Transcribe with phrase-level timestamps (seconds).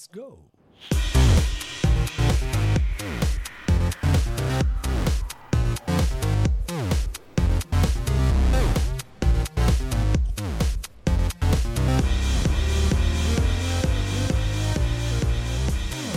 [0.00, 0.38] Let's go!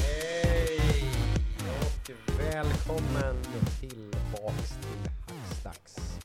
[0.02, 1.04] Hej
[1.82, 3.36] och välkommen
[3.80, 6.20] tillbaks till Hackstacks.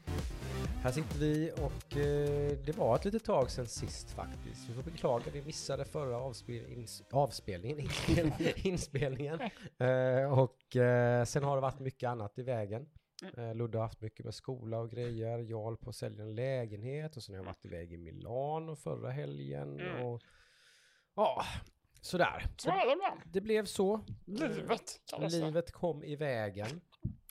[0.82, 2.17] Här sitter vi och eh,
[2.66, 4.68] det var ett litet tag sedan sist faktiskt.
[4.68, 9.40] Vi får beklaga, vi missade förra avspel ins- avspelningen, inspel inspelningen.
[9.78, 12.86] Eh, och eh, sen har det varit mycket annat i vägen.
[13.36, 15.38] Eh, Ludde har haft mycket med skola och grejer.
[15.38, 18.76] Jag håller på att sälja en lägenhet och sen har jag varit iväg i Milano
[18.76, 19.80] förra helgen.
[19.80, 20.06] Mm.
[20.06, 20.22] Och
[21.16, 21.44] ja,
[22.00, 22.46] sådär.
[22.56, 22.70] Så
[23.24, 24.04] det blev så.
[24.24, 25.00] Livet.
[25.18, 26.80] Livet kom i vägen.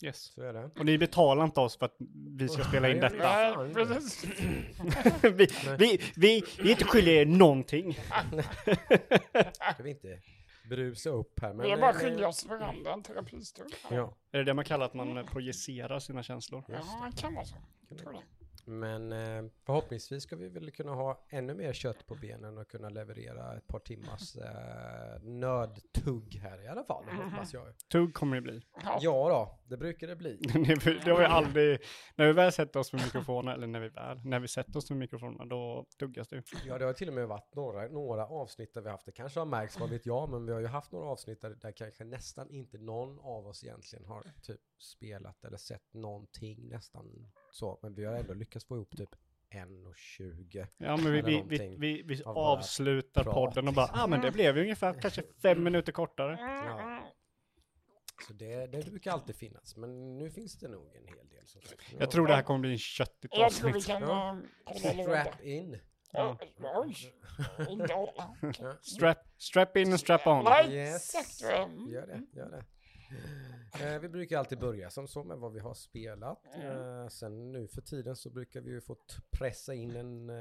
[0.02, 0.17] Yes.
[0.36, 0.70] Så är det.
[0.80, 1.95] Och ni betalar inte oss för att
[2.38, 3.16] vi ska spela in detta.
[3.18, 4.26] Nej, precis.
[5.23, 7.94] vi, vi, vi, vi är inte skyldiga er någonting.
[9.73, 10.20] Ska vi inte
[10.70, 11.54] brusa upp här.
[11.54, 13.73] Men, Vi är bara men- skilja oss från varandra en terapistund.
[13.91, 16.63] Ja, Är det det man kallar att man projicerar sina känslor?
[16.68, 17.55] Ja, det kan vara så.
[17.90, 18.20] Jag tror det.
[18.68, 22.90] Men eh, förhoppningsvis ska vi väl kunna ha ännu mer kött på benen och kunna
[22.90, 27.05] leverera ett par timmars eh, nödtugg här i alla fall.
[27.32, 27.77] Hoppas jag.
[27.91, 28.62] Tugg kommer det bli.
[29.01, 29.29] Ja.
[29.29, 30.37] Då, det brukar det bli.
[31.04, 31.79] det har vi aldrig,
[32.15, 34.90] när vi väl sätter oss med mikrofoner, eller när vi väl, när vi sätter oss
[34.90, 36.43] med mikrofonerna, då tuggas det.
[36.65, 39.12] Ja, det har till och med varit några, några avsnitt där vi haft det.
[39.12, 41.71] Kanske har märkts, vad vet jag, men vi har ju haft några avsnitt där, där
[41.71, 47.80] kanske nästan inte någon av oss egentligen har typ spelat eller sett någonting nästan så.
[47.82, 49.10] Men vi har ändå lyckats få ihop typ
[49.52, 50.68] 1.20.
[50.77, 54.22] Ja, men vi, vi, vi, vi, vi av avslutar podden och bara, ja ah, men
[54.22, 56.38] det blev ju ungefär kanske fem minuter kortare.
[56.40, 57.14] Ja.
[58.27, 61.48] Så det, det brukar alltid finnas, men nu finns det nog en hel del.
[61.48, 61.94] Som sagt.
[61.99, 63.99] Jag tror det här kommer bli en köttigt Jag tror vi avsnitt.
[63.99, 64.02] kan...
[64.02, 64.38] Ja.
[64.68, 65.03] eh.
[65.03, 65.78] Strap in.
[66.12, 66.38] Ja.
[68.81, 70.44] Strap, strap in and strap on.
[70.44, 71.16] Nej, Yes.
[71.16, 71.42] exakt.
[71.90, 72.66] Gör det, gör det.
[73.81, 76.46] Eh, vi brukar alltid börja som så med vad vi har spelat.
[76.56, 78.98] Eh, sen nu för tiden så brukar vi ju få
[79.31, 80.36] pressa in en eh,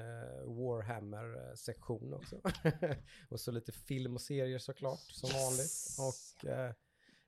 [0.45, 2.41] Warhammer-sektion också.
[3.29, 5.97] och så lite film och serier såklart, som vanligt.
[5.99, 6.73] Och eh,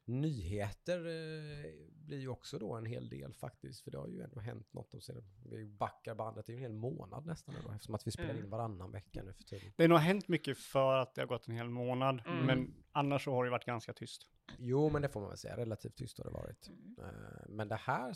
[0.05, 3.81] nyheter eh, blir ju också då en hel del faktiskt.
[3.85, 5.31] För det har ju ändå hänt något de senaste...
[5.51, 8.11] Vi backar bandet, det är ju en hel månad nästan nu då, eftersom att vi
[8.11, 9.73] spelar in varannan vecka nu för tiden.
[9.77, 12.47] Det har nog hänt mycket för att det har gått en hel månad, Mm.
[12.47, 14.27] men annars så har det varit ganska tyst.
[14.59, 15.57] Jo, men det får man väl säga.
[15.57, 16.71] Relativt tyst har det varit.
[16.99, 18.15] Eh, Men det här,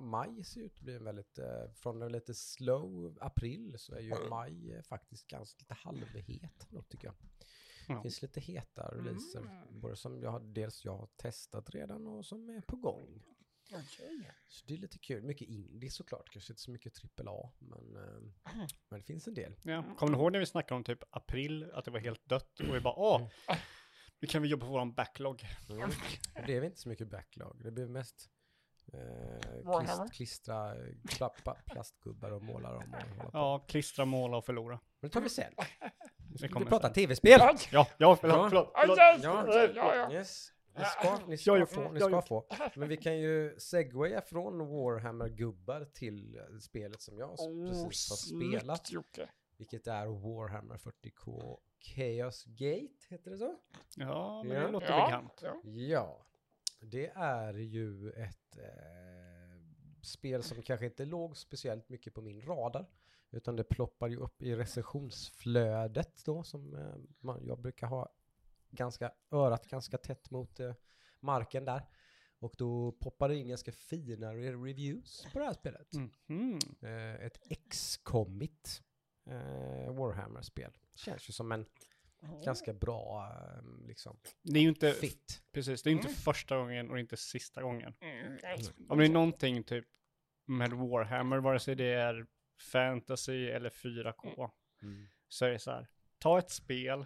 [0.00, 4.00] maj ser ut att bli en väldigt, eh, från en lite slow april så är
[4.00, 7.14] ju maj eh, faktiskt ganska lite halvhet då tycker jag.
[7.96, 12.48] Det finns lite heta releaser, både som jag dels jag har testat redan och som
[12.50, 13.22] är på gång.
[13.74, 14.30] Okej.
[14.48, 15.22] Så det är lite kul.
[15.22, 18.22] Mycket indie såklart, kanske inte så mycket AAA, men, eh,
[18.88, 19.54] men det finns en del.
[19.62, 19.84] Ja.
[19.98, 22.74] Kommer ni ihåg när vi snackade om typ april, att det var helt dött och
[22.74, 23.28] vi bara åh,
[24.22, 25.44] nu kan vi jobba på våran backlog.
[25.70, 25.90] Mm.
[26.34, 28.30] Det blev inte så mycket backlog, det blev mest
[28.92, 30.76] eh, klist, klistra
[31.08, 33.38] klappa, plastgubbar och måla dem och hålla på.
[33.38, 34.80] Ja, klistra, måla och förlora.
[35.00, 35.52] Men det tar vi sen.
[36.30, 37.40] Nu ska vi prata tv-spel!
[37.72, 38.48] Ja, ja, förlåt, Ja.
[38.48, 39.76] förlåt, förlåt.
[39.76, 39.94] Ja.
[39.96, 40.12] ja.
[40.12, 40.52] Yes.
[40.76, 42.46] Ni ska, ni ska Jag har få, ni ska få.
[42.76, 48.16] Men vi kan ju segwaya från Warhammer-gubbar till eh, spelet som jag Oh, precis har
[48.16, 48.90] spelat.
[49.56, 53.58] Vilket är Warhammer 40K Chaos Gate, heter det så?
[53.96, 54.62] Ja, men Ja.
[54.66, 55.40] det låter Ja, bekant.
[55.42, 55.60] ja.
[55.64, 56.26] Ja,
[56.80, 59.60] det är ju ett eh,
[60.02, 62.86] spel som kanske inte låg speciellt mycket på min radar.
[63.30, 68.12] Utan det ploppar ju upp i recensionsflödet då som eh, man, jag brukar ha
[68.70, 70.74] ganska, örat ganska tätt mot eh,
[71.20, 71.82] marken där.
[72.38, 75.88] Och då poppar det in ganska fina re- reviews på det här spelet.
[76.28, 76.58] Mhm.
[76.82, 78.82] Eh, ett X-commit
[79.26, 80.72] eh, Warhammer-spel.
[80.94, 81.66] Känns ju som en
[82.44, 85.42] ganska bra eh, liksom, Det är ju inte, fit.
[85.52, 87.94] precis, det är inte första gången och inte sista gången.
[88.00, 88.58] Mm, nej.
[88.88, 89.84] Om det är någonting typ
[90.46, 92.26] med Warhammer, vare sig det är
[92.72, 94.50] fantasy eller 4K,
[94.82, 95.06] Mm.
[95.28, 95.88] så är det så här,
[96.18, 97.04] ta ett spel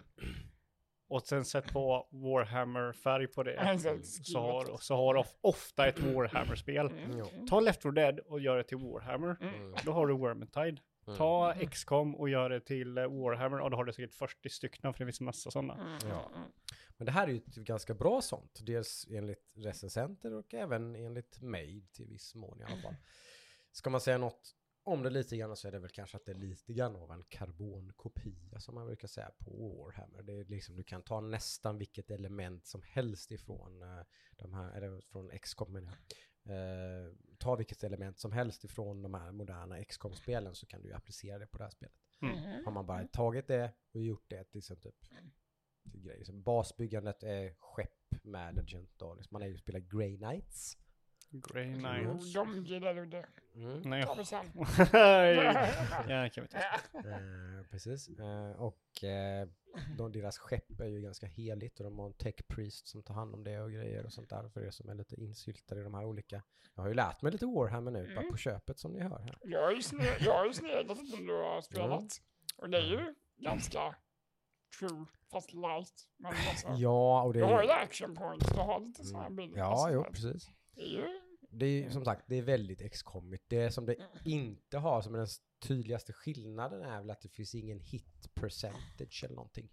[1.09, 3.59] och sen sätt på Warhammer-färg på det.
[3.59, 6.87] Alltså, Så har, så har of, ofta ett Warhammer-spel.
[6.87, 7.47] Mm.
[7.47, 9.37] Ta Left 4 Dead och gör det till Warhammer.
[9.41, 9.75] Mm.
[9.85, 10.81] Då har du Vermintide.
[11.07, 11.17] Mm.
[11.17, 14.93] Ta XCOM och gör det till eh, Warhammer och då har du säkert 40 stycken
[14.93, 15.73] för det finns massa sådana.
[15.73, 16.31] Mm, Ja.
[16.35, 16.49] mm.
[16.97, 18.59] Men det här är ju ett ganska bra sånt.
[18.65, 22.95] Dels enligt recensenter och även enligt mig till viss mån i alla fall.
[23.71, 26.31] Ska man säga något om det lite grann så är det väl kanske att det
[26.31, 30.21] är lite grann av en karbonkopia som man brukar säga på Warhammer.
[30.23, 34.03] Det är liksom, du kan ta nästan vilket element som helst ifrån eh,
[34.37, 35.97] de här, eller från XCOM menar jag.
[36.49, 40.93] Eh, ta vilket element som helst ifrån de här moderna XCOM-spelen så kan du ju
[40.93, 41.95] applicera det på det här spelet.
[42.21, 42.65] Mm.
[42.65, 44.95] Har man bara tagit det och gjort det till liksom typ
[45.91, 46.23] till grejer.
[46.23, 49.13] Så basbyggandet är skepp management då.
[49.13, 50.77] Liksom man är ju spelar Grey Knights.
[51.29, 52.33] Grey Jo, Knights.
[52.33, 53.25] de gillar du det.
[53.55, 53.81] Mm.
[53.81, 54.45] Nej, vi sen.
[56.07, 56.57] ja, kan vi ta.
[57.09, 58.09] Eh, precis.
[58.09, 59.47] Eh, och eh,
[59.97, 63.13] de, deras skepp är ju ganska heligt och de har en tech priest som tar
[63.13, 65.83] hand om det och grejer och sånt där för er som är lite insyltade i
[65.83, 66.43] de här olika.
[66.75, 68.31] Jag har ju lärt mig lite Warhammer nu, bara Mm.
[68.31, 69.37] på köpet som ni hör här.
[69.41, 72.21] Jag har ju sne- jag har ju sneglat lite när du har spelat.
[72.57, 73.95] Och det är ju ganska
[74.79, 76.07] true, fast light.
[76.17, 77.83] Men alltså, Ja, och det du har ju är...
[77.83, 79.57] action points, du har lite sådana här bilder.
[79.59, 80.49] Ja, alltså, jo, precis.
[80.77, 81.83] Det är ju...
[81.83, 83.43] Ju som sagt, det är väldigt X-commigt.
[83.47, 83.95] Det som det
[84.25, 85.27] inte har, som är den
[85.59, 89.69] tydligaste skillnaden är väl att det finns ingen hit percentage eller någonting.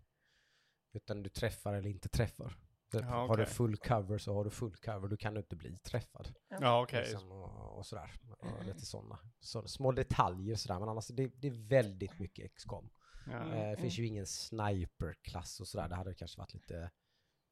[0.92, 2.56] Utan du träffar eller inte träffar.
[2.92, 5.78] Ja, Har du full cover så har du full cover, då kan du inte bli
[5.78, 6.34] träffad.
[6.48, 7.00] Ja, okej.
[7.00, 8.12] Liksom, och, och sådär.
[8.38, 10.80] Och lite sådana så, små detaljer sådär.
[10.80, 12.90] Men annars, det, det är väldigt mycket X-com.
[13.26, 13.54] Ja.
[13.54, 15.88] Eh, det finns ju ingen sniper-klass och sådär.
[15.88, 16.90] Det hade kanske varit lite...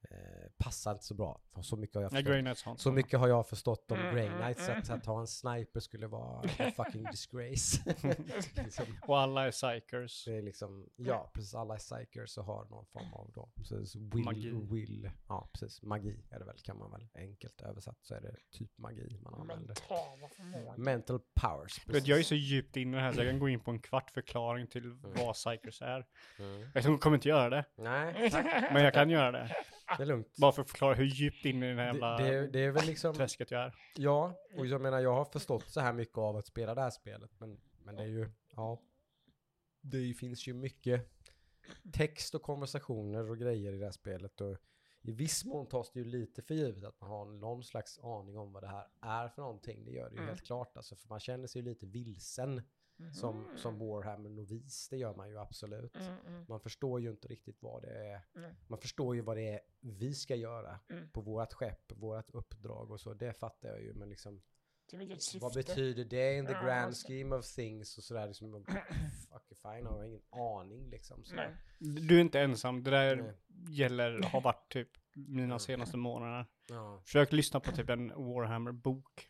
[0.09, 1.41] Eh, passar inte så bra.
[1.55, 2.79] För så mycket har jag Ja, förstått.
[2.81, 4.79] Så mycket har jag förstått om Mm, Grey mm, Knights mm.
[4.81, 7.95] att, att ha en sniper skulle vara en fucking disgrace.
[8.63, 10.25] liksom, Och alla är psykers.
[10.25, 13.95] det är liksom, ja precis, alla är psychers och har någon form av då, precis,
[13.95, 14.51] will, Magi.
[14.51, 18.35] will, ja precis, magi är det väl, kan man väl enkelt översatt så är det
[18.51, 19.75] typ magi man använder.
[20.77, 22.27] Mental powers, vet, jag är precis.
[22.27, 25.35] så djupt inne här så jag kan gå in på en kvart förklaring till vad
[25.35, 26.05] psykers är.
[26.39, 26.69] Mm.
[26.73, 29.55] Jag kommer inte göra det, Nej, tack, men jag kan göra det.
[29.97, 30.35] Det är lugnt.
[30.37, 32.71] Bara för att förklara hur djupt inne i den här Det, jävla det, det är
[32.71, 33.73] väl liksom, träsket jag är.
[33.95, 36.89] ja, och jag menar jag har förstått så här mycket av att spela det här
[36.89, 38.81] spelet, men, men det är ju, ja,
[39.81, 41.09] det finns ju mycket
[41.93, 44.57] text och konversationer och grejer i det här spelet och
[45.01, 48.37] i viss mån tas det ju lite för givet att man har någon slags aning
[48.37, 49.85] om vad det här är för någonting.
[49.85, 50.27] Det gör det ju Mm.
[50.29, 52.61] helt klart alltså, för man känner sig ju lite vilsen
[53.11, 55.95] som, som Warhammer-novis, det gör man ju absolut.
[55.95, 58.21] Mm, mm, Man förstår ju inte riktigt vad det är.
[58.67, 61.09] Man förstår ju vad det är vi ska göra Mm.
[61.09, 63.13] på vårt skepp, vårt uppdrag och så.
[63.13, 64.41] Det fattar jag ju, men liksom
[65.41, 67.07] vad betyder det in the Ja, grand alltså.
[67.07, 68.27] scheme of things och sådär.
[68.27, 68.65] Liksom,
[69.29, 71.23] fuck fine, jag har ingen aning liksom.
[71.23, 71.35] Så.
[71.35, 71.49] Nej.
[71.79, 73.33] Du är inte ensam, det där Nej.
[73.69, 76.45] gäller, har varit typ mina senaste månader.
[76.69, 77.01] Ja.
[77.05, 79.29] Försök lyssna på typ en Warhammer-bok.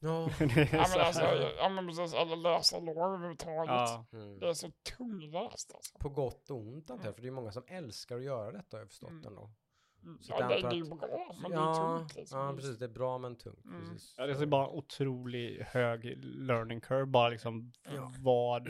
[0.00, 0.30] Ja.
[0.72, 1.22] Ja så men alltså,
[1.58, 3.68] ja men precis, eller läsa lore överhuvudtaget.
[3.68, 4.04] ja.
[4.12, 4.38] Mm.
[4.38, 5.98] Det är så tungläst alltså.
[5.98, 8.76] På gott och ont antar jag, för det är många som älskar att göra detta
[8.76, 9.26] har jag förstått Mm.
[9.26, 9.50] ändå.
[10.20, 12.38] Så Ja, det, är ju bra, men det är Ja, tungt liksom.
[12.40, 12.78] ja, precis.
[12.78, 13.64] Det är bra men tungt.
[13.64, 13.80] Mm.
[13.92, 14.14] Precis.
[14.16, 18.12] Ja, det är bara otroligt hög learning curve, bara liksom Ja.
[18.20, 18.68] vad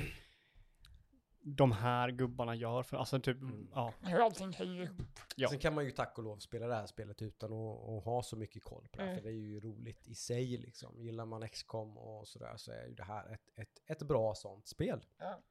[1.42, 3.68] de här gubbarna gör för, alltså typ, Mm.
[3.74, 3.94] ja.
[4.04, 5.02] Allting hänger ihop.
[5.36, 5.48] Ja.
[5.48, 8.22] Sen kan man ju tack och lov spela det här spelet utan att, att ha
[8.22, 9.02] så mycket koll på det.
[9.02, 9.16] här, Mm.
[9.22, 11.00] För det är ju roligt i sig liksom.
[11.00, 14.66] Gillar man XCOM och sådär så är ju det här ett, ett, ett bra sånt
[14.68, 15.00] spel.
[15.18, 15.42] Ja.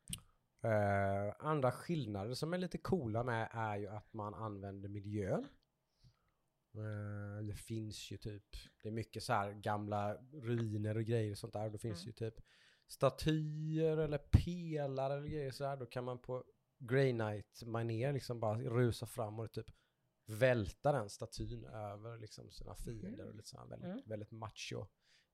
[0.69, 5.47] Eh, andra skillnader som är lite coola med är ju att man använder miljön.
[6.75, 8.43] Eh, det finns ju typ,
[8.83, 11.65] det är mycket så här gamla ruiner och grejer och sånt där.
[11.65, 12.07] Och det finns Mm.
[12.07, 12.45] ju typ
[12.89, 15.77] statyer eller pelare eller grejer så här.
[15.77, 16.43] Då kan man på
[16.79, 19.67] Grey Knight manér liksom bara rusa fram och typ
[20.25, 24.01] välta den statyn över liksom sina fiender och lite så här väldigt, Mm.
[24.05, 24.87] väldigt macho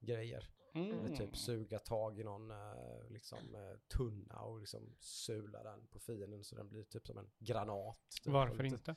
[0.05, 0.49] grejer.
[0.73, 1.15] Mm.
[1.15, 6.43] Typ suga tag i någon eh, liksom, eh, tunna och liksom sula den på fienden
[6.43, 7.97] så den blir typ som en granat.
[8.23, 8.33] Typ.
[8.33, 8.95] Varför lite, inte?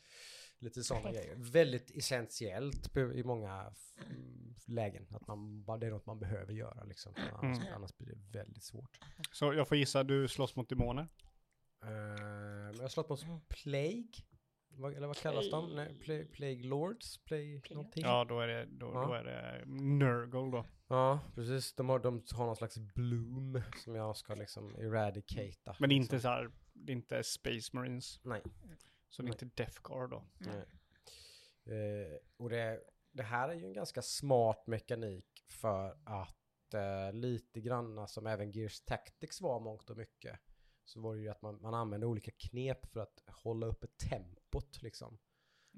[0.59, 1.37] Lite sådana grejer.
[1.37, 3.75] Väldigt essentiellt i många
[4.11, 5.07] mm, lägen.
[5.11, 7.15] Att man, bara- det är något man behöver göra liksom.
[7.17, 7.75] Annars, Mm.
[7.75, 8.99] annars blir det väldigt svårt.
[9.33, 11.09] Så jag får gissa, du slåss mot demoner?
[11.81, 14.13] Men jag har slått mot Plague.
[14.79, 15.75] Vad, eller vad kallas de?
[15.75, 17.19] Nej, Plague, Plague Lords?
[17.19, 17.77] Plague Plague.
[17.77, 18.03] någonting?
[18.05, 19.07] Ja, då är det, då, Ja.
[19.07, 20.65] då är det Nurgle då.
[20.89, 21.75] Ja, precis.
[21.75, 25.77] De har, de har någon slags bloom som jag ska liksom eradicata.
[25.79, 26.15] Men det är liksom.
[26.15, 28.21] inte så här, det är inte Space Marines.
[28.25, 28.43] Nej.
[29.09, 30.25] Så det är inte Death Guard då.
[30.39, 30.65] Nej.
[31.65, 32.81] Eh, och det,
[33.13, 38.51] det här är ju en ganska smart mekanik för att eh, lite granna som även
[38.51, 40.41] Gears Tactics var mångt och mycket
[40.85, 44.38] så var det ju att man, man använde olika knep för att hålla uppe tempot
[44.83, 45.19] liksom.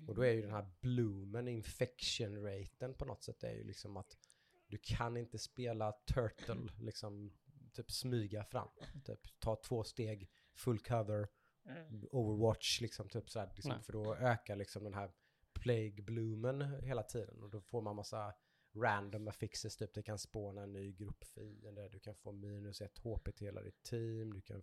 [0.06, 3.96] Och då är ju den här bloomen, infection raten på något sätt är ju liksom
[3.96, 4.18] att
[4.66, 7.32] du kan inte spela turtle, liksom
[7.72, 8.68] typ smyga fram.
[9.04, 11.28] Typ ta två steg, full cover,
[11.64, 12.08] Mm.
[12.10, 13.82] Overwatch liksom, typ sådär, liksom, Nej.
[13.82, 15.12] för då ökar liksom den här
[15.52, 18.34] plague bloomen hela tiden och då får man massa
[18.74, 22.98] random affixes, typ det kan spåna en ny grupp fiender, du kan få minus ett
[22.98, 24.62] HP till hela ditt team, du kan,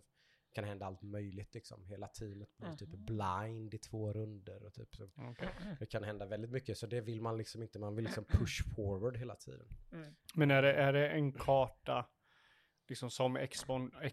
[0.52, 3.04] kan hända allt möjligt liksom, hela teamet blir typ Mhm.
[3.04, 5.10] blind i två runder och typ så.
[5.16, 5.48] Okej.
[5.80, 8.74] Det kan hända väldigt mycket, så det vill man liksom inte, man vill liksom push
[8.74, 9.66] forward hela tiden.
[9.92, 10.14] Mm.
[10.34, 12.06] Men är det, är det en karta
[12.88, 13.46] liksom som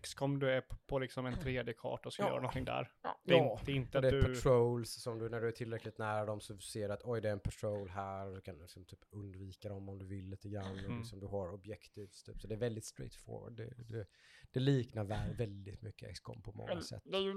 [0.01, 2.27] XCOM, du är på, på liksom en 3D-karta och ska Ja.
[2.29, 2.91] göra någonting där.
[3.03, 3.19] Ja.
[3.23, 4.35] Det är, Ja, inte- det är inte Och att det är du...
[4.35, 7.27] patrols som du, när du är tillräckligt nära dem så ser du att oj det
[7.27, 8.27] är en patrol här.
[8.35, 10.71] Du kan liksom typ undvika dem om du vill lite grann.
[10.71, 10.97] Och Mm.
[10.97, 12.41] liksom du har objectives typ.
[12.41, 13.53] Så det är väldigt straightforward.
[13.57, 14.05] Det, det,
[14.51, 17.01] det liknar väl väldigt mycket XCOM på många Men sätt.
[17.05, 17.33] det är ju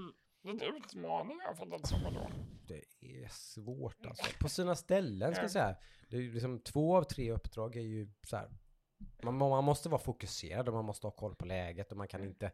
[0.52, 2.30] lite utmaningar för den som då.
[2.68, 4.24] Det är svårt alltså.
[4.40, 5.76] På sina ställen ska jag säga.
[6.10, 8.48] Det är liksom två av tre uppdrag är ju så här.
[9.22, 12.24] Man, man måste vara fokuserad och man måste ha koll på läget och man kan
[12.24, 12.52] inte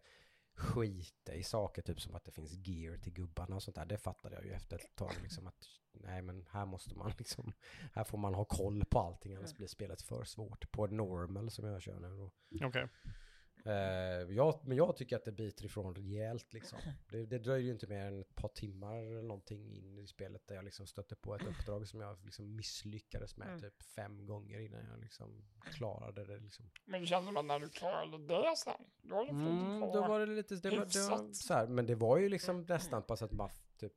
[0.56, 3.84] skita i saker typ som att det finns gear till gubbarna och sånt där.
[3.84, 7.52] Det fattade jag ju efter ett tag liksom att nej men här måste man liksom,
[7.92, 11.64] här får man ha koll på allting annars blir spelet för svårt på normal som
[11.64, 12.12] jag kör nu.
[12.12, 12.88] Och, Okej.
[13.66, 13.72] Eh,
[14.36, 16.78] jag, men jag tycker att det biter ifrån rejält liksom.
[17.10, 20.46] Det, det dröjer ju inte mer än ett par timmar eller någonting in i spelet
[20.46, 23.60] där jag liksom stötte på ett uppdrag som jag liksom misslyckades med Mm.
[23.60, 26.70] typ fem gånger innan jag liksom klarade det liksom.
[26.84, 28.72] Men det kände man när du klarade det sen.
[29.02, 31.66] Då har du fått Mm, då var det lite, det var, det var så här,
[31.66, 33.94] men det var ju liksom nästan på att man typ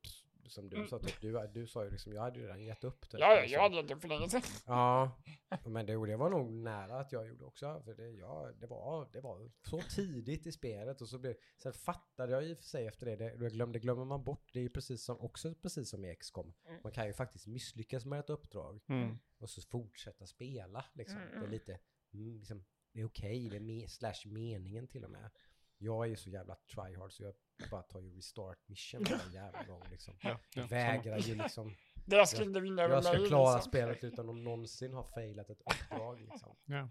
[0.48, 0.88] som du Mm.
[0.88, 3.20] sa, typ, du, du sa ju liksom, jag hade ju redan gett upp typ.
[3.20, 3.52] Ja, ja, liksom.
[3.54, 4.42] jag hade det för länge sedan.
[4.66, 5.18] Ja,
[5.64, 7.82] men det, det var nog nära att jag gjorde också.
[7.84, 11.72] För det, ja, det, var, det var så tidigt i spelet och så blev, sen
[11.72, 14.58] fattade jag i och för sig efter det, det, det glömde, glömmer man bort, det
[14.58, 16.54] är ju precis som, också precis som i XCOM.
[16.68, 16.80] Mm.
[16.82, 19.18] Man kan ju faktiskt misslyckas med ett uppdrag Mm.
[19.38, 21.16] och så fortsätta spela liksom.
[21.18, 21.50] Mm, Det är mm.
[21.50, 21.78] lite,
[22.14, 25.30] mm, liksom, det är okej, det är me, slash meningen till och med.
[25.78, 27.34] Jag är ju så jävla tryhard så jag
[27.70, 30.14] bara tar ju restart mission varje jävla gång liksom.
[30.22, 33.70] Ja, ja, Jag vägrar ju liksom Det skulle vinna över jag ska klara liksom.
[33.70, 36.56] spelet utan att någonsin ha failat ett uppdrag liksom.
[36.64, 36.88] Ja.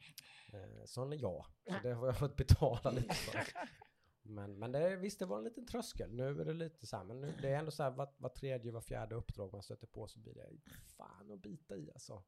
[0.53, 1.45] Eh, Sån är jag.
[1.67, 3.39] Så det har jag fått betala lite för.
[4.29, 6.13] Men, men det, visst, det var en liten tröskel.
[6.13, 8.29] Nu är det lite så här, men nu, det är ändå så här var, var
[8.29, 10.49] tredje, var fjärde uppdrag man stöter på så blir det
[10.97, 12.23] fan att bita i alltså.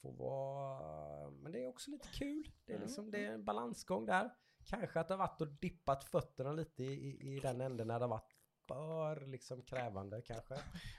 [0.00, 2.50] Får vara, men det är också lite kul.
[2.64, 4.30] Det är, liksom, det är en balansgång där.
[4.66, 8.04] Kanske att det har varit och dippat fötterna lite i, i, den änden när det
[8.04, 8.36] har varit
[8.68, 10.54] för liksom krävande kanske.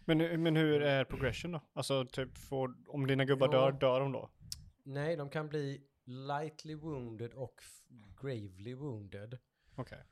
[0.06, 1.62] Men, men hur är progression då?
[1.74, 3.60] Alltså typ får, om dina gubbar Ja.
[3.60, 4.30] dör, dör de då?
[4.84, 7.62] Nej, de kan bli lightly wounded och
[8.22, 9.38] gravely wounded.
[9.76, 10.04] Okej.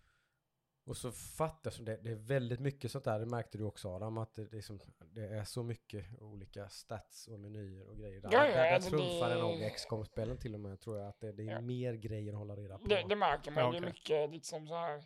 [0.89, 4.17] Och så fattas det, det är väldigt mycket sånt där, det märkte du också Adam,
[4.17, 8.22] att det, det, är, som, det är så mycket olika stats och menyer och grejer.
[8.22, 11.19] Där, Ja, ja, där, där trumfar det- nog XCOM-spelen till och med, tror jag, att
[11.19, 11.62] det, det är Ja.
[11.62, 12.88] mer grejer att hålla reda på.
[12.88, 13.63] Det, det märker man.
[13.63, 14.98] Ja, Det är mycket liksom så här.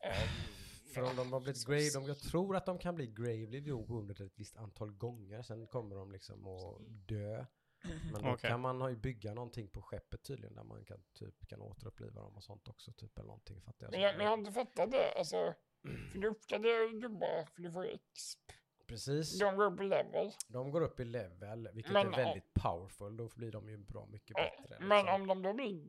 [0.00, 0.28] Eh,
[0.94, 4.20] För om de har blivit grave, de, jag tror att de kan bli gravely wounded
[4.20, 7.44] ett visst antal gånger, sen kommer de liksom att dö.
[8.12, 8.50] Men då Okej.
[8.50, 12.20] kan man ha ju bygga någonting på skeppet tydligen, där man kan, typ, kan återuppliva
[12.20, 13.90] dem och sånt också, typ eller någonting, fattar jag.
[13.92, 15.12] Men jag, men jag har inte fattat det.
[15.18, 15.54] Alltså,
[16.12, 18.34] för du uppgraderar ju gubbar för du får X.
[18.86, 19.38] Precis.
[19.38, 20.30] De går upp i level.
[20.48, 23.16] De går upp i level, vilket Men är om- väldigt powerful.
[23.16, 24.76] Då blir de ju bra mycket Eh, bättre.
[24.80, 25.20] Men liksom.
[25.20, 25.82] om de då blir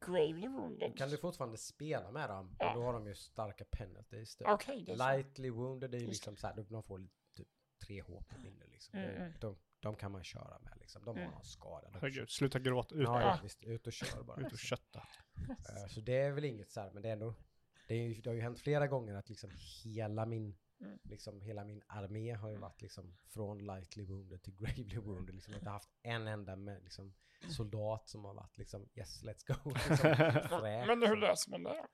[0.00, 0.90] gravely wounded.
[0.90, 2.68] Då kan du fortfarande spela med dem, Ja.
[2.70, 4.36] och då har de ju starka penalties.
[4.36, 4.46] Typ.
[4.86, 5.08] Det så.
[5.12, 7.48] Lightly wounded är ju liksom så här, de får typ
[7.86, 8.98] tre HP mindre liksom.
[8.98, 9.32] Mm, Det- mm.
[9.40, 11.04] De, de kan man köra med liksom.
[11.04, 11.34] De har Mm.
[11.34, 11.88] någon skada.
[11.90, 12.94] De Herregud, sluta gråta.
[12.94, 13.64] Ut, Ja, ja, visst.
[13.64, 14.36] Ut och kör bara.
[14.40, 14.58] ut och liksom.
[14.58, 15.08] kötta.
[15.48, 17.34] Eh, Så det är väl inget så här, men det är ändå,
[17.88, 19.50] det, är ju, det har ju hänt flera gånger att liksom
[19.84, 20.98] hela min, Mm.
[21.02, 25.34] liksom hela min armé har ju varit liksom från lightly wounded till gravely wounded.
[25.34, 25.52] Liksom.
[25.52, 27.14] Jag har inte haft en enda med, liksom,
[27.48, 29.70] soldat som har varit liksom yes let's go.
[29.88, 30.10] Liksom.
[30.86, 31.86] Men hur löser man det?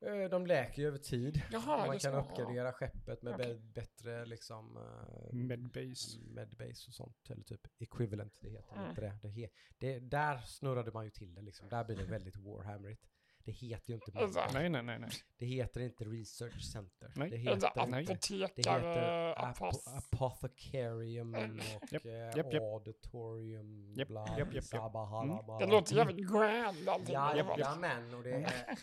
[0.00, 1.42] Eh, De läker ju över tid.
[1.50, 2.18] Jaha, man det kan så.
[2.30, 6.18] uppgradera skeppet med bä- bättre liksom eh, Medbase.
[6.20, 7.30] medbase och sånt.
[7.30, 8.88] Eller typ equivalent, det heter Mm.
[8.88, 9.18] inte det.
[9.22, 9.48] det, he,
[9.78, 9.98] det.
[9.98, 11.68] Där snurrade man ju till det liksom.
[11.68, 13.06] Där blir det väldigt warhammerigt.
[13.44, 14.40] Det heter ju inte Alltså.
[14.52, 15.10] Nej, nej, nej, nej.
[15.38, 17.12] Det heter inte research center.
[17.16, 17.30] Nej.
[17.30, 19.88] Det Alltså, heter, det apotekare, heter apo apost...
[19.88, 21.58] apothecarium Mm.
[21.76, 22.62] och eh, japp, japp.
[22.62, 24.26] auditorium, Japp, bla,
[24.62, 25.10] sabba, Mm.
[25.30, 25.58] halaba.
[25.58, 27.14] Det låter jävligt grand allting.
[27.14, 28.78] Ja, det jajamän, och det är...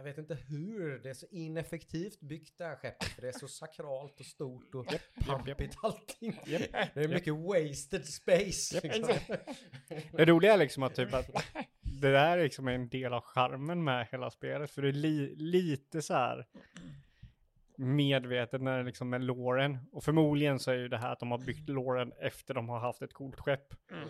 [0.00, 3.38] Jag vet inte hur, det är så ineffektivt byggt det här skeppet, för det är
[3.38, 6.40] så sakralt och stort och japp, pampigt allting.
[6.46, 8.80] Japp, Det är mycket wasted space.
[8.82, 9.14] Liksom.
[10.12, 11.26] Det roliga är liksom att typ att
[11.80, 14.70] det där är liksom en del av charmen med hela spelet.
[14.70, 16.46] För det är li, lite så här
[17.76, 19.78] medvetet när det liksom med låren.
[19.92, 22.80] Och förmodligen så är ju det här att de har byggt låren efter de har
[22.80, 23.74] haft ett coolt skepp.
[23.90, 24.08] Mm.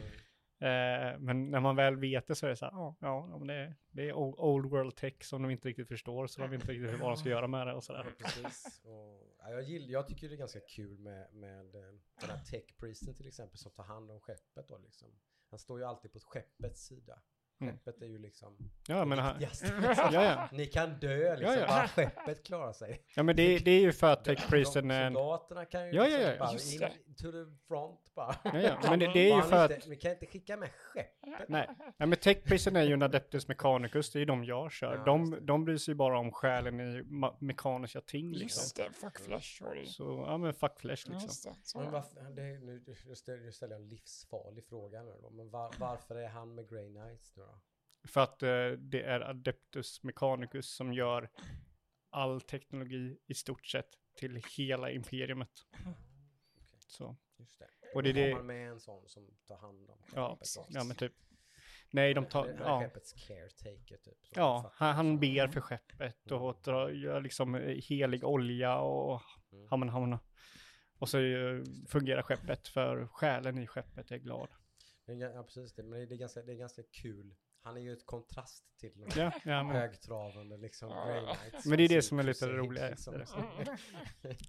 [0.63, 3.55] Eh, men när man väl vet det så är det så här, ja, ja, det,
[3.55, 6.27] är- det är old, old world tech som de inte riktigt förstår.
[6.27, 8.81] Så de vet inte riktigt vad de ska göra med det och Ja, precis.
[8.85, 11.81] Och, ja, jag, gill, jag tycker det är ganska kul med, med eh,
[12.21, 15.09] den här tech-priesten till exempel som tar hand om skeppet då liksom.
[15.51, 17.19] Han står ju alltid på skeppets sida.
[17.61, 17.75] Mm.
[17.79, 20.49] Skeppet är ju liksom Ja, men, han- ja, ja.
[20.53, 21.67] Ni kan dö liksom, Ja, ja.
[21.67, 23.03] bara skeppet klarar sig.
[23.17, 25.13] ja, men det, det är ju för att Tech Priesten är en...
[25.15, 28.37] Soldaterna kan ju Ja, ja, liksom ja, bara just in to the front bara.
[28.45, 28.79] Ja, ja.
[28.83, 29.87] Men det, det är ju för inte- att...
[29.87, 31.49] Vi kan inte skicka med skeppet.
[31.49, 34.73] Nej, Nej men Tech Prison är ju en Adeptus Mechanicus, det är ju de jag
[34.73, 34.97] kör.
[34.97, 37.03] Ja, de, de bryr sig bara om själen i
[37.39, 38.61] mekaniska ting liksom.
[38.63, 39.87] Just det, fuck flash var det.
[39.87, 41.15] Så, ja men fuck flash liksom.
[41.15, 41.55] Just det.
[41.63, 41.79] Så.
[41.81, 45.31] Men varför, det, är- nu, nu ställer nu ställer jag en livsfarlig fråga nu då.
[45.31, 47.50] Men var, varför är han med Grey Knights nu då?
[48.05, 51.31] För att eh, det är Adeptus Mechanicus som gör
[52.11, 55.67] all teknologi i stort sett till hela imperiumet.
[56.87, 57.69] Så, Just det.
[57.95, 60.39] och det är det, man med en sån som tar hand om ja,
[60.69, 61.13] ja men typ.
[61.91, 62.81] Nej, de tar, ja.
[62.81, 64.19] skeppets caretaker typ.
[64.35, 69.67] Ja, han, han ber för skeppet och gör liksom eh, helig olja och Mm.
[69.71, 70.19] hamn, hamn.
[70.99, 74.49] Och så eh, fungerar skeppet för själen i skeppet är glad.
[75.05, 75.83] Ja, precis det.
[75.83, 77.35] Men det är ganska, det är ganska kul.
[77.63, 81.67] Han är ju ett kontrast till Ja, ja men, högtravande liksom Grey Knights.
[81.67, 82.83] Men det är det som är lite crusade, roligt,
[83.19, 83.45] liksom.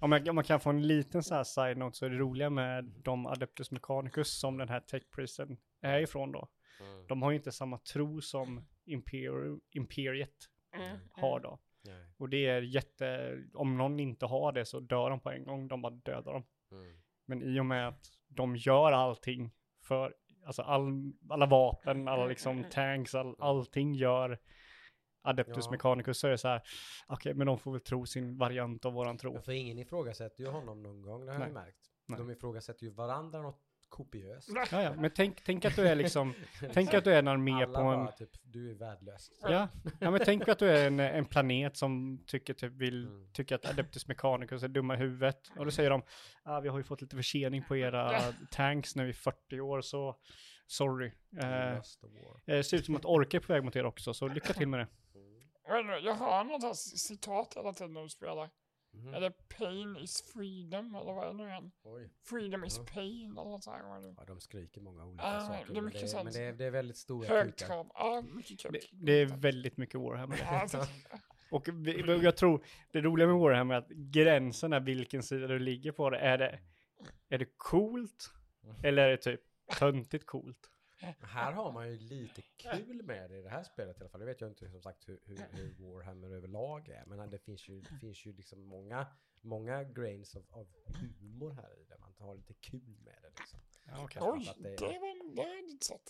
[0.00, 2.16] om, jag, om man kan få en liten så här side note så är det
[2.16, 6.48] roliga med de Adeptus Mechanicus som den här Tech Prison är ifrån då.
[6.80, 7.06] Mm.
[7.06, 10.98] De har ju inte samma tro som Imper Imperiet Mm.
[11.10, 11.58] har då.
[11.84, 12.06] Nej.
[12.16, 15.68] Och det är jätte, om någon inte har det så dör de på en gång,
[15.68, 16.44] de bara dödar dem.
[16.72, 17.00] Mm.
[17.26, 19.52] Men i och med att de gör allting
[19.84, 20.14] för,
[20.44, 24.38] alltså all, alla vapen, alla liksom tanks, all, allting gör
[25.22, 25.70] Adeptus Ja.
[25.70, 26.62] Mechanicus så är det så här,
[27.06, 29.34] okej men de får väl tro sin variant av våran tro.
[29.34, 31.90] Ja, för ingen ifrågasätter ju honom någon gång, det har jag märkt.
[32.06, 32.18] Nej.
[32.18, 33.60] De ifrågasätter ju varandra något
[33.92, 34.48] kopiöst.
[34.72, 36.34] Ja, ja, men tänk, tänk att du är liksom,
[36.72, 39.30] tänk att du är en armé Alla på en, bara typ, du är värdelös.
[39.42, 39.68] ja,
[40.00, 43.32] ja men tänk att du är en, en planet som tycker typ vill, Mm.
[43.32, 45.50] tycker att Adeptus Mechanicus är dumma i huvudet.
[45.56, 46.02] Och då säger de,
[46.42, 50.16] ah, vi har ju fått lite försening på era tanks nu i 40 år så,
[50.66, 51.12] sorry.
[51.42, 52.40] Eh, war.
[52.46, 54.68] det ser ut som att Ork är på väg mot er också, så lycka till
[54.68, 54.86] med det.
[56.02, 58.50] Jag har något citat hela tiden när du spelar.
[59.14, 61.70] Är det pain is freedom eller vad är det nu igen?
[61.82, 62.10] Oj.
[62.22, 62.84] Freedom is Ja.
[62.94, 64.14] pain eller något sånt här.
[64.18, 65.64] Ja, de skriker många olika Ja, saker.
[65.66, 66.24] det är men mycket det, sånt.
[66.24, 67.36] men det, är, det är väldigt stora kukar.
[67.44, 67.90] Högtrav.
[67.94, 68.72] Ja, mycket kul.
[68.72, 70.38] Det, det är väldigt mycket Warhammer.
[70.40, 70.86] Ja, alltså,
[71.50, 75.58] Och vi, jag tror, det roliga med Warhammer är att gränsen är vilken sida du
[75.58, 76.18] ligger på det.
[76.18, 76.58] Är det,
[77.28, 78.32] är det coolt?
[78.82, 79.40] Eller är det typ
[79.78, 80.70] töntigt coolt?
[81.20, 84.20] Här har man ju lite kul med det i det här spelet i alla fall.
[84.20, 87.04] Jag vet jag inte som sagt hur, hur, hur Warhammer överlag är.
[87.06, 89.06] Men det finns ju, det finns ju liksom många,
[89.40, 90.66] många grains av, av
[91.20, 91.98] humor här i det.
[91.98, 93.58] Man har lite kul med det liksom.
[93.86, 94.22] Ja, okay.
[94.24, 94.98] Oj, att det är- det
[95.36, 95.48] var
[95.84, 96.00] sätt.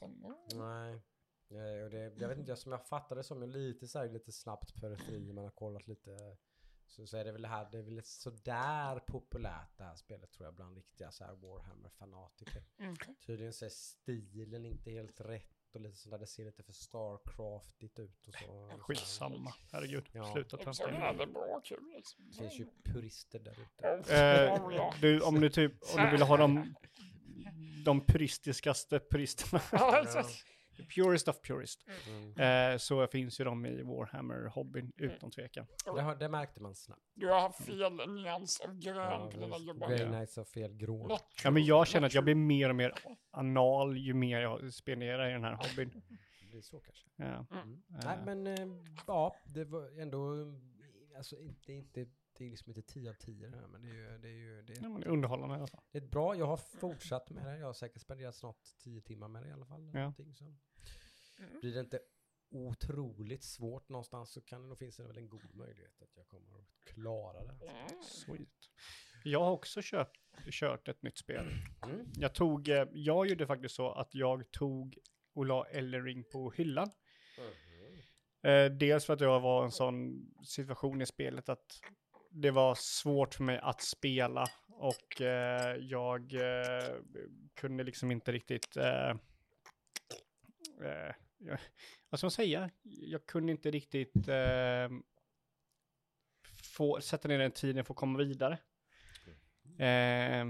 [0.58, 1.00] Nej.
[1.48, 4.08] Nej, och det, jag vet inte, jag- som jag fattade som jag lite så här,
[4.08, 6.36] lite snabbt periferi, man har kollat lite.
[6.92, 10.32] Så, så är det väl det här, det är väl sådär populärt det här spelet
[10.32, 12.64] tror jag bland riktiga så här Warhammer-fanatiker.
[12.78, 12.96] Mm.
[13.26, 17.98] Tydligen så är stilen inte helt rätt och lite sådär, det ser lite för Starcraftigt
[17.98, 18.70] ut och så.
[18.78, 20.04] Skitsamma, herregud.
[20.12, 20.32] Ja.
[20.32, 20.64] Sluta det
[21.64, 22.30] kul liksom.
[22.30, 24.14] Det finns ju purister där ute.
[24.14, 26.74] Eh, du, om du typ, om du vill ha de,
[27.84, 29.60] de puristiskaste puristerna,
[30.78, 31.00] Alltså.
[31.02, 32.72] purist of purist, Mm.
[32.72, 35.66] eh, så finns ju de i Warhammer-hobbyn utan tvekan.
[35.84, 37.02] Det, har, det märkte man snabbt.
[37.14, 39.88] Du har fel nyans av grön Ja, på dina gubbar.
[39.88, 41.18] Grey har fel grå.
[41.44, 42.92] Ja, men jag känner att jag blir mer och mer
[43.30, 46.02] anal ju mer jag spenderar i den här hobbyn.
[46.40, 47.08] Det blir så kanske.
[47.16, 47.46] Ja.
[47.62, 47.82] Mm.
[47.90, 48.04] Eh.
[48.04, 50.34] Nej men eh, ja, det var ändå,
[51.16, 52.06] alltså inte, inte,
[52.38, 54.32] det är liksom inte 10 av 10 det här, men det är ju, det är
[54.32, 55.82] ju, det Ja, är, men det är underhållande i alla fall.
[55.90, 59.28] det är bra, jag har fortsatt med det, jag har säkert spenderat snart 10 timmar
[59.28, 59.90] med det i alla fall.
[59.94, 60.12] Ja.
[60.34, 60.54] så.
[61.60, 62.00] Blir det inte
[62.50, 66.58] otroligt svårt någonstans så kan det nog finnas väl en god möjlighet att jag kommer
[66.60, 67.58] att klara det.
[68.04, 68.48] Sweet.
[69.24, 70.18] Jag har också kört,
[70.50, 71.46] kört ett nytt spel.
[71.84, 72.06] Mm.
[72.14, 74.98] Jag tog, eh, jag gjorde faktiskt så att jag tog
[75.34, 76.90] och la Ring på hyllan.
[78.42, 81.80] Eh, dels för att jag var en sån situation i spelet att
[82.32, 86.94] det var svårt för mig att spela och eh, jag eh,
[87.54, 89.10] kunde liksom inte riktigt, eh,
[90.82, 91.58] eh, jag,
[92.10, 94.88] vad ska man säga, jag kunde inte riktigt eh,
[96.62, 98.58] få, sätta ner den tiden för att komma vidare.
[99.78, 100.44] Eh,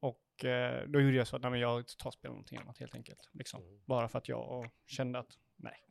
[0.00, 3.30] och eh, då gjorde jag så att nej, jag tar spela någonting annat helt enkelt.
[3.32, 3.62] Liksom.
[3.62, 3.80] Mm.
[3.86, 5.84] Bara för att jag kände att nej,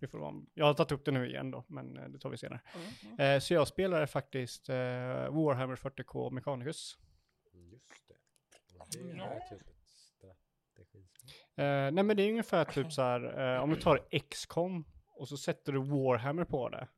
[0.00, 0.34] det får vara.
[0.54, 2.60] Jag har tagit upp det nu igen då, men eh, det tar vi senare.
[3.04, 3.20] Mm.
[3.36, 6.98] Eh, så jag spelade faktiskt eh, Warhammer 40K Mechanicus.
[7.54, 8.14] Mm, Just det.
[8.92, 9.40] Det är Ja.
[9.50, 11.28] typ ett strategispel.
[11.56, 15.28] Eh, nej men det är ungefär typ så här, eh, om du tar XCOM och
[15.28, 16.88] så sätter du Warhammer på det.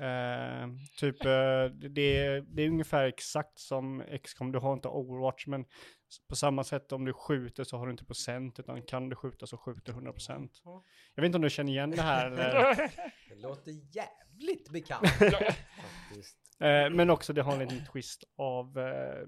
[0.00, 5.64] Eh, typ, eh, det, det är ungefär exakt som XCOM, du har inte Overwatch, men
[6.28, 9.46] på samma sätt om du skjuter så har du inte procent, utan kan du skjuta
[9.46, 10.60] så skjuter 100 procent.
[11.14, 12.74] Jag vet inte om du känner igen det här, eller,
[13.28, 16.36] Det låter jävligt bekant faktiskt.
[16.58, 19.26] eh, men också det har en liten twist av eh,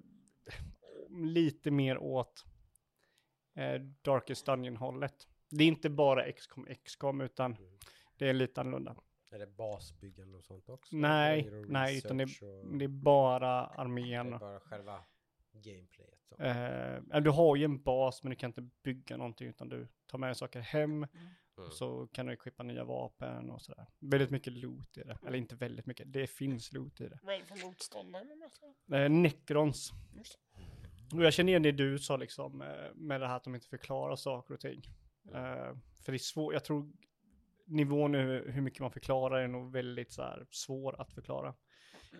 [1.10, 2.44] lite mer åt
[3.56, 5.14] eh, Darkest Dungeon-hållet.
[5.50, 7.56] Det är inte bara XCOM XCOM, utan
[8.18, 8.96] det är lite annorlunda.
[9.32, 10.96] Är det basbyggande och sånt också?
[10.96, 14.32] Nej, nej, utan det, och- det är bara det armén.
[14.32, 15.04] är bara själva
[15.52, 16.18] gameplayet.
[16.28, 16.36] Så.
[16.42, 20.18] Eh, du har ju en bas men du kan inte bygga någonting utan du tar
[20.18, 20.92] med saker hem.
[20.92, 21.10] Mm.
[21.70, 23.86] Så kan du equippa nya vapen och sådär.
[23.98, 25.18] Väldigt mycket loot i det.
[25.26, 27.18] Eller inte väldigt mycket, det finns loot i det.
[27.22, 28.24] Vad är det för motståndare?
[28.92, 29.92] Eh, Necrons.
[31.14, 33.68] Och jag känner igen det du sa liksom eh, med det här att de inte
[33.68, 34.82] förklarar saker och ting.
[35.34, 36.92] Eh, för det är svårt, jag tror
[37.66, 41.54] nivån nu hur mycket man förklarar är nog väldigt så här svår att förklara.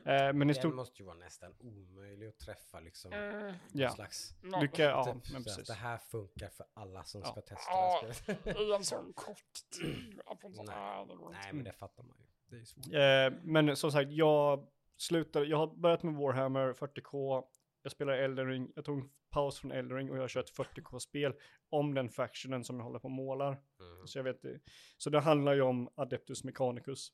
[0.05, 3.13] Eh, men i Den måste ju vara nästan omöjlig att träffa liksom.
[3.13, 3.91] Mm, ja.
[3.91, 4.35] Slags...
[4.43, 5.67] ja, ja, typ, att precis.
[5.69, 7.27] det här funkar för alla som Ja.
[7.27, 8.01] ska testa Ja.
[8.03, 8.61] det här spelet.
[8.61, 10.21] I en sån kort tid.
[10.27, 11.07] Att man så, Nej.
[11.33, 12.25] nej, men det fattar man ju.
[12.57, 12.87] Det är svårt.
[12.95, 17.45] Eh, men som sagt, jag slutade, jag har börjat med Warhammer 40K,
[17.83, 20.51] jag spelar Elden Ring, jag tog en paus från Elden Ring och jag har kört
[20.51, 21.35] 40K-spel
[21.73, 23.63] om den factionen som jag håller på och målar.
[23.81, 24.07] Mm.
[24.07, 24.61] Så jag vet det.
[24.97, 27.13] Så det handlar ju om Adeptus Mechanicus.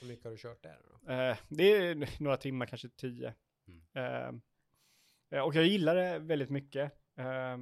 [0.00, 1.12] Hur mycket har du kört där då?
[1.12, 3.34] Eh, det är några timmar, kanske tio.
[3.94, 4.28] Eh,
[5.30, 6.92] eh, och jag gillar det väldigt mycket.
[7.16, 7.58] Eh,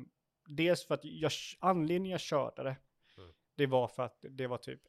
[0.47, 2.77] dels för att jag, anledningen jag körde det,
[3.19, 3.33] Mm.
[3.55, 4.81] det var för att det var typ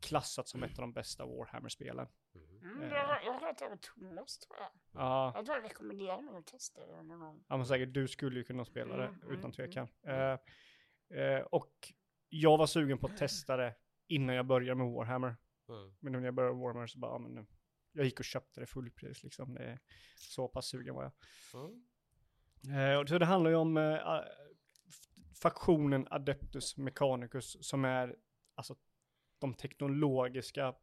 [0.00, 2.06] klassat som ett av de bästa Warhammer-spelen.
[2.34, 2.55] Mm.
[2.72, 4.70] Mm, jag, har- jag har hört det av Thomas tror jag.
[5.02, 5.32] Ja.
[5.34, 7.44] Jag tror jag rekommenderar mig att testa det någon gång.
[7.48, 9.88] Ja men säkert, du skulle ju kunna spela det Mm, mm, utan tvekan.
[10.02, 10.38] mm.
[11.10, 11.92] Eh, eh, och
[12.28, 13.74] jag var sugen på att testa det
[14.06, 15.36] innan jag började med Warhammer.
[15.68, 15.94] Mm.
[16.00, 17.46] Men nu när jag började Warhammer så bara, ja, men nu.
[17.92, 19.54] Jag gick och köpte det fullpris liksom.
[19.54, 19.78] Det är
[20.16, 21.12] så pass sugen var jag.
[21.62, 22.92] Mm.
[22.92, 23.76] Eh, och så det handlar ju om
[25.42, 28.16] faktionen Adeptus Mechanicus som är
[28.54, 28.76] alltså
[29.38, 30.74] de teknologiska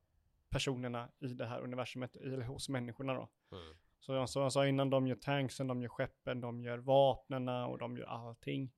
[0.53, 3.29] personerna i det här universumet, eller hos människorna då.
[3.51, 3.75] Mm.
[3.99, 7.77] Så som jag sa innan, de gör tanksen, de gör skeppen, de gör vapnena och
[7.77, 8.71] de gör allting.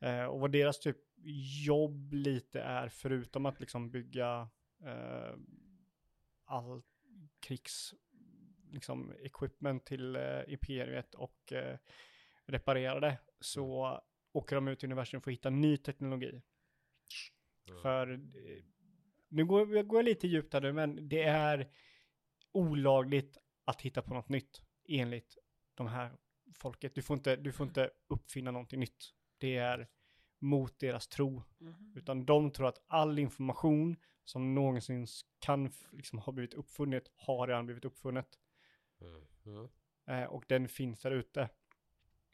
[0.00, 0.96] Eh, och vad deras typ
[1.66, 4.48] jobb lite är, förutom att liksom bygga
[4.84, 5.36] eh,
[6.44, 6.82] all
[7.40, 7.94] krigs
[8.70, 11.78] liksom equipment till eh, imperiet och eh,
[12.46, 14.00] reparera det, så
[14.32, 16.42] åker de ut i universum för att hitta ny teknologi.
[17.68, 17.82] Mm.
[17.82, 18.64] För, eh,
[19.34, 21.70] nu går, jag går jag lite djupt här nu, men det är
[22.52, 25.38] olagligt att hitta på något nytt enligt
[25.74, 26.12] de här
[26.54, 26.94] folket.
[26.94, 29.14] Du får inte, du får inte uppfinna någonting nytt.
[29.38, 29.88] Det är
[30.38, 31.42] mot deras tro.
[31.58, 31.92] Mhm.
[31.96, 35.06] Utan de tror att all information som någonsin
[35.38, 38.28] kan liksom, ha blivit uppfunnet har redan blivit uppfunnet.
[39.00, 39.22] Mm.
[39.46, 39.68] Mm.
[40.06, 41.48] Eh, och den finns där ute.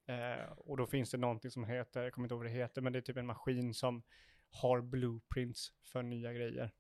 [0.07, 2.83] Eh, och då finns det någonting som heter, jag kommer inte ihåg vad det heter,
[2.83, 4.03] men det är typ en maskin som
[4.51, 6.71] har blueprints för nya grejer.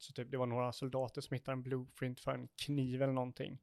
[0.00, 0.04] Mm.
[0.04, 3.58] Så typ det var några soldater som hittade en blueprint för en kniv eller någonting.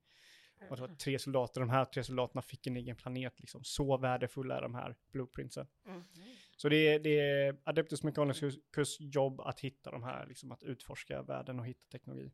[0.69, 3.63] Och det var tre soldater, de här tre soldaterna fick en egen planet liksom.
[3.63, 5.67] Så värdefulla är de här blueprintsen.
[5.85, 6.03] Mhm.
[6.57, 11.21] Så det är, det är Adeptus Mechanicus jobb att hitta de här, liksom att utforska
[11.21, 12.31] världen och hitta teknologi.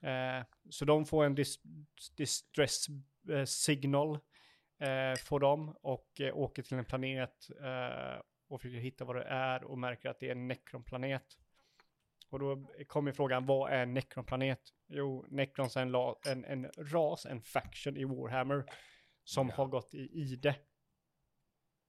[0.00, 1.60] Eh, så de får en dis
[2.16, 2.86] distress
[3.30, 4.18] eh, signal,
[4.78, 9.24] eh, får de, och eh, åker till en planet eh, och försöker hitta vad det
[9.24, 11.38] är och märker att det är en Necron-planet.
[12.30, 14.60] Och då kommer frågan, vad är en Necron-planet?
[14.86, 18.64] Jo, Necrons är en, la- en, en ras, en faction i Warhammer
[19.24, 19.54] som Ja.
[19.54, 20.56] har gått i ide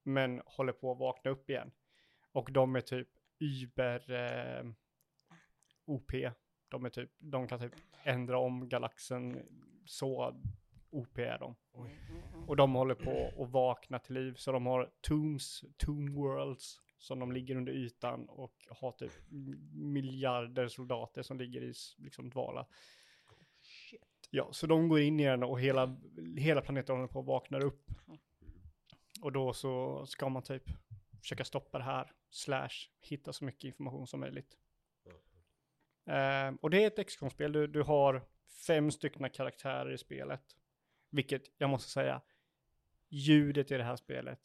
[0.03, 1.71] men håller på att vakna upp igen.
[2.31, 3.07] Och de är typ
[3.39, 4.71] Uber eh,
[5.85, 6.11] OP.
[6.69, 7.73] De är typ, de kan typ
[8.03, 9.41] ändra om galaxen
[9.85, 10.41] så
[10.89, 11.55] OP är de.
[12.47, 14.33] Och de håller på att vakna till liv.
[14.37, 19.11] Så de har tombs, tomb worlds som de ligger under ytan och har typ
[19.73, 22.67] miljarder soldater som ligger i liksom dvala.
[24.29, 25.97] Ja, så de går in i den och hela,
[26.37, 27.91] hela planeten håller på att vakna upp.
[29.21, 30.63] Och då så ska man typ
[31.21, 34.57] försöka stoppa det här, slash hitta så mycket information som möjligt.
[36.05, 38.27] Eh, och det är ett XCOM-spel, du, du har
[38.67, 40.41] fem stycken karaktärer i spelet.
[41.09, 42.21] Vilket jag måste säga,
[43.09, 44.39] ljudet i det här spelet,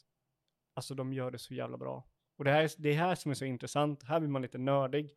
[0.75, 2.09] alltså de gör det så jävla bra.
[2.37, 4.59] Och det här, är, det är här som är så intressant, här blir man lite
[4.59, 5.17] nördig.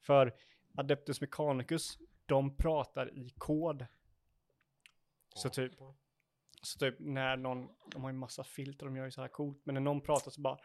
[0.00, 0.34] För
[0.74, 3.86] Adeptus Mechanicus, de pratar i kod.
[5.34, 5.72] Så typ,
[6.62, 9.60] så typ när någon, de har ju massa filter, de gör ju så här coolt,
[9.64, 10.58] men när någon pratar så bara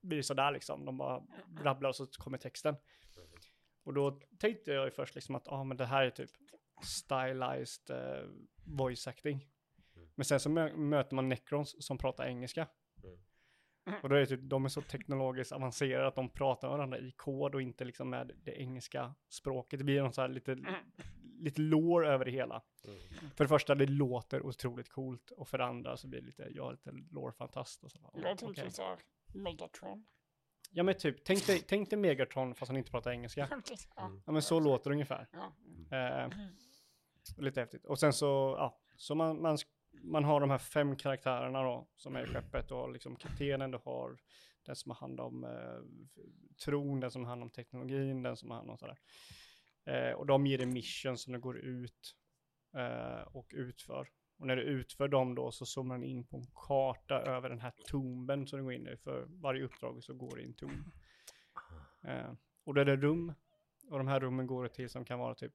[0.00, 1.22] blir det sådär liksom, de bara
[1.62, 2.76] rabblar och så kommer texten.
[3.84, 6.30] Och då tänkte jag ju först liksom att ah, men det här är typ
[6.82, 8.28] stylized eh,
[8.64, 9.46] voice acting.
[10.20, 12.68] Men sen så mö- möter man Necrons som pratar engelska.
[14.02, 16.98] Och då är det typ, de är så teknologiskt avancerade att de pratar med varandra
[16.98, 19.78] i kod och inte liksom med det engelska språket.
[19.78, 20.58] Det blir någon så här lite,
[21.38, 22.62] lite lore över det hela.
[23.36, 26.48] För det första, det låter otroligt coolt och för det andra så blir det lite,
[26.50, 27.84] jag är lite lore-fantast.
[27.84, 28.98] Och så, bara, Jag tänkte så här,
[29.34, 30.06] Megatron.
[30.70, 33.48] Ja men typ, tänk dig, tänk dig Megatron fast han inte pratar engelska.
[33.58, 34.12] Okej, ja.
[34.26, 35.28] Men så låter det ungefär.
[35.32, 35.52] Ja.
[35.98, 36.30] Eh,
[37.36, 37.84] lite häftigt.
[37.84, 38.26] Och sen så,
[38.58, 39.58] ja, så man, man,
[40.02, 42.70] man har de här fem karaktärerna då, som är i skeppet.
[42.70, 44.18] och liksom kaptenen, du har
[44.66, 46.10] den som har hand om eh,
[46.64, 48.98] tron, den som har hand om teknologin, den som har hand om sådär.
[49.84, 52.16] Eh, och de ger dig mission som du går ut
[52.76, 54.08] eh, och utför.
[54.38, 57.60] Och när du utför dem då så zoomar den in på en karta över den
[57.60, 58.96] här tomben som du går in i.
[58.96, 60.84] För varje uppdrag så går det i en tomb.
[62.02, 62.32] Eh,
[62.64, 63.34] och då är det rum.
[63.90, 65.52] Och de här rummen går det till som kan vara typ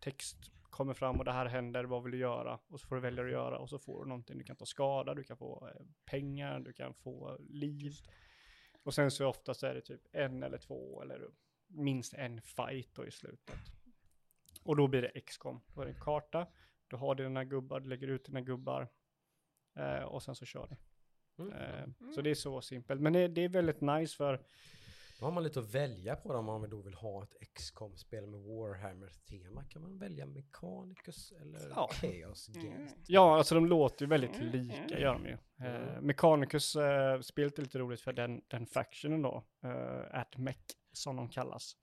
[0.00, 2.58] text kommer fram och det här händer, vad vill du göra?
[2.68, 4.38] Och så får du välja att göra och så får du någonting.
[4.38, 7.92] Du kan ta skada, du kan få eh, pengar, du kan få liv.
[8.82, 11.30] Och sen så oftast är det typ en eller två eller
[11.66, 13.56] minst en fight då i slutet.
[14.62, 15.60] Och då blir det XCOM.
[15.74, 16.46] Då är det en karta,
[16.88, 18.88] du har dina gubbar, du lägger ut dina gubbar
[19.76, 20.76] eh, och sen så kör du.
[21.42, 21.54] Mm.
[21.54, 23.00] Eh, så det är så simpelt.
[23.00, 24.44] Men det, det är väldigt nice för
[25.18, 28.40] Då har man lite att välja på om man då vill ha ett XCOM-spel med
[28.40, 29.64] Warhammer-tema.
[29.64, 31.88] Kan man välja Mechanicus eller Ja.
[31.92, 32.94] Chaos Gate?
[33.06, 35.38] Ja, alltså de låter ju väldigt lika, gör de ju.
[35.66, 40.56] Eh, Mechanicus eh, spelet är lite roligt för den, den factionen då, eh, AtMech
[40.92, 41.76] som de kallas.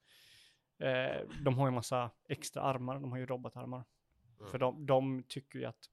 [0.78, 3.84] Eh, de har ju massa extra armar, de har ju robotarmar.
[4.50, 5.90] För de, de tycker ju att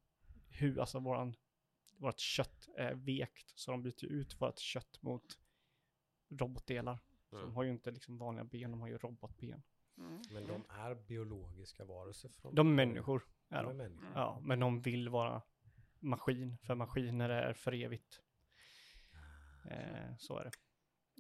[0.50, 1.36] hur, alltså våran,
[1.98, 5.40] vårat kött är vekt, så de byter ut vårt kött mot
[6.30, 7.00] robotdelar.
[7.40, 9.64] Så de har ju inte liksom vanliga ben, de har ju robotben.
[10.32, 12.30] Men de är biologiska varelser.
[12.30, 13.78] Från De är människor, är De är de.
[13.78, 14.12] människor.
[14.16, 15.42] Ja, men de vill vara
[16.00, 18.22] maskin, för maskiner är för evigt.
[19.70, 20.52] Eh, så är det.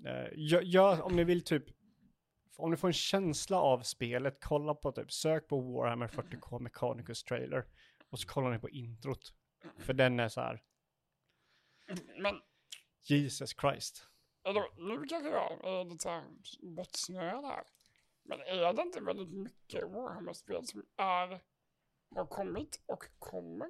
[0.09, 1.63] Eh, gör, gör, om ni vill typ,
[2.57, 7.23] om ni får en känsla av spelet, kolla på typ, sök på Warhammer 40K Mechanicus
[7.23, 7.65] trailer.
[8.09, 9.33] Och så kollar ni på introt.
[9.77, 10.63] För den är så här,
[12.17, 12.41] Men
[13.03, 14.07] Jesus Christ.
[14.43, 16.23] Det, nu kanske jag är lite
[16.61, 17.63] bortsnöad här.
[18.23, 21.41] Men är det inte väldigt mycket Warhammer-spel som är,
[22.15, 23.69] har kommit och kommer?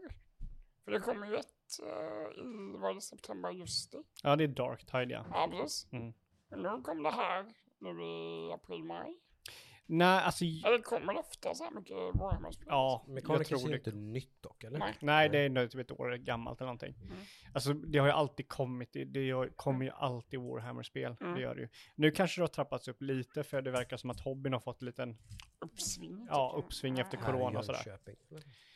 [0.84, 3.98] För det kommer ju ett uh, i, var det september, augusti?
[4.24, 5.26] Ja, det är Dark Tide ja.
[5.32, 5.88] Ja, precis.
[5.92, 6.14] Mm.
[6.50, 9.20] Nu kom det här nu i april, maj.
[9.86, 10.46] Nej, alltså,
[10.84, 12.68] kommer det ofta så här mycket Warhammer-spel?
[12.70, 13.76] ja, jag Mechanicus är tror ju det.
[13.78, 14.80] inte nytt dock, eller?
[14.80, 14.94] Nej.
[15.02, 16.96] Nej, det är nog typ ett år gammalt eller någonting.
[17.04, 17.18] Mm.
[17.54, 21.36] Alltså det har ju alltid kommit, det, kommer ju alltid Warhammer-spel, Mm.
[21.36, 21.68] det gör det ju.
[21.96, 24.82] Nu kanske det har trappats upp lite för det verkar som att hobbyn har fått
[24.82, 25.18] en liten,
[25.64, 26.28] Uppsving?
[26.30, 27.98] ja, uppsving efter Här corona och sådär.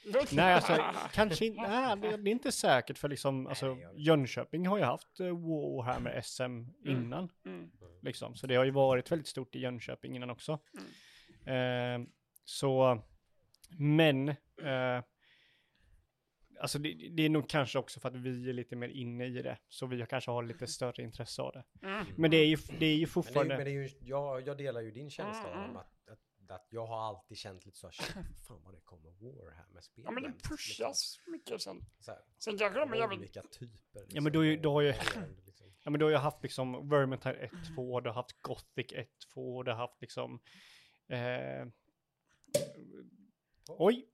[0.32, 0.78] Nej, alltså
[1.14, 3.78] kanske inte, nej, det, är inte säkert för liksom, alltså.
[3.96, 7.72] Jönköping har ju haft eh, Warhammer SM innan, Mm.
[8.02, 8.36] liksom.
[8.36, 10.60] Så det har ju varit väldigt stort i Jönköping innan också.
[11.46, 12.00] Eh,
[12.46, 13.02] så,
[13.78, 15.04] men, eh,
[16.60, 19.42] alltså det, det är nog kanske också för att vi är lite mer inne i
[19.42, 21.88] det, så vi kanske har lite större intresse av det.
[21.88, 22.06] Mm.
[22.16, 23.90] Men det är ju, det är ju Men det är, fortfarande, men det är ju,
[24.02, 25.97] jag, jag delar ju din känsla om att,
[26.52, 27.94] att, jag har alltid känt lite så här,
[28.48, 30.50] fan vad det kommer Warhammer-spel Ja, men det liksom.
[30.50, 31.86] pushas mycket sen.
[32.00, 33.20] Så här, Sen kanske de är jävligt...
[33.20, 34.06] olika typer.
[34.08, 34.94] Ja, men då är ju- då har ju-
[35.46, 35.74] liksom.
[35.84, 39.08] ja men du har ju haft liksom Vermintide 1, 2, du har haft Gothic 1,
[39.34, 40.40] 2, du har haft liksom,
[41.08, 41.66] eh,
[43.68, 44.06] oj,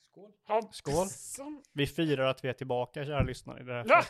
[0.00, 0.32] Skål.
[0.48, 1.06] Ja, Skål.
[1.72, 3.84] vi firar att vi är tillbaka kära lyssnare i det här.
[3.88, 4.02] Ja!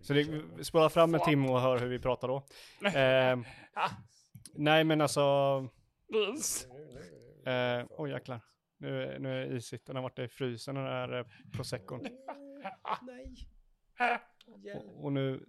[0.00, 2.46] Så det, spela fram en timme och hör hur vi pratar då.
[2.98, 3.38] Eh,
[4.54, 5.22] nej men alltså,
[6.08, 6.34] Nu.
[7.52, 8.40] eh, oj jäklar.
[8.78, 12.00] Nu, nu är det isigt, den har varit i frysen den här eh, proseccon.
[13.02, 13.34] Nej.
[14.76, 15.46] Och, och nu,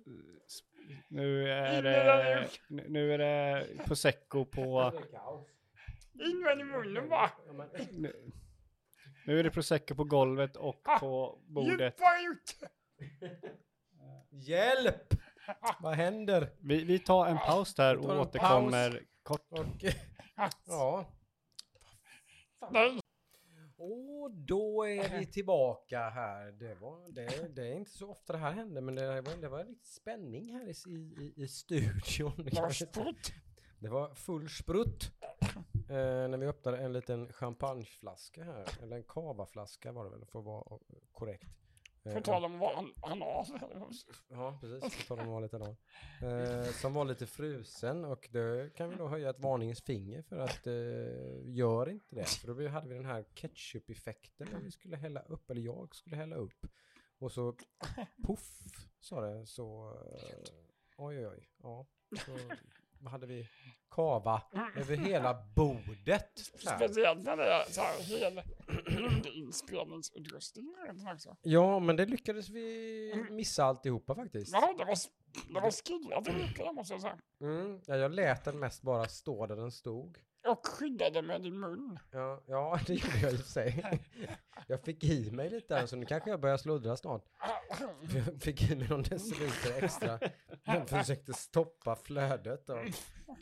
[1.10, 4.94] nu är det, nu är det prosecco på,
[6.14, 7.32] In med i munnen bara.
[7.92, 8.32] nu,
[9.26, 12.00] nu är det prosecco på golvet och på bordet.
[14.30, 15.14] Hjälp!
[15.80, 16.50] Vad händer?
[16.60, 19.48] Vi, vi tar en paus där och återkommer kort.
[19.50, 19.84] Och,
[20.66, 21.06] ja.
[22.72, 23.00] Nej.
[23.78, 26.52] Och då är vi tillbaka här.
[26.52, 29.50] Det, var, det, det är inte så ofta det här händer, men det var, det
[29.50, 32.48] var lite spänning här i, i, i studion.
[33.80, 35.12] Det var full sprutt
[35.90, 40.40] eh, när vi öppnade en liten champagneflaska här, eller en cavaflaska var det väl för
[40.40, 40.80] att vara
[41.12, 41.48] korrekt.
[42.14, 42.62] På tal om
[43.02, 43.46] han har.
[44.28, 45.08] Ja, precis.
[45.08, 45.78] På tal om lite annan.
[46.22, 50.38] Eh, som var lite frusen och då kan vi då höja ett varningens finger för
[50.38, 52.30] att eh, gör inte det.
[52.30, 56.16] För då hade vi den här ketchup-effekten när vi skulle hälla upp, eller jag skulle
[56.16, 56.66] hälla upp.
[57.20, 57.56] Och så
[58.26, 58.50] poff
[59.00, 60.54] sa det så, eh,
[60.98, 61.86] oj oj oj, ja.
[62.26, 62.38] Så
[63.06, 63.48] hade vi?
[63.90, 64.42] Kava
[64.76, 66.40] över hela bordet.
[66.60, 68.42] Speciellt när det är så här hel
[69.34, 70.76] inspelningsutrustning.
[71.14, 71.38] Också.
[71.42, 74.54] Ja, men det lyckades vi missa alltihopa faktiskt.
[74.54, 74.98] Ja, det var,
[75.54, 77.18] det var skillat mycket måste jag säga.
[77.42, 80.18] Mm, ja, jag lät den mest bara stå där den stod.
[80.48, 82.00] Och skyddade med din mun.
[82.12, 84.00] Ja, ja, det gjorde jag i och för sig.
[84.70, 87.26] Jag fick i mig lite där, så nu kanske jag börjar sluddra snart.
[88.16, 90.20] Jag fick i mig någon deciliter extra.
[90.64, 92.86] Jag försökte stoppa flödet av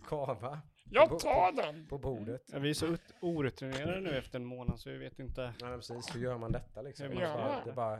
[0.07, 1.87] kava Jag tar den.
[1.87, 2.43] på bordet.
[2.53, 5.53] Ja, vi är så ut- orutinerade nu efter en månad så vi vet inte.
[5.59, 6.15] Ja, men precis.
[6.15, 7.05] Hur gör man detta liksom?
[7.13, 7.19] Ja.
[7.19, 7.99] Det bara, det bara,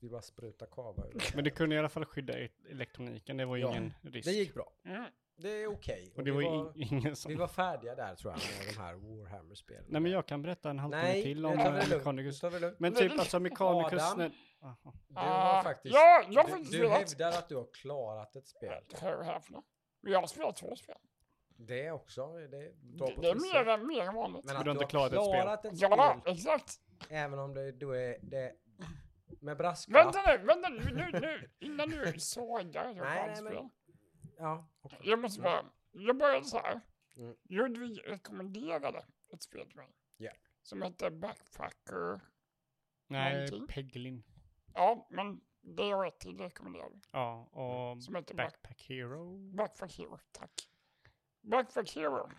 [0.00, 1.22] vi bara sprutar kava ur.
[1.34, 2.34] Men det kunde i alla fall skydda
[2.70, 4.24] elektroniken, det var ju Ja, ingen risk.
[4.28, 4.72] Det gick bra.
[4.84, 5.04] Mm.
[5.36, 6.12] Det är okej.
[6.16, 7.28] Och det vi, var, var, ingen som...
[7.28, 9.84] vi var färdiga där tror jag med de här Warhammer-spelen.
[9.88, 11.56] Nej men jag kan berätta en halvtimme Nej, till om.
[11.56, 12.42] Mechanicus.
[12.78, 14.02] Men typ alltså Mechanicus...
[14.02, 14.18] Adam.
[14.18, 14.32] när-.
[15.08, 15.94] Du har Ah, faktiskt...
[15.94, 18.82] ja, jag har du, du hävdar att du har klarat ett spel.
[20.00, 20.96] Jag har spelat två spel.
[21.56, 22.32] Det också.
[22.32, 22.72] Det Det,
[23.20, 24.44] det är mer än, mer än vanligt.
[24.44, 25.42] Men du att har du inte har klarat ett spel.
[25.42, 26.80] klarat ett Ja, spel, exakt.
[27.10, 28.52] även om det då är det
[29.40, 30.04] med brasklapp.
[30.06, 31.50] Vänta nu, vänta nu, nu, nu.
[31.58, 33.68] Innan du sågar jag Nej, allt nej, men- spel.
[34.38, 34.98] Ja, okej.
[35.02, 36.80] Jag måste bara, jag började så här.
[37.16, 37.36] Mm.
[37.42, 39.96] Ludvig rekommenderade ett spel till mig.
[40.16, 40.32] Ja.
[40.62, 42.20] Som heter Backpacker.
[43.06, 43.66] Nej, Någonting.
[43.66, 44.24] Peglin.
[44.74, 47.00] Ja, men det är ett till rekommenderade.
[47.10, 49.38] Ja, och Som heter Back, Backpack Hero.
[49.56, 50.68] Backpack Hero, tack.
[51.40, 52.30] Backpack Hero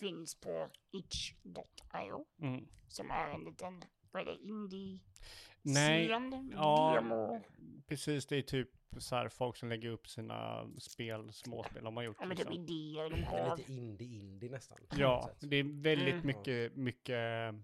[0.00, 2.24] finns på itch.io.
[2.38, 2.68] Mm.
[2.88, 5.00] Som är en liten, vad är det, indie
[5.62, 6.92] Nej, scen, ja.
[6.94, 7.40] demo.
[7.86, 12.02] Precis, det är typ så här folk som lägger upp sina spel, småspel de har
[12.04, 12.16] gjort.
[12.20, 12.64] Ja, men typ Liksom.
[12.64, 13.56] idéer de Det är har.
[13.56, 14.78] lite indie-indie nästan.
[14.96, 16.26] Ja, det är väldigt Mm.
[16.26, 17.54] mycket, mycket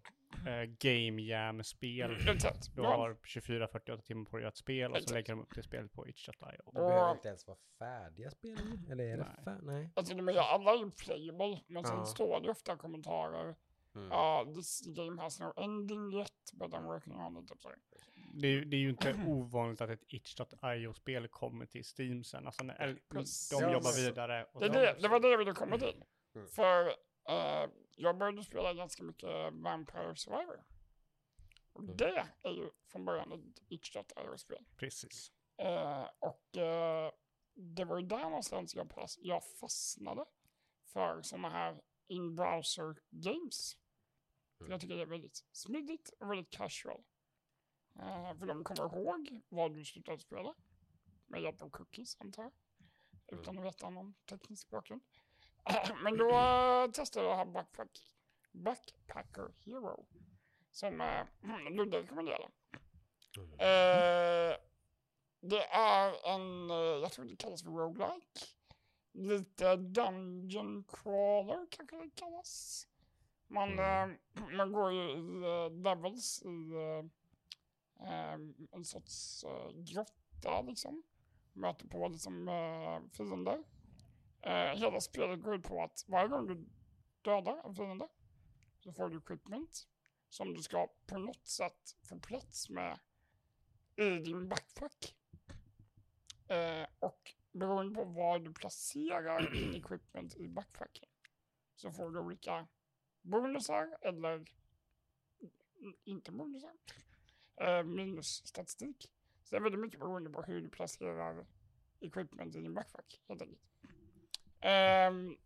[0.46, 2.16] äh, game jam-spel.
[2.28, 2.74] Exakt.
[2.76, 5.92] Du har 24-48 timmar på dig att spela och så lägger de upp det spelet
[5.92, 6.32] på itch.io.
[6.66, 8.58] Det behöver Och- inte ens vara färdiga spel,
[8.90, 9.44] eller är det Nej.
[9.54, 9.90] fär- Nej.
[9.94, 12.04] Alltså de är ju alla ju playable, men sen Ja.
[12.04, 13.56] står det ofta kommentarer.
[13.94, 14.08] Mm.
[14.10, 17.48] Ja, this game has no ending yet, but I'm working on it.
[17.48, 17.58] Typ.
[18.40, 22.46] Det, är- det är ju inte ovanligt att ett itch.io-spel kommer till Steam sen.
[22.46, 23.48] Alltså när, Precis.
[23.50, 24.44] de jobbar vidare.
[24.52, 26.04] Och Det, det, det var det jag ville komma till.
[26.34, 26.48] Mm.
[26.48, 26.86] För
[27.28, 30.64] eh, jag började spela ganska mycket Vampire Survivor.
[31.72, 31.96] Och Mm.
[31.96, 34.64] det är ju från början ett itch.io-spel.
[34.76, 35.32] Precis.
[35.56, 37.10] Eh, och eh,
[37.54, 40.24] det var ju där någonstans jag, pass, jag fastnade
[40.92, 43.76] för sådana här in-browser games.
[44.58, 47.02] För jag tycker det är väldigt smidigt och väldigt casual.
[47.98, 50.54] Eh, för de kommer ihåg vad du slutade spela.
[51.26, 52.52] Med hjälp av cookies antar jag.
[53.26, 55.02] Utan att veta någon teknisk bakgrund.
[56.02, 56.30] Men då
[56.92, 58.14] testade jag här Backpack,
[58.52, 60.06] Backpacker Hero.
[60.70, 62.48] Som uh, Ludde rekommenderade.
[63.58, 64.56] Eh,
[65.40, 68.40] det är en, eh, jag tror det kallas för roguelike.
[69.12, 72.86] Lite dungeon crawler kanske det kallas.
[73.46, 74.08] Man, eh,
[74.56, 77.04] man går ju i eh, levels i eh, eh,
[78.72, 81.02] en sorts eh, grotta liksom.
[81.52, 83.64] Möter på liksom eh, fiender.
[84.42, 86.66] Eh, hela spelet går ut på att varje gång du
[87.22, 88.08] dödar en fiende
[88.80, 89.88] så får du equipment
[90.28, 92.98] som du ska på något sätt få plats med
[93.96, 95.16] i din backpack.
[96.48, 101.08] Eh, och beroende på var du placerar din equipment i backpacken
[101.76, 102.66] så får du olika
[103.22, 104.40] bonusar eller
[105.78, 106.72] i- inte bonusar.
[107.56, 109.10] Eh, minusstatistik.
[109.42, 111.46] Så det är väldigt mycket beroende på hur du placerar
[112.00, 113.62] equipment i din backpack helt enkelt.
[114.60, 115.36] Ehm,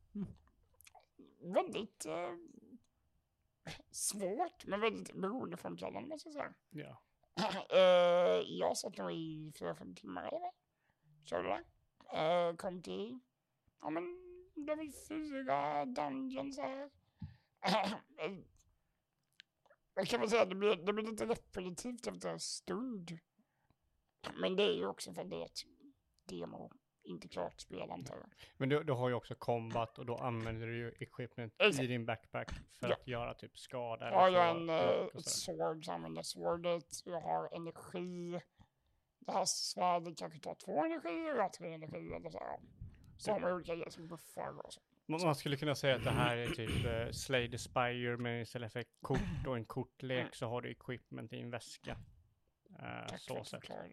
[1.40, 2.34] väldigt eh,
[3.90, 6.54] svårt men väldigt beroendeframkallande måste jag säga.
[6.70, 7.02] Ja.
[7.70, 10.52] Eh, jag satt nog i fyra, fem timmar eller vad?
[11.24, 11.64] Körde det.
[12.18, 13.18] Uh, kom till,
[13.80, 14.04] ja men,
[14.54, 16.90] det var fyra dungeons här.
[19.98, 23.18] Jag kan väl säga att det blir, det blir lite repetitivt efter en stund.
[24.40, 25.60] Men det är ju också för att det är ett
[26.28, 26.72] demo,
[27.04, 28.30] inte klart spel antar jag.
[28.56, 31.84] Men du, du har ju också combat och då använder du ju equipment Exakt.
[31.84, 32.94] i din backpack för Ja.
[32.94, 34.10] att göra typ skada.
[34.10, 35.20] Jag har en, sådär.
[35.20, 37.02] sword, så använder jag swordet.
[37.04, 38.40] Jag har energi.
[39.18, 42.12] Det här svärdet kanske tar två energi och jag har tre energi.
[42.12, 42.60] Eller så,
[43.18, 44.80] så har man olika grejer som buffar och så.
[45.08, 48.72] Man skulle kunna säga att det här är typ uh, Slay the Spire men istället
[48.72, 51.98] för kort och en kortlek så har du equipment i en väska.
[52.78, 53.90] Eh, Tack för så det.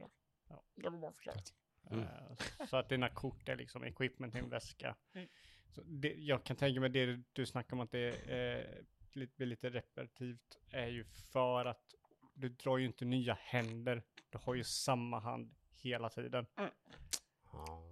[0.50, 0.64] Ja.
[0.76, 1.54] Det var bra förklarat.
[1.92, 2.04] Mm.
[2.04, 4.96] Eh, så att dina kort är liksom equipment i en väska.
[5.14, 5.28] Mm.
[5.68, 9.48] Så det, jag kan tänka mig det du snackar om att det är, lite, blir
[9.48, 11.94] lite repetitivt är ju för att
[12.34, 14.04] du drar ju inte nya händer.
[14.30, 16.46] Du har ju samma hand hela tiden.
[16.56, 16.70] Ja.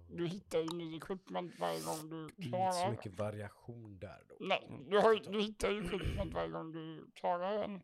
[0.08, 2.90] Du hittar ju ny equipment varje gång du Inte så klarar.
[2.90, 4.36] mycket variation där då.
[4.40, 7.82] Nej, du, har, du hittar ju equipment varje gång du klarar en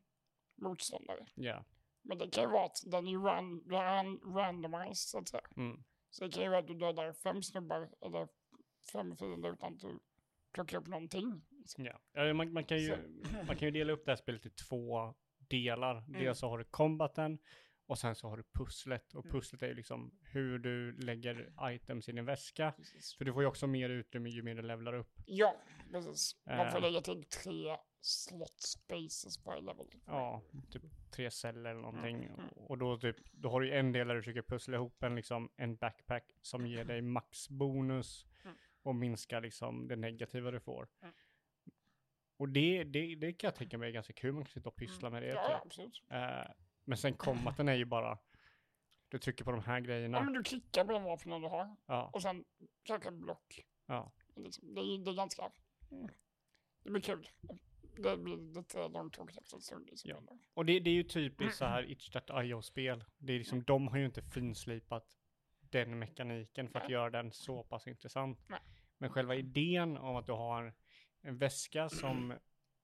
[0.56, 1.26] motståndare.
[1.34, 1.64] Ja.
[2.02, 5.42] Men det kan ju vara att den är ran, ran, randomized så att säga.
[5.56, 5.82] Mm.
[6.10, 8.28] Så det kan ju vara att du dödar fem snubbar eller
[8.92, 9.98] fem fiender utan att du
[10.52, 11.42] plockar upp någonting.
[11.76, 12.00] Ja.
[12.12, 14.50] Ja, Man, man, kan ju, Så- man kan ju dela upp det här spelet i
[14.50, 15.96] två delar.
[15.98, 16.12] Mm.
[16.20, 17.38] Dels så har du combaten
[17.90, 19.14] och sen så har du pusslet.
[19.14, 19.32] Och Mm.
[19.32, 22.72] pusslet är ju liksom hur du lägger items i din väska.
[22.76, 23.14] Precis.
[23.14, 25.12] För du får ju också mer utrymme ju mer du levlar upp.
[25.26, 25.56] Ja,
[25.92, 26.36] precis.
[26.46, 26.82] Man får Eh.
[26.82, 29.86] lägga till tre slot spaces på varje level.
[30.06, 32.16] Ja, typ tre celler eller någonting.
[32.24, 32.48] Mm, mm.
[32.54, 35.50] Och då, typ, då har du en del där du försöker pussla ihop en, liksom,
[35.56, 38.56] en backpack som ger dig maxbonus Mm.
[38.82, 40.88] och minskar liksom det negativa du får.
[41.02, 41.14] Mm.
[42.36, 44.76] Och det, det, det kan jag tänka mig är ganska kul, man kan sitta och
[44.76, 45.28] pyssla med det.
[45.28, 45.66] Ja, typ.
[45.66, 46.02] absolut.
[46.10, 46.52] Eh,
[46.90, 48.18] men sen combaten är ju bara,
[49.08, 50.20] du trycker på de här Ja, grejerna.
[50.20, 52.44] men du klickar på de vapnen du har Ja, och sen
[52.86, 53.60] trycker block.
[53.86, 54.12] ja.
[54.36, 55.50] Liksom, det, är, det är ganska...
[55.90, 56.08] Mm.
[56.82, 57.28] Det blir kul.
[57.96, 59.86] Det blir lite långtråkigt efter en stund.
[59.90, 60.10] Liksom.
[60.10, 60.22] Ja.
[60.54, 63.04] Och det, det är ju typiskt så här itch.io-spel.
[63.18, 65.16] Det är liksom, de har ju inte finslipat
[65.60, 66.92] den mekaniken för att Nej.
[66.92, 68.38] göra den så pass intressant.
[68.48, 68.60] Nej.
[68.98, 70.74] Men själva idén om att du har
[71.22, 72.34] en väska som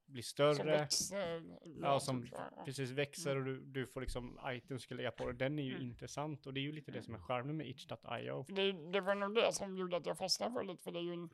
[0.06, 1.58] blir Som större, växer.
[1.82, 2.28] ja, som
[2.64, 5.74] precis växer och du, du får liksom items ska lägga på dig, den är ju
[5.74, 5.82] Mm.
[5.86, 6.46] intressant.
[6.46, 8.44] Och det är ju lite det som är charmen med itch.io.
[8.48, 11.02] Det, det var nog det som gjorde att jag fastnade för det, för det är
[11.02, 11.30] ju en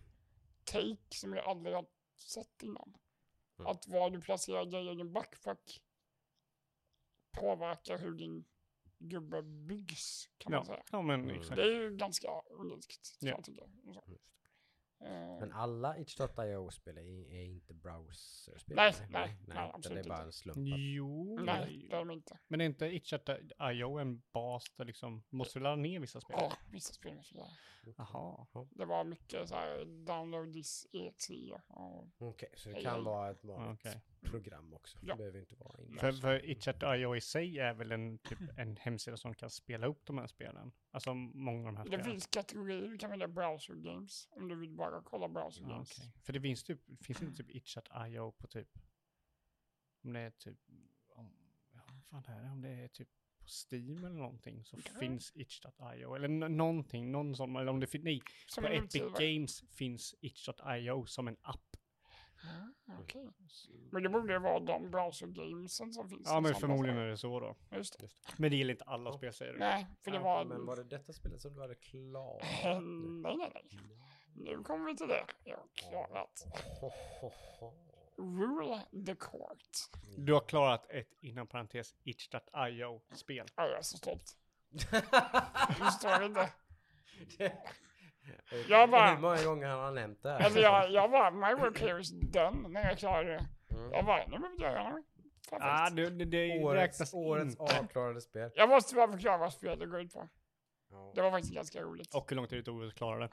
[0.65, 1.87] take som jag aldrig har
[2.19, 2.95] sett innan.
[3.59, 3.71] Mm.
[3.71, 5.81] Att var du placerar grejer i din backpack
[7.33, 8.45] påverkar hur din
[8.99, 10.83] gubbe byggs, kan man Ja, säga.
[10.93, 11.43] ja men Mm.
[11.57, 13.29] Det är ju ganska unikt, Ja.
[13.29, 13.67] jag tycker.
[15.05, 18.77] Eh, Men alla itch.io-spel är, är inte browserspel?
[18.77, 20.27] Nej, nej, nej, utan absolut det är bara inte.
[20.27, 20.59] en slump.
[20.79, 22.39] Jo, nej, det är de inte.
[22.49, 26.37] men är inte itch.io en bas där liksom, måste du ladda ner vissa spel?
[26.41, 27.47] Ja, vissa spel måste jag.
[27.97, 28.47] Jaha.
[28.71, 33.45] Det var mycket så här download this E3 och Okej, så det kan vara ett
[33.45, 34.01] vanligt Okej.
[34.23, 34.99] program också.
[35.03, 35.15] Ja.
[35.15, 38.77] Det behöver inte vara in För, för itch.io i sig är väl en, typ, en
[38.77, 40.73] hemsida som kan spela upp de här spelen?
[40.91, 42.05] Alltså många av de här Det spelen.
[42.05, 45.99] finns kategorier, du kan välja browser games om du vill bara kolla browser Ja, games.
[45.99, 46.13] okej.
[46.23, 48.69] För det finns typ, finns inte typ itch.io på typ,
[50.05, 50.59] om det är typ,
[51.09, 51.37] om,
[51.73, 53.09] ja, vad fan är det, om det är typ
[53.53, 54.99] Steam eller någonting så Ja.
[55.01, 59.27] finns itch.io eller någonting, någon sån, eller om det finns, nej, Som på Epic utgivare.
[59.35, 61.77] Games finns itch.io som en app.
[62.45, 63.29] Ah, okej.
[63.93, 66.23] Men det borde ju vara de browser gamesen som finns.
[66.31, 67.57] Ja men förmodligen är det så då.
[67.77, 68.09] Just det.
[68.39, 69.17] Men det gäller inte alla Ja.
[69.17, 69.59] spel säger du?
[69.59, 70.45] Nej, för det Ja, var...
[70.45, 72.43] Men var det detta spelet som du hade klarat?
[72.65, 73.79] nej, nej, nej.
[74.35, 75.25] Nu kommer vi till det.
[75.45, 76.45] Jag har klarat.
[78.23, 79.69] Rule the court.
[80.17, 83.47] Du har klarat ett inom parentes itch.io-spel.
[83.57, 84.37] Ja, jag är så stolt.
[85.79, 86.51] Du står inte.
[88.69, 90.41] Jag bara- Hur många gånger har han nämnt det här?
[90.41, 93.47] Alltså jag, jag var, my work here is done när jag klarade det.
[93.77, 93.93] Mm.
[93.93, 95.05] Jag bara, nu behöver jag göra något.
[95.51, 98.51] Ah, det, det, det Årets, årets avklarade spel.
[98.55, 100.29] Jag måste bara förklara vad spelet går ut på.
[100.91, 101.13] Ja.
[101.15, 102.15] Det var faktiskt ganska roligt.
[102.15, 103.29] Och hur lång tid det tog att klara det.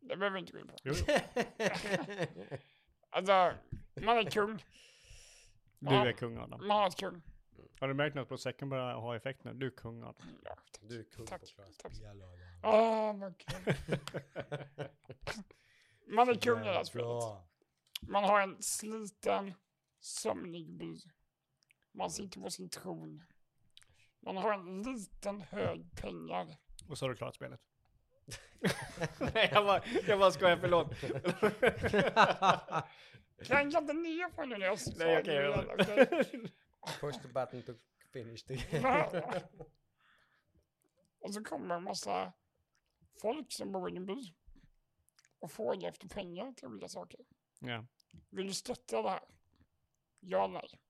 [0.00, 0.74] Det behöver vi inte gå in på.
[0.82, 0.94] Jo,
[3.16, 3.54] Alltså,
[3.94, 4.64] man är kung.
[5.78, 6.66] du är kung Adam.
[6.66, 7.22] Man har ett kung.
[7.80, 9.54] Har du märkt något på säcken börjar ha effekt nu?
[9.54, 10.14] Du är kung Adam.
[10.44, 10.80] Ja, tack.
[10.80, 11.94] Du är kung Tack, på klara tack.
[11.94, 12.22] spel.
[12.22, 12.30] Adam.
[12.62, 13.74] Ah, vad kul.
[16.06, 17.06] Man är kung i det här spelet.
[17.06, 17.46] Bra.
[18.02, 19.54] Man har en sliten,
[20.00, 20.96] sömnig by.
[21.92, 23.24] Man sitter på sin tron.
[24.20, 26.56] Man har en liten hög pengar.
[26.88, 27.60] Och så har du klarat spelet.
[29.34, 30.90] Nej, jag bara, jag bara skojar, förlåt.
[33.44, 35.34] Klanka inte ner på nu när jag sa Nej, okej.
[35.34, 35.66] jag-?
[37.00, 37.72] Push the button to
[38.12, 38.54] finish the
[41.18, 42.32] Och så kommer en massa
[43.22, 44.34] folk som bor i din by
[45.38, 47.20] och frågar efter pengar till olika saker.
[47.60, 47.86] ja.
[48.30, 49.20] Vill du stötta det här?
[50.20, 50.80] Ja eller nej.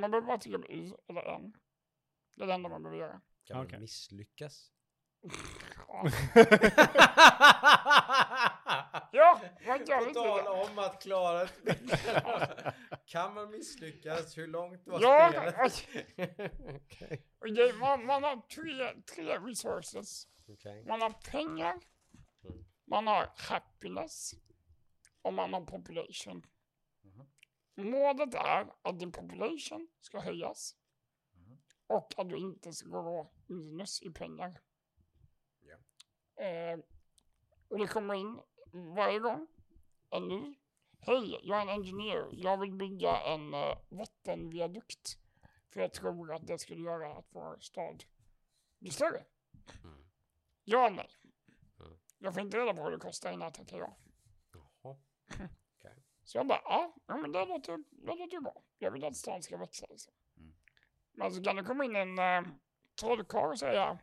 [0.00, 1.52] Man behöver bara trycka på Y eller N.
[2.34, 3.20] Det är det enda man behöver göra.
[3.44, 3.80] Kan man Okej.
[3.80, 4.72] misslyckas?
[9.12, 11.52] Ja, man gör På tal om att klara ett.
[13.06, 14.38] Kan man misslyckas?
[14.38, 15.32] Hur långt var Ja,
[15.68, 16.34] spelet?
[17.38, 20.28] Och det, man, man har tre, tre resources.
[20.48, 20.84] Okej.
[20.86, 21.80] Man har pengar,
[22.44, 22.64] Mm.
[22.84, 24.34] man har happiness
[25.22, 26.46] och man har population.
[27.76, 30.76] Målet är att din population ska höjas
[31.86, 34.60] Och att du inte ska gå minus i pengar.
[36.36, 36.78] Eh,
[37.68, 38.40] och det kommer in
[38.72, 39.46] varje gång
[40.10, 40.54] en ny.
[41.00, 42.28] Hej, jag är en ingenjör.
[42.32, 45.18] Jag vill bygga en eh, vattenviadukt.
[45.70, 48.04] För jag tror att det skulle göra att vår stad
[48.78, 49.24] blir större.
[49.84, 50.04] Mm.
[50.64, 51.10] Ja nej?
[51.80, 51.98] Mm.
[52.18, 53.96] Jag får inte reda på vad det kostar innan jag tackar ja.
[54.82, 54.96] Jaha.
[56.24, 58.62] Så jag bara, ja, ja men det låter, det låter bra.
[58.78, 60.12] Jag vill att stan ska växa liksom.
[60.36, 60.52] Mm.
[61.12, 62.52] Men så kan det komma in en äh,
[63.00, 63.98] trollkarl och säga,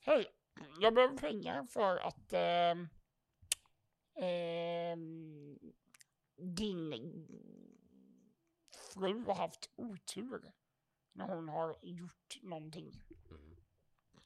[0.00, 0.26] hej,
[0.80, 2.88] jag behöver pengar för att ehm,
[4.16, 5.58] ehm,
[6.36, 6.92] din
[8.94, 10.52] fru har haft otur
[11.12, 13.02] när hon har gjort någonting.
[13.30, 13.56] Mm.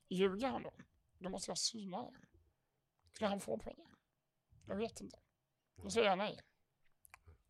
[0.09, 0.73] Ljuger han då?
[1.19, 2.17] Då måste jag syna det.
[3.13, 3.95] Skulle han få pengar?
[4.67, 5.19] Jag vet inte.
[5.83, 6.41] Då säger jag nej.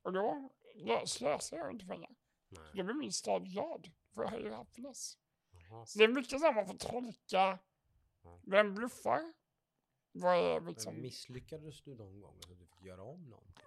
[0.03, 2.11] Och då lö- slösar jag inte pengar.
[2.49, 2.71] Nej.
[2.75, 5.19] Då blir min stad glad för jag höjer happiness.
[5.51, 5.87] Jaha.
[5.87, 7.59] Så det är mycket så här man får tolka.
[8.29, 8.41] Ja.
[8.47, 9.21] Vem bluffar?
[10.13, 11.03] Vad är Men liksom...
[11.03, 13.65] misslyckades du någon gång så du fick göra om någonting?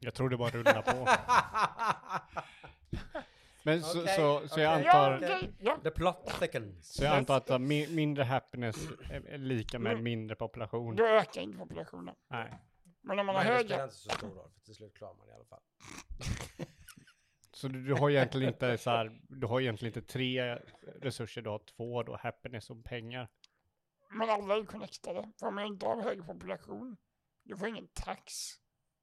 [0.00, 1.08] Jag tror det bara rullar på.
[3.64, 4.86] Men så, Okej, så, så jag okej.
[4.86, 5.52] Ja, antar...
[5.58, 5.78] ja.
[5.82, 6.94] The plot thickens.
[6.94, 8.76] Så jag antar att mi- mindre happiness
[9.10, 10.04] är lika med Mm.
[10.04, 10.96] mindre population.
[10.96, 12.14] Då ökar inte populationen.
[12.30, 12.58] Nej.
[13.00, 15.14] Men om man har Men det spelar inte så stor roll, för till slut klarar
[15.14, 15.62] man i alla fall.
[17.62, 20.54] Så du, du har egentligen inte så här, du har egentligen inte tre
[21.00, 23.28] resurser, du har två då, happiness och pengar.
[24.10, 25.32] Men alla är connectade.
[25.40, 26.96] För om jag inte har hög population,
[27.42, 28.32] du får ingen tax.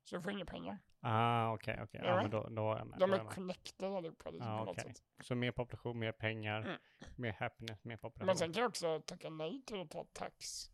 [0.03, 0.78] Så du får inga pengar.
[1.01, 2.01] Ah, okej, okej.
[2.03, 2.22] Ja, Ja.
[2.22, 2.99] men då, då är jag med.
[2.99, 4.93] De är connectade allihopa liksom, Ja, på något okej.
[4.93, 5.03] sätt.
[5.26, 6.78] Så mer population, mer pengar, Mm.
[7.16, 8.26] mer happiness, mer population.
[8.26, 10.70] Men sen kan jag också tacka nej till att ta tax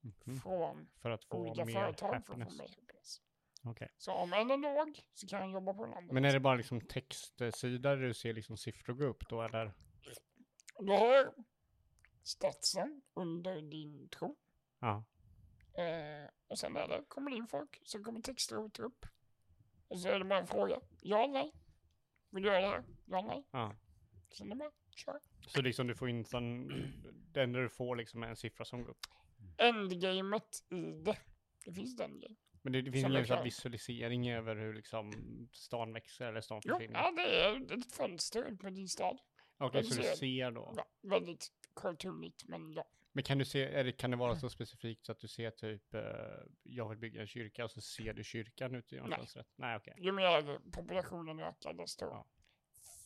[0.00, 0.36] Mhm.
[0.36, 2.56] från För att få olika mer företag för att happiness.
[2.56, 2.68] få mer
[3.64, 3.92] Okej.
[3.96, 6.14] Så om en är låg så kan jag jobba på den andra.
[6.14, 9.72] Men är det bara liksom textsida där du ser liksom siffror gå upp då eller?
[10.78, 11.34] Du har
[12.22, 14.36] statsen under din tro.
[14.80, 15.04] Ja.
[15.74, 19.06] Eh, och sen är det, kommer in folk, så kommer textrot upp.
[19.88, 20.80] Och så är det bara en fråga.
[21.00, 21.52] Ja eller nej?
[22.30, 22.84] Vill du göra det här?
[23.06, 23.46] Ja eller nej?
[23.50, 23.74] ja.
[24.30, 25.20] Sen är det bara, kör.
[25.46, 26.68] Så liksom du får in sån,
[27.32, 29.06] det enda du får liksom är en siffra som går upp.
[29.58, 31.18] Endgamet i det.
[31.64, 32.36] Det finns den grejen.
[32.64, 33.44] Men det, det finns ingen klar.
[33.44, 35.12] visualisering över hur liksom
[35.52, 36.98] stan växer eller stan Jo, försvinner?
[37.00, 39.18] ja, det är ett fönster på din stad.
[39.58, 40.50] Okej, jag så du ser.
[40.50, 40.74] då?
[40.76, 42.84] Ja, väldigt cartoonigt, men ja.
[43.12, 45.50] Men kan du se, är det, kan det vara så specifikt så att du ser
[45.50, 46.02] typ, eh,
[46.62, 49.18] jag vill bygga en kyrka och så ser du kyrkan ute genom Nej.
[49.18, 49.46] fönstret?
[49.56, 49.94] Nej, okej.
[49.98, 52.26] Ju mer populationen ökar, desto Ja.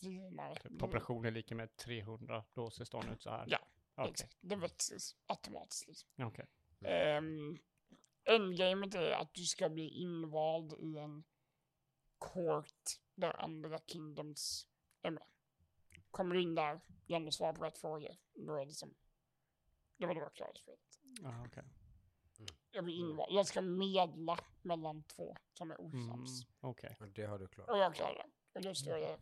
[0.01, 0.55] finare.
[0.55, 0.79] Typ.
[0.79, 3.45] Population är lika med 300, då ser stan ut så här?
[3.49, 3.59] Ja,
[3.95, 4.37] Okej, Exakt.
[4.41, 5.89] Det växer automatiskt.
[5.89, 6.09] Liksom.
[6.27, 6.47] okej.
[7.19, 7.59] Um,
[8.29, 11.25] endgamet är att du ska bli invald i en
[12.19, 12.83] court
[13.15, 14.67] där andra kingdoms
[15.03, 15.23] är med.
[16.11, 18.95] Kommer du in där genom att svara på rätt frågor, då är det som...
[19.97, 20.81] Det var då jag klarade spelet.
[21.23, 21.65] Ja, okej.
[22.71, 23.33] Jag blir invald.
[23.33, 26.47] Jag ska medla mellan två som är Mm, osams.
[26.61, 26.97] okej.
[27.01, 27.71] Och det har du klarat.
[27.71, 28.59] Och jag klarade det.
[28.59, 29.19] Och då står det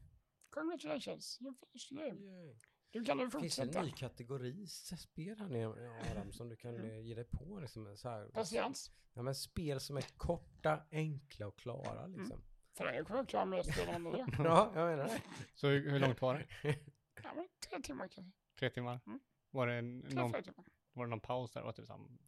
[0.50, 2.20] Congratulations, you finished the game.
[2.20, 2.56] Yay.
[2.90, 3.82] Du kan nu Finns det en fortsätta.
[3.82, 7.58] ny kategori spel här nere, Adam, som du kan eh, ge dig på?
[7.60, 8.90] Liksom, så här, Patiens.
[9.14, 12.42] ja, men spel som är korta, enkla och klara liksom.
[12.74, 14.26] För jag kommer klara mer spel än det.
[14.38, 15.22] Ja, jag menar det.
[15.54, 16.46] Så hur, hur långt var det?
[17.22, 18.32] Ja, men tre timmar kanske.
[18.58, 19.00] Tre timmar?
[19.06, 19.20] Mm.
[19.50, 20.64] Var det Tre, någon, timmar.
[20.92, 21.60] var det någon paus där?
[21.62, 22.18] Var det typ som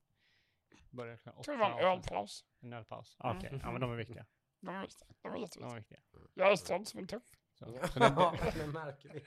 [0.90, 1.44] började klockan Jag åtta?
[1.44, 2.44] tror det var en ölpaus.
[2.61, 3.16] En ölpaus?
[3.18, 4.26] Okej, ja men de är viktiga.
[4.61, 5.06] De var viktiga.
[5.22, 5.70] De var De jätteviktiga.
[5.72, 5.98] är viktiga.
[6.34, 7.22] Jag är stolt som en tuff.
[7.54, 9.20] Så, så den, Ja, det märker vi.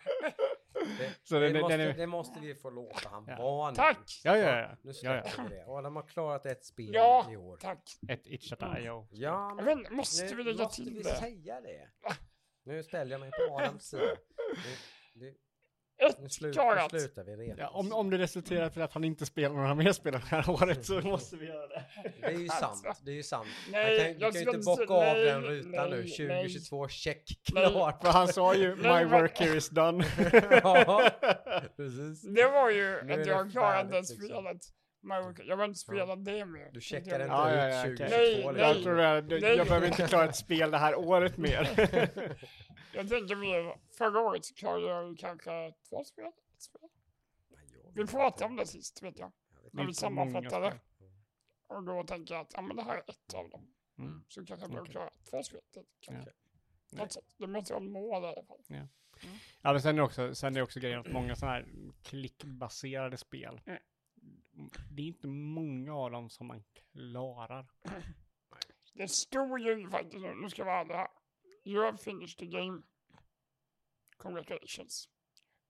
[0.74, 3.38] Det, Så det, den måste, är- det måste vi få låta han Ja.
[3.38, 3.76] vara nu.
[3.76, 4.22] Tack!
[4.24, 4.78] ja, ja, ja.
[4.82, 5.44] Nu ja, ja.
[5.50, 5.66] vi det.
[5.68, 7.28] Adam har klarat ett spel Ja.
[7.32, 7.58] i år.
[7.58, 7.84] Tack.
[8.10, 9.08] Ett itch.io.
[9.12, 11.16] Ja, men inte, måste nu vi lägga måste till vi det?
[11.16, 11.90] säga det.
[12.64, 14.04] Nu ställer jag mig på Adams sida.
[16.02, 16.54] Nu, slu, nu
[17.00, 17.58] slutar vi redan.
[17.60, 20.50] Ja, om, om det resulterar för att han inte spelar några mer spel det här
[20.50, 21.84] året så måste vi göra det.
[22.22, 23.02] Det är ju sant.
[23.06, 23.48] Det är ju sant.
[23.72, 25.96] Nej, kan, du jag kan ju inte bocka inte- av nej, den rutan nej, nu.
[26.28, 26.44] nej.
[26.44, 27.24] 2022, check,
[27.54, 27.70] Nej.
[27.72, 28.04] klart.
[28.04, 30.06] För han sa ju Nej, my work here is done.
[30.64, 31.10] ja,
[31.78, 32.22] precis.
[32.36, 34.16] Det var ju Nu att jag klarade liksom.
[34.18, 34.58] spelet.
[35.04, 35.46] Mario Kart.
[35.48, 36.70] Jag vill inte spela det mer.
[36.74, 38.10] Du checkar inte Ja, ja, ja, ut okej.
[38.10, 38.52] 2022.
[38.52, 38.84] Nej, Jag liksom.
[38.84, 39.58] tror det Nej.
[39.58, 41.70] jag behöver inte klara ett spel det här året mer.
[42.94, 46.26] Jag tänker mer, förra året så klarade jag ju kanske två spel.
[46.56, 46.90] ett spel.
[47.96, 49.32] Vi pratade om det sist, vet jag.
[49.72, 50.80] När vi sammanfattade.
[51.68, 53.74] Och då tänker jag att ja, men det här är ett av dem.
[53.98, 54.24] Mm.
[54.28, 54.92] Så kanske jag behöver Okej.
[54.92, 55.86] klara två spel till.
[56.00, 56.32] Kanske.
[56.92, 57.08] Ja.
[57.08, 57.36] Sätt.
[57.38, 58.64] Det måste vara mål i alla fall.
[59.62, 61.68] Ja, men sen är det också, sen är det också grejen att många sådana här
[62.04, 63.80] klickbaserade spel, Mm.
[64.92, 66.64] det är inte många av dem som man
[66.94, 67.68] klarar.
[68.94, 71.08] Det stod ju faktiskt nu, nu ska jag vara ärlig här.
[71.64, 72.82] You have finished the game.
[74.18, 75.10] Congratulations.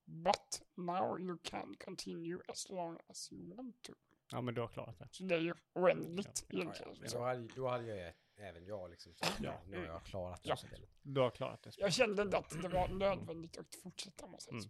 [0.04, 3.92] But now you can continue as long as you want to.
[4.32, 5.08] Ja, men du har klarat det.
[5.10, 6.94] Så det är ju oändligt Ja, egentligen.
[7.02, 9.52] Ja, då, hade, då hade jag även jag liksom sagt Ja.
[9.52, 9.60] ja.
[9.68, 10.56] nu har jag klarat Ja.
[10.70, 10.78] det.
[11.02, 11.70] Du har klarat det.
[11.78, 14.62] Jag kände inte att det var nödvändigt att fortsätta med Mm.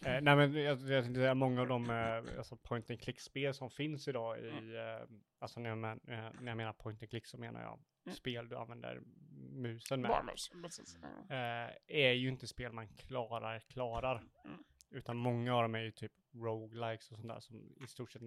[0.00, 3.54] Eh, nej men jag, jag tänkte säga många av de eh, alltså point and click-spel
[3.54, 7.10] som finns idag i, eh, alltså när jag, men, eh, när jag menar point and
[7.10, 8.16] click så menar jag Mm.
[8.16, 9.02] spel du använder
[9.42, 10.08] musen med.
[10.10, 10.98] Barmus, precis.
[11.02, 11.34] Ja.
[11.36, 14.16] Eh, är ju inte spel man klarar, klarar.
[14.44, 14.64] Mm.
[14.90, 18.22] Utan många av dem är ju typ roguelikes och sånt där som i stort sett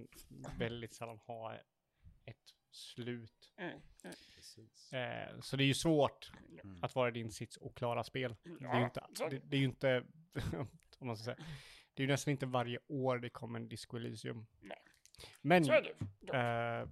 [0.58, 1.62] väldigt sällan har
[2.26, 3.54] ett slut.
[3.58, 3.80] Mm.
[4.36, 4.94] Precis.
[4.94, 6.32] Eh, så det är ju svårt
[6.64, 6.84] Mm.
[6.84, 8.36] att vara i din sits och klara spel.
[8.44, 10.04] Det är ju Ja, inte, det, det är ju inte
[11.00, 11.48] om man ska säga,
[11.94, 14.46] det är ju nästan inte varje år det kommer en Disco Elysium.
[14.62, 14.78] Nej.
[15.42, 15.96] Men, Så är det ju.
[16.20, 16.82] Ja.
[16.82, 16.88] eh,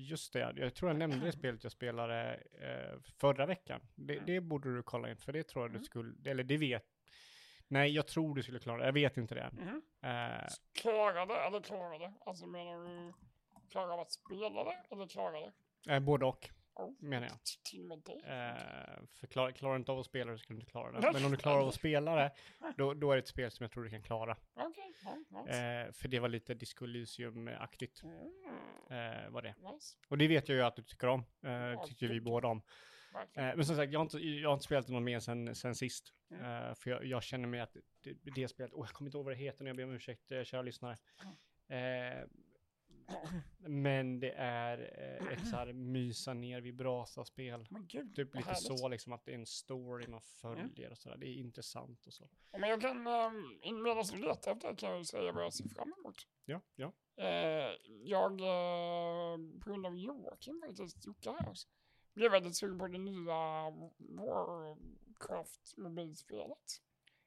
[0.00, 3.80] just det, jag tror jag nämnde det spelet jag spelade eh, förra veckan.
[3.94, 4.26] Det, Mm.
[4.26, 6.84] det borde du kolla in, för det tror jag du skulle, eller det vet,
[7.68, 9.50] nej jag tror du skulle klara det, jag vet inte det.
[9.52, 9.82] Mhm.
[10.02, 12.12] Eh, Klarade eller klarade?
[12.26, 13.12] Alltså menar du
[13.70, 15.52] klara av att spela det eller klara det?
[15.94, 17.38] eh, både och, Oh, menar jag.
[17.70, 18.12] Till och med det.
[18.12, 21.10] Eh, för klar, klarar du inte av att spela så ska du inte klara det.
[21.12, 22.32] Men om du klarar av att spela det,
[22.76, 24.36] då, då är det ett spel som jag tror du kan klara.
[24.54, 25.62] Okej, ja, nice.
[25.86, 29.54] Eh, för det var lite Disco Elysium-aktigt, Mm, eh, var det.
[29.72, 29.96] nice.
[30.08, 31.24] Och det vet jag ju att du tycker om.
[31.42, 32.62] Eh, tycker vi båda om.
[33.14, 35.74] Eh, men som sagt, jag har inte, jag har inte spelat någon mer sen, sen
[35.74, 36.12] sist.
[36.30, 36.44] Mm.
[36.68, 39.24] Eh, för jag, jag känner mig att det, det spelet, oh, jag kommer inte ihåg
[39.24, 40.96] vad det heter nu, jag ber om ursäkt, eh, kära lyssnare.
[41.68, 42.24] Eh,
[43.58, 47.66] men det är eh, ett så här mysa ner vid brasa-spel.
[48.14, 48.68] Typ lite härligt.
[48.68, 48.78] Mm.
[48.78, 51.16] så liksom att det är en story man följer och sådär.
[51.16, 52.28] Det är intressant och så.
[52.50, 55.52] Ja, Men jag kan, um, medan du letar efter det kan jag säga vad jag
[55.52, 56.16] ser fram emot.
[56.44, 56.92] Ja, ja.
[57.16, 61.52] Eh, jag, eh, på grund av Joakim faktiskt, Jocke här,
[62.14, 66.82] blev väldigt sugen på det nya Warcraft mobilspelet.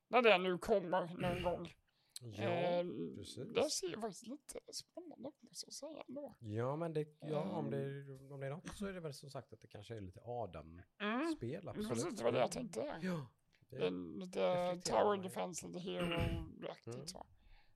[0.08, 1.74] När det nu kommer någon gång.
[2.22, 3.54] Ja, Eh, precis.
[3.54, 6.36] Det ser faktiskt lite spännande ut måste jag säga ändå.
[6.40, 8.32] ja, men det, ja, om, det, Ehm.
[8.32, 10.22] om det är något så är det väl som sagt att det kanske är lite
[10.24, 11.62] Adam-spel.
[11.62, 11.68] Mm.
[11.70, 11.90] Absolut.
[11.90, 13.00] Precis, det var det jag tänkte.
[13.02, 13.28] Ja.
[13.70, 15.18] Det, är lite Tower.
[15.24, 17.08] Defense, lite Hero-aktigt Mm.
[17.08, 17.26] så.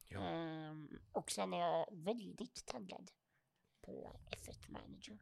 [0.09, 0.19] Ja.
[0.19, 3.11] Ehm, och sen är jag väldigt taggad
[3.81, 5.19] på F1 Manager.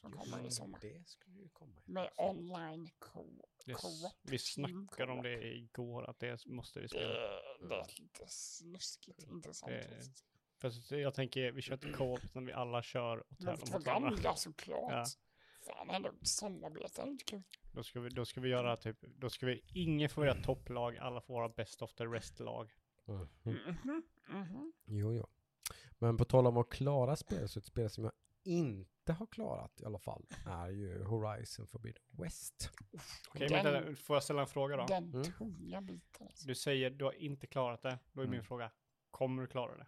[0.00, 0.80] Som kommer i Mm, sommar.
[0.82, 1.80] Det skulle ju komma.
[1.84, 3.24] Med online co
[4.22, 7.08] vi snackade om det igår, att det måste vi spela.
[7.08, 9.72] Det, det är lite snuskigt intressant.
[9.72, 13.86] Det- att jag tänker, vi kör inte co-op utan vi alla kör och tävlar Mot
[13.86, 14.34] varandra.
[14.36, 14.92] såklart.
[14.92, 15.04] Ja.
[15.62, 17.42] Fan, ändå samarbete är kul.
[17.72, 20.96] Då ska vi, då ska vi göra typ, då ska vi, ingen får göra topplag,
[20.96, 22.72] alla får vara best of the rest-lag.
[23.04, 23.28] Mhm.
[23.44, 24.72] Mhm, mhm.
[24.84, 25.26] Jo, jo.
[25.98, 28.12] Men på tal om att klara spel, så ett spel som jag
[28.42, 32.70] inte har klarat i alla fall är ju Horizon Forbidden West.
[33.28, 34.86] Okej, Den- vänta, får jag ställa en fråga då?
[34.86, 35.24] Den Mm.
[35.24, 36.26] tunga biten.
[36.26, 36.46] Alltså.
[36.48, 38.44] Du säger du har inte klarat det, då är min Mm.
[38.44, 38.70] fråga,
[39.10, 39.86] kommer du klara det?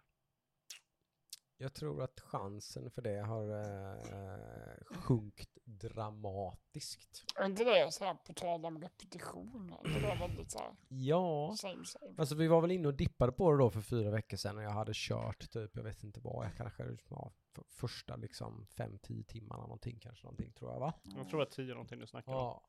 [1.57, 7.23] Jag tror att chansen för det har eh, sjunkit dramatiskt.
[7.35, 9.75] Är inte det så här på tal om repetition?
[9.83, 12.13] Det var väldigt så här Ja, same same.
[12.17, 14.63] alltså vi var väl inne och dippade på det då för fyra veckor sedan och
[14.63, 18.99] jag hade kört typ, jag vet inte vad, jag kanske, ja, för första liksom fem,
[18.99, 20.93] tio timmarna någonting kanske någonting tror jag va?
[21.03, 22.43] Jag tror det var tio någonting du snackade om.
[22.43, 22.63] Ja,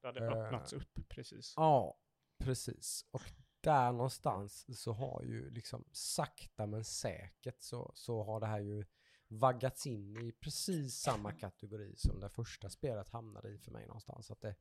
[0.00, 0.44] Det hade Eh.
[0.44, 1.54] öppnats upp precis.
[1.56, 1.98] ja,
[2.38, 3.04] precis.
[3.10, 3.22] Och
[3.60, 8.84] där någonstans så har ju liksom sakta men säkert så, så har det här ju
[9.28, 14.30] vaggats in i precis samma kategori som det första spelet hamnade i för mig någonstans.
[14.30, 14.56] Att det,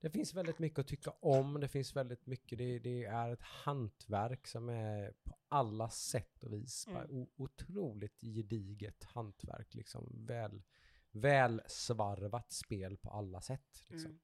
[0.00, 3.42] det finns väldigt mycket att tycka om, det finns väldigt mycket, det, det är ett
[3.42, 10.62] hantverk som är på alla sätt och vis bara o, otroligt gediget hantverk, liksom väl,
[11.10, 13.84] väl svarvat spel på alla sätt.
[13.88, 14.20] Liksom.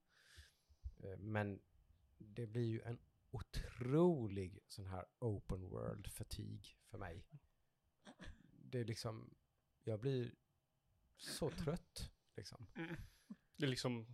[0.99, 1.11] Mm.
[1.11, 1.61] Eh, Men
[2.17, 2.99] det blir ju en
[3.31, 7.25] otrolig sån här open world fatigue för mig.
[8.49, 9.35] Det är liksom,
[9.83, 10.31] jag blir
[11.17, 12.67] så trött liksom.
[13.57, 14.05] Det är liksom,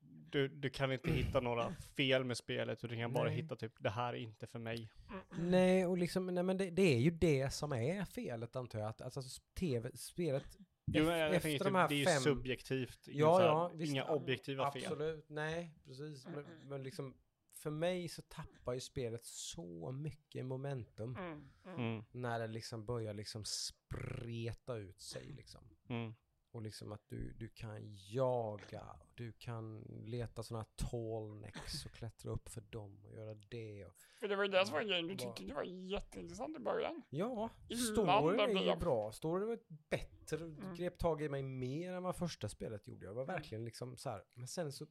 [0.00, 3.34] du, du kan inte hitta några fel med spelet, du kan bara Nej.
[3.34, 4.92] hitta typ, det här är inte för mig.
[5.38, 8.88] Nej, och liksom, nej men det, det är ju det som är felet antar jag.
[8.88, 9.20] Att, alltså
[9.54, 10.58] tv, spelet,
[10.92, 12.22] Jo, men jag efter tänker de typ, här det är ju fem...
[12.22, 13.08] subjektivt.
[13.08, 14.82] Ja, här- ja, visst, inga objektiva fel.
[14.84, 16.26] Absolut, nej, precis.
[16.26, 17.14] Men, men liksom,
[17.56, 21.16] för mig så tappar ju spelet så mycket momentum.
[21.16, 21.78] Mm, mm.
[21.80, 25.60] Mm, När det liksom börjar liksom spreta ut sig liksom.
[25.88, 26.14] mm.
[26.50, 27.80] Och liksom att du, du kan
[28.10, 33.34] jaga, och du kan leta sådana här tallnecks och klättra upp för dem och göra
[33.34, 33.84] det.
[33.86, 36.60] Och, För det var ju det som var grejen, du tyckte det var jätteintressant i
[36.60, 37.02] början.
[37.10, 37.50] ja,
[37.92, 39.12] storyn det är ju bra.
[39.12, 39.58] Storyn var
[39.90, 40.74] bättre, Mm.
[40.74, 43.06] grep tag i mig mer än vad första spelet gjorde.
[43.06, 44.86] Jag var verkligen liksom så här, men sen så,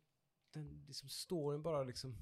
[0.59, 2.15] den liksom storyn bara liksom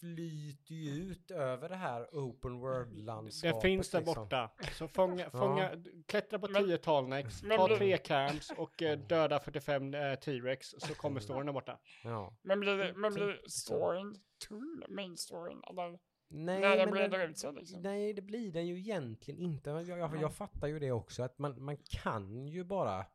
[0.00, 3.54] flyter ju ut över det här open world-landskapet.
[3.54, 4.14] Det finns där liksom.
[4.22, 4.50] borta.
[4.72, 9.40] Så fånga, fånga, klättra på Men- 10 talnex, ta blir- tre camps och eh, döda
[9.40, 11.80] 45 eh, T-Rex så kommer storyn där borta.
[12.04, 12.36] Ja.
[12.42, 14.14] Men blir det, men blir Typ storyn
[14.48, 15.62] tunn, main storyn?
[15.70, 17.82] Eller Nej, när den men breder ut sig liksom?
[17.82, 19.70] nej, det blir den ju egentligen inte.
[19.70, 23.06] Jag, jag, jag fattar ju det också, att man, man kan ju bara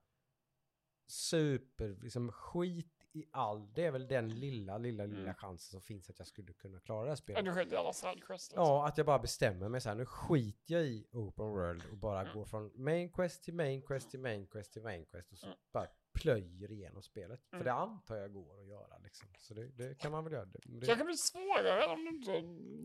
[1.07, 5.33] super, liksom skit i all, det är väl den lilla, lilla, lilla Mm.
[5.35, 7.45] chansen som finns att jag skulle kunna klara det här Ja, spelet.
[7.45, 8.63] du skiter i alla sidequests liksom.
[8.63, 11.97] Ja, att jag bara bestämmer mig så här, nu skiter jag i open world och
[11.97, 12.33] bara Mm.
[12.33, 15.45] går från main quest till main quest till main quest till main quest och så
[15.45, 15.57] Mm.
[15.73, 17.43] bara plöjer igenom spelet.
[17.49, 17.65] För Mm.
[17.65, 19.27] det antar jag går att göra liksom.
[19.37, 20.45] Så det, det kan man väl göra.
[20.45, 22.31] Det, det, Kanske blir svårare om du inte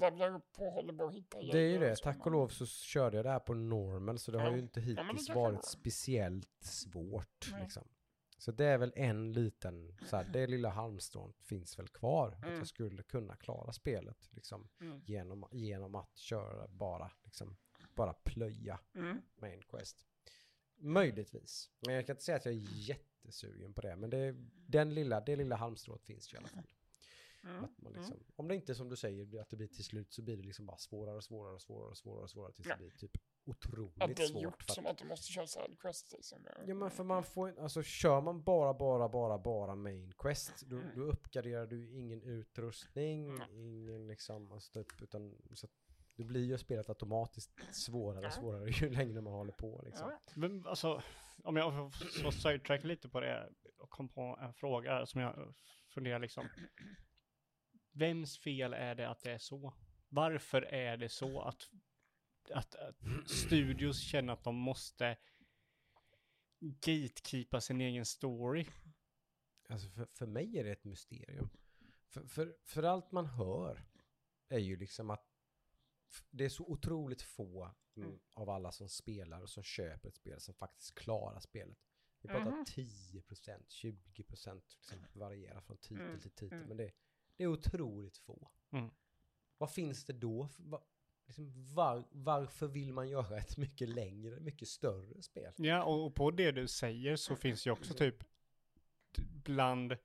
[0.07, 1.97] levlar upp och håller på att hitta det är ju det.
[1.97, 4.53] Tack och lov så körde jag det här på normal så det har Ja.
[4.53, 7.53] ju inte hittills varit speciellt svårt.
[7.61, 7.89] Liksom.
[8.45, 12.29] Så det är väl en liten, så här, det lilla halmstrån finns väl kvar.
[12.33, 12.55] Att Mm.
[12.59, 15.01] jag skulle kunna klara spelet liksom, Mm.
[15.07, 17.57] genom, genom att köra bara, liksom,
[17.95, 19.21] bara plöja Mm.
[19.37, 20.07] main quest.
[20.77, 21.71] Möjligtvis.
[21.87, 23.97] Men jag kan inte säga att jag är jättesugen på det.
[23.97, 24.35] Men det,
[24.69, 26.67] den lilla, det lilla halmstrået finns ju i alla fall.
[27.45, 27.65] Mm.
[27.65, 30.23] Att man liksom, Om det inte som du säger, att det blir till slut så
[30.23, 32.75] blir det liksom bara svårare och svårare och svårare och svårare och svårare tills Ja.
[32.75, 33.17] det blir typ
[33.47, 34.43] otroligt Att det är svårt.
[34.43, 36.47] gjort För som att, att du måste köra sidequests liksom.
[36.67, 40.77] ja men för man får alltså kör man bara, bara, bara, bara main quest, då,
[40.77, 40.91] Mm.
[40.97, 43.43] då uppgraderar du ingen utrustning, Mm.
[43.53, 45.73] ingen liksom, alltså typ, utan så att
[46.17, 50.13] det blir ju spelet automatiskt svårare och svårare ju längre man håller på liksom.
[50.35, 51.03] Men alltså,
[51.45, 51.93] om jag
[52.23, 55.55] får sidetrack lite på det och kom på en fråga som jag
[55.95, 56.49] funderar liksom.
[57.93, 59.75] Vems fel är det att det är så?
[60.09, 61.63] Varför är det så att,
[62.51, 65.17] att, att studios känner att de måste
[66.61, 68.67] gatekeepa sin egen story?
[69.69, 71.49] Alltså för, för mig är det ett mysterium.
[72.09, 73.85] För, för, för allt man hör
[74.49, 75.27] är ju liksom att
[76.31, 77.75] det är så otroligt få mm,
[78.09, 78.21] Mm.
[78.35, 81.79] av alla som spelar och som köper ett spel som faktiskt klarar spelet.
[82.21, 82.65] Vi pratar Mhm.
[82.65, 86.53] 10%, 20% liksom varierar från titel Mm, till titel.
[86.59, 86.69] mm.
[86.69, 86.93] Men det,
[87.37, 88.51] det är otroligt få.
[88.71, 88.91] Mm.
[89.59, 90.49] Vad finns det då?
[90.49, 90.85] för- va-
[91.27, 95.53] liksom var, varför vill man göra ett mycket längre, mycket större spel?
[95.57, 98.25] Ja, och, och på det du säger så finns ju också typ
[99.45, 99.97] bland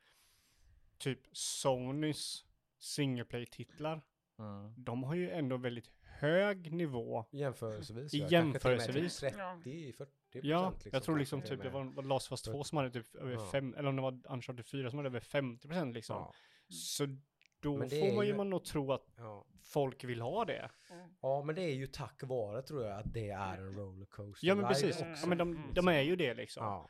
[0.97, 2.45] typ Sonys
[2.79, 4.01] single play-titlar.
[4.39, 4.73] Mm.
[4.77, 7.25] De har ju ändå väldigt hög nivå.
[7.31, 8.13] Jämförelsevis.
[8.13, 9.19] Ja, jämförelsevis.
[9.19, 9.61] typ Ja.
[9.63, 10.93] 30-40 Ja, procent.
[10.93, 13.31] jag tror liksom typ det var, var Last of Us 2 som hade typ över
[13.33, 13.49] Ja.
[13.51, 16.15] fem, eller om det var Uncharted 4 som hade över 50 procent liksom.
[16.15, 16.33] Ja.
[16.69, 17.17] Så
[17.61, 19.45] då får man ju man nog tro att Ja.
[19.63, 20.69] folk vill ha det.
[20.91, 21.09] Mm.
[21.21, 24.47] ja, men det är ju tack vare tror jag att det är en rollercoaster.
[24.47, 25.05] Ja men precis, också.
[25.21, 26.63] ja, men de, de är ju det liksom.
[26.65, 26.89] Ja,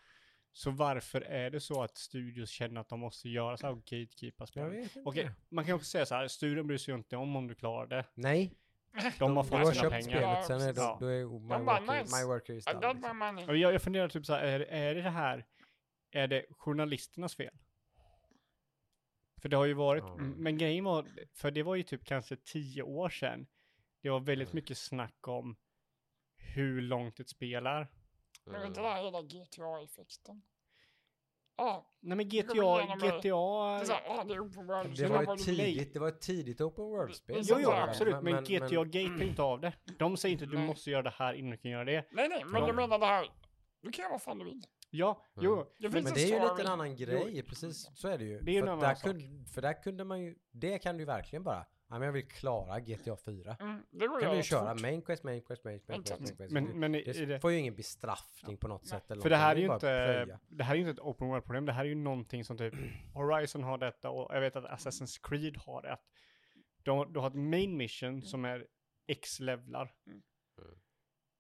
[0.51, 3.79] Så varför är det så att studios känner att de måste göra så här och
[3.85, 4.69] gatekeepa jag spel?
[4.69, 5.01] vet inte.
[5.09, 7.55] Okej, man kan också säga så här, studion bryr sig ju inte om om du
[7.55, 8.05] klarar det.
[8.13, 8.53] Nej,
[9.19, 10.43] De har fått sina köpt pengar.
[10.43, 10.97] spelet, sen är Ja.
[10.99, 12.15] då, då är my, De bara, worker, nice.
[12.17, 12.93] my worker is done.
[12.93, 13.49] Liksom.
[13.49, 15.45] Och jag, jag funderar typ så här, är, är det det här,
[16.11, 17.53] är det journalisternas fel?
[19.41, 20.15] För det har ju varit, Ja.
[20.17, 23.47] men grejen var, för det var ju typ kanske tio år sedan,
[24.01, 24.55] det var väldigt Mm.
[24.55, 25.55] mycket snack om
[26.37, 27.87] hur långt ett spel är.
[28.45, 28.73] Men Mm.
[28.73, 30.41] du där hela GTA-effekten?
[31.57, 32.61] Ja, Nej men GTA, det.
[33.01, 33.19] det GTA...
[33.19, 34.95] det är.
[34.95, 37.41] Det var ett tidigt, det var ett tidigt open world-spel.
[37.43, 39.73] Jo, Jo, absolut, men, GTA Gate inte av det.
[39.99, 42.05] De säger inte att du måste göra det här innan du kan göra det.
[42.11, 42.67] Nej, nej, men Ja.
[42.67, 43.27] jag menar det här.
[43.81, 44.63] Du kan göra vad fan du vill.
[44.91, 45.45] Ja, Mm.
[45.45, 48.39] jo, Det Men det är ju lite en annan grej, precis så är det ju.
[48.41, 49.03] Det är för, en där sak.
[49.03, 52.11] kunde, för där kunde man ju, det kan du ju verkligen bara, ja men jag
[52.13, 53.57] vill klara GTA 4.
[53.59, 54.81] Mm, det går kan du ju köra fort.
[54.81, 56.51] main quest, main quest, main quest, main quest, main quest.
[56.51, 59.11] men, men det, i det, får ju ingen bestraffning på något sätt.
[59.11, 59.79] Eller för det något, här är det ju inte,
[60.25, 60.39] plöja.
[60.47, 62.57] det här är ju inte ett open world problem, det här är ju någonting som
[62.57, 62.73] typ
[63.13, 65.93] Horizon har detta och jag vet att Assassin's Creed har det.
[65.93, 66.05] Att
[66.83, 68.67] du, du har ett main mission som är
[69.07, 69.93] X levlar.
[70.07, 70.21] Mm.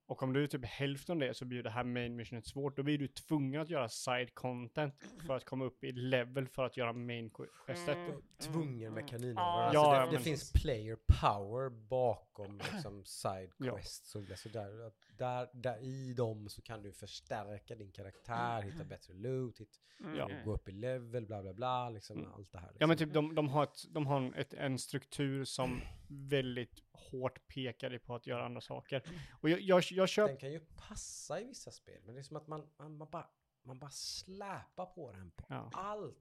[0.09, 0.15] Mm.
[0.15, 2.77] Och om du är typ hälften av det så blir det här main missionet svårt.
[2.77, 4.93] Då blir du tvungen att göra side content
[5.27, 7.29] för att komma upp i level för att göra main
[7.65, 7.97] questet.
[7.97, 8.21] Mm.
[8.39, 9.35] Tvungen med kaninöron.
[9.37, 13.75] Ja, Alltså ja, det, det finns player power bakom liksom side Ja.
[13.75, 14.15] quests.
[14.15, 18.83] Och alltså där, att där, där I dem så kan du förstärka din karaktär, hitta
[18.83, 20.45] bättre loot, hit, Mm.
[20.45, 22.33] Gå upp i level, bla bla bla, liksom Mm.
[22.33, 22.67] allt det här.
[22.67, 22.77] Liksom.
[22.81, 26.83] Ja men typ de, de har, ett, de har en- ett, en struktur som väldigt
[26.91, 29.03] hårt pekar dig på att göra andra saker.
[29.41, 30.27] Och jag, jag, jag köper...
[30.27, 33.09] Den kan ju passa i vissa spel, men det är som att man, man, man,
[33.09, 33.27] bara,
[33.63, 35.69] man bara släpar på den på Ja.
[35.73, 36.17] allt.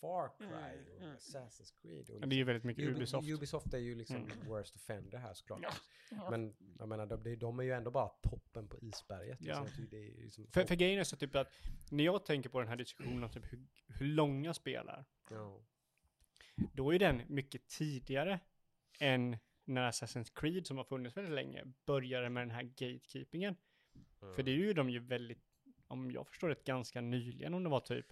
[0.00, 0.08] Liksom.
[0.10, 1.16] Far Cry Mm, och mm.
[1.16, 2.10] Assassin's Creed.
[2.10, 3.28] Och Det är ju väldigt mycket Ubi- Ubisoft.
[3.28, 4.48] Ubisoft är ju liksom Mm.
[4.48, 5.60] worst offender här såklart.
[5.62, 5.70] Ja.
[6.10, 6.30] Ja.
[6.30, 9.40] Men jag menar, de, de är ju ändå bara toppen på isberget.
[9.40, 9.64] Liksom.
[9.64, 9.70] Ja.
[9.76, 11.52] Tycker Det är liksom, För, för grejen är så typ att
[11.90, 15.04] när jag tänker på den här diskussionen om typ hur, hur långa spel är.
[15.30, 15.60] ja.
[16.74, 18.40] då är den mycket tidigare
[19.00, 23.56] än när Assassin's Creed som har funnits väldigt länge började med den här gatekeepingen.
[24.36, 25.42] För det är ju de ju väldigt,
[25.86, 28.06] om jag förstår det, ganska nyligen om det var typ.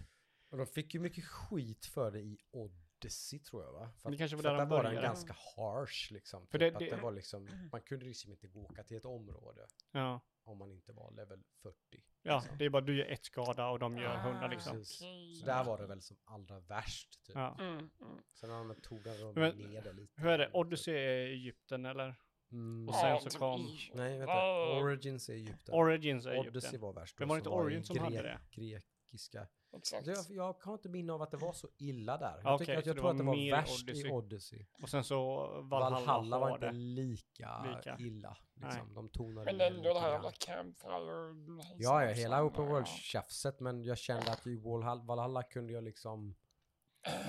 [0.49, 3.91] Och de fick ju mycket skit för det i Odyssey tror jag va?
[3.97, 6.47] För Det att, kanske var för där att de där var den ganska harsh liksom.
[6.47, 8.97] För typ det- att det- det var liksom, man kunde liksom inte gå åka till
[8.97, 11.75] ett område Ja, om man inte var level 40.
[12.21, 12.57] ja liksom.
[12.57, 14.77] det är bara du gör ett skada och de gör Ah, hundra liksom.
[14.77, 15.39] Precis.
[15.39, 17.35] Så där var det väl som allra värst typ.
[17.35, 17.55] Ja.
[17.59, 17.89] Mm, mm.
[18.33, 20.21] Sen har de tog de Men- ner det lite.
[20.21, 20.49] Hur är det?
[20.53, 22.15] Odyssey är Egypten eller?
[22.51, 22.89] Mm.
[22.89, 24.79] Och sen så kom Nej, vänta.
[24.81, 25.75] Origins är Egypten.
[25.75, 26.81] Origins är Odyssey Egypten.
[26.81, 27.19] var värst.
[27.19, 28.39] Men var det inte som i Origin som hade det?
[28.51, 29.47] Grekiska.
[29.71, 30.07] Exakt.
[30.07, 32.41] Jag, jag har inte minne av att det var så illa där.
[32.43, 34.07] Jag, Okej, tycker att jag tror var att det var värst Odyssey.
[34.07, 34.65] i Odyssey.
[34.81, 35.17] Och sen så
[35.61, 37.97] Valhalla, Valhalla var har inte lika, Lika.
[37.99, 38.37] illa.
[38.55, 38.93] Liksom.
[38.93, 41.35] De tonade Men ändå det här jävla campfire.
[41.77, 42.71] Ja, ja, hela Open Ja.
[42.71, 46.35] World-tjafset, men jag kände att i Valhalla, Valhalla kunde jag liksom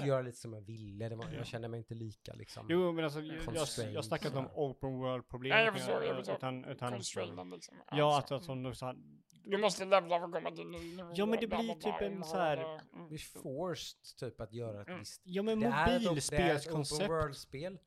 [0.04, 1.08] göra lite som jag ville.
[1.08, 2.66] Det var, jag kände mig inte lika liksom.
[2.70, 5.50] Jo, men alltså jag, jag, jag snackar inte om open world-problem.
[5.56, 6.34] Nej, jag förstår, jag förstår.
[6.36, 7.76] Utan, utan Constrained liksom.
[7.90, 8.94] ja, Alltså, att, att som du sa,
[9.44, 10.96] Du måste levla för att komma till ny.
[11.14, 13.08] Ja, men det blir typ en så här- Mm.
[13.08, 14.98] Vi är forced typ att göra ett Mm.
[15.00, 15.20] visst...
[15.24, 17.00] ja men ett- det är ett mobilspelskoncept.
[17.02, 17.78] open world-spel,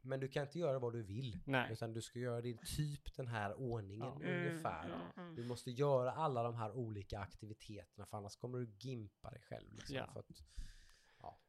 [0.00, 1.38] men du kan inte göra vad du vill.
[1.44, 4.28] Nej, Utan du ska göra i typ den här ordningen Ja.
[4.28, 4.84] ungefär.
[4.84, 9.30] Mm, mm, Du måste göra alla de här olika aktiviteterna för annars kommer du gimpa
[9.30, 9.74] dig själv.
[9.74, 10.06] Liksom, Ja.
[10.12, 10.26] för att,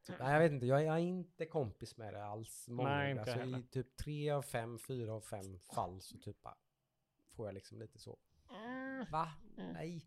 [0.08, 0.16] ja.
[0.20, 2.68] Nej, jag vet inte, jag är inte kompis med det alls.
[2.68, 3.60] Många, Nej, inte alltså, heller.
[3.60, 6.56] I typ tre av fem, fyra av fem fall så typ bara
[7.36, 8.18] får jag liksom lite så.
[8.50, 9.06] Mm.
[9.12, 9.32] Va?
[9.58, 9.74] Mm.
[9.74, 10.06] Nej,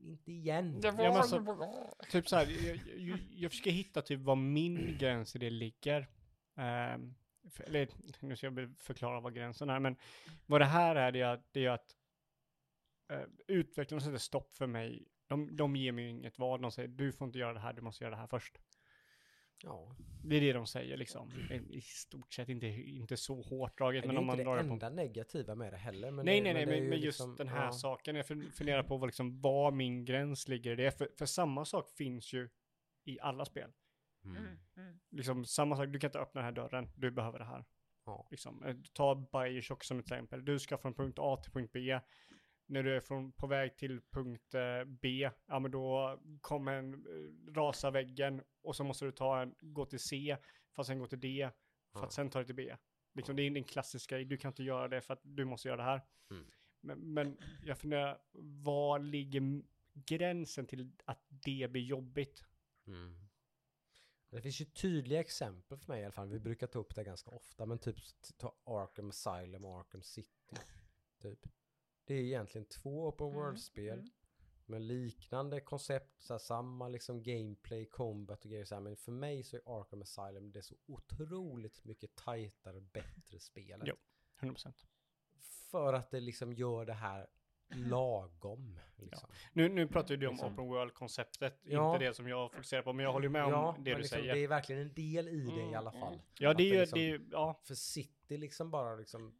[0.00, 0.80] inte igen.
[0.80, 1.94] Det var Ja, men så- bra.
[2.10, 6.06] typ så här, jag, jag, jag försöker hitta typ var min gräns i det ligger.
[6.56, 7.14] Ehm,
[7.50, 7.88] för, eller,
[8.20, 9.96] nu ska jag förklara vad gränsen är, men
[10.46, 11.96] vad det här är, det är, att- det är att
[13.12, 15.08] uh, utvecklarna sätter stopp för mig.
[15.26, 17.82] De, de ger mig inget val, de säger du får inte göra det här, du
[17.82, 18.58] måste göra det här först.
[19.58, 19.96] Ja.
[20.24, 21.32] Det är det de säger liksom.
[21.70, 24.44] I, stort sett inte, inte så hårt draget, Det är men ju om man inte
[24.44, 26.10] drar det det på enda negativa med det heller.
[26.10, 27.72] Men nej, det, nej, nej, det är men, men just liksom- den här ja.
[27.72, 28.16] saken.
[28.16, 30.98] Jag fun- funderar på vad, liksom, var min gräns ligger i det.
[30.98, 32.48] För, för samma sak finns ju
[33.04, 33.72] i alla spel.
[34.24, 34.36] Mm.
[34.36, 35.00] Mm, mm.
[35.10, 37.64] Liksom samma sak, du kan inte öppna den här dörren, du behöver det här.
[38.06, 38.28] Ja.
[38.30, 40.44] Liksom, eh, ta Bioshock som ett exempel.
[40.44, 42.00] Du ska från punkt A till punkt B.
[42.74, 46.94] När du är från, på väg till punkt eh, B, ja men då kommer en
[46.94, 50.36] eh, rasa väggen och så måste du ta en, gå till C,
[50.72, 51.50] för att sen gå till D,
[51.92, 52.06] för Ja.
[52.06, 52.76] att sen ta dig till B.
[53.14, 55.68] Liksom, det är en klassisk grej, du kan inte göra det för att du måste
[55.68, 56.00] göra det här.
[56.30, 56.46] Mm.
[56.80, 58.22] Men, men jag funderar,
[58.62, 59.62] var ligger
[59.92, 62.44] gränsen till att det blir jobbigt?
[62.86, 63.14] Mm.
[64.30, 66.28] Det finns ju tydliga exempel för mig i alla fall.
[66.28, 67.66] Vi brukar ta upp det ganska ofta.
[67.66, 67.96] Men typ
[68.36, 70.56] ta Arkham Asylum och Arkham City.
[71.22, 71.46] Typ.
[72.04, 73.98] Det är egentligen två open Mm, world-spel.
[73.98, 74.10] mm.
[74.66, 78.64] Med liknande koncept, så här, samma liksom gameplay, combat och grejer.
[78.64, 78.82] Så här.
[78.82, 83.88] Men för mig så är Arkham Asylum det är så otroligt mycket tajtare, bättre spelet.
[83.88, 83.94] Jo.
[84.40, 84.72] 100%.
[85.70, 87.26] För att det liksom gör det här
[87.68, 88.80] lagom.
[88.96, 89.28] Liksom.
[89.52, 90.52] Nu, nu pratar du om Liksom.
[90.52, 91.94] open world-konceptet, Ja.
[91.94, 94.18] inte det som jag fokuserar på, men jag håller med om Ja, det du liksom,
[94.18, 94.34] säger.
[94.34, 96.00] det är verkligen en del i det i Mm, alla mm.
[96.00, 96.20] fall.
[96.38, 99.38] Ja, det är ju, det det liksom- är, ja, För City liksom bara liksom,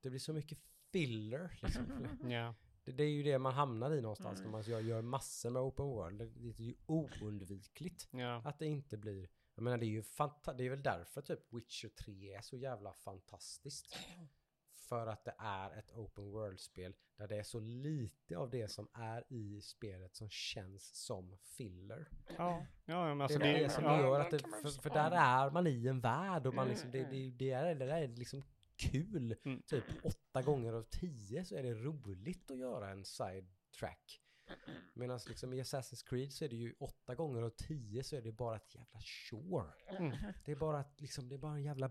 [0.00, 0.58] det blir så mycket
[0.92, 1.58] filler.
[1.62, 2.08] Liksom.
[2.30, 4.50] ja, Det, det är ju det man hamnar i någonstans Mm.
[4.50, 6.18] när man gör, gör massor med open world.
[6.18, 10.02] Det, det är ju oundvikligt ja, att det inte blir, jag menar det är ju
[10.02, 13.96] fanta- det är väl därför typ Witcher 3 är så jävla fantastiskt.
[14.88, 18.88] För att det är ett open world-spel där det är så lite av det som
[18.94, 22.08] är i spelet som känns som filler.
[22.38, 24.90] ja, ja, men alltså det är det, det som ja, gör att det, för, för
[24.90, 27.86] där är man i en värld och man Mm, liksom, det, det, det, är, det
[27.86, 28.42] där är liksom
[28.76, 29.36] kul.
[29.44, 29.62] Mm.
[29.62, 29.84] Typ
[30.30, 34.20] åtta gånger av tio så är det roligt att göra en side track.
[34.94, 38.22] Medan liksom i Assassin's Creed så är det ju åtta gånger av tio så är
[38.22, 39.72] det bara ett jävla chore.
[39.98, 40.16] Mm.
[40.44, 41.90] Det är bara, ett, liksom, det är bara en jävla,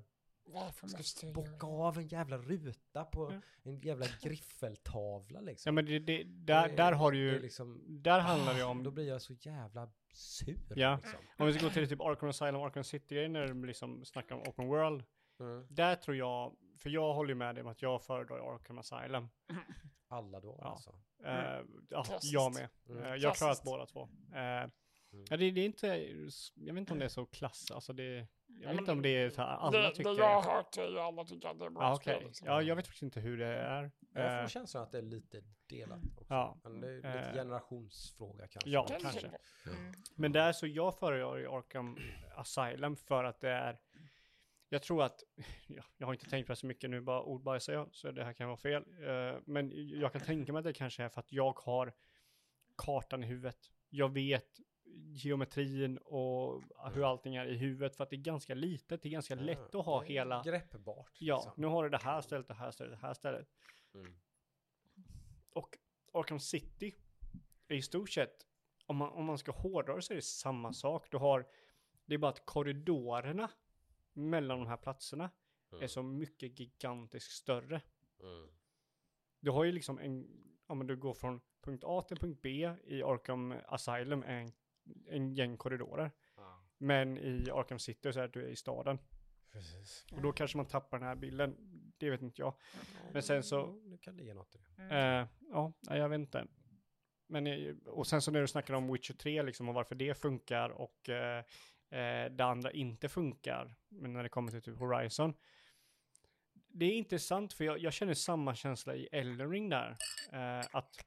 [1.03, 3.41] ska bocka av en jävla ruta på Ja.
[3.63, 5.69] en jävla griffeltavla liksom.
[5.69, 8.67] ja men det, det, där, Det- där har du ju, liksom, där handlar det Ah,
[8.67, 10.73] om, Då blir jag så jävla sur.
[10.75, 10.95] Ja.
[11.03, 11.19] Liksom.
[11.37, 14.41] om vi ska gå till typ Arkham Asylum, Arkham City-grejen när du liksom snackar om
[14.41, 15.03] open world,
[15.39, 15.67] Mm.
[15.69, 19.29] där tror jag, för jag håller ju med dig om att jag föredrar Arkham Asylum.
[20.07, 20.67] Alla då Ja.
[20.67, 20.89] alltså.
[21.23, 22.33] Eh, ja, Klassiskt.
[22.33, 22.69] jag med.
[22.89, 23.03] Mm.
[23.03, 23.63] Eh, jag klarat Klassiskt.
[23.65, 24.09] båda två.
[24.35, 24.69] Eh,
[25.29, 25.87] Ja, det, det är inte,
[26.55, 29.09] jag vet inte om det är så klass, alltså det, jag vet inte om det
[29.09, 31.59] är så här, alla det, tycker det jag har hört är ju alla tycker att
[31.59, 32.15] det är bra Ja, spel.
[32.15, 32.27] okej.
[32.27, 32.47] liksom.
[32.47, 33.91] Ja, jag vet faktiskt inte hur det är.
[34.13, 36.33] Jag får känslan att det är lite delat också.
[36.33, 36.59] Ja.
[36.63, 38.69] Men det är lite generationsfråga kanske.
[38.69, 39.09] ja, Kanske.
[39.21, 39.27] kanske.
[39.77, 39.93] Mm.
[40.15, 41.97] Men där så jag föredrar ju Arkham
[42.35, 43.77] Asylum för att det är,
[44.69, 45.23] jag tror att,
[45.67, 48.23] ja, jag har inte tänkt på det så mycket nu, bara ordbajsar jag, så det
[48.23, 48.85] här kan vara fel.
[49.07, 51.93] Eh, men jag kan tänka mig att det kanske är för att jag har
[52.75, 53.71] kartan i huvudet.
[53.89, 54.59] Jag vet
[54.93, 56.63] geometrin och
[56.93, 59.75] hur allting är i huvudet för att det är ganska litet, det är ganska lätt
[59.75, 61.17] att ha hela, Greppbart.
[61.19, 61.53] ja, liksom.
[61.55, 63.47] nu har du det här stället, det här stället, det här stället.
[63.93, 64.13] Mm.
[65.53, 65.77] Och
[66.13, 66.95] Arkham City
[67.67, 68.45] är i stort sett,
[68.85, 71.07] om man, om man ska hårdra så är det samma sak.
[71.11, 71.47] Du har,
[72.05, 73.49] det är bara att korridorerna
[74.19, 75.31] mellan de här platserna
[75.81, 77.81] är så mycket gigantiskt större.
[78.19, 78.47] Mm.
[79.39, 80.27] Du har ju liksom en,
[80.67, 84.51] om men du går från punkt A till punkt B i Arkham Asylum är en,
[85.07, 86.11] en gäng korridorer.
[86.35, 86.63] Ja.
[86.77, 88.99] Men i Arkham City så är du i staden.
[89.51, 90.05] Precis.
[90.11, 91.55] Och då kanske man tappar den här bilden.
[91.97, 92.53] Det vet inte jag.
[93.13, 94.95] Men sen så, Nu kan det ge något i det.
[94.95, 96.47] eh, ja, jag vet inte.
[97.27, 100.69] Men, och sen så när du snackar om Witcher 3 liksom och varför det funkar
[100.69, 101.43] och eh,
[101.89, 103.75] eh, det andra inte funkar.
[103.89, 105.33] Men när det kommer till typ Horizon.
[106.67, 109.97] Det är intressant för jag, jag känner samma känsla i Elden Ring där.
[110.31, 111.05] Eh, att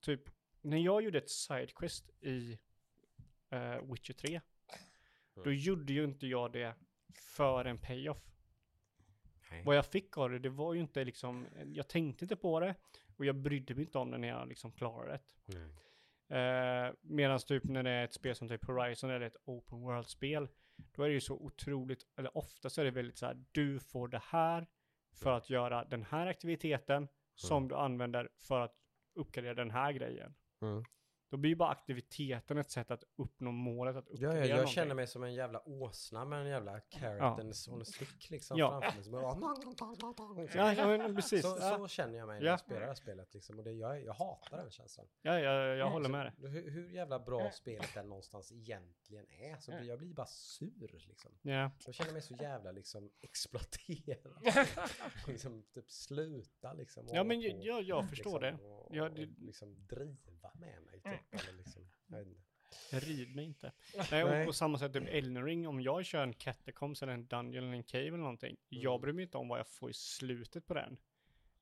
[0.00, 0.22] typ
[0.60, 2.58] när jag gjorde ett sidequest i
[3.50, 4.40] eh, Witcher 3.
[5.34, 5.56] Då Mm.
[5.56, 6.74] gjorde ju inte jag det
[7.14, 8.22] för en payoff.
[9.50, 9.62] Nej.
[9.64, 12.74] Vad jag fick av det, det var ju inte liksom, jag tänkte inte på det
[13.16, 15.20] och jag brydde mig inte om det när jag liksom klarade det.
[15.58, 15.68] Nej.
[16.30, 20.48] Eh, Medan typ när det är ett spel som typ Horizon eller ett open world-spel,
[20.92, 23.80] då är det ju så otroligt, eller ofta så är det väldigt så här, du
[23.80, 24.66] får det här
[25.12, 28.74] för att göra den här aktiviteten som du använder för att
[29.14, 30.34] uppgradera den här grejen.
[30.62, 30.84] Mm.
[31.30, 34.50] Då blir ju bara aktiviteten ett sätt att uppnå målet att Ja, uppgradera ja, jag
[34.56, 34.74] någonting.
[34.74, 37.72] känner mig som en jävla åsna med en jävla carrot ja.
[37.72, 38.70] on a stick liksom Ja.
[38.80, 39.04] framför mig.
[39.04, 41.42] Som bara, Ja, ja men precis.
[41.42, 42.52] så, ja, så känner jag mig när Ja.
[42.52, 43.58] jag spelar det här spelet liksom.
[43.58, 45.06] Och det, jag, jag hatar den känslan.
[45.22, 46.50] ja, jag, jag håller med dig.
[46.50, 51.04] Hur, hur jävla bra spelet än någonstans egentligen är så blir jag blir bara sur
[51.08, 51.30] liksom.
[51.42, 51.70] Ja.
[51.86, 54.66] Jag känner mig så jävla liksom exploaterad.
[55.26, 57.06] liksom typ sluta liksom.
[57.12, 58.72] Ja, men jag, jag, jag förstår liksom, det.
[58.74, 59.86] Och, Ja, och det- liksom
[60.40, 61.42] driva med mig typ.
[61.48, 62.40] Eller liksom, jag inte.
[62.92, 63.72] Rid mig inte.
[64.10, 64.46] Nej, och Nej.
[64.46, 67.76] på samma sätt typ Elden Ring, om jag kör en catacombs eller en dungeon eller
[67.76, 69.00] en cave eller någonting, jag Mm.
[69.00, 70.96] bryr mig inte om vad jag får i slutet på den.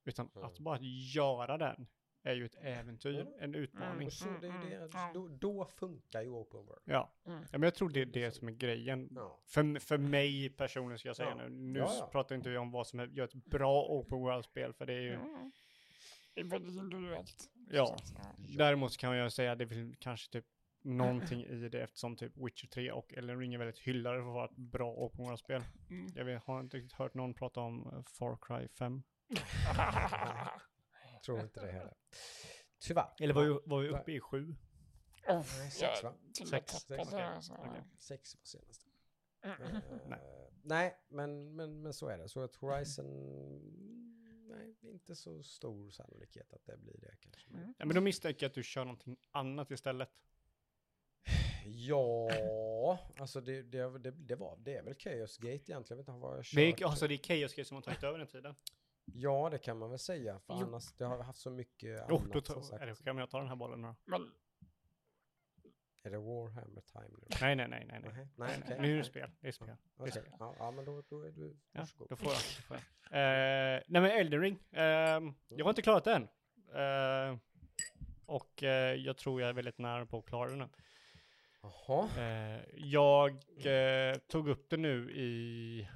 [0.05, 0.45] Utan Mm.
[0.49, 0.79] att bara
[1.15, 1.87] göra den
[2.23, 3.33] är ju ett äventyr, Mm.
[3.41, 4.07] en utmaning.
[4.07, 5.13] Och så det är ju det, Mm.
[5.15, 6.83] då, då funkar ju open world.
[6.85, 7.13] Ja.
[7.27, 7.39] Mm.
[7.43, 9.09] ja, men jag tror det är det som är grejen.
[9.15, 9.39] Ja.
[9.47, 11.35] För, för mig personligen ska jag säga Ja.
[11.35, 11.49] nu.
[11.49, 12.09] Nu Ja, ja.
[12.13, 15.01] pratar inte jag om vad som är, gör ett bra open world-spel, för det är
[15.01, 15.15] ju...
[15.15, 15.53] Mm.
[16.35, 17.51] Det är väldigt individuellt.
[17.71, 17.97] Ja.
[18.59, 20.45] Däremot kan jag säga att det är väl kanske typ
[20.83, 24.35] någonting i det eftersom typ Witcher 3 och Elden Ring är väldigt hyllade för att
[24.35, 25.63] vara ett bra open world-spel.
[25.91, 26.13] Mm.
[26.15, 29.03] Jag vet, har inte riktigt hört någon prata om eh, Far Cry 5.
[31.25, 31.95] Tror inte det heller.
[32.79, 33.15] Tyvärr.
[33.21, 34.57] Eller var vi, var vi uppe i 7?
[35.29, 36.15] Oh, Nej, sex, va?
[36.51, 36.51] Sex.
[36.51, 36.73] Sex.
[37.99, 38.87] Sex var senast.
[39.43, 39.83] Mm.
[40.09, 40.21] Nej.
[40.63, 42.29] nej, men, men, men så är det.
[42.29, 43.07] Så att Horizon,
[44.49, 47.51] nej, inte så stor sannolikhet att det blir det kanske.
[47.51, 47.75] Men- Mm.
[47.79, 50.09] Ja, men då misstänker jag att du kör någonting annat istället.
[51.65, 55.85] Ja, alltså det, det, det, det var, det är väl Chaos Gate egentligen.
[55.89, 56.57] Jag vet inte vad jag kört.
[56.57, 58.55] Det är, alltså det är Chaos Gate som har tagit över den tiden.
[59.05, 60.39] Ja, det kan man väl säga.
[60.41, 60.67] För Jo.
[60.67, 63.39] annars, det har haft så mycket Jo, annat då som tar, eller, kan jag ta
[63.39, 63.95] den här bollen då?
[66.03, 67.27] Är det Warhammer time nu?
[67.41, 68.01] Nej, nej, nej, nej.
[68.37, 68.63] nej.
[68.69, 68.79] Nej.
[68.81, 69.31] Nu är det spel.
[69.41, 69.67] Det är spel.
[69.67, 70.33] Det är Okej, spel.
[70.39, 72.09] Ja, ja, men då, då är du, Ja, varsågod.
[72.09, 72.41] då får jag.
[72.57, 72.85] Då får jag.
[73.11, 74.59] Eh, nej men Elden Ring.
[74.73, 76.29] ehm, jag har inte klarat det än.
[76.75, 77.39] Eh,
[78.27, 80.71] och eh, jag tror jag är väldigt nära på att klara den.
[81.63, 82.09] Jaha.
[82.75, 83.45] Jag
[84.29, 85.89] tog upp det nu i,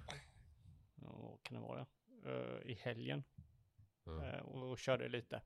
[0.95, 1.87] ja, vad kan det vara,
[2.65, 3.25] i helgen.
[4.07, 4.41] Mm.
[4.45, 5.43] och, och körde lite.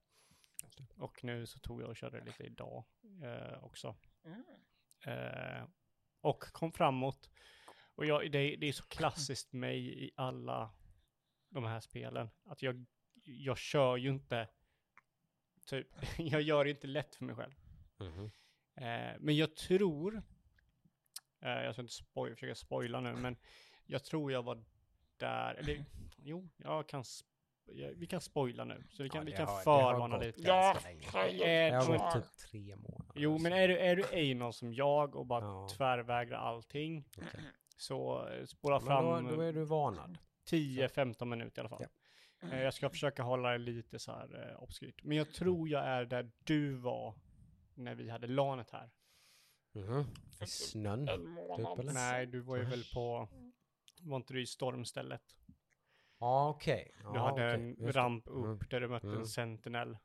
[0.97, 2.85] Och nu så tog jag och körde lite idag
[3.23, 3.97] eh, också.
[4.27, 5.71] Mm.
[6.21, 7.31] Och kom framåt.
[7.95, 10.75] Och jag, det, det är så klassiskt mig i alla
[11.49, 12.31] de här spelen.
[12.45, 12.87] Att jag,
[13.25, 14.49] jag kör ju inte,
[15.67, 17.55] typ, jag gör det inte lätt för mig själv.
[17.99, 18.31] Mhm.
[18.75, 20.23] Eh, men jag tror,
[21.41, 23.37] eh, jag ska inte spoil, försöka spoila nu, men
[23.87, 24.65] jag tror jag var
[25.17, 25.85] där, eller
[26.17, 27.36] jo, jag kan, sp- jag,
[27.97, 30.43] vi kan spoila nu, så vi kan, Ja, vi kan har- förvarna lite.
[30.43, 30.77] Ja.
[30.77, 33.13] Eh, Det har gått typ tre månader.
[33.15, 35.69] Jo, men är du, är du någon som jag och bara Ja.
[35.77, 37.41] tvärvägrar allting, Okej.
[37.77, 40.19] så eh, spola Men fram då, då är du varnad.
[40.51, 41.87] 10-15 minuter i alla fall.
[42.41, 42.49] Ja.
[42.53, 45.03] Eh, Jag ska försöka hålla det lite så här eh, obskyrt.
[45.05, 47.15] Men jag tror jag är där du var
[47.75, 48.91] när vi hade lanet här.
[49.73, 50.05] Mhm.
[50.43, 51.09] I snön.
[51.09, 51.93] eller?
[51.93, 53.29] Nej, du var ju väl på,
[54.01, 55.23] var inte du i stormstället?
[56.27, 56.93] Ja, okej.
[56.99, 57.55] Du Ja, hade okej.
[57.55, 57.91] en det.
[57.91, 58.59] ramp upp Mm.
[58.71, 59.19] där du mötte Mm.
[59.19, 59.99] en sentinel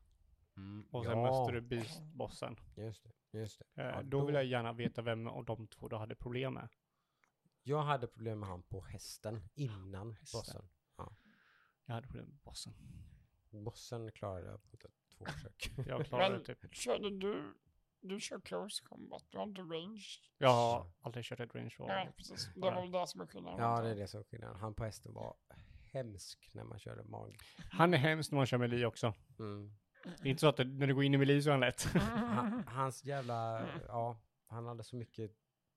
[0.57, 0.87] Mm.
[0.91, 2.55] och sen ja, mötte du beastbossen.
[2.77, 3.39] Just det.
[3.39, 3.81] Just det.
[3.81, 6.69] Eh, Ja, då vill jag gärna veta vem av de två du hade problem med.
[7.63, 10.39] Jag hade problem med han på hästen innan Hästen.
[10.39, 10.69] bossen.
[11.85, 12.73] Jag hade problem med bossen.
[13.49, 14.77] Bossen klarade jag på
[15.17, 15.71] två försök.
[15.87, 16.75] Jag klarade Men- typ.
[16.75, 17.53] Körde du
[18.03, 20.05] du kör close combat, du har inte range.
[20.37, 22.13] Jag har aldrig kört ett range Nej, war.
[22.17, 22.49] precis.
[22.55, 23.59] Det var väl det som är skillnaden.
[23.59, 24.55] Ja, det är det som är skillnaden.
[24.59, 25.35] Han på hästen var
[25.93, 27.37] hemsk när man körde mag.
[27.71, 29.13] Han är hemskt när man kör melee också.
[29.39, 29.71] Mm.
[30.03, 31.59] Det är inte så att det, när du går in i melee så är han
[31.59, 31.83] lätt.
[31.93, 34.17] Han, hans jävla, ja,
[34.47, 35.31] han hade så mycket,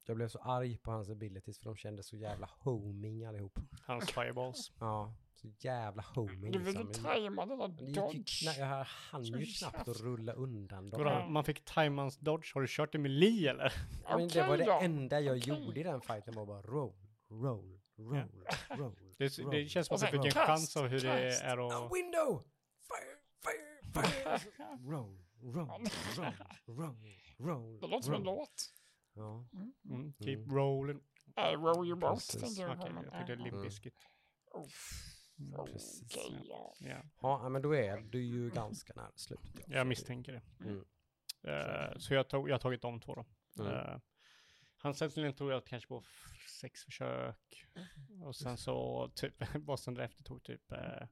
[0.07, 3.59] jag blev så arg på hans abilities för de kändes så jävla homing allihop.
[3.83, 4.73] Hans fireballs.
[4.81, 6.93] Ja, så jävla homing Du liksom.
[6.93, 8.59] tajma den där Det gick ju dodge.
[8.59, 11.33] jag hann ju knappt att rulla undan dem.
[11.33, 12.55] Man fick time hans dodge.
[12.55, 13.73] Har du kört i melee eller?
[14.17, 15.49] Men det var det enda jag Okej.
[15.65, 16.95] gjorde i den fighten var bara roll,
[17.31, 18.97] roll, roll, roll.
[19.19, 19.51] Det, roll.
[19.51, 21.43] det känns som att sen fick en chans av hur det kast.
[21.43, 21.93] är A att...
[21.97, 22.43] window!
[22.89, 24.79] Fire, fire, fire!
[24.91, 25.69] Roll, roll,
[26.17, 26.33] roll,
[26.67, 26.97] roll,
[27.39, 27.81] roll.
[27.81, 28.37] Det låter som en roll.
[28.37, 28.73] låt.
[29.15, 29.47] Ja.
[29.91, 30.55] Mm, keep Mm.
[30.57, 31.01] rolling.
[31.37, 32.95] Äh, row you boat, tänker jag Okej, på.
[32.95, 33.63] men, jag tyckte Limp Mm.
[33.65, 33.95] Bizkit.
[35.67, 36.03] Precis.
[36.05, 36.75] Okej, ja.
[36.81, 39.51] Ja, ja, men då är du ju ganska nära slutet.
[39.67, 39.77] ja.
[39.77, 40.43] jag misstänker det.
[40.65, 40.85] Mm.
[41.43, 43.25] Eh, så jag, tog, jag har tagit de två då.
[43.65, 43.73] Mm.
[43.73, 43.99] Uh,
[44.79, 46.03] han Sentinel tog jag kanske på
[46.65, 47.67] sex försök.
[48.23, 51.07] Och sen så typ, bossen därefter tog typ eh,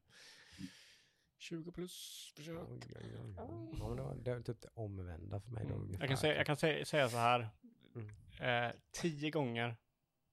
[1.39, 2.69] 20 plus försök.
[2.69, 3.35] Oj, oj, oj.
[3.37, 3.47] Ja,
[3.89, 5.75] men det var, det var typ det omvända för mig då.
[5.75, 5.97] Mm.
[6.01, 7.51] Jag kan säga, jag kan säga, säga så här.
[7.95, 8.09] Mm.
[8.41, 9.77] Eh, tio gånger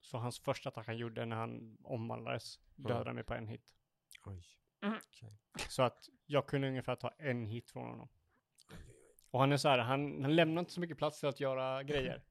[0.00, 3.74] så hans första attack han gjorde när han omvandlades dödade mig på en hit.
[4.24, 4.44] Oj.
[5.68, 8.08] Så att jag kunde ungefär ta en hit från honom.
[9.30, 11.82] Och han är så här, han, han lämnar inte så mycket plats till att göra
[11.82, 12.24] grejer.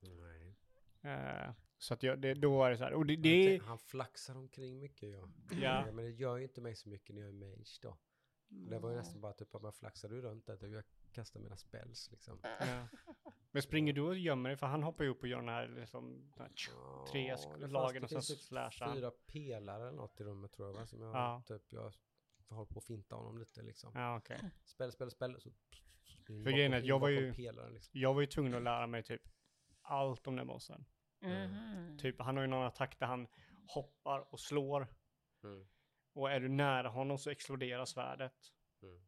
[0.00, 0.56] Nej.
[1.04, 1.50] Eh,
[1.84, 3.78] så att jag, det, då är det så här, och det, Han det tänk- Han
[3.78, 5.28] flaxar omkring mycket ja.
[5.60, 5.84] Ja.
[5.92, 7.98] Men det gör ju inte mig så mycket när jag är mage då.
[8.48, 10.66] Det var ju nästan bara typ att man flaxade runt där.
[10.66, 12.38] Jag kastar mina spells liksom.
[12.42, 12.86] Ja.
[13.50, 14.56] Men springer du och gömmer dig?
[14.56, 17.72] För han hoppar ju upp och gör den här liksom, den här tsch- tre fanns-
[17.72, 18.96] lagen och sen typ slashar han.
[18.96, 20.86] Fyra pelare eller något i rummet tror jag va?
[20.86, 21.42] Som jag Ja.
[21.46, 21.92] typ, jag
[22.48, 23.92] håller på att finta honom lite liksom.
[23.94, 24.38] Ja, okej.
[24.64, 25.40] Spel, spel, spel.
[25.40, 25.50] Så
[26.26, 28.00] För grejen är att jag var ju- Pelaren, liksom.
[28.00, 29.22] Jag var ju tvungen att lära mig typ
[29.82, 30.84] allt om den bossen.
[31.24, 31.98] Mhm.
[31.98, 33.28] Typ, han har ju någon attack där han
[33.66, 34.88] hoppar och slår.
[35.44, 35.66] Mm.
[36.12, 38.52] Och är du nära honom så exploderar svärdet.
[38.82, 39.00] Mm.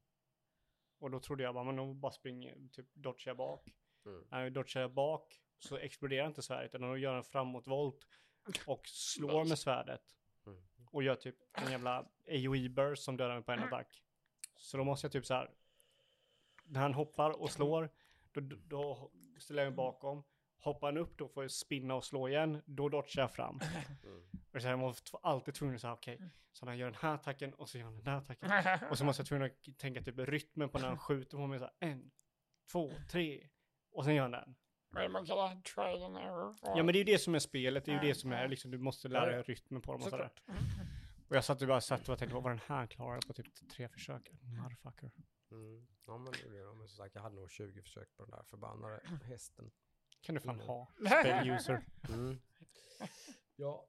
[0.99, 3.75] Och då trodde jag bara, men då bara springer, typ dodgar jag bak.
[4.07, 4.25] Mm.
[4.31, 8.07] När jag dodgar jag bak så exploderar inte svärdet utan då gör en framåtvolt
[8.67, 10.17] och slår med svärdet.
[10.47, 10.63] Mm.
[10.91, 14.03] Och gör typ en jävla AoE burst som dödar mig på en attack.
[14.57, 15.51] Så då måste jag typ så här.
[16.65, 17.91] När han hoppar och slår,
[18.33, 20.25] då, då ställer jag mig bakom.
[20.67, 23.61] Hoppar han upp då får jag spinna och slå igen, då dodgar jag fram.
[24.05, 24.21] Mm.
[24.55, 26.21] Och så här, jag måste alltid tvungen att säga okej,
[26.53, 28.51] så han gör den här attacken och så gör han den här attacken.
[28.91, 31.59] Och så måste jag tvungen att tänka typ rytmen på när han skjuter på mig
[31.59, 32.11] så här, en,
[32.73, 33.49] två, tre.
[33.93, 34.55] Och sen gör han den.
[36.17, 36.79] Är det?
[36.79, 38.49] Ja men det är ju det som är spelet, det är ju det som är
[38.49, 40.31] liksom, du måste lära dig rytmen på dem och sådär.
[41.29, 43.69] Och jag satt och bara satt och tänkte, vad var den här klarade på typ
[43.71, 44.31] tre försök?
[44.63, 45.11] Motherfucker.
[45.51, 45.87] Mm.
[46.07, 46.77] Ja men det gjorde jag.
[46.77, 49.71] Men som sagt jag hade nog 20 försök på den där förbannade hästen.
[50.21, 50.67] Kan du fan Innan.
[50.67, 50.93] ha.
[51.21, 51.85] Spell user.
[52.09, 52.41] Mm.
[53.57, 53.87] Ja.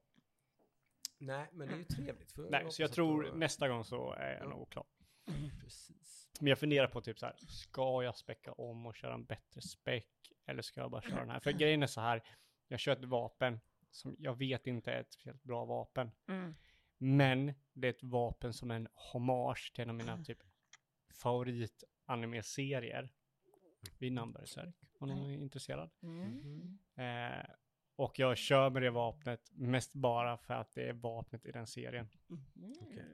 [1.18, 2.32] Nej men det är ju trevligt.
[2.32, 4.50] För Nej, så jag tror då- nästa gång så är jag Ja.
[4.50, 4.86] nog klar.
[5.64, 6.30] Precis.
[6.40, 9.62] Men jag funderar på typ så här, ska jag späcka om och köra en bättre
[9.62, 10.10] späck?
[10.46, 11.40] Eller ska jag bara köra den här?
[11.40, 12.24] För grejen är så här,
[12.68, 13.60] jag kör ett vapen
[13.92, 16.12] som jag vet inte är ett speciellt bra vapen.
[16.28, 16.56] Mm.
[16.98, 20.40] Men det är ett vapen som är en hommage till en av mina typ
[21.14, 23.10] favoritanime-serier.
[24.00, 25.90] Vid namn Berserk, om någon är intresserad.
[26.02, 26.78] Mm.
[26.96, 27.46] Eh,
[27.96, 31.68] och jag kör med det vapnet mest bara för att det är vapnet i den
[31.68, 32.10] serien.
[32.82, 33.06] Okej.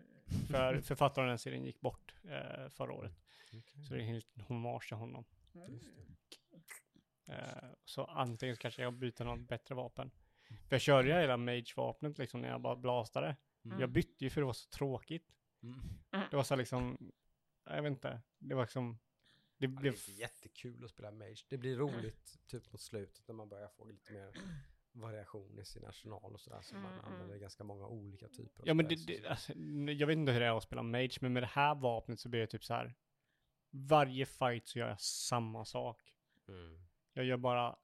[0.51, 3.13] För författaren av den serien gick bort eh, förra året.
[3.47, 3.85] Okej.
[3.85, 5.25] Så det är en liten hommage till honom.
[5.69, 7.33] Just det.
[7.33, 10.11] Eh, så antingen så kanske jag byter något bättre vapen.
[10.67, 13.35] För jag körde ju hela mage-vapnet liksom när jag bara blastade.
[13.65, 13.79] Mm.
[13.79, 15.33] Jag bytte ju för det var så tråkigt.
[15.63, 15.79] Mm.
[16.29, 17.11] Det var så liksom,
[17.65, 18.99] jag vet inte, det var liksom,
[19.67, 21.45] det Ja, det är blev, inte jättekul att spela Mage.
[21.49, 24.33] Det blir roligt typ mot slutet när man börjar få lite mer
[24.91, 26.61] variation i sin arsenal och sådär.
[26.61, 29.27] Så man Mm, använder ganska många olika typer av ja men det, det, så.
[29.29, 29.53] alltså,
[29.99, 32.29] jag vet inte hur det är att spela mage, men med det här vapnet så
[32.29, 32.93] blir det typ så här,
[33.71, 36.13] varje fight så gör jag samma sak.
[36.47, 36.85] Mm.
[37.13, 37.75] Jag gör bara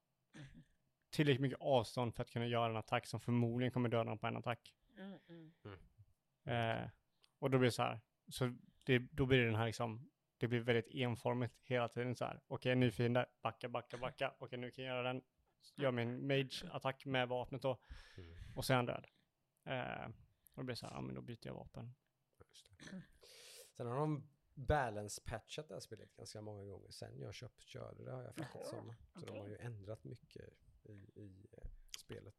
[1.10, 4.28] tillräckligt mycket avstånd för att kunna göra en attack som förmodligen kommer döda dem på
[4.28, 4.76] en attack.
[4.98, 5.52] Mm.
[5.64, 5.80] Mm.
[6.44, 6.90] Eh,
[7.40, 10.10] och då blir det så här, så det, då blir det den här liksom,
[10.40, 12.42] det blir väldigt enformigt hela tiden så här.
[12.48, 14.34] Okej, ny fiende, backa, backa, backa.
[14.40, 15.22] Okej, nu kan jag göra den,
[15.76, 17.80] gör min mage-attack med vapnet då.
[18.18, 18.36] Mm.
[18.56, 19.08] Och sen är han död.
[19.64, 20.06] Eh,
[20.54, 21.96] och då blir det så här, ja men då byter jag vapen.
[22.50, 23.02] Just det.
[23.78, 28.12] Sen har de balance-patchat det här spelet ganska många gånger sen jag köpt, körde det
[28.12, 28.94] har jag fattat som.
[29.16, 30.50] Så de har ju ändrat mycket
[30.84, 32.36] i, i eh, spelet.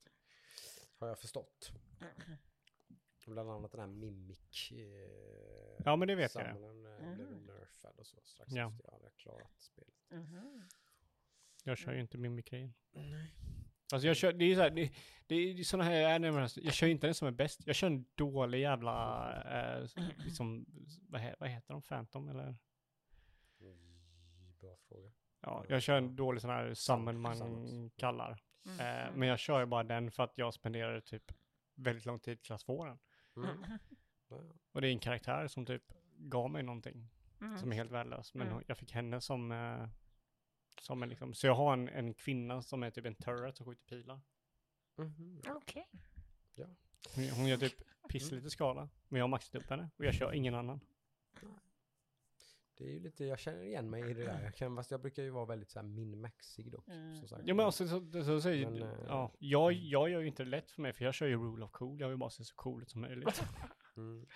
[0.94, 1.72] Har jag förstått.
[3.30, 4.72] Bland annat den här Mimic.
[4.72, 6.54] Eh, Ja, men det vet jag.
[6.56, 7.46] summonen, eh, blev Mm.
[7.46, 8.68] nerfad och så strax Ja.
[8.70, 9.94] efter jag hade klarat spelet.
[10.10, 10.62] Mhm.
[11.64, 12.74] Jag kör ju inte mimikrin.
[12.92, 13.34] Nej.
[13.92, 14.92] Alltså jag kör, det är ju så här, det,
[15.26, 17.60] det är sådana här är alltså, jag kör inte den som är bäst.
[17.66, 19.32] Jag kör en dålig jävla,
[19.78, 19.86] eh,
[20.24, 20.66] liksom,
[21.08, 22.56] vad, he, vad heter de, Phantom eller?
[24.60, 25.10] Bra fråga.
[25.40, 28.42] Ja, jag kör en dålig sån här summon man kallar.
[28.66, 28.80] Mm.
[28.80, 31.32] Eh, men jag kör ju bara den för att jag spenderade typ
[31.74, 32.98] väldigt lång tid få den.
[33.36, 33.48] Mm.
[34.28, 34.42] Ja.
[34.72, 37.08] Och det är en karaktär som typ gav mig någonting
[37.40, 37.58] Mm.
[37.58, 38.34] som är helt värdelös.
[38.34, 38.64] Men Mm.
[38.66, 39.88] jag fick henne som, eh,
[40.80, 43.66] som en liksom, så jag har en, en kvinna som är typ en turret som
[43.66, 44.20] skjuter pilar.
[44.96, 45.40] Mhm.
[45.48, 45.88] Okej.
[47.14, 48.88] Hon, hon gör typ piss lite skada.
[49.08, 50.80] Men jag har maxat upp henne och jag kör ingen annan.
[52.80, 54.42] Det är ju lite, jag känner igen mig i det där.
[54.42, 56.88] Jag, kan, fast jag brukar ju vara väldigt så här min-maxig dock.
[56.88, 57.16] Mm.
[57.16, 57.42] Som sagt.
[57.46, 60.44] Ja men alltså, så, så, så säger, Men, eh, ja, jag, jag gör ju inte
[60.44, 62.00] det lätt för mig för jag kör ju rule of cool.
[62.00, 63.42] Jag vill bara se så cool ut som möjligt.
[63.96, 64.26] Mm.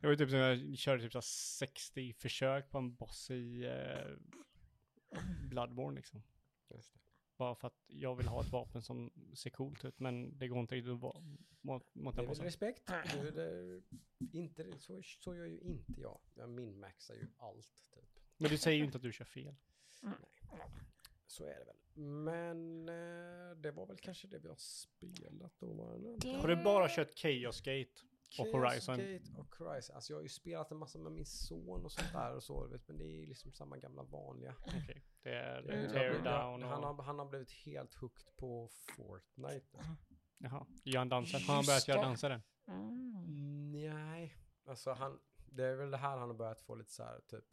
[0.00, 3.64] Jag var typ som jag körde typ så här 60 försök på en boss i
[3.64, 5.18] eh,
[5.48, 6.22] Bloodborne liksom.
[6.70, 7.00] Just det.
[7.36, 10.60] Bara för att jag vill ha ett vapen som ser coolt ut men det går
[10.60, 11.22] inte riktigt att vara
[11.60, 12.92] mot, mot Det är väl respekt.
[13.12, 16.20] Du, det, inte, så, så gör ju inte jag.
[16.34, 18.18] Jag min-maxar ju allt typ.
[18.36, 19.54] Men du säger ju inte att du kör fel.
[21.26, 22.04] Så är det väl.
[22.04, 25.72] Men eh, det var väl kanske det vi har spelat då.
[25.72, 26.36] Var det?
[26.36, 28.02] Har du bara kört Chaos Gate?
[28.40, 28.96] Och Chaos Horizon?
[28.98, 29.94] Gate och Horizon.
[29.96, 32.66] Alltså jag har ju spelat en massa med min son och sånt där och så.
[32.66, 34.54] Vet, men det är ju liksom samma gamla vanliga.
[34.66, 36.96] Okej, det är Det är- Teardown han, och...
[36.96, 39.78] har, han har blivit helt hooked på Fortnite.
[40.38, 41.40] Jaha, gör han dansen?
[41.42, 42.42] Har han börjat göra danser än?
[42.66, 43.72] Mm.
[43.72, 44.36] Nej,
[44.66, 47.44] alltså han, det är väl det här han har börjat få lite så här typ.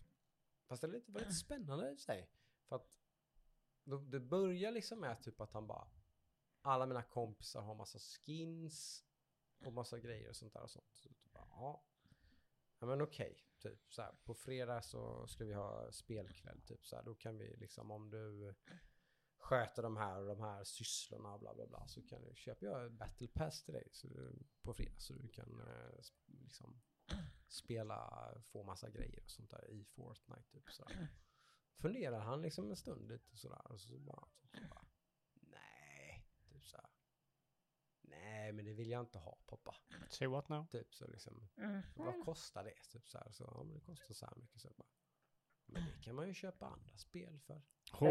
[0.67, 2.29] Fast det är lite, var lite spännande i sig.
[2.69, 2.97] För att
[3.83, 5.87] det, det börjar liksom med typ att han bara,
[6.61, 9.05] alla mina kompisar har massa skins
[9.65, 10.91] och massa grejer och sånt där och sånt.
[10.95, 11.85] Så bara, ja.
[12.79, 14.11] ja, men okej, typ så här.
[14.23, 17.03] På fredag så ska vi ha spelkväll, typ så här.
[17.03, 18.55] Då kan vi liksom om du
[19.41, 22.65] sköter de här och de här sysslorna och bla bla bla så kan du köpa
[22.65, 25.91] jag ett battle pass till dig så du, på fredag så du kan eh,
[26.27, 26.81] liksom
[27.47, 31.07] spela, få massa grejer och sånt där i Fortnite typ sådär.
[31.77, 34.85] Funderar han liksom en stund lite sådär och så bara, så, så bara
[35.33, 36.89] nej, typ såhär.
[38.11, 39.75] Nej men det vill jag inte ha pappa.
[40.09, 40.67] Say what now?
[40.67, 41.81] Typ så liksom, Mm.
[41.95, 42.73] vad kostar det?
[42.91, 44.87] Typ så här, så ja men det kostar så här mycket så bara.
[45.65, 47.61] Men det kan man ju köpa andra spel för.
[47.91, 48.01] Oh!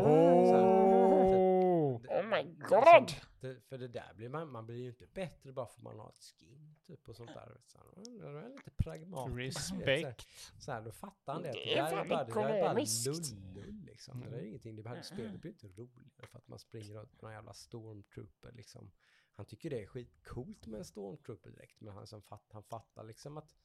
[2.02, 3.10] Det- Oh my liksom, god!
[3.40, 6.09] Det, för det där blir man, man blir ju inte bättre bara för man har
[6.09, 7.60] ett skin typ och sånt där.
[7.66, 8.01] Så här, det
[8.39, 9.36] är lite pragmatiskt.
[9.36, 9.86] vet, så här.
[9.86, 10.27] Respekt.
[10.59, 11.48] Så här, då fattar han det.
[11.48, 12.72] att Det Det, är fan bara, det är bara
[13.55, 14.20] lull liksom.
[14.20, 14.77] Det där är ingenting.
[14.77, 18.52] Det här spelet blir inte roligare för att man springer runt med någon jävla stormtrooper
[18.52, 18.90] liksom.
[19.35, 21.81] Han tycker det är skitcoolt med en stormtrooper direkt.
[21.81, 23.57] Men han, som fatt, han fattar liksom att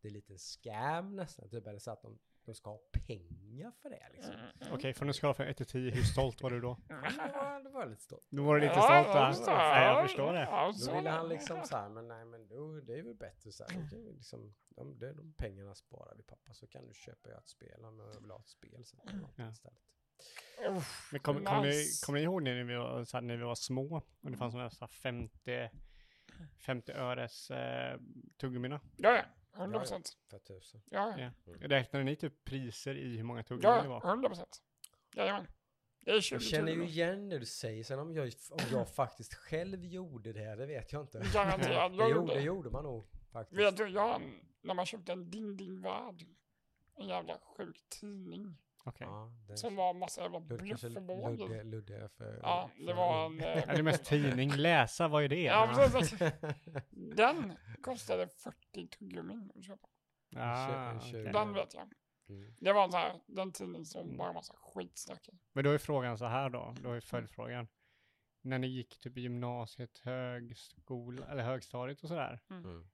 [0.00, 1.48] det är lite en scam nästan.
[1.50, 4.34] Typ, eller så att de, de ska ha pengar för det liksom.
[4.72, 6.76] Okej, från en skala från 1 till 10, hur stolt var du då?
[6.88, 8.26] Det var, det var lite stolt.
[8.30, 9.74] Då var du lite Ja, stolt ja, va?
[9.74, 10.40] Nej, jag förstår det.
[10.40, 13.02] Ja, Då så ville är han liksom så här, men nej men då, det är
[13.02, 13.88] väl bättre så här.
[13.92, 17.84] Vi liksom, de, de pengarna sparar vi pappa så kan du köpa jag ett spel
[17.84, 19.00] om jag vill ha ett spel sen.
[19.08, 19.50] eller något Ja.
[19.50, 19.80] Istället.
[20.68, 23.42] Uff, Men kommer kom ni, kommer ni ihåg när vi var, så här, när vi
[23.44, 24.02] var små?
[24.20, 25.70] Och det fanns sådana här 50,
[26.58, 28.00] 50 öres eh,
[28.36, 28.80] tuggummina.
[28.96, 29.24] Ja, ja.
[29.62, 30.16] 100 procent.
[30.30, 30.82] För tusen.
[30.90, 31.30] Ja, ja.
[31.44, 31.68] Ja.
[31.68, 34.10] Räknade ni typ priser i hur många tuggummin det Ja, var?
[34.10, 34.62] 100 procent.
[35.14, 35.46] Jajamän.
[36.00, 38.88] Det är 20 Jag känner ju igen det du säger, sen om jag, om jag
[38.94, 41.18] faktiskt själv gjorde det, det vet jag inte.
[41.34, 41.92] Garanterat.
[41.92, 42.40] Det Jag gjorde, det gjorde.
[42.40, 43.60] gjorde man nog faktiskt.
[43.60, 44.22] Vet du, jag,
[44.62, 46.24] när man köpte en Ding Ding Värld,
[46.96, 48.56] en jävla sjuk tidning,
[48.86, 49.06] Okej.
[49.10, 51.38] Ja, den, som var massa jävla Lud, kanske bluff och båg.
[51.38, 52.38] ludde, ludde för...
[52.42, 53.40] Ja, det var en...
[53.40, 54.50] Är eh, det mest tidning?
[54.56, 55.42] Läsa, vad är det?
[55.42, 56.18] Ja, precis.
[56.90, 57.52] Den
[57.82, 59.88] kostade 40 tuggummin att köpa.
[60.36, 61.24] Ah, En okej.
[61.24, 61.88] Den vet jag.
[62.28, 62.54] Mm.
[62.58, 65.28] Det var så här, den tidning som bara massa skitsnack.
[65.52, 67.68] Men då är frågan så här då, då är följdfrågan.
[68.42, 72.88] När ni gick typ gymnasiet, högskola, eller högstadiet och sådär, Mm.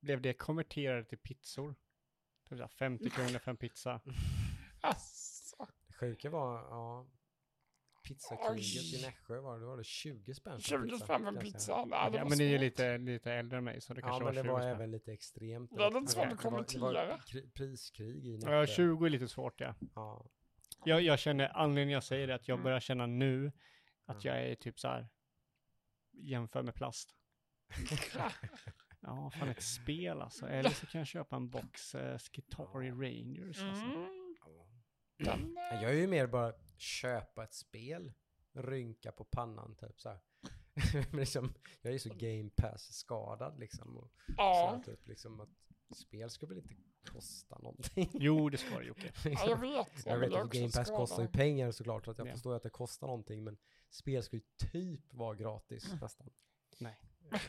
[0.00, 1.74] blev det konverterade till pizzor?
[2.48, 4.00] Typ så här 50 kronor för en pizza.
[4.80, 7.06] Asså, Det sjuka var, ja,
[8.08, 11.84] pizzakriget i Nässjö var det, var det 20 spänn för 20 spänn för pizza.
[11.84, 14.24] det Ja, var men ni är lite, lite äldre än mig så det Ja, kanske
[14.24, 14.70] men det var 20 var spänn.
[14.76, 15.70] även lite extremt.
[15.76, 17.18] Det är lite Det svårt var- att det var- Det var kommentera.
[17.26, 18.66] kri- priskrig i Ja, Nässjö.
[18.74, 19.74] 20 är lite svårt ja.
[19.94, 20.26] Ja.
[20.84, 22.64] Jag, jag känner, anledningen jag säger det att jag Mm.
[22.64, 23.52] börjar känna nu
[24.06, 24.30] att Ja.
[24.36, 25.08] jag är typ så här
[26.12, 27.14] jämför med plast.
[29.00, 30.48] Ja, fan ett spel alltså.
[30.48, 33.84] Eller så kan jag köpa en box uh, Skitari Rangers alltså.
[33.84, 34.08] Mm, Ja.
[35.70, 38.12] Jag är ju mer bara köpa ett spel,
[38.52, 40.18] rynka på pannan typ så här.
[41.10, 43.96] Men liksom, jag är så game pass skadad liksom.
[43.96, 45.48] Och så här, ja, typ, liksom att
[45.96, 46.74] spel ska väl inte
[47.12, 48.10] kosta någonting?
[48.12, 49.12] Jo, det ska det Jocke.
[49.24, 50.06] Ja, jag vet.
[50.06, 52.32] Jag vet att Game Pass kostar ju pengar såklart, så att jag Ja.
[52.32, 53.58] förstår att det kostar någonting, men
[53.90, 56.30] spel ska ju typ vara gratis nästan.
[56.78, 56.96] Nej.
[57.32, 57.40] Eh,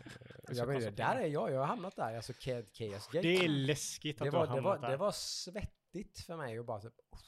[0.51, 3.21] jag menar, där är jag, jag har hamnat där, alltså Chaos Gate.
[3.21, 4.91] Det är läskigt att det du har var, det, var, hamnat där.
[4.91, 7.21] det var svettigt för mig att bara typ, "Uff,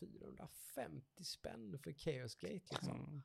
[0.00, 3.00] 450 spänn för Chaos Gate liksom.
[3.00, 3.22] Mm.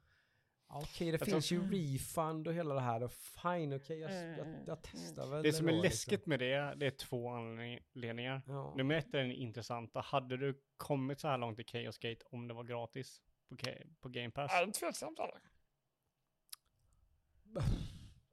[0.69, 3.99] Ja, Okej, det Jag finns tror- ju refund och hela det här och fine, okej,
[3.99, 4.64] jag, jag, Mm.
[4.68, 6.30] jag testar väl Det som är då, läskigt Liksom.
[6.30, 8.41] med det, det är två anledningar.
[8.47, 8.73] Ja.
[8.77, 9.99] Nummer ett är den intressanta.
[10.02, 13.56] Hade du kommit så här långt i Chaos Gate om det var gratis på,
[13.99, 14.52] på Game Pass?
[14.53, 15.41] Är det tveksamt eller?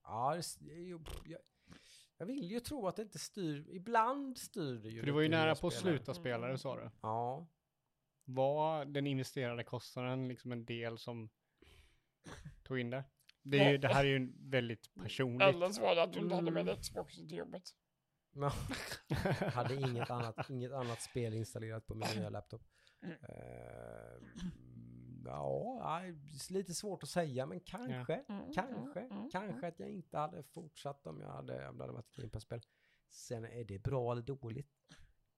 [0.02, 1.38] Ja, jag,
[2.18, 5.00] jag vill ju tro att det inte styr, ibland styr det ju.
[5.00, 6.90] För du var ju nära på att sluta spela det sa du.
[7.02, 7.46] Ja,
[8.24, 11.30] Var den investerade kostnaden liksom en del som
[12.62, 13.04] tog in det?
[13.42, 15.48] Det, är ju, det här är ju väldigt personligt.
[15.48, 16.76] Eller så var det att du inte hade med Mm.
[16.80, 17.62] Xbox till jobbet.
[19.40, 22.62] jag hade inget annat, inget annat spel installerat på min nya laptop.
[23.02, 23.16] Mm.
[23.28, 24.42] Eh,
[25.24, 26.02] ja,
[26.50, 30.42] lite svårt att säga, men kanske, Mm, kanske, mm, mm, kanske att jag inte hade
[30.42, 32.60] fortsatt om jag hade, om det hade varit ett Game Pass-spel.
[33.10, 34.70] Sen är det bra eller dåligt?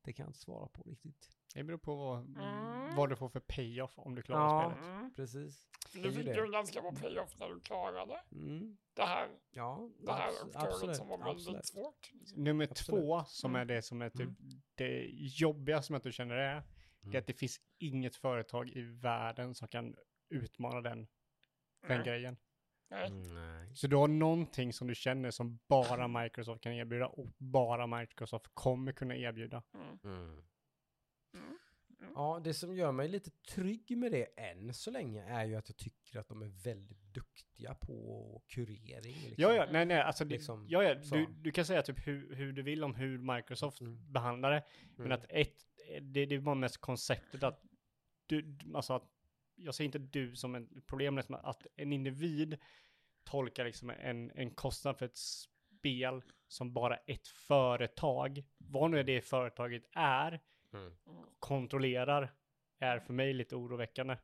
[0.02, 1.30] Det kan jag inte svara på riktigt.
[1.54, 2.96] Det beror på vad, Mm.
[2.96, 4.70] vad du får för payoff om du klarar Ja.
[4.70, 4.84] spelet.
[4.96, 5.14] Mm.
[5.14, 5.68] Precis.
[5.92, 6.34] Du fick det.
[6.34, 8.76] ju en ganska bra payoff när du klarade Mm.
[8.94, 11.66] det här, Ja, det här abs- uppdraget som var väldigt absolut.
[11.66, 12.10] svårt.
[12.12, 12.44] Liksom.
[12.44, 13.00] Nummer Absolut.
[13.04, 14.36] två, som är det som är typ Mm.
[14.74, 17.14] det jobbiga som att du känner det är, det Mm.
[17.14, 19.96] är att det finns inget företag i världen som kan
[20.28, 21.06] utmana den,
[21.88, 22.36] den grejen.
[22.90, 23.06] Nej.
[23.08, 23.74] Mm, Nej.
[23.76, 28.46] Så du har någonting som du känner som bara Microsoft kan erbjuda och bara Microsoft
[28.54, 29.62] kommer kunna erbjuda.
[30.04, 30.42] Mm.
[31.34, 31.58] Mm.
[32.00, 32.12] Mm.
[32.16, 35.68] Ja, det som gör mig lite trygg med det än så länge är ju att
[35.68, 39.14] jag tycker att de är väldigt duktiga på kurering.
[39.14, 39.34] Liksom.
[39.36, 42.52] Ja, ja, nej, nej, alltså, Liksom, ja, ja, du, du kan säga typ hur, hur
[42.52, 44.12] du vill om hur Microsoft Mm.
[44.12, 44.62] behandlar det,
[44.96, 45.18] men Mm.
[45.18, 45.66] att ett,
[46.00, 47.62] det, det var mest konceptet att
[48.26, 49.10] du, alltså att,
[49.56, 52.58] jag ser inte du som en problem, men att en individ
[53.24, 59.20] tolkar liksom en, en kostnad för ett spel som bara ett företag, vad nu det
[59.20, 60.40] företaget är,
[60.74, 60.92] Mm.
[61.38, 62.34] kontrollerar,
[62.78, 64.16] är för mig lite oroväckande.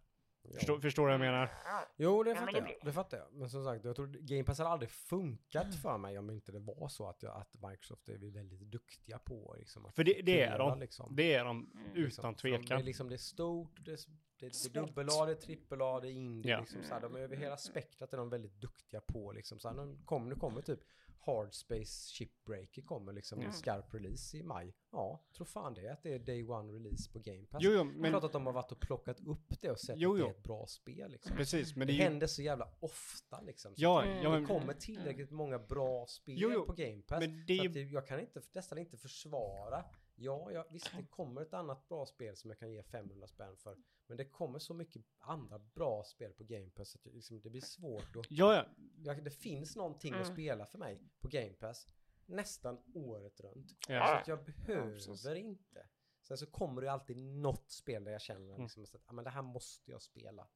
[0.43, 0.51] Ja.
[0.55, 1.51] Förstår, förstår du vad jag menar?
[1.97, 2.79] Jo, det Ja, men fattar det jag.
[2.87, 3.33] Det fattar jag.
[3.33, 6.59] Men som sagt, jag tror Game Pass hade aldrig funkat för mig om inte det
[6.59, 10.43] var så att, jag, att Microsoft är väldigt duktiga på liksom, att För det, det
[10.43, 10.79] är de.
[10.81, 11.17] Liksom.
[11.17, 11.87] Det är de Mm.
[11.95, 12.85] utan Liksom, för de- Det är, tvekan.
[12.85, 13.99] liksom, det är stort, det är,
[14.39, 16.53] det är, det är dubbel-A, det är trippel-A, det är indie.
[16.53, 16.61] Ja.
[16.61, 19.33] Liksom, så här, de är över hela spektrat är de väldigt duktiga på.
[19.33, 20.81] Liksom, så här, nu, kommer, nu kommer typ
[21.23, 23.47] Hard Space Shipbreaker kommer liksom Ja.
[23.47, 24.75] en skarp release i maj.
[24.93, 27.63] Ja, tror fan det att det är Day One release på Game Pass.
[27.63, 27.97] Jo, jo, Men...
[28.01, 30.21] men Klart att de har varit och plockat upp det och sett Jo, att det
[30.21, 30.27] jo.
[30.27, 31.11] är ett bra spel.
[31.11, 31.37] Liksom.
[31.37, 32.03] precis, men det det är ju...
[32.11, 33.75] händer så jävla ofta liksom.
[33.77, 34.17] Ja, Mm.
[34.17, 37.21] ja, det men, kommer tillräckligt många bra spel Jo, jo, på Game Pass.
[37.21, 39.85] men det är det, jag kan inte, nästan inte försvara.
[40.15, 43.57] Ja, ja, visst det kommer ett annat bra spel som jag kan ge 500 spänn
[43.57, 43.77] för.
[44.11, 47.51] Men det kommer så mycket andra bra spel på Game Pass att det, liksom, det
[47.51, 48.27] blir svårt att...
[48.31, 48.67] Ja,
[49.05, 50.33] ja, det finns någonting att Mm.
[50.33, 51.89] spela för mig på Game Pass
[52.27, 53.71] nästan året runt.
[53.71, 54.19] Så ja.
[54.19, 55.87] att jag behöver inte.
[56.23, 58.63] Sen så kommer det alltid något spel där jag känner Mm.
[58.63, 60.49] liksom att ah, men det här måste jag spela.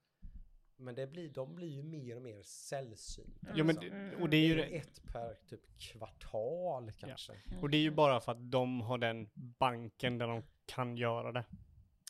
[0.76, 3.46] Men det blir, de blir ju mer och mer sällsynta.
[3.54, 3.98] Ja, men, liksom.
[3.98, 7.32] det- och det är ju Det det, ett per typ kvartal kanske.
[7.62, 11.32] och det är ju bara för att de har den banken där de kan göra
[11.32, 11.44] det.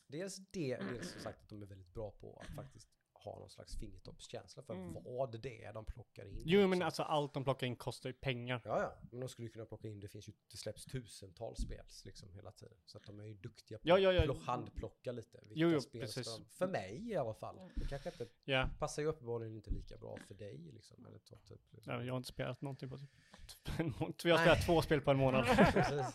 [0.07, 3.51] Dels det, dels som sagt att de är väldigt bra på att faktiskt ha någon
[3.51, 5.03] slags fingertoppskänsla för Mm.
[5.05, 6.43] vad det är de plockar in.
[6.47, 6.85] Jo, men också.
[6.85, 8.63] alltså allt de plockar in kostar ju pengar.
[8.65, 11.85] Ja, ja, men de skulle kunna plocka in, det finns ju, det släpps tusentals spel
[12.05, 12.77] liksom hela tiden.
[12.87, 14.23] Så att de är ju duktiga på Ja, ja, ja.
[14.23, 15.39] att plo- handplocka lite.
[15.43, 16.37] Vilka Jo, jo, spel precis.
[16.37, 17.71] de, för mig i alla fall.
[17.77, 21.07] Det kanske inte Ja, passar ju uppenbarligen inte lika bra för dig liksom.
[21.07, 21.93] Eller så, typ, liksom.
[21.93, 24.15] ja, jag har inte spelat någonting på typ en månad.
[24.25, 25.45] Jag har spelat två spel på en månad.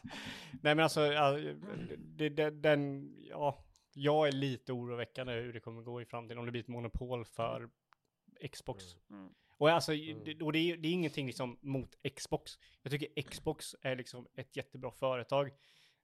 [0.62, 1.00] Nej, men alltså,
[1.98, 3.66] det, det, den, ja,
[4.02, 7.26] jag är lite oroväckande hur det kommer gå i framtiden om det blir ett monopol
[7.26, 7.70] för
[8.52, 8.84] Xbox.
[9.10, 9.30] Mm.
[9.58, 10.24] Och, alltså, Mm.
[10.24, 12.52] det, och det, är, det är ingenting liksom mot Xbox.
[12.82, 15.52] Jag tycker Xbox är liksom ett jättebra företag.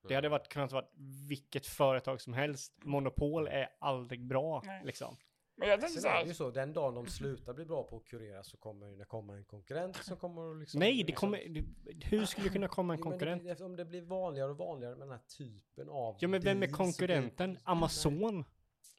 [0.07, 0.85] Det hade varit, kunnat vara
[1.29, 2.73] vilket företag som helst.
[2.83, 4.81] Monopol är aldrig bra, Nej.
[4.85, 5.17] liksom.
[5.57, 7.65] Men jag tänkte så Sen är det här, ju så, den dagen de slutar bli
[7.65, 10.79] bra på att kurera så kommer det komma en konkurrent som kommer att liksom...
[10.79, 11.49] Nej, det kommer...
[11.49, 11.65] Det,
[12.05, 13.43] hur skulle det kunna komma en Jo, konkurrent?
[13.43, 16.17] Det, om det blir vanligare och vanligare med den här typen av...
[16.19, 17.57] Ja, men vem är konkurrenten?
[17.63, 18.45] Amazon?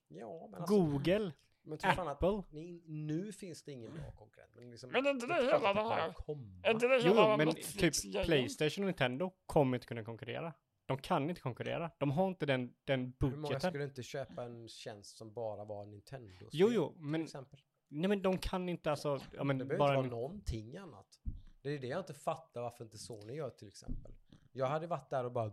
[0.08, 0.76] Ja, men alltså...
[0.76, 1.32] Google?
[1.62, 2.42] Men fan att Apple?
[2.50, 4.50] ni, nu finns det ingen bra konkurrent.
[4.54, 6.12] Men, liksom, Men är inte det är hela det här?
[6.12, 6.60] komma.
[6.62, 8.24] är inte det Jo, hela men typ?
[8.24, 10.52] Playstation och Nintendo kommer inte kunna konkurrera.
[10.86, 11.90] De kan inte konkurrera.
[11.98, 13.70] De har inte den, den Hur många budgeten.
[13.70, 16.48] skulle inte köpa en tjänst som bara var Nintendo?
[16.52, 17.60] Jo, jo, Till men, exempel.
[17.88, 21.18] nej, men de kan inte alltså, ja, men det behöver bara inte vara någonting annat.
[21.62, 24.12] Det är det jag inte fattar varför inte Sony gör till exempel.
[24.52, 25.50] Jag hade varit där och bara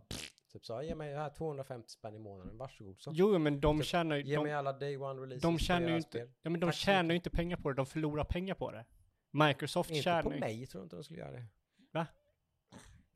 [0.52, 3.12] typ så, ge mig här 250 spänn i månaden, varsågod så.
[3.14, 4.24] Jo, men de Typ, tjänar ju...
[4.24, 6.66] Ge De, mig alla day one releases de på tjänar ju inte, ja, men de
[6.66, 8.86] Tack tjänar ju inte pengar på det, de förlorar pengar på det.
[9.32, 11.46] Microsoft Inte tjänar på ju mig tror jag inte de skulle göra det.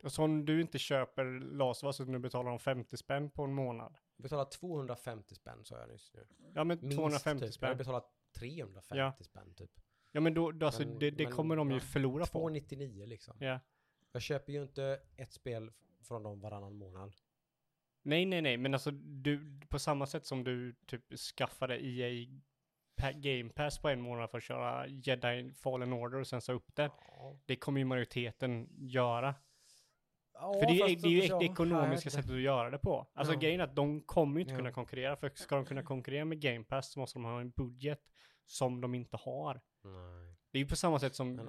[0.08, 1.24] Och så om du inte köper
[1.62, 3.98] Us så nu betalar de 50 spänn på en månad.
[4.16, 6.26] Jag betalar 250 spänn sa jag nyss nu.
[6.54, 7.46] Ja men Minst 250 typ.
[7.46, 7.66] Jag spänn.
[7.68, 9.12] hade betalat 350 Ja.
[9.20, 9.70] spänn typ.
[10.12, 12.30] Ja men då, då alltså, Men- det, det men- kommer de ju förlora på.
[12.32, 13.36] 299 liksom.
[13.40, 13.60] Ja.
[14.12, 15.72] Jag köper ju inte ett spel
[16.02, 17.16] från dem varannan månad.
[18.02, 22.26] Nej nej nej, men alltså du, på samma sätt som du typ skaffade EA
[23.14, 26.74] Game Pass på en månad för att köra Jedi Fallen Order och sen så upp
[26.74, 26.90] det.
[27.08, 27.38] Ja.
[27.46, 29.34] Det kommer ju majoriteten göra.
[30.40, 33.06] Ja, För det är, det är ju ja, det ekonomiska sättet att göra det på.
[33.14, 33.38] Alltså Ja.
[33.40, 34.58] grejen är att de kommer ju inte Ja.
[34.58, 35.16] kunna konkurrera.
[35.16, 38.00] För ska de kunna konkurrera med Game Pass så måste de ha en budget
[38.46, 39.60] som de inte har.
[39.84, 40.34] Nej.
[40.50, 41.40] Det är ju på samma sätt som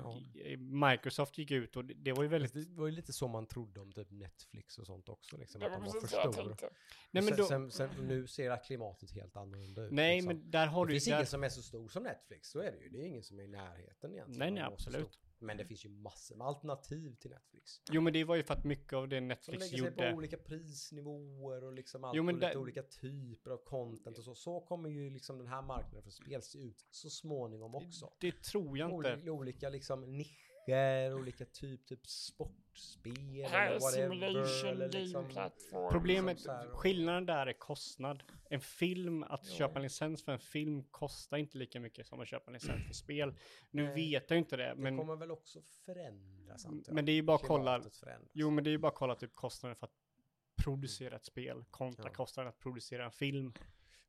[0.91, 2.53] Microsoft gick ut och det, det var ju väldigt...
[2.53, 5.37] Det var ju lite så man trodde om typ Netflix och sånt också.
[5.37, 6.71] Liksom, Det att var de var precis för det jag stora.
[7.11, 9.91] Nej men sen, då, sen, sen, nu ser klimatet helt annorlunda ut.
[9.91, 10.27] nej liksom.
[10.37, 12.59] men där har det du finns där, ingen som är så stor som Netflix, så
[12.59, 12.89] är det ju.
[12.89, 14.39] Det är ingen som är i närheten egentligen.
[14.39, 15.19] Nej, nej, absolut.
[15.41, 17.81] Men det finns ju massor med alternativ till Netflix.
[17.91, 20.03] Jo men det var ju för att mycket av det Som Netflix lägger sig på
[20.03, 20.13] gjorde.
[20.15, 24.23] olika prisnivåer och liksom allt Jo, men och lite där- olika typer av content och
[24.23, 24.35] så.
[24.35, 28.13] Så kommer ju liksom den här marknaden för spel se ut så småningom också.
[28.19, 28.95] Det tror jag inte.
[29.13, 30.48] Olika, olika liksom nischer,
[31.17, 34.65] olika typ, typ sportspel eller whatever.
[34.65, 35.51] Eller liksom.
[35.91, 38.23] Problemet, liksom skillnaden där är kostnad.
[38.49, 39.51] En film, att Ja.
[39.57, 42.87] köpa en licens för en film kostar inte lika mycket som att köpa en licens
[42.87, 43.35] för spel.
[43.71, 43.95] Nu Nej.
[43.95, 46.95] vet jag inte det, det men, kommer väl också förändras antar jag.
[46.95, 47.81] men det är ju bara att kolla.
[48.33, 49.93] Jo, men det är ju bara att kolla typ kostnaden för att
[50.63, 52.13] producera ett spel kontra Ja.
[52.13, 53.53] kostnaden att producera en film.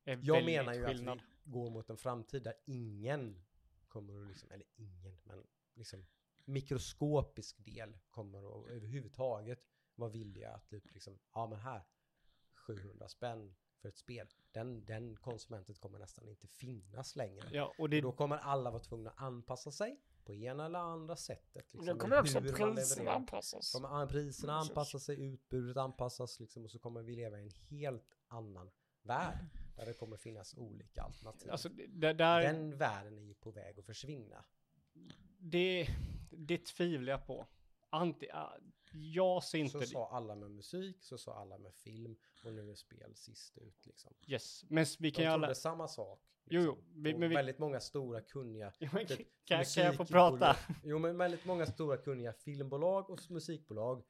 [0.03, 1.17] Är Jag menar ju skillnad.
[1.17, 3.43] att vi går mot en framtid där ingen
[3.87, 5.43] kommer att liksom, eller ingen, men
[5.75, 6.05] liksom
[6.45, 11.83] mikroskopisk del kommer att överhuvudtaget vara villiga att typ liksom, ja men här,
[12.53, 14.27] 700 spänn för ett spel.
[14.51, 17.49] Den, den konsumenten kommer nästan inte finnas längre.
[17.51, 21.15] Ja, och det, Då kommer alla vara tvungna att anpassa sig på ena eller andra
[21.15, 21.73] sättet.
[21.73, 23.71] Liksom, Då kommer också priserna anpassas.
[23.73, 27.51] Kommer an- priserna anpassa sig, utbudet anpassas liksom, och så kommer vi leva i en
[27.69, 29.47] helt annan värld.
[29.75, 31.51] Där det kommer finnas olika alternativ.
[31.51, 34.45] alltså, det, där, Den världen är ju på väg att försvinna.
[35.39, 35.87] det,
[36.31, 37.47] det tvivlar jag på.
[37.89, 38.57] Anti, ah,
[38.91, 39.85] jag ser inte Så det.
[39.87, 43.85] sa alla med musik, så sa alla med film och nu är spel sist ut
[43.85, 44.13] liksom.
[44.27, 45.55] Yes, men vi De kan ju alla...
[45.55, 46.21] samma sak.
[46.45, 46.77] Jo, Liksom.
[46.77, 49.95] jo, vi- Och men vi- Väldigt många stora kunniga Ja, men typ kan, kan jag
[49.95, 50.55] få prata?
[50.83, 54.03] Jo, men väldigt många stora kunniga filmbolag och musikbolag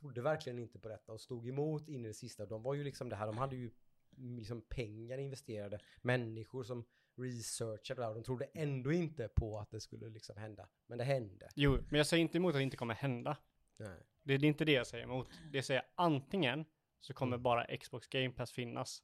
[0.00, 2.46] trodde verkligen inte på detta och stod emot in i det sista.
[2.46, 3.70] De var ju liksom det här, de hade ju
[4.16, 6.84] liksom pengar investerade, människor som
[7.16, 10.68] researchade det och de trodde ändå inte på att det skulle liksom hända.
[10.86, 11.48] Men det hände.
[11.54, 13.36] Jo, men jag säger inte emot att det inte kommer hända.
[13.76, 13.88] Nej.
[14.22, 15.28] Det, det är inte det jag säger emot.
[15.52, 16.64] Det jag säger antingen
[17.00, 17.42] så kommer Mm.
[17.42, 19.02] bara Xbox Game Pass finnas.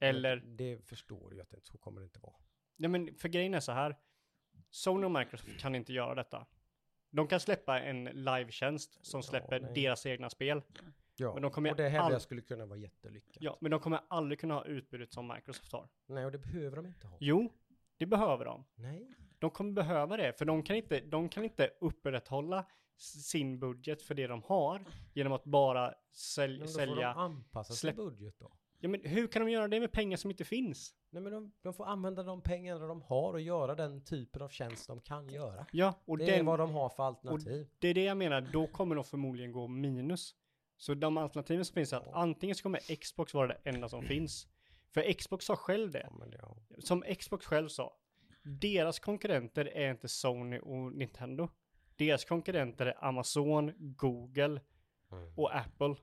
[0.00, 2.34] Eller, Men Det förstår du ju att det så kommer det inte vara.
[2.76, 3.96] nej men för grejen är så här.
[4.70, 6.46] Sony och Microsoft kan inte göra detta.
[7.10, 9.72] De kan släppa en live-tjänst som Ja, släpper nej.
[9.74, 10.62] deras egna spel.
[11.16, 13.36] Ja, Men de kommer och det hävdar jag skulle kunna vara jättelyckat.
[13.40, 15.88] Ja, men de kommer aldrig kunna ha utbudet som Microsoft har.
[16.06, 17.16] Nej, och det behöver de inte ha.
[17.20, 17.52] Jo,
[17.96, 18.64] det behöver de.
[18.74, 19.10] Nej.
[19.38, 22.66] De kommer behöva det, för de kan inte, de kan inte upprätthålla
[22.96, 24.84] sin budget för det de har
[25.14, 26.94] genom att bara sälj, Men då får sälja.
[27.14, 28.52] de anpassa släpp- sin budget då.
[28.78, 30.94] Ja, men hur kan de göra det med pengar som inte finns?
[31.10, 34.48] Nej men de, de får använda de pengarna de har och göra den typen av
[34.48, 35.66] tjänst de kan göra.
[35.72, 37.68] Ja, och det är den, vad de har för alternativ.
[37.78, 40.34] det är det jag menar, då kommer de förmodligen gå minus.
[40.76, 44.02] Så de alternativen som finns är att antingen så kommer Xbox vara det enda som
[44.02, 44.46] finns.
[44.90, 46.10] För Xbox sa själv det.
[46.78, 47.96] Som Xbox själv sa.
[48.42, 51.48] Deras konkurrenter är inte Sony och Nintendo.
[51.96, 54.60] Deras konkurrenter är Amazon, Google
[55.12, 55.32] Mm.
[55.36, 55.96] och Apple.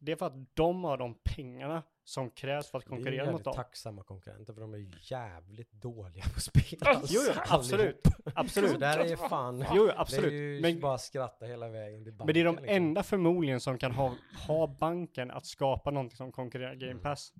[0.00, 3.32] Det är för att de har de pengarna som krävs för att Det är konkurrera
[3.32, 3.54] mot dem.
[3.54, 6.78] tacksamma konkurrenter för de är ju jävligt dåliga på spel.
[6.80, 7.52] Alltså, Jo, jo, allihop.
[7.52, 8.00] absolut.
[8.04, 8.80] Så Absolut.
[8.80, 10.32] där är ju fan, Jo, jo, det är absolut.
[10.32, 12.26] ju Men, bara skratta hela vägen till banken.
[12.26, 12.68] men det är de liksom.
[12.76, 14.14] enda förmodligen som kan ha,
[14.46, 17.02] ha banken att skapa någonting som konkurrerar Game Mm.
[17.02, 17.32] Pass.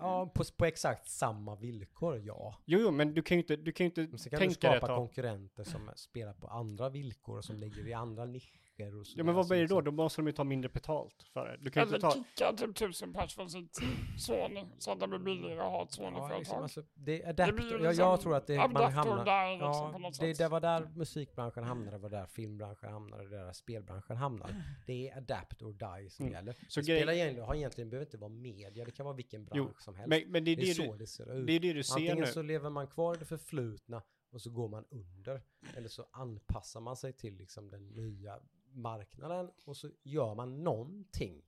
[0.00, 2.54] Ja, på, på exakt samma villkor, ja.
[2.64, 4.46] Jo, jo, men du kan ju inte, du kan ju Men inte sen kan du
[4.46, 9.06] tänka skapa konkurrenter som spelar på andra villkor och som ligger i andra nischer och
[9.06, 9.18] så.
[9.18, 9.80] Ja, men vad blir det då?
[9.80, 11.56] liksom- Då måste de ju ta mindre betalt för det.
[11.64, 12.12] Du kan Eller inte ta...
[12.12, 13.78] kicka typ tusen pers från sitt
[14.18, 16.38] Sony så att det blir billigare att ha ett Ja, Sony-företag.
[16.38, 18.76] liksom, alltså, det är det blir ju adapt, jag, liksom jag tror att det, man
[18.76, 19.24] Adapter hamnar...
[19.24, 20.38] där liksom Ja, på något det, sätt.
[20.38, 24.64] det var där musikbranschen hamnade, det var där filmbranschen hamnade, det var där spelbranschen hamnade.
[24.86, 26.32] Det är adapt or die som Mm.
[26.34, 26.54] gäller.
[26.68, 29.44] Så det grej- spelar egentligen, har egentligen behöver inte vara media, det kan vara vilken
[29.44, 30.08] bransch Jo, som helst.
[30.08, 31.46] Men, men det är det är det, så du, det ser ut.
[31.46, 32.26] det är det du ser Antingen nu.
[32.26, 34.02] så lever man kvar i det förflutna
[34.32, 35.42] och så går man under.
[35.76, 38.38] Eller så anpassar man sig till liksom den nya
[38.72, 41.42] marknaden och så gör man någonting.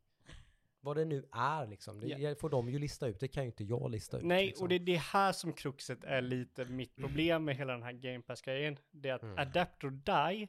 [0.83, 2.01] Vad det nu är liksom.
[2.01, 2.35] Det Ja.
[2.35, 4.25] får de ju lista ut, det kan ju inte jag lista ut.
[4.25, 4.63] Nej, liksom.
[4.65, 7.93] och det är det här som kruxet är lite mitt problem med hela den här
[7.93, 8.79] Game Pass-grejen.
[8.91, 9.39] Det är att Mm.
[9.39, 10.49] Adapt or Die,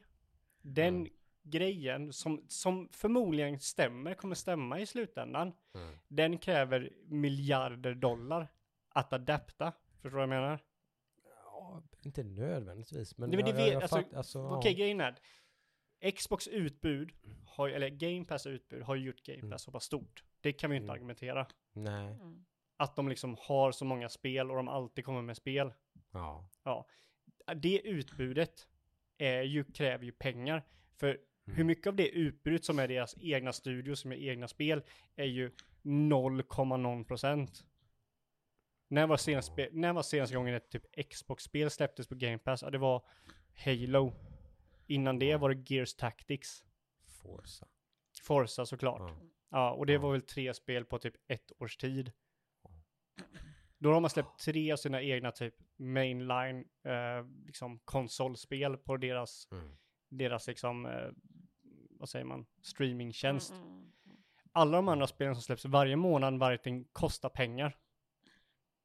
[0.62, 1.08] den Mm.
[1.42, 5.94] grejen som, som förmodligen stämmer, kommer stämma i slutändan, Mm.
[6.08, 8.48] den kräver miljarder dollar
[8.88, 9.72] att adapta.
[9.92, 10.58] Förstår du vad jag menar?
[11.44, 13.30] Ja, inte nödvändigtvis, men...
[13.30, 14.78] Nej, men det jag- jag- vet- jag alltså, fatt- alltså, Okej, ja.
[14.78, 15.18] grejen är
[16.16, 17.12] Xbox utbud,
[17.46, 19.58] har, eller Game Pass utbud, har ju gjort Game Pass Mm.
[19.58, 20.24] så pass stort.
[20.40, 20.94] Det kan vi ju inte Mm.
[20.94, 21.46] argumentera.
[21.72, 22.06] Nej.
[22.12, 22.44] Mm.
[22.76, 25.72] Att de liksom har så många spel och de alltid kommer med spel.
[26.12, 26.48] Ja.
[27.56, 28.68] Det utbudet
[29.18, 30.62] är ju, kräver ju pengar.
[30.96, 31.56] För Mm.
[31.56, 34.82] hur mycket av det utbudet som är deras egna studios, som är egna spel,
[35.16, 35.50] är ju
[35.82, 37.64] 0,0 procent.
[38.88, 42.62] När var senaste, när var senaste gången ett typ Xbox-spel släpptes på Game Pass?
[42.62, 43.02] Ja, det var
[43.64, 44.12] Halo.
[44.86, 46.64] Innan det var det Gears Tactics.
[47.22, 47.66] Forza.
[48.22, 49.00] Forza såklart.
[49.00, 49.16] Ja.
[49.50, 49.98] Ja, och det Ja.
[50.00, 52.12] var väl tre spel på typ ett års tid.
[53.78, 59.48] Då har man släppt tre av sina egna typ mainline, eh, liksom konsolspel på deras,
[59.52, 59.76] Mm.
[60.08, 61.10] deras liksom, eh,
[61.90, 63.50] vad säger man, streamingtjänst.
[63.52, 64.22] Mm, mm, mm.
[64.52, 67.76] Alla de andra spelen som släpps varje månad, varje ting kostar pengar.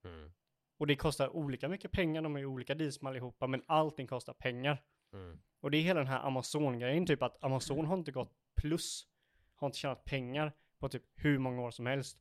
[0.04, 0.32] Mm.
[0.78, 4.08] Och det kostar olika mycket pengar, de är ju olika deals med allihopa, men allting
[4.08, 4.84] kostar pengar.
[5.14, 5.40] Mm.
[5.60, 9.08] Och det är hela den här Amazon-grejen, typ att Amazon har inte gått plus,
[9.56, 12.20] har inte tjänat pengar på typ hur många år som helst.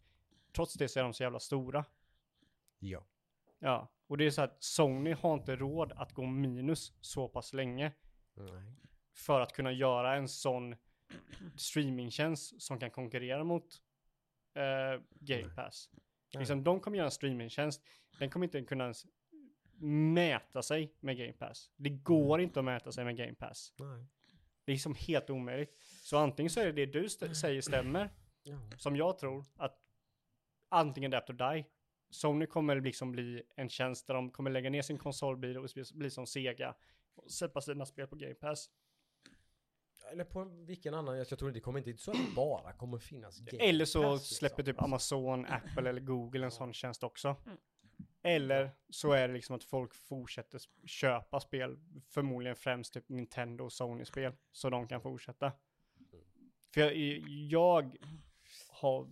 [0.53, 1.85] Trots det så är de så jävla stora.
[2.79, 3.07] Ja.
[3.59, 7.53] Ja, och det är så att Sony har inte råd att gå minus så pass
[7.53, 7.93] länge
[8.35, 8.63] Nej.
[9.15, 10.77] för att kunna göra en sån
[11.57, 13.83] streamingtjänst som kan konkurrera mot
[14.55, 15.55] eh, Game.
[15.55, 15.91] Pass.
[16.39, 17.83] Liksom, de kommer göra en streamingtjänst,
[18.19, 19.07] den kommer inte kunna ens
[19.79, 21.71] mäta sig med Game Pass.
[21.77, 23.73] Det går inte att mäta sig med Game Pass.
[23.79, 24.07] Nej.
[24.65, 25.77] Det är liksom helt omöjligt.
[26.03, 28.11] Så antingen så är det det du st- säger stämmer,
[28.43, 28.59] Ja.
[28.79, 29.79] som jag tror, att
[30.69, 31.65] antingen Adapt or Die.
[32.11, 36.11] Sony kommer liksom bli en tjänst där de kommer lägga ner sin konsolbil och bli,
[36.11, 36.75] som Sega
[37.15, 38.71] och släppa sina spel på Game Pass.
[40.13, 43.39] Eller på vilken annan, jag tror det kommer inte så att det bara kommer finnas
[43.39, 44.75] Game Eller så Pass, släpper liksom.
[44.75, 47.37] typ Amazon, Apple eller Google en sån tjänst också.
[47.47, 47.59] Mm.
[48.27, 51.79] Eller så är det liksom att folk fortsätter köpa spel,
[52.09, 55.53] förmodligen främst typ Nintendo och Sony-spel, så de kan fortsätta.
[56.75, 56.97] För jag,
[57.29, 57.97] jag
[58.69, 59.09] har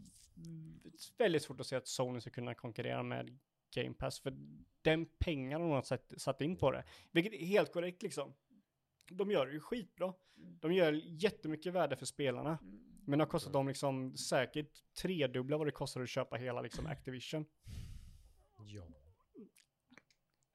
[1.18, 3.38] väldigt svårt att se att Sony ska kunna konkurrera med
[3.74, 4.34] Game Pass, för
[4.82, 8.34] den pengar de har satt, satt in på det, vilket är helt korrekt liksom.
[9.10, 10.14] De gör det ju skitbra.
[10.34, 12.58] De gör jättemycket värde för spelarna.
[13.06, 16.86] Men det har kostat dem liksom säkert tredubbla vad det kostar att köpa hela liksom
[16.86, 17.46] Activision.
[18.66, 19.03] Ja.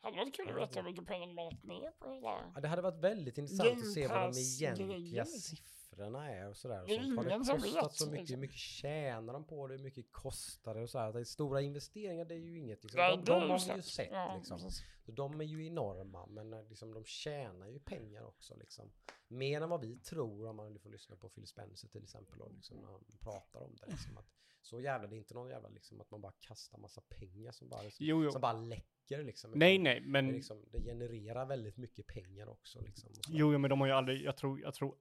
[0.10, 2.52] Hade varit kul att veta hur mycket pengar de har lagt ner på hela...
[2.56, 2.62] ja.
[2.62, 6.82] Det hade varit väldigt intressant Game att se vad de egentliga siffrorna är och sådär.
[6.82, 7.18] Och Det är sånt.
[7.18, 8.18] Har det kostat så mycket?
[8.18, 8.40] Hur liksom.
[8.40, 9.76] mycket tjänar de på det?
[9.76, 10.82] Hur mycket kostar det?
[10.82, 11.14] Och så här.
[11.14, 12.84] Det är stora investeringar, det är ju inget.
[12.84, 13.00] Liksom.
[13.00, 14.60] De, det de ju har vi ju sett liksom.
[15.06, 18.56] Så de är ju enorma, men eh, liksom, de tjänar ju pengar också.
[18.56, 18.92] Liksom.
[19.28, 22.42] Mer än vad vi tror om man nu får lyssna på Phil Spencer till exempel.
[22.42, 23.92] Och liksom, när han pratar om det.
[23.92, 24.28] Liksom, att
[24.62, 27.70] så jävla, det är inte någon jävla liksom, att man bara kastar massa pengar som
[27.70, 28.32] bara, Jo, jo.
[28.32, 29.24] som bara läcker.
[29.24, 30.30] Liksom, Nej, nej, Det, men...
[30.30, 32.82] är liksom, det genererar väldigt mycket pengar också.
[32.82, 33.10] Liksom.
[33.30, 34.96] Jo, jo, men de har ju aldrig, jag tror, jag tror...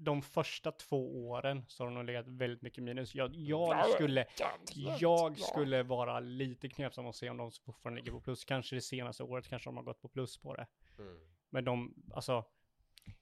[0.00, 3.14] De första två åren så har de nog legat väldigt mycket minus.
[3.14, 4.26] Jag, jag Ja, skulle,
[4.74, 5.34] jag Ja.
[5.34, 8.44] skulle vara lite knepsam och se om de fortfarande ligger på plus.
[8.44, 10.66] Kanske det senaste året kanske de har gått på plus på det.
[10.98, 11.18] Mm.
[11.50, 12.44] Men de, alltså,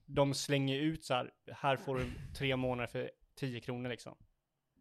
[0.05, 4.17] de slänger ut så här, här får du tre månader för 10 kronor liksom.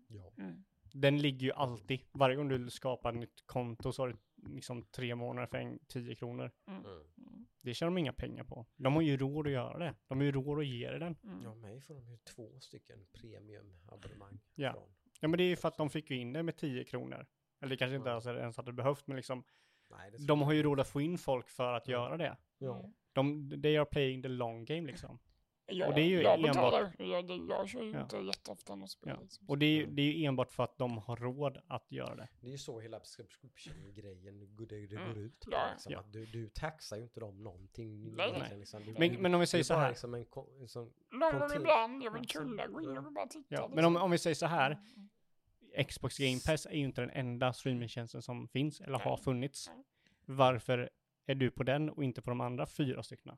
[0.08, 0.32] Ja.
[0.38, 0.64] Mm.
[0.94, 4.84] Den ligger ju alltid, varje gång du skapar ett nytt konto så har du liksom
[4.84, 6.52] tre månader för en 10 kronor.
[6.68, 6.80] Mm.
[6.86, 7.02] Mm.
[7.18, 7.46] Mm.
[7.62, 8.66] Det tjänar de inga pengar på.
[8.76, 9.96] De har ju råd att göra det.
[10.08, 11.16] De har ju råd att ge dig den.
[11.24, 11.42] Mm.
[11.44, 14.72] ja, mig får de ju två stycken premiumabonnemang Ja.
[14.74, 14.94] från.
[15.20, 17.26] Ja men det är ju för att de fick ju in det med 10 kronor.
[17.62, 18.14] Eller det kanske inte Ja.
[18.14, 19.44] ens, ens hade behövt, men liksom
[19.90, 21.92] Nej, det de har ju råd att få in folk för att Ja.
[21.94, 22.38] göra det.
[22.58, 22.90] Ja.
[23.14, 25.20] De, they are playing the long game liksom.
[25.68, 26.96] Ja, Och det är ju jag enbart- betalar.
[26.98, 28.02] Jag, det, jag kör ju Ja.
[28.02, 29.14] inte jätteofta något spel.
[29.16, 29.22] Ja.
[29.22, 29.50] liksom.
[29.50, 29.96] Och det är, Mm.
[29.96, 32.28] det är ju enbart för att de har råd att göra det.
[32.42, 35.08] Det är ju så hela subscription-grejen går- det, det Mm.
[35.08, 35.52] går ut på.
[35.52, 36.00] Ja, liksom, ja.
[36.00, 38.16] att du, du taxar ju inte dem någonting.
[38.16, 38.54] Nej.
[38.58, 38.86] Liksom.
[38.86, 39.90] Du, Men, du, men om vi säger så här.
[39.90, 43.28] Liksom en, ko- en sån, Någon gång ibland, jag vill kulla, gå in och bara
[43.28, 43.46] titta.
[43.56, 43.76] Ja, liksom.
[43.76, 44.72] men om, om vi säger så här.
[44.72, 45.86] Mm.
[45.88, 49.70] Xbox Game Pass är ju inte den enda streamingtjänsten som finns eller har funnits.
[49.76, 49.84] Nej.
[50.26, 50.90] Varför
[51.26, 53.38] är du på den och inte på de andra fyra stycken?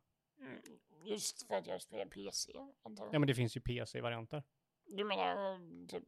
[1.11, 2.51] Just för att jag spelar PC,
[2.83, 3.13] antar jag.
[3.15, 4.43] Ja men det finns ju PC-varianter.
[4.85, 6.03] Du menar, typ,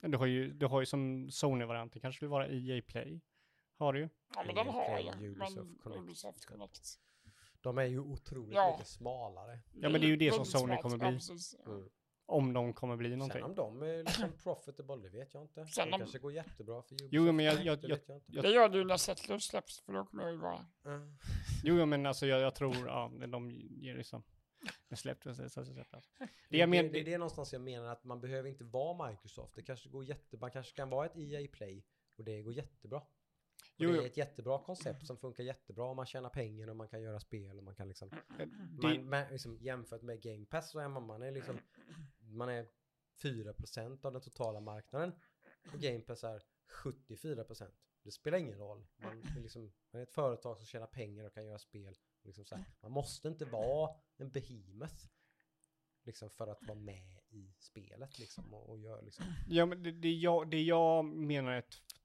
[0.00, 3.20] Du har ju, du har ju som Sony-varianter, kanske vill vara EA Play.
[3.78, 4.08] Har du ju.
[4.34, 5.22] ja men den EA har Play, jag.
[5.22, 6.00] Ubisoft Men Connect.
[6.02, 6.88] Ubisoft Connect.
[7.60, 8.70] De är ju otroligt Ja.
[8.72, 9.58] mycket smalare.
[9.72, 11.18] Ja, men det är ju det som Sony kommer bli.
[11.66, 11.88] Mm.
[12.26, 13.42] Om de kommer bli Sen någonting.
[13.44, 15.66] om de är liksom profitable, det vet jag inte.
[15.66, 17.12] Sen det om- kanske går jättebra för Ubisoft.
[17.12, 18.32] Jo, men jag- jag- det jag- vet jag inte.
[18.32, 20.66] jag- Det gör ju när Settlers släpps, för då kommer jag ju vara...
[20.84, 21.16] Mm.
[21.64, 24.22] Jo, jo, men alltså jag, jag tror, ja, de ger liksom...
[24.88, 25.74] Det släpptes, det släpptes.
[26.18, 28.64] Det Det, jag men, det, det är det någonstans jag menar att man behöver inte
[28.64, 29.54] vara Microsoft.
[29.54, 31.84] Det kanske går jätte, man kanske kan vara ett EA Play
[32.16, 33.02] och det går jättebra.
[33.76, 36.88] Jo, det är ett jättebra koncept som funkar jättebra och man tjänar pengar och man
[36.88, 38.46] kan göra spel och man kan liksom, det,
[38.82, 41.58] man, man, liksom jämfört med Game Pass så är man, man är liksom,
[42.18, 42.68] man är
[43.22, 45.12] 4% av den totala marknaden
[45.72, 46.42] och Game Pass är
[46.84, 47.70] 74%.
[48.02, 48.86] Det spelar ingen roll.
[48.96, 51.96] Man är, liksom, man är ett företag som tjänar pengar och kan göra spel.
[52.24, 52.64] Liksom så här.
[52.80, 55.06] Man måste inte vara en behemoth
[56.04, 59.24] liksom för att vara med i spelet liksom och, och göra liksom.
[59.48, 61.64] Ja, men det, det, jag, det jag menar är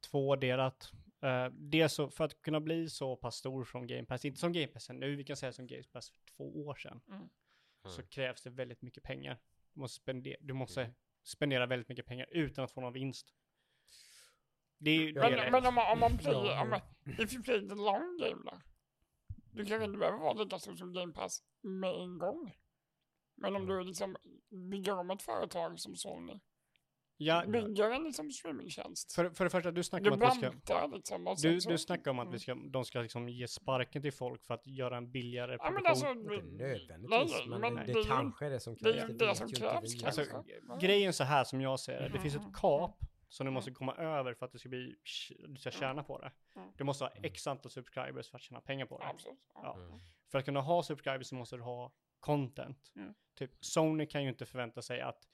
[0.10, 0.92] tvådelat.
[1.24, 4.54] Uh, dels så, för att kunna bli så pass stor som Game Pass, inte som
[4.54, 7.96] Game Pass nu, vi kan säga som Game Pass för två år sedan, Mm.
[7.96, 9.40] så krävs det väldigt mycket pengar.
[9.74, 13.34] Du måste, spendera, du måste spendera väldigt mycket pengar utan att få någon vinst.
[14.78, 15.52] Det är Ja, det är Men, det.
[15.52, 16.82] men om man, om man Ja, om man,
[17.20, 18.62] if you play the long game då?
[19.58, 22.56] Du kanske inte behöver vara lika stor som Game Pass med en gång.
[23.36, 24.16] Men om du liksom
[24.72, 26.40] bygger om ett företag som Sony,
[27.20, 29.14] Ja, bygger en liksom streamingtjänst.
[29.16, 30.86] för, för det första, du snackar Du om att vi ska...
[30.88, 31.36] liksom.
[31.42, 34.46] Du, så, du snackar om att vi ska, de ska liksom ge sparken till folk
[34.46, 36.08] för att göra en billigare Ja men produktion.
[36.08, 36.34] alltså.
[36.34, 39.08] Inte nödvändigtvis, men, men det, det kanske är det som det är krävs.
[39.08, 40.04] Det, det vet som krävs.
[40.04, 40.44] Alltså,
[40.82, 42.48] grejen så här som jag ser det, det finns Mm.
[42.50, 43.00] ett kap
[43.30, 44.96] som du måste komma över för att det ska bli,
[45.48, 46.32] du ska tjäna på det.
[46.56, 46.72] Mm.
[46.78, 49.06] Du måste ha x antal subscribers för att tjäna pengar på det.
[49.06, 49.40] Absolut.
[49.54, 49.76] Ja.
[49.76, 50.00] Mm.
[50.32, 52.92] För att kunna ha subscribers så måste du ha content.
[52.96, 53.14] Mm.
[53.36, 55.28] Typ Sony kan ju inte förvänta sig att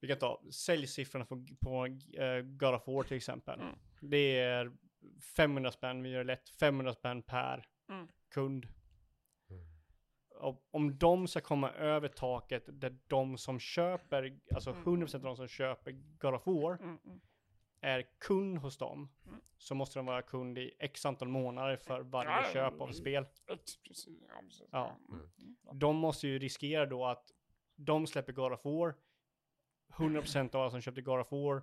[0.00, 3.60] vi kan ta säljsiffrorna på, på uh, God of War till exempel.
[3.60, 3.74] Mm.
[4.00, 4.72] Det är
[5.36, 8.08] 500 spänn, vi gör det lätt, 500 spänn per Mm.
[8.28, 8.66] kund.
[10.42, 10.56] Mm.
[10.70, 14.82] Om de ska komma över taket där de som köper, alltså Mm.
[14.84, 17.20] 100% av de som köper God of War Mm, mm.
[17.80, 19.40] är kund hos dem, Mm.
[19.58, 22.92] så måste de vara kund i x antal månader för varje köp av mm.
[22.92, 23.24] spel.
[23.46, 24.08] Ett, precis.
[24.70, 24.96] Ja.
[25.08, 25.20] Mm.
[25.38, 25.78] Mm.
[25.78, 27.32] De måste ju riskera då att
[27.76, 28.94] de släpper God of War,
[29.96, 31.62] 100% av alla som köpte God of War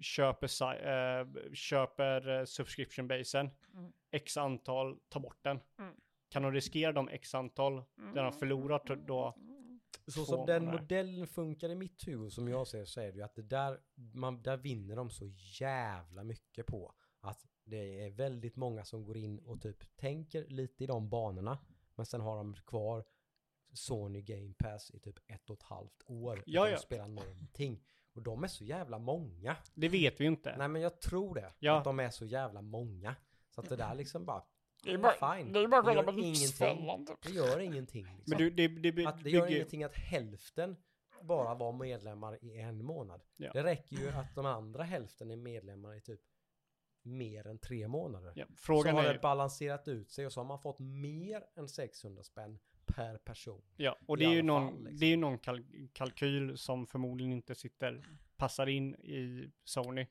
[0.00, 0.48] köper,
[0.86, 3.92] eh, köper eh, subscription-basen, Mm.
[4.10, 5.60] x antal tar bort den.
[5.78, 5.94] Mm.
[6.28, 7.82] Kan de riskera de x antal
[8.14, 9.34] där de förlorar t- då?
[9.36, 9.80] Mm.
[10.06, 13.22] Så som den modellen funkar i mitt huvud som jag ser så är det ju
[13.22, 13.80] att det där,
[14.14, 15.26] man, där vinner de så
[15.60, 20.84] jävla mycket på att det är väldigt många som går in och typ tänker lite
[20.84, 21.58] i de banorna
[21.94, 23.04] men sen har de kvar
[23.72, 26.76] Sony Game Pass i typ ett och ett halvt år Ja, utan ja.
[26.76, 27.84] att spela någonting.
[28.12, 29.56] Och de är så jävla många.
[29.74, 30.56] Det vet vi inte.
[30.58, 31.52] Nej men jag tror det.
[31.58, 31.78] Ja.
[31.78, 33.14] Att de är så jävla många.
[33.50, 34.42] Så att det där liksom bara,
[34.84, 35.52] Det är bara, fine.
[35.52, 37.22] det är bara att kolla gör på Lyxfällan typ.
[37.22, 38.04] det gör ingenting.
[38.04, 38.22] Liksom.
[38.26, 40.76] Men du, det, det, det, Att det gör bygger- ingenting att hälften
[41.22, 43.22] bara var medlemmar i en månad.
[43.36, 43.50] Ja.
[43.52, 46.20] Det räcker ju att de andra hälften är medlemmar i typ
[47.02, 48.32] mer än tre månader.
[48.36, 51.44] Ja, så frågan har är det balanserat ut sig och så har man fått mer
[51.56, 53.62] än 600 spänn per person.
[53.76, 54.98] Ja, och i det är ju någon, fall, liksom.
[54.98, 58.04] det är ju någon kal- kalkyl som förmodligen inte sitter,
[58.36, 60.06] passar in i Sony.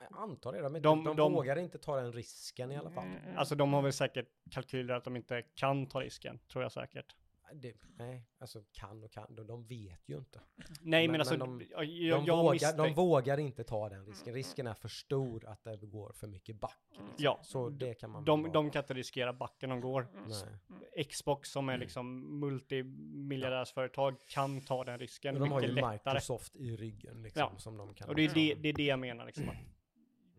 [0.00, 2.90] Jag antar det, de, är- De- de, de- vågar inte ta den risken i alla
[2.90, 3.06] fall.
[3.06, 3.36] Mm.
[3.38, 7.16] Alltså de har väl säkert kalkyler att de inte kan ta risken, tror jag säkert.
[7.52, 10.40] Det, nej, alltså kan och kan, de, de vet ju inte.
[10.80, 13.88] Nej men, Men- alltså, men de- jag, De, jag, jag vågar, de vågar inte ta
[13.88, 14.34] den risken.
[14.34, 16.78] Risken är för stor att det går för mycket back.
[16.90, 17.08] Liksom.
[17.18, 20.06] Ja, Så det kan man de, de kan inte riskera backen de går.
[20.94, 21.04] Nej.
[21.04, 21.80] Xbox som är Mm.
[21.80, 25.92] liksom multimiljardärsföretag kan ta den risken de har ju lättare.
[26.14, 27.58] Microsoft i ryggen liksom, Ja.
[27.58, 29.48] som de kan Och det är det, det är det jag menar liksom.
[29.48, 29.54] Att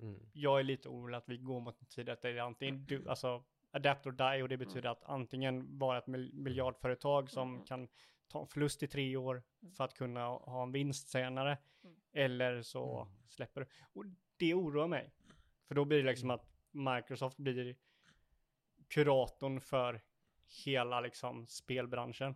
[0.02, 0.20] Mm.
[0.34, 3.10] jag är lite orolig att vi går mot en tid att det är antingen du,
[3.10, 7.66] alltså adapt or die och det betyder att antingen vara ett mil- miljardföretag som Mm.
[7.66, 7.88] kan
[8.28, 9.44] ta en förlust i tre år
[9.78, 11.96] för att kunna ha en vinst senare Mm.
[12.12, 13.14] eller så Mm.
[13.28, 13.68] släpper du.
[13.94, 14.06] Och
[14.38, 15.12] det oroar mig.
[15.68, 17.76] För då blir det liksom att Microsoft blir
[18.88, 20.02] kuratorn för
[20.66, 22.36] hela liksom spelbranschen.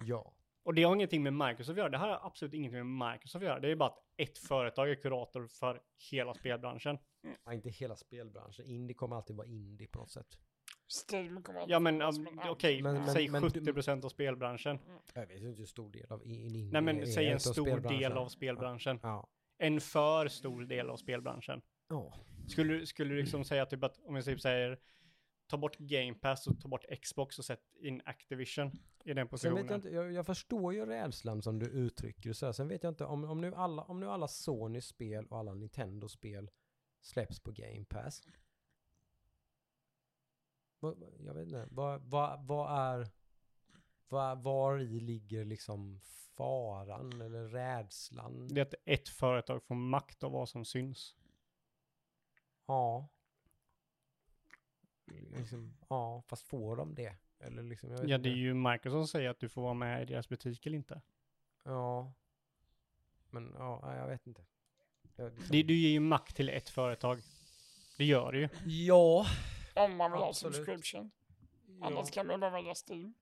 [0.00, 0.34] Ja.
[0.68, 1.88] Och det har ingenting med Microsoft att göra.
[1.88, 3.60] Det här har absolut ingenting med Microsoft att göra.
[3.60, 5.80] Det är bara att ett företag är kurator för
[6.10, 6.98] hela spelbranschen.
[7.44, 8.64] ja, inte hela spelbranschen.
[8.66, 10.26] Indie kommer alltid vara indie på något sätt.
[11.10, 14.78] Steam kommer att Ja men um, men okej, Men- men- säg men- 70% av spelbranschen.
[15.14, 17.80] Jag vet inte hur stor del av in- indie Nej men är säg en stor
[17.88, 19.00] del av spelbranschen.
[19.02, 19.28] Ja.
[19.58, 21.62] En för stor del av spelbranschen.
[21.88, 22.14] Ja.
[22.48, 24.78] Skulle, du- skulle du liksom säga typ att, om jag typ säger,
[25.48, 28.70] ta bort Game Pass och ta bort Xbox och sätt in Activision
[29.04, 29.56] i den Sen positionen.
[29.56, 32.52] vet jag inte, jag, jag förstår ju rädslan som du uttrycker så här.
[32.52, 36.50] Sen vet jag inte om, om, nu alla, om nu alla Sony-spel och alla Nintendo-spel
[37.00, 38.22] släpps på Game Pass.
[41.18, 43.08] jag vet inte, vad, vad, vad är,
[44.08, 46.00] vad, var i ligger liksom
[46.36, 48.48] faran eller rädslan?
[48.48, 51.16] Det är att ett företag får makt av vad som syns.
[52.66, 53.08] Ja.
[55.36, 57.14] Liksom, ja, fast får de det?
[57.40, 58.40] Eller liksom, jag vet Ja, det är inte.
[58.40, 61.00] ju Microsoft som säger att du får vara med i deras butik eller inte.
[61.64, 62.12] Ja.
[63.30, 64.42] Men ja, nej, jag vet inte.
[65.16, 67.20] Jag, liksom, Det, du ger ju makt till ett företag.
[67.98, 68.48] Det gör du ju.
[68.66, 69.26] Ja.
[69.74, 70.56] Om man vill ha Absolut.
[70.56, 71.10] subscription.
[71.80, 71.86] ja.
[71.86, 73.14] Annars kan man bara välja Steam.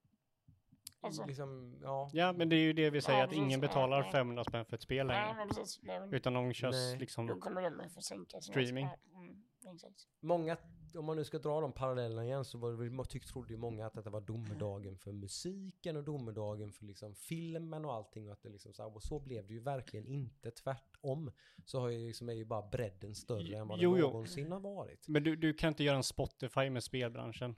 [1.00, 2.10] Alltså, Liksom, ja.
[2.12, 3.44] Ja, men det är ju det vi säger, Ja, att precis.
[3.44, 4.12] ingen betalar ja.
[4.12, 5.48] 500 spänn för ett spel nej, längre.
[5.82, 6.94] Nej, Utan de körs Nej.
[6.94, 7.40] Då liksom...
[7.40, 8.88] kommer de att få sänka Streaming.
[9.14, 9.44] Mm.
[10.20, 10.56] Många,
[10.94, 13.86] om man nu ska dra de parallellerna igen så var det, tyck, trodde ju många
[13.86, 18.42] att detta var domedagen för musiken och domedagen för liksom filmen och allting och att
[18.42, 21.30] det liksom så, här, och så blev det ju verkligen inte tvärtom.
[21.64, 24.06] Så har ju liksom, är ju bara bredden större än vad Jo, det jo.
[24.06, 25.08] någonsin har varit.
[25.08, 27.56] Men du, du kan inte göra en Spotify med spelbranschen.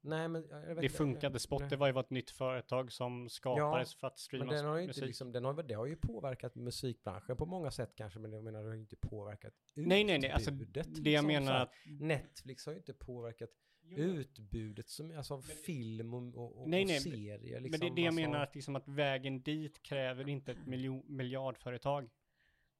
[0.00, 1.38] Nej men jag vet Det funkade.
[1.38, 4.88] Spotify var ett nytt företag som skapades för att streama Men den har ju inte
[4.88, 5.06] musik.
[5.06, 8.60] liksom, den har, det har ju påverkat musikbranschen på många sätt kanske, men jag menar
[8.60, 10.30] det har ju inte påverkat Nej, nej, nej.
[10.30, 11.62] Alltså, utbudet, det jag liksom, menar så här.
[11.62, 12.00] att...
[12.00, 13.50] Netflix har ju inte påverkat
[13.96, 17.60] utbudet som, alltså av film och, och, och Nej, nej, serier.
[17.60, 20.52] Liksom, Men det är det jag alltså, menar att, liksom att vägen dit kräver inte
[20.52, 22.10] ett miljon, miljardföretag.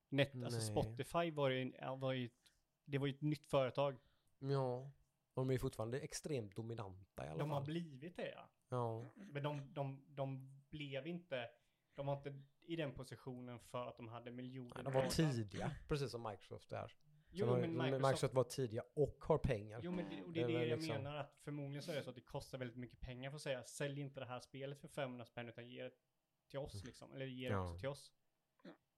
[0.08, 0.60] Net, alltså.
[0.60, 2.52] Spotify var ju, ja, var ju ett,
[2.84, 3.98] det var ju ett nytt företag.
[4.38, 4.90] Ja,
[5.38, 7.66] de är fortfarande extremt dominanta i alla De har fall.
[7.66, 8.48] blivit det ja.
[8.68, 11.48] Ja, Men de, de, de blev inte,
[11.94, 14.82] de var inte i den positionen för att de hade miljoner.
[14.82, 16.92] de var tidiga, precis som Microsoft är.
[17.30, 18.02] Jo, de- men Microsoft...
[18.02, 19.80] Microsoft, var tidiga och har pengar.
[19.82, 21.96] jo, men det, och det är Det det jag liksom- menar att förmodligen så är
[21.96, 24.40] det så att det kostar väldigt mycket pengar för att säga sälj inte det här
[24.40, 25.92] spelet för 500 spänn utan ge det
[26.48, 27.12] till oss liksom.
[27.12, 27.64] Eller ge det Ja.
[27.68, 28.12] också till oss.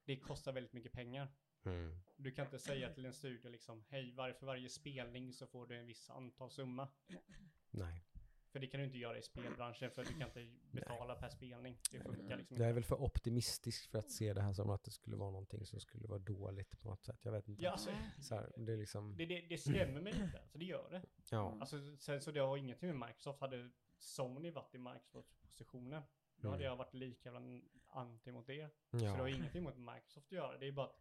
[0.05, 1.29] Det kostar väldigt mycket pengar.
[1.65, 2.01] Mm.
[2.17, 5.67] Du kan inte säga till en studio liksom, hej, var, för varje spelning så får
[5.67, 6.89] du en viss antal summa.
[7.71, 8.05] Nej,
[8.53, 11.79] För det kan du inte göra i spelbranschen för du kan inte betala per spelning.
[11.91, 12.73] Det funkar liksom jag är inte.
[12.75, 15.81] väl för optimistisk för att se det här som att det skulle vara någonting som
[15.81, 17.25] skulle vara dåligt på något sätt.
[17.25, 17.63] Jag vet inte.
[17.65, 20.65] Ja, alltså, Så här, det är liksom, det, det, det skrämmer mig lite, alltså det
[20.65, 21.03] gör det.
[21.31, 21.57] ja.
[21.61, 23.41] Alltså, sen, så det har ingenting med Microsoft.
[23.41, 26.03] Hade Sony varit i Microsofts positioner,
[26.37, 26.71] då hade Mm.
[26.71, 27.33] jag varit lika
[27.87, 28.69] anti mot det.
[28.91, 29.35] Så det har ja.
[29.37, 30.59] ingenting mot Microsoft att göra.
[30.59, 30.97] Det är bara att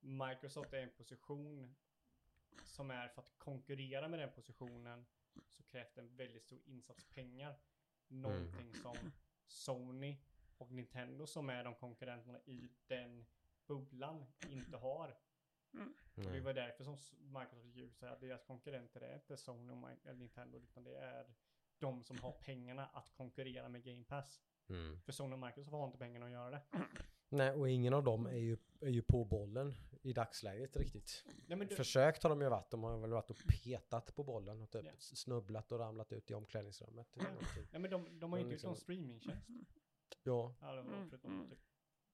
[0.00, 1.74] Microsoft är i en position
[2.64, 5.06] som är för att konkurrera med den positionen
[5.48, 7.58] så krävs det en väldigt stor insats pengar.
[8.08, 8.96] Någonting som
[9.46, 10.16] Sony
[10.58, 13.26] och Nintendo som är de konkurrenterna i den
[13.66, 15.16] bubblan inte har.
[16.14, 19.90] Och det var därför som Microsoft gick ut att deras konkurrenter är inte Sony och
[20.04, 21.26] eller Nintendo utan det är
[21.78, 24.42] de som har pengarna att konkurrera med Game Pass.
[24.68, 25.00] Mm.
[25.00, 26.62] För Sony och Microsoft har inte pengarna att göra det.
[27.28, 31.24] Nej, och ingen av dem är ju, är ju på bollen i dagsläget riktigt.
[31.46, 32.70] Nej, men du, Försökt har de ju varit.
[32.70, 34.90] De har väl varit och petat på bollen och typ Ja.
[34.98, 37.16] snubblat och ramlat ut i omklädningsrummet.
[37.70, 39.46] nej, men de, de har ju inte gjort någon liksom- streamingtjänst.
[40.22, 40.94] Ja, Ja, det var
[41.24, 41.50] Mm.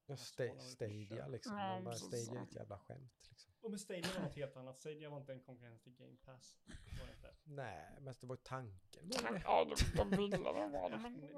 [0.07, 1.57] Ja, Vad svårare sta- Stadia liksom.
[1.59, 1.95] Ja, De bara.
[1.95, 3.53] Stadia är ett jävla skämt liksom.
[3.61, 4.81] Och men Stadia var något helt annat.
[4.81, 6.59] Stadia var inte en konkurrens till Game Pass.
[7.01, 7.35] Var inte.
[7.45, 9.09] Nej, men det var ju tanken.
[9.23, 9.41] Var det?
[9.45, 10.91] Ja, de, de ville det var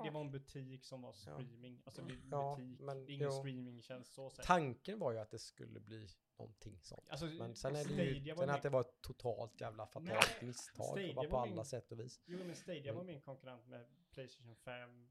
[0.04, 1.82] det, var en butik som var streaming.
[1.84, 2.80] Alltså det är Ja, butik.
[2.80, 4.44] men det är ingen streamingtjänst så sett.
[4.44, 7.08] Tanken var ju att det skulle bli någonting sånt.
[7.10, 10.08] Alltså, Men sen är det ju, var sen att det var ett totalt jävla fatalt
[10.40, 10.96] Nej, misstag.
[10.96, 12.20] Det var på var alla min- sätt och vis.
[12.26, 13.12] Jo men Stadia var Mm.
[13.12, 15.08] min konkurrent med Playstation 5,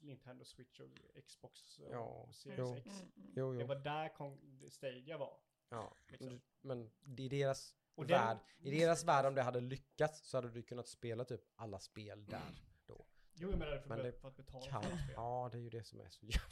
[0.00, 0.88] Nintendo Switch och
[1.24, 2.74] Xbox och Ja, Series jo.
[2.76, 3.02] X.
[3.34, 3.66] Jo, Det jo.
[3.66, 5.38] var där kon- Stadia var.
[5.68, 5.96] Ja.
[6.08, 6.40] liksom.
[6.60, 10.50] Men i deras Och den- värld, i deras värld om det hade lyckats så hade
[10.50, 12.40] du kunnat spela typ alla spel där.
[13.42, 15.14] Jo men det hade Men det för att betala Kan, för spel.
[15.16, 16.46] ja, det är ju det som är så jävla...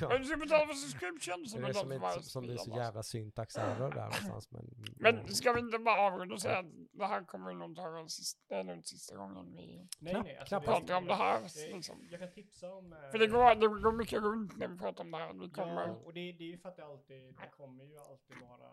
[0.08, 2.42] Men du ska betala för subscription som är det något som, för är, som, som
[2.42, 4.50] blir så jävla syntax error där någonstans.
[4.50, 4.64] Men,
[4.98, 8.08] Men ska vi inte bara avrunda och säga att det här kommer nog ta den
[8.08, 10.36] sista, det är nog sista gången vi Nej.
[10.38, 11.40] Alltså, pratar om det här.
[11.40, 12.06] det- Liksom.
[12.10, 12.92] Jag kan tipsa om...
[12.92, 15.32] eh, För det går, det går mycket runt när vi pratar om det här.
[15.34, 15.86] Vi kommer...
[15.86, 18.70] Ja, och det, det är ju för att det alltid, det kommer ju alltid vara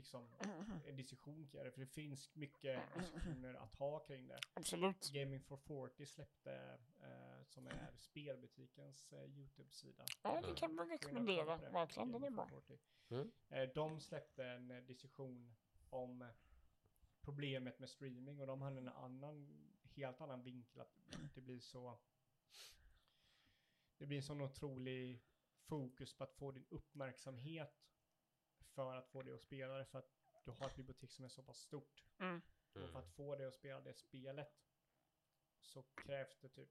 [0.00, 0.28] liksom
[0.86, 1.70] en diskussion kring det.
[1.70, 4.40] För det finns mycket diskussioner att ha kring det.
[4.54, 5.10] Absolut.
[5.12, 10.04] Gaming for 40 släppte, eh, som är spelbutikens eh, YouTube-sida.
[10.22, 11.56] Ja, det kan vi rekommendera.
[11.56, 12.50] Verkligen, den är bra.
[13.10, 13.30] Mm.
[13.48, 15.56] Eh, de släppte en eh, diskussion
[15.90, 16.28] om
[17.20, 19.48] problemet med streaming och de hade en annan,
[19.82, 20.98] helt annan vinkel att
[21.34, 21.98] det blir så
[23.98, 25.22] det blir en sån otrolig
[25.70, 27.89] fokus på att få din uppmärksamhet
[28.74, 30.10] för att få dig att spela det för att
[30.44, 32.04] du har ett bibliotek som är så pass stort.
[32.18, 32.40] Mm.
[32.72, 34.60] Och för att få dig att spela det spelet
[35.60, 36.68] så krävs det typ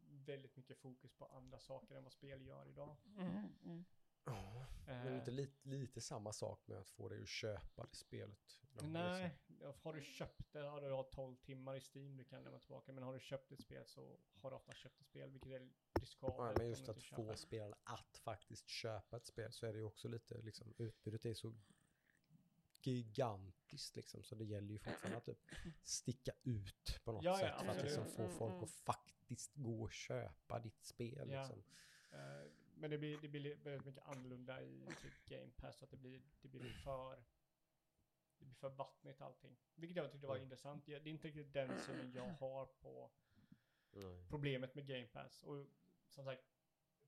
[0.00, 2.96] väldigt mycket fokus på andra saker än vad spel gör idag.
[3.16, 3.84] Mm, mm.
[4.24, 7.96] Ja, men Eh, inte lite, lite samma sak med att få dig att köpa det
[7.96, 8.60] spelet.
[8.82, 9.38] Nej,
[9.82, 12.92] har du köpt det, har du har 12 timmar i Steam du kan lämna tillbaka.
[12.92, 15.68] Men har du köpt ett spel så har du ofta köpt ett spel, vilket är
[16.00, 16.36] riskabelt.
[16.38, 17.36] Ja, men just att få det.
[17.36, 21.34] spelare att faktiskt köpa ett spel så är det ju också lite liksom utbudet är
[21.34, 21.54] så
[22.82, 25.38] gigantiskt liksom så det gäller ju fortfarande att typ
[25.82, 28.64] sticka ut på något Ja, ja, sätt för att liksom få Mm, folk mm.
[28.64, 31.40] att faktiskt gå och köpa ditt spel Ja.
[31.40, 31.62] liksom.
[32.10, 35.90] Eh, men det blir, det blir väldigt mycket annorlunda i typ Game Pass, så att
[35.90, 37.24] det blir, det blir för
[38.38, 39.56] det blir för vattnigt allting.
[39.74, 40.44] Vilket jag tyckte var Mm.
[40.44, 40.86] intressant.
[40.86, 43.10] Det är inte riktigt den synen jag har på
[43.92, 44.26] Nej.
[44.28, 45.42] problemet med Game Pass.
[45.42, 45.66] Och
[46.08, 46.42] som sagt,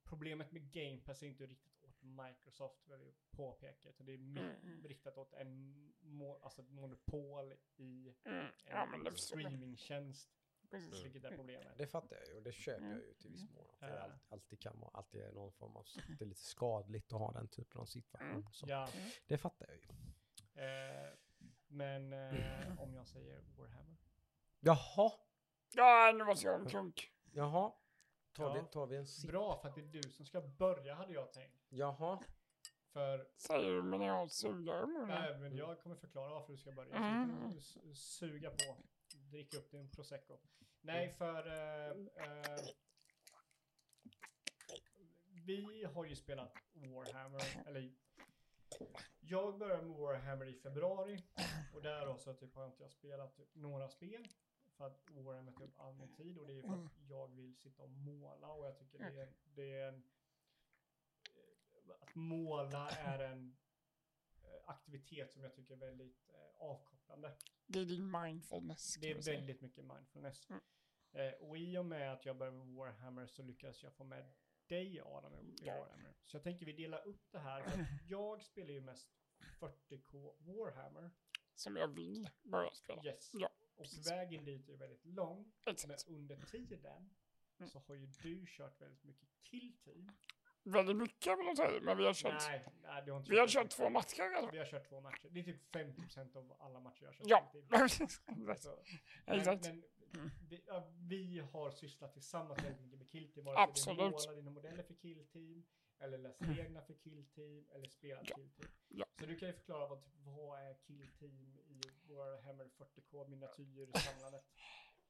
[0.04, 3.88] problemet med Game Pass är inte riktigt åt Microsoft, vill jag påpeka.
[3.88, 4.84] Utan det är Mm, mm.
[4.84, 8.38] riktat åt en mo, alltså ett monopol i Mm.
[8.64, 10.30] en Ja, streamingtjänst.
[10.70, 11.04] Precis.
[11.04, 11.78] Vilket är problemet.
[11.78, 12.90] Det fattar jag ju och det köper Mm.
[12.98, 13.66] jag ju till viss mån.
[13.70, 14.00] Att det Ja.
[14.00, 15.86] allt- alltid kan vara, alltid är någon form av,
[16.18, 18.30] det är lite skadligt att ha den typen av situation.
[18.30, 18.52] Mm.
[18.52, 18.88] Så Ja,
[19.26, 19.84] det fattar jag ju.
[20.62, 21.12] eh,
[21.80, 23.96] men eh, om jag säger Warhammer.
[24.60, 25.12] Jaha,
[25.74, 27.10] Ja, nu måste jag klunk.
[27.32, 27.72] jaha.
[28.32, 28.62] Tar, Ja.
[28.62, 29.30] vi, tar vi en sipp?
[29.30, 31.66] Bra, för att det är du som ska börja hade jag tänkt.
[31.68, 32.20] Jaha.
[32.92, 35.08] För Säger du men jag har sugrör i munnen.
[35.08, 36.90] nej, men jag kommer förklara varför du ska börja.
[36.90, 37.28] Så Mm.
[37.34, 37.78] du kan s-
[38.18, 38.76] suga på.
[39.30, 40.38] Drick upp din prosecco.
[40.80, 41.90] Nej, för eh,
[42.26, 42.56] eh,
[45.46, 47.92] vi har ju spelat Warhammer, eller
[49.20, 51.22] jag började med Warhammer i februari
[51.74, 54.28] och där så typ har inte jag spelat typ några spel
[54.76, 57.56] för att Warhammer tar upp all min tid och det är för att jag vill
[57.56, 60.02] sitta och måla och jag tycker det är, det är en
[62.00, 63.56] att måla är en
[64.42, 67.36] eh, aktivitet som jag tycker är väldigt eh, avkopplande.
[67.66, 68.94] Det är din mindfulness.
[69.00, 70.48] Det är väldigt mycket mindfulness.
[70.50, 70.60] Mm.
[71.12, 74.32] Eh, och i och med att jag började med Warhammer så lyckades jag få med
[74.70, 75.32] dig Adam
[75.62, 75.78] Ja.
[75.78, 76.14] Warhammer.
[76.24, 77.86] Så jag tänker vi delar upp det här.
[78.08, 79.08] Jag spelar ju mest
[79.60, 81.10] 40k Warhammer.
[81.54, 83.04] Som jag vill börja spela.
[83.04, 83.30] Yes.
[83.34, 84.10] Ja, Och precis.
[84.10, 85.52] vägen dit är väldigt lång.
[85.64, 86.08] Men Exakt.
[86.08, 87.10] under tiden
[87.58, 87.70] Mm.
[87.70, 90.12] så har ju du kört väldigt mycket kill team.
[90.62, 93.38] Väldigt mycket vill jag säga, men vi har kört, Nej, nej, du har inte vi
[93.38, 94.50] har kört två matcher redan.
[94.52, 95.28] Vi har kört två matcher.
[95.30, 97.26] Det är typ 50% av alla matcher jag har kört.
[97.26, 98.20] Ja, precis.
[98.48, 98.82] Alltså,
[99.26, 99.64] Men, Exakt.
[99.64, 99.82] men
[100.48, 103.44] vi, ja, vi har sysslat tillsammans väldigt mycket med Killteam.
[103.44, 103.98] Vare sig Absolut.
[104.00, 105.64] är måla dina modeller för Killteam,
[105.98, 108.36] eller läsa reglerna för Killteam, eller spela Ja.
[108.36, 108.68] Killteam.
[108.88, 109.06] Ja.
[109.20, 114.44] Så du kan ju förklara vad, typ, vad är Killteam i Warhammer 40K miniatyrsamlandet?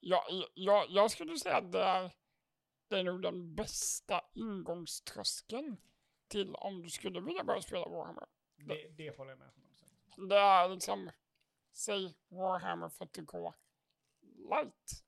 [0.00, 0.24] Ja,
[0.54, 2.12] jag, jag skulle säga att det är,
[2.88, 5.76] det är nog den bästa ingångströskeln
[6.28, 8.26] till om du skulle vilja börja spela Warhammer.
[8.56, 10.24] Det, det håller jag med om.
[10.24, 10.28] 100%.
[10.28, 11.10] Det är liksom,
[11.72, 13.52] säg Warhammer 40K
[14.50, 15.04] light.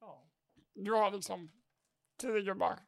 [0.00, 0.28] Ja.
[0.74, 1.52] Du har liksom
[2.16, 2.78] tio gubbar.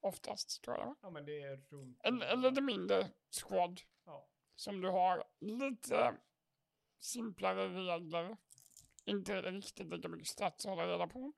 [0.00, 0.96] Oftast, tror jag.
[1.02, 2.00] ja, men det är runt...
[2.04, 3.80] Eller, eller lite mindre squad.
[4.04, 4.28] Ja.
[4.54, 6.16] Som du har lite
[6.98, 8.36] simplare regler.
[9.04, 11.32] Inte riktigt lika mycket stats att hålla reda på.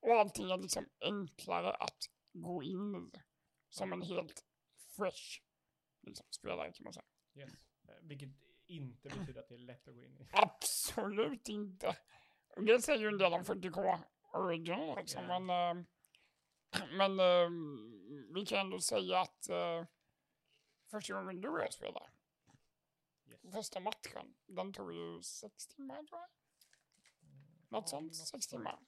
[0.00, 3.18] Och allting är liksom enklare att gå in i.
[3.68, 4.44] Som en helt
[4.96, 5.42] fresh
[6.00, 7.04] liksom, spelare kan man säga.
[7.34, 7.66] Yes.
[7.88, 8.28] Eh, Vilket
[8.70, 10.28] inte betyder att det är lätt att gå in i.
[10.32, 11.96] Absolut inte.
[12.56, 13.98] Och Det säger ju en del om 40K
[14.32, 15.24] original liksom.
[15.28, 15.38] Ja.
[15.38, 15.84] Men, eh,
[16.96, 17.50] men eh,
[18.34, 19.84] vi kan ändå säga att eh,
[20.90, 22.10] första gången du och jag spelade,
[23.26, 23.54] Yes.
[23.54, 26.28] första matchen, den tog ju sex timmar tror jag.
[27.68, 28.78] Något Ja, sånt, något sex timmar.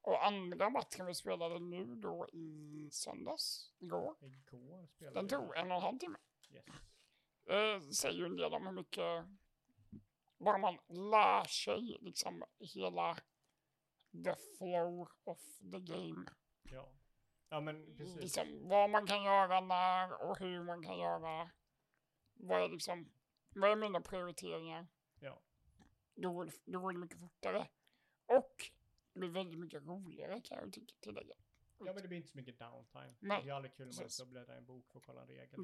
[0.00, 5.76] Och andra matchen vi spelade nu då i söndags, igår, Igår den tog en och
[5.76, 6.18] en halv timme.
[6.50, 6.64] Yes.
[7.46, 9.24] Eh, säger ju en del om hur mycket,
[10.38, 13.14] bara man lär sig liksom hela
[14.24, 15.38] the flow of
[15.72, 16.30] the game.
[16.62, 16.92] Ja.
[17.48, 18.16] Ja, men precis.
[18.20, 21.50] Liksom vad man kan göra när och hur man kan göra.
[22.34, 23.12] Vad är liksom,
[23.54, 24.86] vad är mina prioriteringar?
[25.20, 25.40] Ja.
[26.14, 27.68] Då går, det- då går det mycket fortare.
[28.26, 28.70] Och
[29.12, 31.34] det blir väldigt mycket roligare kan jag tycka tillägga.
[31.78, 33.14] Ja, men det blir inte så mycket downtime.
[33.20, 35.20] Nej, det är aldrig kul när man ska bläddra i en bok för att kolla
[35.20, 35.42] en regel.
[35.42, 35.62] Liksom.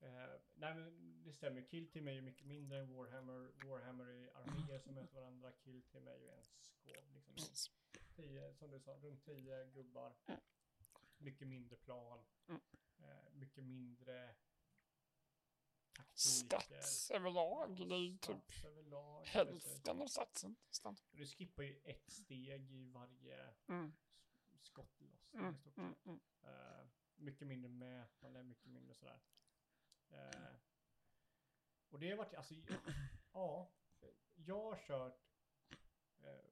[0.00, 1.62] Eh, nej, men det stämmer.
[1.62, 3.52] Killteam är ju mycket mindre än Warhammer.
[3.66, 5.52] Warhammer är arméer som möter varandra.
[5.52, 7.26] Killteam är ju en skåp.
[7.36, 7.74] Liksom.
[8.16, 10.14] Tio, som du sa, runt tio gubbar.
[10.26, 10.40] Mm.
[11.18, 12.24] Mycket mindre plan.
[12.48, 12.60] Mm.
[12.98, 14.34] Eh, mycket mindre
[15.92, 16.20] taktik.
[16.20, 19.24] Stats överlag, det är typ överlag.
[19.26, 20.08] hälften av
[20.66, 20.96] nästan.
[21.10, 23.92] Du skippar ju ett steg i varje Mm,
[24.62, 26.06] skottlossning mm, i stort mm, sett.
[26.06, 26.20] mm.
[26.42, 29.20] Eh, mycket mindre mätande, mycket mindre sådär.
[30.10, 30.54] Eh,
[31.90, 32.54] och det har varit, alltså,
[33.32, 33.70] ja,
[34.34, 35.20] jag har kört
[36.22, 36.50] eh,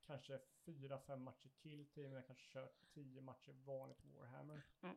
[0.00, 4.62] kanske fyra, fem matcher kill team, jag har kanske kört tio matcher vanligt Warhammer.
[4.82, 4.96] Mm.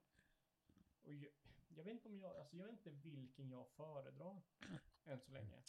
[1.03, 1.31] Och jag,
[1.67, 4.41] jag vet inte om jag, alltså jag vet inte vilken jag föredrar.
[5.05, 5.63] än så länge.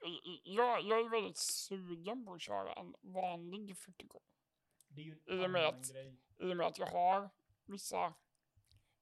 [0.00, 4.20] I- i- Jag, jag är väldigt sugen på att köra en vanlig 40K.
[4.88, 6.16] Det är ju I en med annan att- grej.
[6.38, 7.30] I och med att jag har
[7.64, 8.14] vissa...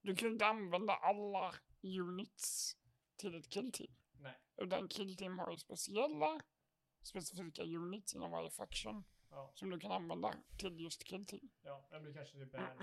[0.00, 1.54] Du kan ju inte använda alla
[1.84, 2.76] units
[3.16, 3.94] till ett killteam.
[4.18, 4.38] Nej.
[4.56, 6.40] Utan killteam har ju speciella,
[7.02, 11.50] specifika units inom varje faction Ja, som du kan använda till just killteam.
[11.62, 12.76] ja, men du kanske typ är...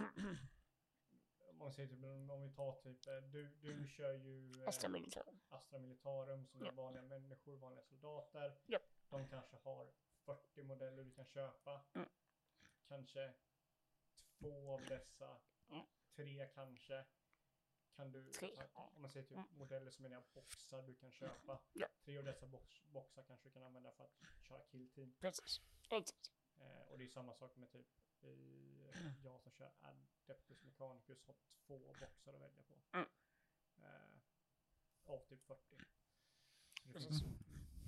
[1.49, 4.90] Om man säger typ, om vi tar typ, eh, du, du kör ju eh, Astra
[4.90, 5.23] Militär.
[5.49, 6.72] Astra Militarum som är Ja.
[6.72, 8.57] vanliga människor, vanliga soldater.
[8.65, 8.80] Ja.
[9.10, 9.91] De kanske har
[10.26, 11.82] 40 modeller du kan köpa.
[11.94, 12.10] Mm.
[12.88, 13.34] Kanske
[14.40, 15.38] två av dessa,
[15.69, 15.86] Mm.
[16.15, 17.06] tre kanske.
[18.02, 19.48] Kan du, Tre, om man säger typ Mm.
[19.57, 21.60] modeller som är boxar du kan köpa.
[21.73, 21.88] Ja.
[22.03, 25.14] Tre av dessa box, boxar kanske du kan använda för att köra killteam.
[25.19, 25.61] Precis.
[25.90, 26.32] Exakt.
[26.57, 27.88] Eh, och det är samma sak med typ
[28.22, 28.91] i,
[29.23, 31.36] jag som kör Adeptus Mechanicus har
[31.68, 32.82] två boxar att välja på.
[32.91, 33.07] Mm.
[33.78, 34.19] Eh,
[35.06, 35.78] av typ 40.
[36.84, 37.23] Det, finns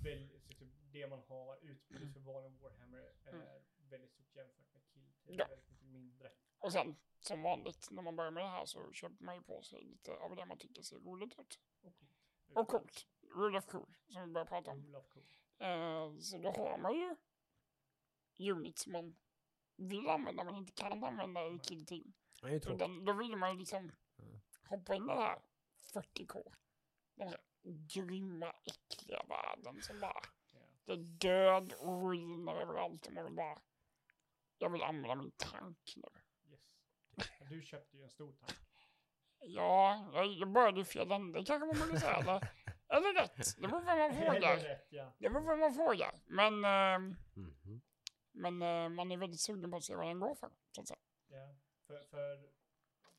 [0.03, 4.83] väl, så typ det man har utbudet för vanlig Warhammer är väldigt stort jämfört med
[4.93, 5.35] Kill Team.
[5.37, 5.47] Ja.
[5.47, 6.31] Väldigt mycket mindre.
[6.59, 9.61] Och sen, som vanligt, när man börjar med det här så köper man ju på
[9.61, 11.59] sig lite av det man tycker ser roligt ut.
[11.81, 12.11] Och coolt.
[12.55, 13.07] Och coolt.
[13.35, 14.85] Rule of cool, som vi börjar prata om.
[14.85, 15.23] Rule of cool.
[15.57, 17.15] Eh, så då har man ju
[18.51, 19.15] units som man
[19.75, 22.13] vill använda men inte kan använda i.
[22.41, 22.81] Det ju tråkigt.
[22.81, 24.41] Utan då vill man ju liksom Mm.
[24.67, 25.41] hoppa in i den här
[25.93, 26.53] 40K.
[27.15, 30.21] Den här grymma, äckliga världen som bara,
[30.53, 30.59] Ja.
[30.85, 33.61] det är död och ruiner överallt och man vill bara,
[34.63, 36.21] jag vill använda min tank nu.
[36.51, 36.61] Yes.
[37.49, 38.59] Du köpte ju en stor tank.
[39.45, 42.15] Ja, jag, började i fel ände kanske man borde säga.
[42.17, 42.47] Eller,
[42.87, 44.57] eller rätt, det beror på vad man frågar.
[44.57, 45.13] rätt, ja.
[45.19, 46.21] Det beror på vad man frågar.
[46.25, 47.81] Men, ehm, Mhm.
[48.31, 50.49] men eh, man är väldigt sugen på att se vad den går för.
[50.71, 50.99] Så att säga.
[51.27, 51.55] Ja,
[51.87, 52.49] för, för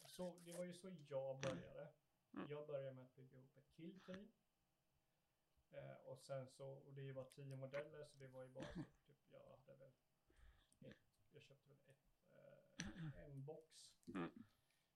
[0.07, 1.93] så, det var ju så jag började.
[2.35, 2.47] Mm.
[2.51, 4.33] Jag började med att bygga ihop ett killteam.
[5.71, 8.73] Eh, och sen så, och det var tio modeller så det var ju bara så,
[9.07, 10.97] typ, jag hade väl ett,
[11.35, 12.35] jag köpte väl ett,
[13.15, 13.91] eh, en box.
[14.15, 14.31] Mm.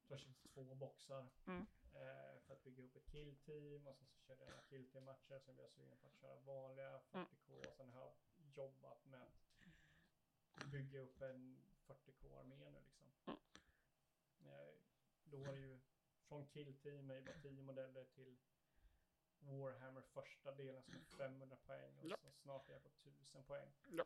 [0.06, 1.66] Jag köpte två boxar Mm.
[1.94, 5.38] eh, för att bygga upp ett killteam och sen så körde jag några killteam-matcher.
[5.38, 7.26] Sen blev jag sugen på att köra vanliga Mm.
[7.26, 8.12] 40k och sen har jag
[8.54, 13.08] jobbat med att bygga upp en 40k-armé nu liksom.
[13.26, 13.38] Mm.
[14.40, 14.74] Eh,
[15.24, 15.80] då var det ju
[16.28, 18.36] från killteam med bara 10 modeller till
[19.40, 22.16] Warhammer första delen som är 500 poäng och Ja.
[22.22, 23.72] så snart är jag på 1000 poäng.
[23.88, 24.04] Ja.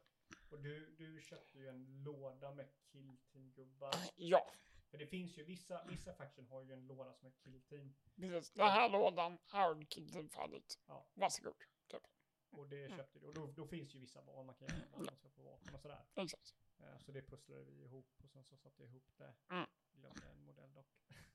[0.51, 3.95] Och du, du köpte ju en låda med killteam-gubbar.
[4.17, 4.53] Ja,
[4.91, 7.95] För det finns ju vissa, vissa faction har ju en låda som är killteam.
[8.17, 8.51] precis.
[8.53, 10.79] Den här lådan har killteam färdigt.
[10.87, 11.07] Ja.
[11.15, 11.55] Varsågod.
[11.89, 12.03] Typ.
[12.51, 12.97] Och det Mm.
[12.99, 13.27] köpte du.
[13.27, 14.79] Och då, då finns ju vissa val man kan göra.
[15.07, 16.05] Man ska få vapen och sådär.
[16.15, 16.55] Exakt.
[16.79, 19.35] Eh, Så det pusslade vi ihop och sen så satte jag ihop det.
[19.51, 19.67] Mm.
[19.93, 20.87] Glömde en modell dock.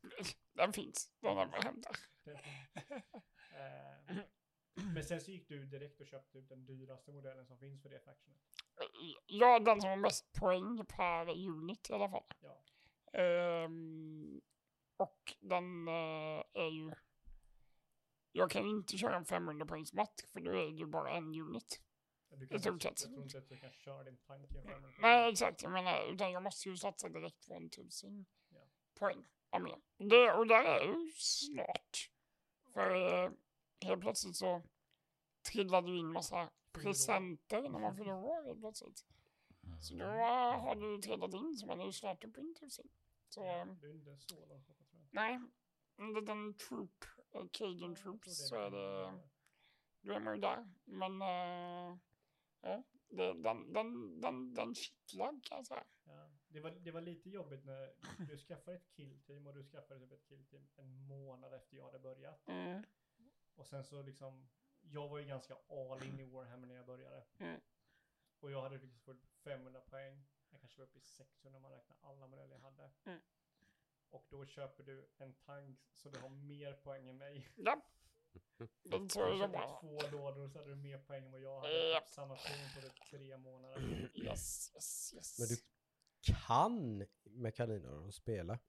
[0.54, 1.12] Den finns.
[1.20, 1.96] Den är bara hämtad.
[2.24, 2.42] Det-
[3.52, 4.18] Eh,
[4.94, 7.90] Men sen så gick du direkt och köpte ut den dyraste modellen som finns för
[7.90, 8.42] det factionet.
[9.28, 12.24] Ja, den som har mest poäng per unit i alla fall.
[12.42, 12.62] Ja.
[13.20, 14.42] Ehm,
[14.98, 16.92] och den eh, är ju...
[18.32, 21.24] Jag kan inte köra en 500 poängs match för då är det ju bara en
[21.42, 21.82] unit.
[22.30, 22.98] Du kan, I jag stort sett.
[22.98, 25.64] tror inte att du kan köra din tank i en 500 Nej, exakt.
[25.64, 28.68] Jag menar, utan jag måste ju satsa direkt på en tusen Ja.
[29.00, 29.26] poäng.
[29.98, 32.12] Det, och där är ju snart.
[32.74, 33.32] För eh,
[33.82, 34.62] helt plötsligt så
[35.52, 36.50] trillade ju in massa
[36.84, 39.06] presenter när man fyller år helt plötsligt.
[39.82, 42.44] Så då eh, har det ju trillat in så man är ju snart uppe i
[42.44, 42.90] en tusen.
[43.30, 45.08] Så eh, Du är inte så långt tror jag.
[45.12, 45.40] nej,
[45.98, 49.20] en liten troop, eh, Cajun troops, så är det,
[50.02, 50.70] då är man ju där.
[50.86, 51.98] Men eh,
[52.62, 55.84] ja, det, den, den, den, den kittlar kan jag säga.
[56.04, 57.94] Ja, det, var, det var lite jobbigt när
[58.30, 62.00] du skaffade ett killteam och du skaffade typ ett killteam en månad efter jag hade
[62.00, 62.48] börjat.
[62.48, 62.84] Mm.
[63.56, 64.48] Och sen så liksom,
[64.92, 67.24] jag var ju ganska all in i Warhammer när jag började.
[67.38, 67.62] Mm.
[68.40, 70.26] Och jag hade lyckats få upp 500 poäng.
[70.50, 72.92] Jag kanske var uppe i 600 om man räknar alla modeller jag hade.
[73.06, 73.20] Mm.
[74.10, 77.50] Och då köper du en tank så du har mer poäng än mig.
[77.56, 77.82] Ja.
[78.58, 79.80] Du är det köpte bara.
[79.80, 81.90] två lådor så hade du mer poäng än vad jag hade.
[81.90, 82.04] Japp.
[82.04, 84.10] Typ samma poäng på det tre månader.
[84.14, 85.40] Yes, yes, yes.
[85.40, 85.56] Men du
[86.34, 88.60] kan med kaniner spela?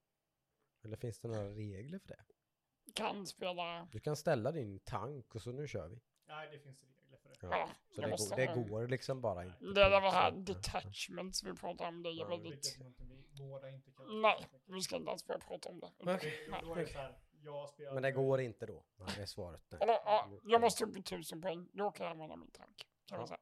[0.82, 2.24] Eller finns det några regler för det?
[2.94, 3.88] kan spela.
[3.92, 6.00] Du kan ställa din tank och så nu kör vi.
[6.28, 7.56] Nej, det finns regler för det.
[7.56, 7.68] Ja.
[7.94, 9.64] Så det, måste går, det går liksom bara inte.
[9.64, 12.02] Det är det punkt här detachments vi pratar om.
[12.02, 12.52] Det är Ja, väldigt.
[12.54, 14.20] Vilket inte vi båda inte kan.
[14.22, 15.92] Nej, vi ska inte ens börja prata om det.
[17.92, 18.84] Men det går inte då?
[19.16, 19.72] Det är svaret.
[19.72, 21.68] Eller, ja, jag måste upp i tusen poäng.
[21.72, 22.76] Då kan jag använda min tank.
[22.78, 23.18] Kan Ja.
[23.18, 23.38] man säga.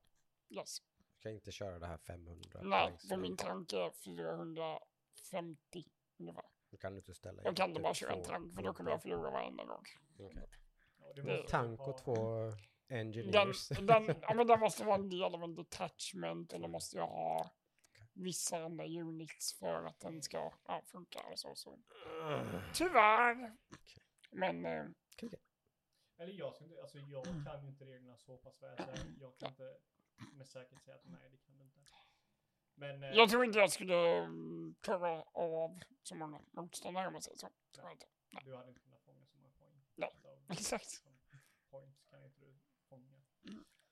[0.49, 0.79] Yes.
[1.17, 5.85] Du kan inte köra det här 500 Nej, för min tank är 450
[6.19, 6.45] ungefär.
[6.71, 8.75] Då kan du inte ställa Jag kan inte typ bara köra en tank för då
[8.75, 9.85] kommer jag förlora varenda gång.
[10.19, 10.49] Okej.
[11.01, 12.15] Ja, det det- måste Tank och två
[12.89, 13.69] engineers.
[13.69, 17.03] den, ja, men den måste vara en del av en detachment och de måste ju
[17.03, 17.51] ha
[18.13, 21.55] vissa andra units för att den ska ja, funka och så.
[21.55, 21.79] så.
[22.75, 23.57] Tyvärr.
[24.31, 24.87] Men eh,
[26.19, 28.91] Eller jag, alltså jag kan ju inte reglerna så pass väl så
[29.21, 29.77] jag kan inte
[30.33, 31.81] med säkerhet säga att nej det kan du inte.
[32.75, 37.23] Men eh, jag tror inte jag skulle mm, klara av så många motståndare om man
[37.23, 37.49] säger så.
[37.77, 38.07] Jag inte.
[38.45, 39.83] du hade inte kunnat fånga så många poäng.
[39.95, 40.11] Nej,
[40.49, 40.91] exakt.
[40.91, 41.13] som
[41.71, 42.59] Points kan inte du
[42.89, 43.23] fånga.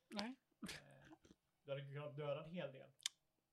[0.09, 0.35] Nej.
[1.65, 2.91] Du hade kunnat döda en hel del.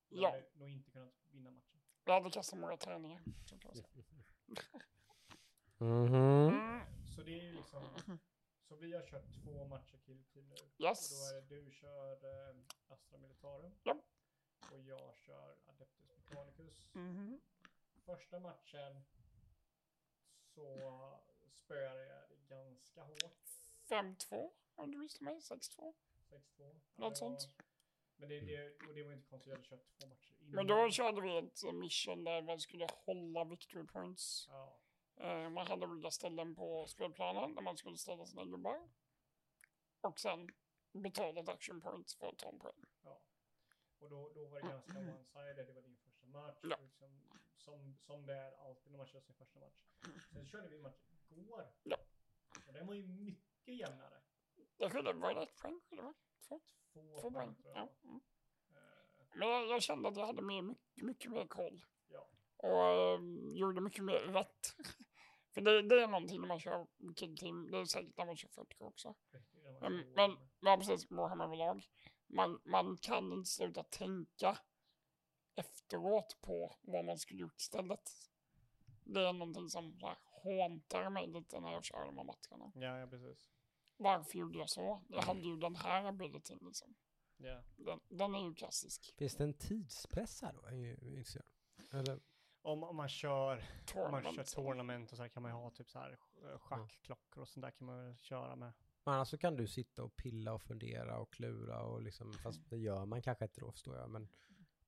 [0.09, 0.29] Du Ja.
[0.31, 1.81] hade nog inte kunnat vinna matchen.
[2.05, 3.21] Jag hade kastat många träningar.
[5.77, 6.15] Mhm.
[6.15, 6.81] Mm,
[7.15, 7.83] Så det är ju liksom,
[8.67, 10.55] så vi har kört två matcher Kill Team nu.
[10.85, 11.11] yes.
[11.11, 12.11] Och då är det du kör
[12.49, 12.55] eh,
[12.87, 13.71] Astra Militarum.
[13.83, 13.97] Ja.
[14.71, 16.87] Och jag kör Adeptus Mechanicus.
[16.93, 17.41] Mhm.
[18.05, 19.03] Första matchen
[20.55, 21.19] så
[21.53, 23.47] spöade jag det ganska hårt.
[23.89, 24.51] 5-2
[24.83, 25.39] om du visste mig.
[25.39, 25.93] 6-2.
[26.57, 26.79] 6-2.
[26.95, 27.49] Något det sånt.
[28.15, 30.51] Men det, det, och det var inte konstigt, jag hade kört två matcher innan.
[30.55, 34.45] Men då körde vi ett eh, mission där man skulle hålla victory points.
[34.49, 34.77] Ja,
[35.15, 38.89] Eh, Man hade olika ställen på spelplanen där man skulle ställa sina gubbar.
[40.01, 40.49] Och sen
[40.91, 42.85] betala action points för att ta en poäng.
[43.03, 43.21] ja.
[43.99, 46.57] Och då, då var det ganska one-sided, det var din första match.
[46.63, 46.77] Ja.
[46.81, 47.21] Liksom,
[47.57, 49.85] som, som det är alltid när man kör sin första match.
[50.33, 51.67] Sen körde vi en match igår.
[51.83, 51.97] Ja.
[52.67, 54.21] Och den var ju mycket jämnare.
[54.81, 55.79] Det skilde, var det ett poäng?
[56.47, 56.59] Två?
[57.21, 57.55] Poäng.
[57.63, 57.89] Ja.
[58.03, 58.21] Mm.
[59.35, 61.85] Men jag, jag kände att jag hade mer, mycket, mycket mer koll.
[62.07, 62.27] ja.
[62.57, 63.19] Och eh,
[63.57, 64.75] gjorde mycket mer rätt.
[65.53, 67.71] För det, det är någonting när man kör Kid Team.
[67.71, 69.15] Det är säkert när man kör 40 också.
[69.63, 71.87] var Men, men ja, precis, Warhammer överlag.
[72.27, 74.57] Man, man kan inte sluta tänka
[75.55, 78.09] efteråt på vad man skulle gjort istället.
[79.03, 82.71] Det är någonting som håntar mig lite när jag kör de här matcherna.
[82.75, 83.51] Ja, ja, precis.
[84.01, 85.01] Varför gjorde jag så?
[85.07, 86.95] Jag hade ju den här abilityn liksom.
[87.37, 87.63] Ja.
[87.75, 89.13] Den, den är ju klassisk.
[89.17, 90.65] Finns det en tidspress här då?
[91.97, 92.19] Eller?
[92.61, 93.63] Om, om man kör
[93.95, 94.47] om man kör Tournament.
[94.47, 97.61] tournament och så här kan man ju ha typ så här eh, schackklockor och sånt
[97.63, 98.73] där kan man väl köra med.
[99.03, 102.69] Men annars så kan du sitta och pilla och fundera och klura och liksom, fast
[102.69, 104.27] det gör man kanske inte då förstår jag, men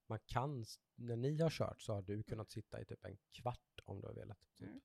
[0.07, 0.65] man kan,
[0.95, 4.07] när ni har kört så har du kunnat sitta i typ en kvart om du
[4.07, 4.55] har velat.
[4.55, 4.67] Typ.
[4.67, 4.81] Mm.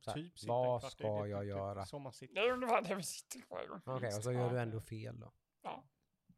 [0.00, 1.86] Så här, typ sitta vad kvart, ska det typ- jag typ göra?
[1.86, 2.34] Så man sitter.
[2.34, 3.80] Det det vi sitter ju.
[3.84, 5.32] Okej, och så gör du ändå fel då.
[5.62, 5.84] Ja.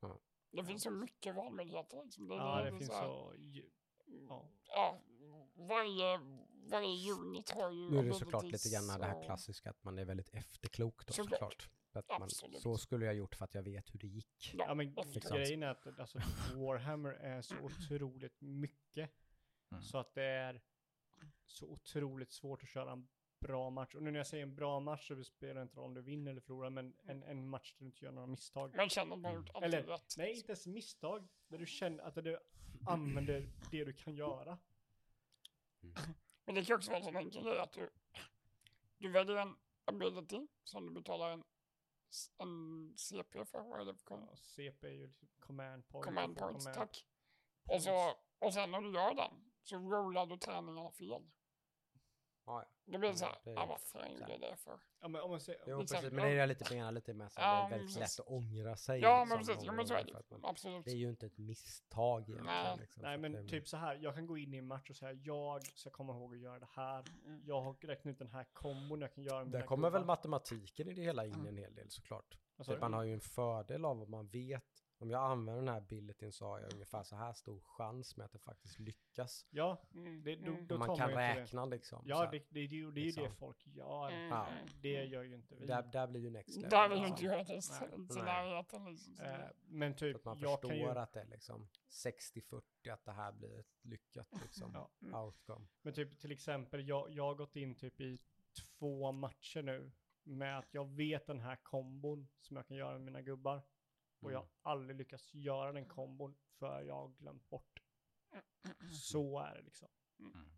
[0.01, 0.21] Ja.
[0.53, 2.05] Det finns så mycket valmöjligheter.
[2.05, 2.29] Liksom.
[2.29, 3.35] Det, Ja, det är finns här- så...
[3.39, 3.71] ju-
[4.29, 4.51] Ja.
[4.63, 5.01] Ja,
[5.55, 6.21] varje,
[6.71, 9.99] varje unit har ju Nu är det såklart lite grann det här klassiska att man
[9.99, 11.39] är väldigt efterklok då Såklart.
[11.39, 11.71] såklart.
[11.93, 12.61] Att man, Absolut.
[12.63, 14.55] så skulle jag gjort för att jag vet hur det gick.
[14.55, 15.37] Ja men liksom.
[15.37, 16.19] grejen är att alltså,
[16.55, 19.11] Warhammer är så otroligt mycket.
[19.71, 19.83] Mm.
[19.83, 20.63] Så att det är
[21.47, 23.09] så otroligt svårt att köra en
[23.41, 23.95] bra match.
[23.95, 26.03] Och nu när jag säger en bra match så spelar det inte roll om du
[26.03, 28.77] vinner eller förlorar, men en, en match där du inte gör några misstag.
[28.77, 30.15] Man känner att man gjort allt Eller, rätt.
[30.19, 31.29] Nej, inte ens misstag.
[31.49, 32.39] Där du känner att du
[32.87, 34.59] använder det du kan göra.
[36.45, 37.91] Men det kan också vara en sån enkel grej att du,
[38.99, 41.45] du väljer en ability som du betalar en,
[42.39, 43.63] en CP för.
[43.63, 46.05] Vad är det för kom, Ja, CP är ju liksom command point.
[46.07, 46.65] command points?
[46.65, 47.05] command Tack.
[47.65, 51.09] Och, så, och sen när du gör den så rollar du träningarna fel.
[52.47, 52.65] Ja, ja.
[52.93, 54.81] Då blir det så här, Mm, det är ah, vad fan gjorde jag det för?
[55.01, 55.61] Ja, men om man säger...
[55.67, 56.31] Jo, Liksom, precis, men ja.
[56.35, 58.19] det är lite mer, lite mer så här, Ja, det är väldigt precis.
[58.19, 59.01] lätt att ångra sig.
[59.01, 59.65] Ja, liksom, men precis.
[59.67, 60.45] Ja, men så är det att.
[60.45, 60.85] Absolut.
[60.85, 62.45] Det är ju inte ett misstag egentligen.
[62.45, 62.77] Nej.
[62.81, 64.91] Liksom, Nej men att det- typ så här, jag kan gå in i en match
[64.91, 67.05] och säga jag ska komma ihåg att göra det här.
[67.25, 67.43] Mm.
[67.47, 70.89] Jag har räknat ut den här kombon jag kan göra med Där kommer väl matematiken
[70.89, 72.39] i det hela in en hel del såklart.
[72.67, 75.77] Typ man har ju en fördel av om man vet, om jag använder den här
[75.77, 79.47] abilityn så har jag ungefär så här stor chans med att det faktiskt lyckas.
[79.51, 81.99] Ja, Mm, det, då, då man kan man inte räkna liksom.
[81.99, 82.11] så Det.
[82.11, 82.31] Ja, här.
[82.31, 83.37] det, det, är ju, det är ju det Liksom.
[83.37, 84.09] folk gör.
[84.11, 84.47] mm, Ja.
[84.83, 85.67] Det gör ju inte vi.
[85.67, 86.71] Där, där blir ju next level.
[86.71, 87.13] Där vill liksom.
[87.13, 88.25] inte jag det inte i Nej.
[88.25, 89.15] närheten liksom.
[89.17, 90.99] så det- men Så typ, att man jag kan förstår ju...
[90.99, 92.63] att det är liksom 60-40,
[92.93, 94.91] att det här blir ett lyckat liksom, Ja.
[95.03, 95.15] Mm.
[95.15, 95.67] outcome.
[95.83, 98.19] Men typ till exempel, jag, jag har gått in typ i
[98.79, 99.93] två matcher nu
[100.23, 103.63] med att jag vet den här kombon som jag kan göra med mina gubbar.
[104.21, 104.51] Och jag Mm.
[104.63, 107.83] har aldrig lyckats göra den kombon för jag har glömt bort.
[108.93, 109.89] Så är det liksom.
[110.19, 110.49] Mm.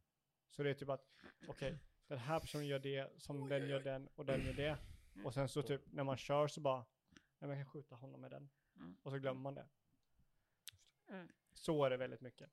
[0.50, 1.08] Så det är typ att,
[1.48, 4.78] okej, den här personen gör det, som den gör den och den gör det.
[5.24, 6.78] Och sen så typ när man kör så bara,
[7.10, 8.50] nej men jag kan skjuta honom med den.
[8.76, 8.96] Mm.
[9.02, 9.68] Och så glömmer man det.
[11.08, 11.28] Mm.
[11.54, 12.50] Så är det väldigt mycket.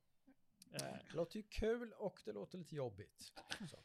[0.72, 3.32] Eh, Det låter ju kul och det låter lite jobbigt.
[3.70, 3.84] Så.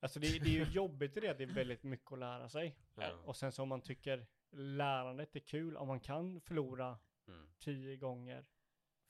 [0.00, 2.48] alltså det, det är ju jobbigt i det, att det är väldigt mycket att lära
[2.48, 2.76] sig.
[2.94, 3.12] Ja.
[3.12, 6.98] Och sen så om man tycker lärandet är kul, om man kan förlora
[7.28, 7.52] Mm.
[7.58, 8.44] tio gånger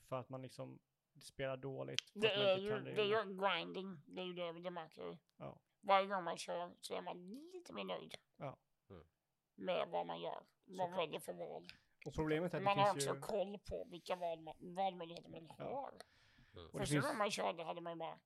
[0.09, 0.79] för att man liksom
[1.19, 2.01] spelar dåligt.
[2.11, 5.17] För Det är ju, det är ju grinding, det är ju det det märker jag.
[5.37, 5.59] Ja.
[5.81, 8.15] Varje gång man kör så är man lite mer nöjd.
[8.37, 8.57] Ja.
[8.89, 9.03] Mm.
[9.55, 10.43] med vad man gör.
[10.65, 11.67] Vad man väljer för val.
[12.05, 13.19] Och problemet är att Man det har också ju...
[13.21, 15.63] koll på vilka val man, valmöjligheter man Ja.
[15.65, 15.89] har.
[16.55, 16.71] Mm.
[16.71, 18.19] Första finns- gången man körde hade man bara,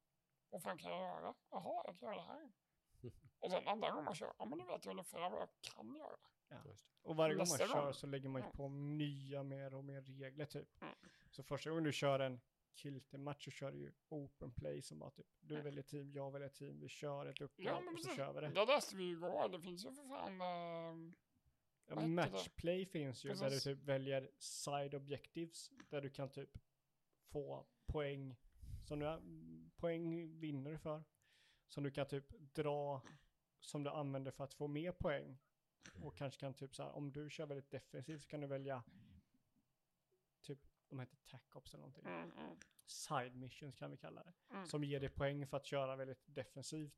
[0.49, 1.33] vad fan kan jag göra?
[1.51, 2.51] Jaha, jag kan göra det här.
[3.39, 5.95] Och sen andra gången man kör, ja men nu vet jag ungefär vad jag kan
[5.95, 6.17] göra.
[7.01, 10.45] Och varje gång man kör så lägger man ju på nya mer och mer regler
[10.45, 10.81] typ.
[10.81, 10.93] Mm.
[11.29, 12.39] Så första gången du kör en
[12.73, 15.65] Kilte-match så kör du ju open play som bara typ, du Mm.
[15.65, 18.15] väljer team, jag väljer team, vi kör ett Ja, uppdrag men och så precis.
[18.15, 18.47] kör vi det.
[18.49, 20.41] Det läste vi igår, det finns ju för fan...
[20.41, 21.15] ehm,
[21.89, 23.63] Ja, matchplay finns ju där du Precis.
[23.63, 26.57] typ väljer side objectives där du kan typ
[27.31, 28.35] få poäng
[28.85, 29.19] som du,
[29.75, 31.03] poäng vinner du för.
[31.67, 33.01] Som du kan typ dra
[33.59, 35.37] som du använder för att få mer poäng.
[35.95, 38.83] Och kanske kan typ så här, om du kör väldigt defensivt så kan du välja
[40.41, 40.59] typ,
[40.89, 42.05] de heter tac ops eller någonting.
[42.05, 44.33] mm, mm, Side missions kan vi kalla det.
[44.49, 44.65] mm.
[44.65, 46.93] Som ger dig poäng för att köra väldigt defensivt.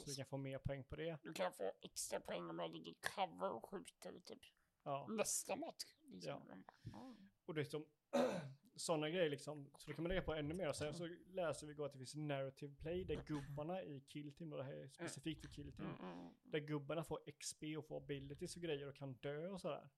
[0.00, 1.18] Så du kan få mer poäng på det.
[1.22, 4.40] Du kan få extra poäng om jag ligger cover och skjuter typ
[4.82, 5.06] Ja.
[5.10, 5.84] nästa match.
[6.02, 6.64] Liksom.
[6.82, 7.00] Ja.
[7.06, 7.30] Mm.
[7.44, 7.86] Och det är som
[8.76, 9.70] sådana grejer liksom.
[9.76, 10.72] Så då kan man lägga på ännu mer.
[10.72, 14.58] Sen så läser vi att det finns narrative play där gubbarna i Kill Team, och
[14.58, 16.34] det här är specifikt för Kill Team, Mm, mm.
[16.44, 19.88] där gubbarna får XP och får abilities och grejer och kan dö och sådär.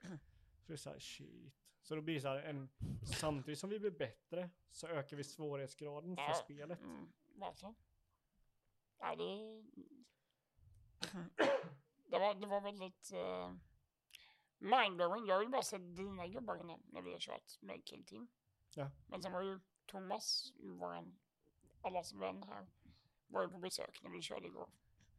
[0.60, 1.54] Så det är såhär shit.
[1.82, 2.68] Så då blir det såhär en,
[3.04, 6.80] samtidigt som vi blir bättre så ökar vi svårighetsgraden för spelet.
[6.80, 7.74] Mm, verkligen.
[8.98, 9.62] Ja, det...
[12.10, 13.56] det, var, det var väldigt uh,
[14.60, 15.26] mindblowing.
[15.26, 18.28] Jag har ju bara sett dina gubbar innan när vi har kört med Kill Team.
[18.74, 18.90] Ja.
[19.06, 21.18] Men sen var ju Thomas, våran
[21.82, 22.66] allas vän här,
[23.26, 24.70] var ju på besök när vi körde igår.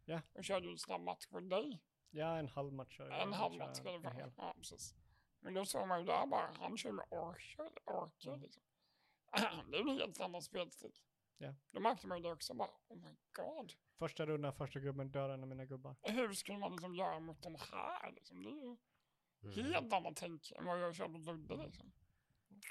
[0.05, 0.21] Ja.
[0.33, 1.81] Och körde ju en snabb match för dig.
[2.09, 2.97] Ja, en halv match.
[2.97, 3.21] kör jag.
[3.21, 4.31] En halv match i alla fall.
[4.37, 4.95] Ja, precis.
[5.39, 8.41] Men då såg man ju där bara, han kör med orcher, orcher Mm.
[8.41, 8.63] liksom.
[9.71, 10.91] Det är en helt annan spelstil.
[11.37, 11.53] Ja.
[11.71, 13.73] Då märkte man ju det också bara, oh my god.
[13.97, 15.95] Första rundan, första gubben dör en av mina gubbar.
[16.01, 18.43] Hur skulle man liksom göra mot de här liksom?
[18.43, 18.77] Det är ju
[19.43, 19.73] Mm.
[19.73, 21.91] helt annat tänk än vad jag kör mot Ludde liksom.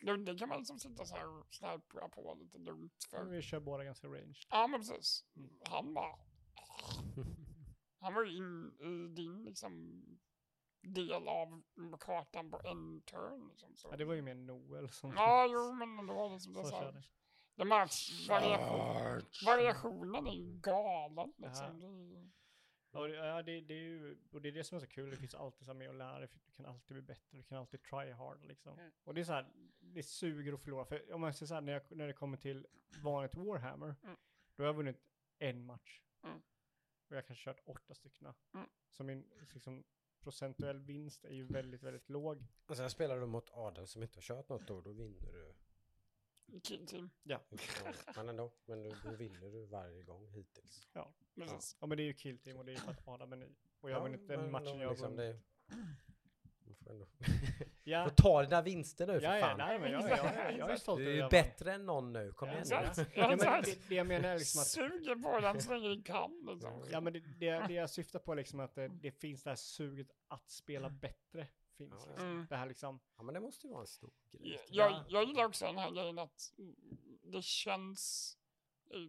[0.03, 3.25] Ludde kan man liksom sitta så här och snipra på lite dumt för.
[3.25, 4.37] vi kör båda ganska ranged.
[4.51, 5.25] Ja men precis.
[5.37, 5.51] Mm.
[5.65, 6.15] Han bara,
[8.01, 10.05] han var ju in i din liksom
[10.83, 11.63] del av
[12.01, 13.77] kartan på en turn liksom.
[13.77, 13.89] Så.
[13.91, 15.13] Ja, det var ju mer Noel som...
[15.17, 16.83] Ja, jo, men det var liksom det Så så här.
[16.83, 17.03] körde.
[17.55, 21.81] Det märks, variation, variationen är ju galen liksom.
[21.81, 22.31] Det
[22.93, 25.11] Ja, det, ja det, det är ju, och det är det som är så kul,
[25.11, 27.43] det finns alltid så här med att lära dig, du kan alltid bli bättre, du
[27.43, 28.79] kan alltid try hard liksom.
[28.79, 28.93] Mm.
[29.05, 31.61] Och det är så här, det suger att förlora, för om man säger så här,
[31.61, 32.67] när, jag, när det kommer till
[33.03, 34.17] vanligt Warhammer, Mm.
[34.57, 34.97] då har jag vunnit
[35.39, 36.01] en match.
[36.23, 36.37] Mm.
[37.07, 38.33] Och jag har kanske kört åtta stycken.
[38.55, 38.67] Mm.
[38.89, 39.85] Så min liksom,
[40.21, 42.45] procentuell vinst är ju väldigt, väldigt låg.
[42.67, 45.55] Och sen spelar du mot Adam som inte har kört något då, då vinner du.
[46.87, 47.11] Team.
[47.23, 47.41] Ja.
[48.17, 50.89] Men ändå, men då, då vinner du varje gång hittills.
[51.35, 51.77] Precis.
[51.81, 53.37] Ja men det är ju kill team och det är ju för att Adam är
[53.37, 53.47] ny.
[53.81, 55.37] Och jag har Ja, vunnit den matchen då jag har liksom vunnit.
[55.69, 55.77] det-
[56.67, 57.07] Man får ändå...
[57.85, 59.59] Ja, Får ta dina vinster nu för ja, ja, fan.
[59.59, 62.33] nej men jag, jag, jag, jag är stolt du är ju bättre än någon nu,
[62.33, 62.93] kom Ja, igen ja.
[62.97, 63.05] nu.
[63.15, 66.03] Ja, men det, det jag menar är liksom att Suger på den så länge du
[66.03, 66.85] kan liksom.
[66.91, 69.51] Ja men det, det, det jag syftar på är liksom att det, det finns det
[69.51, 71.47] här suget att spela bättre.
[71.89, 72.27] Finns Ja, liksom.
[72.31, 72.47] Mm.
[72.49, 74.61] Det här liksom, Ja men det måste ju vara en stor grej.
[74.69, 75.05] Jag, Ja.
[75.09, 76.53] jag gillar också den här grejen att
[77.23, 78.37] det känns,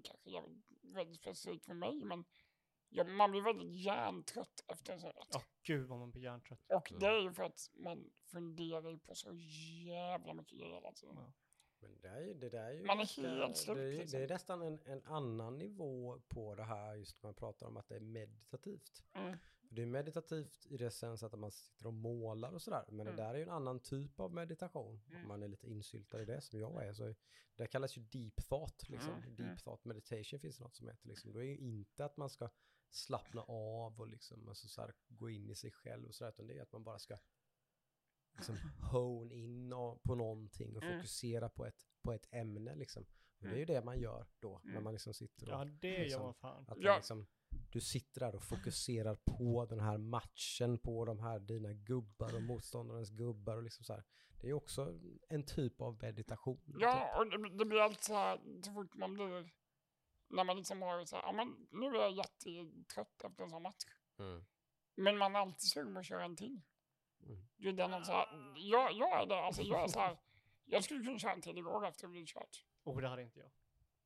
[0.03, 0.43] kanske
[0.81, 2.25] väldigt specifikt för mig, men
[2.89, 5.25] ja, man blir väldigt hjärntrött efter en sån här.
[5.33, 6.65] ja gud vad man blir hjärntrött.
[6.69, 6.99] Och Mm.
[6.99, 9.33] det är ju för att man funderar på så
[9.85, 11.15] jävla mycket grejer hela tiden.
[11.15, 11.33] Ja.
[11.79, 13.05] Men det, är ju, det där är ju Man är
[13.37, 14.19] helt slut, det, är, liksom.
[14.19, 17.77] det är nästan en, en annan nivå på det här just när man pratar om
[17.77, 19.03] att det är meditativt.
[19.13, 19.37] Mm.
[19.73, 22.85] Det är meditativt i det sens att man sitter och målar och sådär.
[22.87, 23.15] Men Mm.
[23.15, 25.01] det där är ju en annan typ av meditation.
[25.09, 25.21] Mm.
[25.21, 26.93] Om man är lite insyltad i det som jag är.
[26.93, 27.13] Så
[27.55, 28.89] det kallas ju deep thought.
[28.89, 29.13] Liksom.
[29.13, 29.57] Mm, Deep mm.
[29.57, 31.07] thought meditation finns det något som heter.
[31.07, 31.33] Liksom.
[31.33, 32.49] Det är ju inte att man ska
[32.89, 36.29] slappna av och liksom, alltså så här, gå in i sig själv och sådär.
[36.31, 37.17] Utan det är att man bara ska
[38.35, 38.55] liksom
[38.91, 40.97] hone in och- på någonting och Mm.
[40.97, 42.75] fokusera på ett, på ett ämne.
[42.75, 43.03] Liksom.
[43.39, 44.61] Och det är ju det man gör då.
[44.63, 44.83] När Mm.
[44.83, 46.65] man liksom sitter och Ja det gör liksom, man fan.
[46.67, 46.89] att Ja.
[46.91, 47.27] man liksom,
[47.71, 52.43] du sitter där och fokuserar på den här matchen, på de här dina gubbar och
[52.43, 54.03] motståndarens gubbar och liksom så här.
[54.41, 54.99] Det är också
[55.29, 56.57] en typ av meditation.
[56.65, 56.75] typ.
[56.79, 59.51] Ja, och det, det blir alltid så här, så fort man blir,
[60.27, 63.63] när man liksom har så här, ja men nu är jag jättetrött efter en sån
[63.63, 63.85] match.
[64.19, 64.45] Mm.
[64.95, 66.61] Men man är alltid sugen på att köra en till.
[67.23, 67.47] Mm.
[67.57, 70.17] Det är den så här, jag, jag är det, alltså jag är så här,
[70.65, 72.65] jag skulle kunna köra en till igår efter att vi kört.
[72.83, 73.51] Och det hade inte jag.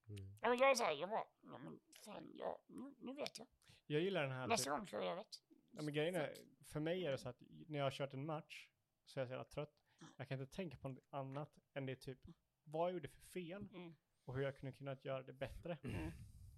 [0.07, 0.37] Mm.
[0.41, 3.37] Ja men jag är så här, jag bara, ja men fan, jag, nu, nu vet
[3.39, 3.47] jag.
[3.87, 4.47] Jag gillar den här.
[4.47, 5.43] Nästa Typ, gång kör jag rätt.
[5.71, 6.33] ja, men grejen är,
[6.65, 8.67] för mig är det så att när jag har kört en match
[9.05, 9.81] så är jag så jävla trött.
[10.17, 12.19] Jag kan inte tänka på något annat än det typ,
[12.63, 13.95] vad jag gjorde för fel Mm.
[14.25, 15.77] och hur jag kunde kunnat göra det bättre.
[15.83, 16.11] Mm.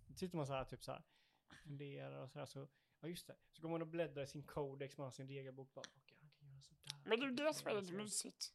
[0.07, 1.03] Då sitter man så här typ så här,
[1.63, 2.67] funderar och så här så,
[2.99, 3.35] Ja just det.
[3.51, 5.73] Så går man och bläddrar i sin codex, man har sin regelbok.
[5.73, 6.06] Bara, Okej,
[7.07, 7.97] Men det är ju det som är Ja, lite så.
[7.97, 8.53] mysigt.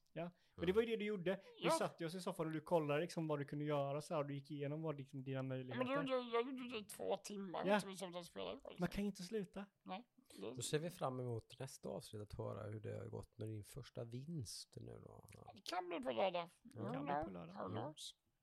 [0.54, 1.34] Men det var ju det du gjorde.
[1.58, 1.70] Du Ja.
[1.70, 4.20] satt ju oss i soffan och du kollade liksom vad du kunde göra så här,
[4.20, 5.84] och du gick igenom vad liksom dina Ja, Men möjligheter.
[5.92, 7.66] jag, jag, jag gjorde det i två timmar.
[7.66, 7.80] Ja.
[7.80, 8.60] Så vi satt och spelade.
[8.78, 9.66] Man kan ju inte sluta.
[9.84, 13.48] Det- Då ser vi fram emot nästa avsnitt att höra hur det har gått med
[13.48, 15.24] din första vinst nu då.
[15.54, 16.50] Det kan bli på lördag.
[16.62, 17.32] Ja, Who kan bli på know?
[17.32, 17.56] lördag.
[17.56, 17.76] Mm.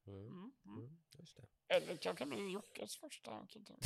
[0.07, 0.26] Mm.
[0.27, 0.52] Mm.
[0.65, 0.77] Mm.
[0.77, 1.45] Mm, just det.
[1.76, 3.48] Eller det kanske blir Jockes första.
[3.49, 3.73] Du du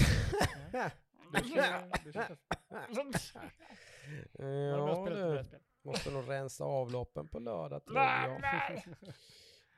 [4.33, 5.59] Var det bra Ja, du?
[5.83, 8.83] Måste nog rensa avloppen på lördag tror jag.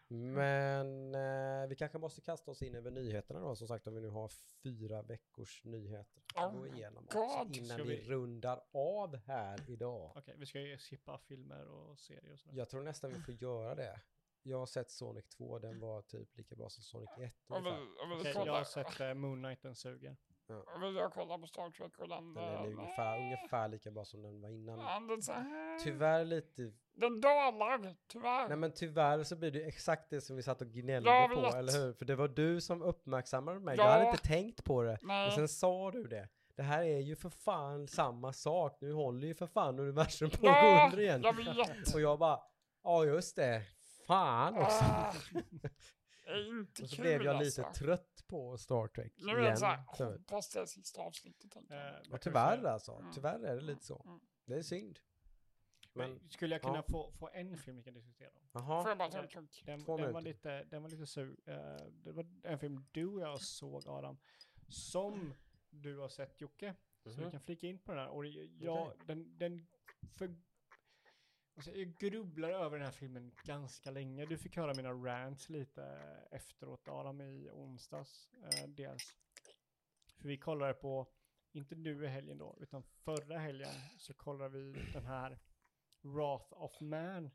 [0.08, 4.02] Men eh, vi kanske måste kasta oss in över nyheterna då, som sagt om vi
[4.02, 4.32] nu har
[4.64, 7.48] fyra veckors nyheter att Oh gå igenom God.
[7.48, 7.84] också, innan vi...
[7.84, 10.12] vi- rundar av här idag.
[10.16, 12.58] Okej, vi ska ju skippa filmer och serier och sådär.
[12.58, 14.02] Jag tror nästan vi får göra det.
[14.44, 17.70] Jag har sett Sonic 2, den var typ lika bra som Sonic 1 Och vi,
[17.70, 18.32] ungefär.
[18.32, 20.18] Okej, jag har sett uh, Moon Knight, den suger.
[20.50, 22.34] Och vi har kollat på Star Trek och den...
[22.34, 24.80] Den är eh, ungefär, ungefär lika bra som den var innan.
[24.80, 28.48] ja, den, så här- Tyvärr lite den dalar, tyvärr.
[28.48, 31.42] Nej men tyvärr så blir det exakt det som vi satt och gnällde Jag på,
[31.42, 31.56] vet.
[31.56, 31.94] eller hur?
[31.94, 33.76] För det var du som uppmärksammade mig.
[33.78, 33.84] Ja.
[33.84, 35.00] Jag hade inte tänkt på det.
[35.02, 35.28] Nej.
[35.28, 36.30] Och sen sa du det.
[36.56, 38.78] Det här är ju för fan samma sak.
[38.82, 41.22] Nu håller ju för fan universum på att gå ja, under igen.
[41.24, 41.94] jag vet.
[41.96, 42.40] Och jag bara,
[42.84, 43.62] ja just det.
[44.08, 44.86] Fan också.
[44.86, 45.14] Ah,
[46.48, 47.62] inte Och så blev jag alltså.
[47.62, 47.80] lite
[48.26, 51.52] trött på Star Trek Nu är det så här, hoppas det är sista avsnittet.
[51.52, 52.14] tänker jag.
[52.14, 52.70] Eh, tyvärr säga?
[52.72, 52.92] alltså.
[52.92, 53.12] Mm.
[53.14, 54.02] Tyvärr är det lite så.
[54.06, 54.20] Mm.
[54.46, 55.00] Det är synd.
[55.94, 56.84] Men, Men skulle jag kunna ja.
[56.84, 58.30] få, få en film vi kan diskutera?
[58.52, 58.90] Får jaha.
[58.90, 59.62] jag bara ta en kunk?
[59.66, 61.38] Den, Två den, var lite, den var lite sur.
[61.46, 61.56] Eh,
[61.92, 64.18] det var en film du och jag såg Adam.
[64.68, 65.34] Som
[65.70, 66.76] du har sett Jocke.
[67.04, 67.32] Så vi Mhm.
[67.32, 68.10] kan flika in på den här.
[68.10, 68.98] Och jag, Okej.
[69.06, 69.68] den, den
[70.18, 70.36] för,
[71.56, 74.26] alltså, jag grubblar över den här filmen ganska länge.
[74.26, 75.84] Du fick höra mina rants lite
[76.32, 78.30] efteråt Adam i onsdags.
[78.44, 79.16] Eh, dels.
[80.18, 81.08] För vi kollade på,
[81.52, 85.40] inte nu i helgen då, utan förra helgen så kollade vi den här
[86.02, 87.32] Wrath of Man.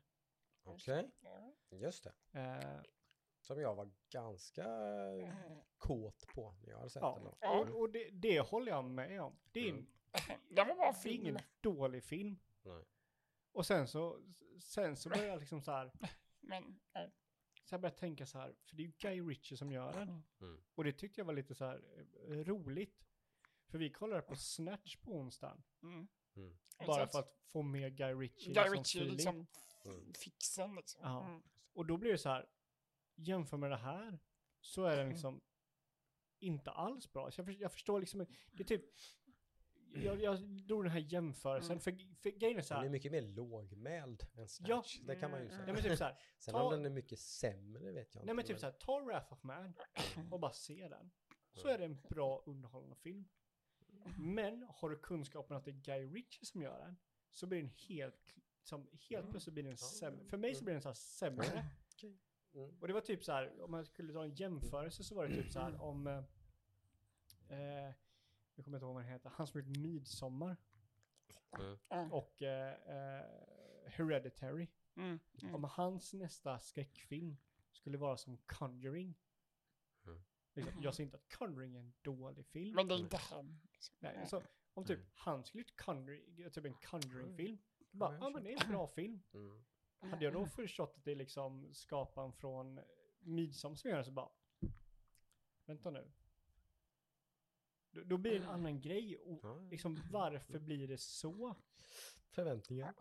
[0.63, 1.53] Okej, Ja.
[1.71, 2.39] just det.
[2.39, 2.81] Eh,
[3.39, 4.65] Som jag var ganska
[5.77, 7.33] kåt på när jag hade sett Ja, den.
[7.39, 7.59] Ja.
[7.59, 9.39] och, och det, det håller jag med om.
[9.51, 9.87] Det är, en,
[10.49, 11.21] Det var bara det är film.
[11.21, 12.37] ingen dålig film.
[12.63, 12.83] Nej.
[13.51, 14.21] Och sen så,
[14.59, 15.91] sen så börjar jag liksom så här,
[16.39, 17.09] Men, ja.
[17.63, 20.23] så jag börjar tänka så här, för det är ju Guy Ritchie som gör den.
[20.41, 20.63] Mm.
[20.75, 21.83] Och det tyckte jag var lite så här
[22.29, 23.05] eh, roligt.
[23.67, 25.63] För vi kollade på Snatch på onsdagen.
[25.83, 26.07] Mm.
[26.35, 26.57] Mm.
[26.85, 28.53] Bara för att få med Guy Ritchie.
[28.53, 29.15] Guy liksom Ritchie feeling.
[29.15, 29.47] liksom
[29.85, 30.13] Mm.
[30.13, 31.01] fixen liksom.
[31.03, 31.25] Ja.
[31.25, 31.41] Mm.
[31.73, 32.49] Och då blir det så här,
[33.15, 34.19] jämför med det här,
[34.61, 35.11] så är den Mm.
[35.11, 35.41] liksom
[36.39, 37.31] inte alls bra.
[37.31, 38.85] Så jag, för, jag förstår liksom, det är typ,
[39.93, 41.81] jag, jag drog den här jämförelsen, Mm.
[41.81, 41.91] för,
[42.21, 44.47] för grejen är så Den är här, mycket mer lågmäld än Ja.
[44.47, 44.99] Snatch.
[44.99, 45.55] Det kan man ju Mm.
[45.57, 45.65] säga.
[45.65, 48.35] nej men typ så här, Sen ta- om den är mycket sämre vet jag nej
[48.35, 48.53] men inte.
[48.53, 49.73] typ så här, ta Wrath of Man
[50.31, 51.11] och bara se den.
[51.53, 51.73] Så Mm.
[51.73, 53.25] är det en bra underhållande film.
[54.19, 56.97] Men har du kunskapen att det är Guy Ritchie som gör den,
[57.31, 60.25] så blir den helt, som, helt plötsligt blir den sämre.
[60.25, 61.45] För mig så blir den så här sämre.
[62.53, 62.69] Mm.
[62.81, 65.35] Och det var typ så här, om man skulle dra en jämförelse så var det
[65.43, 66.17] typ så här om, eh,
[67.59, 67.93] eh,
[68.61, 70.57] jag kommer inte ihåg vad den heter, han som gjort Midsommar
[71.59, 71.77] Mm.
[71.89, 72.11] Mm.
[72.13, 73.25] och eh, eh,
[73.85, 74.67] Hereditary.
[74.95, 75.19] Mm.
[75.41, 75.55] Mm.
[75.55, 77.37] Om hans nästa skräckfilm
[77.71, 79.15] skulle vara som Conjuring.
[80.05, 80.23] Mm.
[80.53, 82.75] Liksom, jag säger inte att Conjuring är en dålig film.
[82.75, 83.59] Men det är inte han.
[83.71, 83.95] Liksom.
[83.99, 84.43] Nej, alltså,
[84.73, 87.57] om typ han skulle gjort Conjuring, typ en Conjuring-film.
[87.91, 89.21] Bara, ja men det är en bra film.
[89.33, 89.63] Mm.
[89.99, 92.79] Hade jag då förstått att det är liksom skaparen från
[93.19, 94.29] Midsommar som gör det så bara,
[95.65, 96.11] vänta nu.
[97.91, 99.17] Då, då blir det en annan grej.
[99.17, 99.59] Och Ja.
[99.71, 101.55] liksom varför blir det så?
[102.29, 102.93] Förväntningar.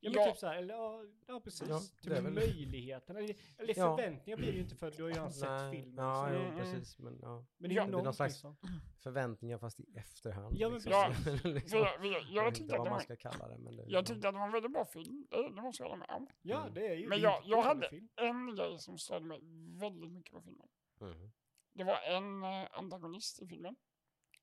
[0.00, 0.30] Ja men Ja.
[0.30, 1.68] typ så här, eller ja, ja precis.
[1.68, 3.16] Ja, typ möjligheten.
[3.16, 3.96] Eller, eller Ja.
[3.96, 6.04] förväntningar blir det ju inte för du har ju redan sett Nej, filmen.
[6.04, 6.58] Ja, jo, Mm.
[6.58, 6.98] precis.
[6.98, 7.44] Men ja.
[7.58, 8.56] Men det är Ja, ju någon slags- som...
[9.02, 10.56] Förväntningar fast i efterhand.
[10.58, 10.92] Ja, men liksom.
[10.92, 11.08] Ja,
[11.44, 11.78] liksom.
[11.78, 13.58] Jag, jag, Jag jag, vet tyckte inte att vad det man var, ska kalla det.
[13.58, 15.26] Men det jag tyckte att det var en väldigt bra film.
[15.30, 16.28] Det, det måste jag hålla med om.
[16.42, 16.74] Ja, Mm.
[16.74, 18.08] det är ju Men jag- jag hade- film.
[18.16, 19.40] En grej som störde mig
[19.80, 20.68] väldigt mycket på filmen.
[21.00, 21.30] Mm.
[21.72, 23.76] Det var en eh, antagonist i filmen.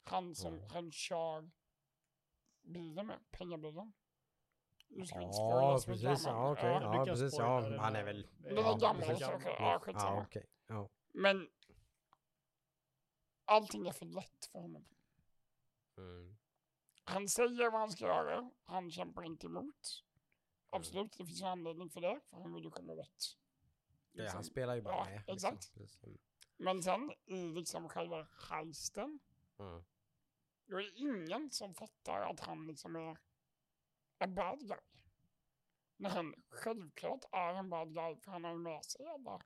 [0.04, 0.70] Han som Mm.
[0.72, 1.52] han kör
[2.62, 3.94] bilen med, pengabilen.
[4.88, 6.66] Nu ska inte spoila så mycket, Ja, okej.
[6.72, 7.06] ja.
[7.06, 7.40] du precis.
[7.40, 8.28] Ja, han är väl...
[8.38, 9.26] Det Den är gammal, precis.
[9.26, 9.56] så okej.
[9.60, 10.16] Ja, skitsamma.
[10.16, 10.46] Ja, okej.
[10.68, 10.90] Ja.
[11.12, 11.50] Men
[13.46, 14.86] allting är för lätt för honom.
[15.98, 16.38] Mm.
[17.04, 18.52] Han säger vad han ska göra.
[18.64, 20.04] Han kämpar inte emot.
[20.70, 22.20] Absolut, det finns en anledning för det.
[22.30, 23.38] För han vill ju komma åt.
[24.12, 24.38] Ja, liksom.
[24.38, 25.24] han spelar ju bara Ja, med.
[25.28, 25.74] exakt.
[25.74, 26.04] Precis.
[26.04, 26.18] Mm.
[26.58, 29.20] Men sen i liksom själva heisten.
[29.60, 29.84] Mm.
[30.74, 33.18] Då är det ingen som fattar att han liksom är
[34.20, 34.78] en bad guy.
[35.98, 39.42] När han självklart är en bad guy för han har med sig alla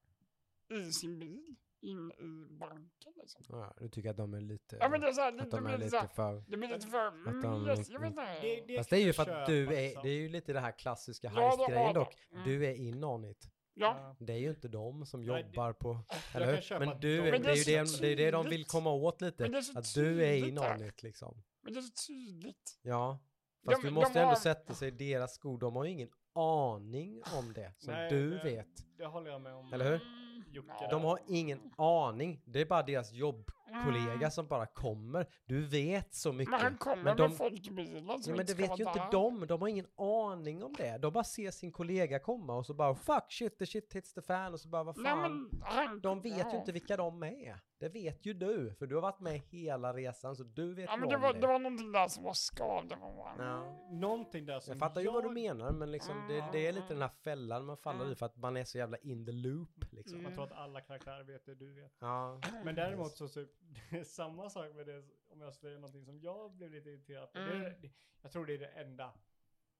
[0.69, 1.55] i sin bil.
[1.81, 3.45] in i banken liksom.
[3.49, 4.77] Ja, du tycker att de är lite...
[4.79, 6.43] Ja men det är såhär, det, att det de är lite lite för...
[6.47, 8.39] det blir lite för, Att de- yes, jag vet inte.
[8.41, 10.03] Det- det- Fast det är ju för att du är, liksom.
[10.03, 12.15] det är ju lite det här klassiska Ja, heist-grejen dock.
[12.31, 12.43] Mm.
[12.43, 13.51] Du är in on it.
[13.79, 15.99] Ja, Det är ju inte de som Nej, jobbar på,
[16.33, 16.79] eller hur?
[16.79, 19.21] Men du, Men det är ju det är det, är det de vill komma åt
[19.21, 19.45] lite.
[19.75, 20.87] Att du är där.
[20.87, 21.43] it liksom.
[21.63, 22.79] men det är så tydligt.
[22.81, 23.19] Ja.
[23.65, 25.59] Fast De- du måste ändå har- sätta sig i deras skor.
[25.59, 28.97] De har ju ingen aning om det som Nej, du det- vet.
[28.97, 29.73] Det håller jag med om.
[29.73, 30.01] Eller hur?
[30.01, 30.87] Mm, Jocke.
[30.89, 32.41] De har ingen aning.
[32.45, 34.31] Det är bara deras jobbkollega Mm.
[34.31, 35.26] som bara kommer.
[35.45, 36.52] Du vet så mycket.
[36.52, 39.11] Men han kommer Men de- med folkbilen som Ja, men det vet ju inte där.
[39.11, 39.48] de.
[39.48, 40.98] De har ingen aning om det.
[40.98, 44.22] De bara ser sin kollega komma och så bara fuck shit the shit hits the
[44.22, 45.22] fan och så bara vad Nej, fan.
[45.49, 46.52] men han, De vet ja.
[46.53, 47.60] ju inte vilka de är.
[47.79, 48.73] Det vet ju du.
[48.73, 51.39] För du har varit med hela resan så du vet Ja men det var, det.
[51.39, 53.87] det var någonting där som var bara, Ja.
[53.91, 56.87] Någonting där som Jag fattar ju vad du menar men liksom det, det är lite
[56.87, 59.91] den här fällan man faller i för att man är så jävla in the loop
[59.91, 60.23] liksom.
[60.23, 61.93] Man tror att alla karaktärer vet det du vet.
[61.99, 62.41] Ja.
[62.63, 63.49] Men däremot så typ,
[63.89, 67.33] det är samma sak med det, om jag säger någonting som jag blev lite irriterad
[67.33, 67.39] på.
[67.39, 67.89] Det är, det,
[68.21, 69.13] jag tror det är det enda.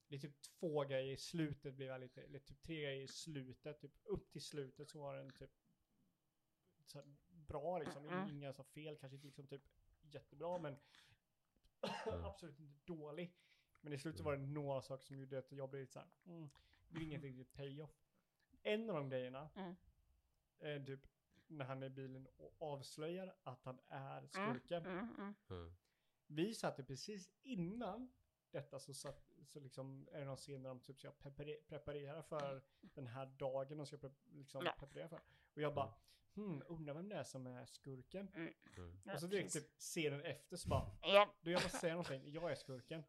[0.08, 3.08] Det är typ två grejer i slutet blev jag lite, eller typ tre grejer i
[3.08, 3.80] slutet.
[3.80, 5.52] Typ upp till slutet så var den typ
[6.86, 7.08] så här,
[7.48, 8.10] bra liksom.
[8.10, 8.30] Mm.
[8.30, 9.62] Inga så fel, kanske inte liksom typ
[10.02, 10.78] jättebra men
[12.24, 13.36] absolut inte dålig.
[13.82, 16.10] Men i slutet var det några saker som gjorde att jag blev lite så här,
[16.26, 16.50] mm,
[16.88, 18.04] det blir inget riktigt payoff.
[18.64, 19.76] En av de grejerna Mm.
[20.60, 21.08] är typ
[21.48, 24.86] när han är i bilen och avslöjar att han är skurken.
[24.86, 25.36] Mm, mm.
[25.50, 25.76] Mm.
[26.28, 28.12] Vi satt ju precis innan
[28.52, 32.24] detta så, satt, så liksom är det någon scen där de typ ska prepare- preparera
[32.24, 35.20] för den här dagen och ska pre liksom preparera för.
[35.54, 35.94] Och jag bara,
[36.38, 38.28] hmm, undrar vem det är som är skurken?
[38.36, 38.54] Mm.
[39.04, 42.22] Ja, och så direkt typ scenen efter så bara, Ja, du jag måste säga någonting,
[42.26, 43.04] jag är skurken.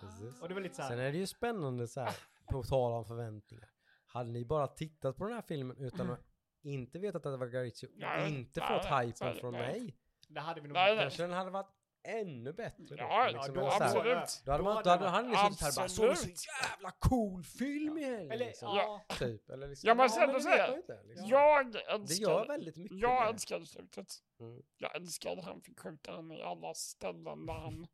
[0.00, 0.42] Precis.
[0.42, 2.16] Och det var lite så Sen här, är det ju spännande så här,
[2.50, 3.70] på tal om förväntningar.
[4.06, 6.20] Hade ni bara tittat på den här filmen utan att
[6.62, 9.80] inte vetat att det var Guy Ritchie och inte nej, fått hypen från nej.
[9.80, 9.96] mig,
[10.28, 11.75] det hade vi nog kanske den hade varit
[12.06, 12.96] ännu bättre då.
[12.98, 14.42] Ja, liksom, då eller så här, absolut.
[14.44, 16.06] Då hade Då man då hade det han ju varit- suttit här och bara såg
[16.06, 16.40] så Absolut.
[16.72, 18.30] jävla cool film i helgen.
[18.32, 18.76] Eller, liksom.
[18.76, 19.88] ja, Typ, eller liksom.
[19.88, 21.28] Ja, men men det så vet här, man ju inte, liksom.
[21.28, 22.28] Jag Det älskar...
[22.30, 22.98] gör väldigt mycket.
[23.00, 23.28] Jag det.
[23.30, 24.06] älskade slutet.
[24.40, 24.62] Mm.
[24.78, 27.86] Jag älskade att han fick skjuta henne i alla ställen där han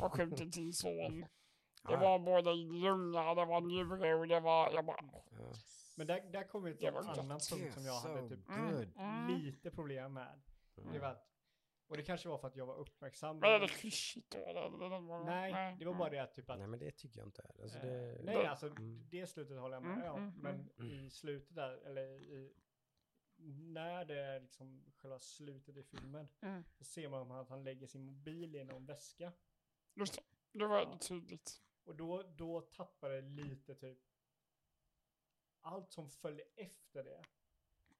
[0.00, 1.20] har skjutit sin son.
[1.20, 1.96] Det Ja.
[1.96, 4.70] var både i lunga, det var njure och det var...
[4.72, 4.96] Jag bara...
[5.30, 5.52] Ja.
[5.96, 8.46] men där, där kommer vi till Det en var annan punkt som jag hade typ
[8.46, 8.92] good.
[8.98, 9.26] Mm.
[9.40, 10.40] lite problem med.
[10.78, 10.92] Mm.
[10.92, 11.26] Det var att,
[11.90, 13.40] och det kanske var för att jag var uppmärksam.
[15.24, 17.50] Nej, det var bara det att typ att Nej men det tycker jag inte.
[17.62, 19.06] Alltså, Eh, det, Nej, alltså Mm.
[19.10, 20.18] det slutet håller jag med Mm, om.
[20.22, 20.40] mm,
[20.76, 22.54] Men i slutet där, eller i,
[23.72, 26.64] när det är liksom själva slutet i filmen, Mm.
[26.72, 29.32] så ser man att han lägger sin mobil i någon väska.
[29.94, 30.22] Just det,
[30.58, 31.62] det var tydligt.
[31.84, 33.98] Och då, då tappar det lite typ,
[35.60, 37.24] allt som följde efter det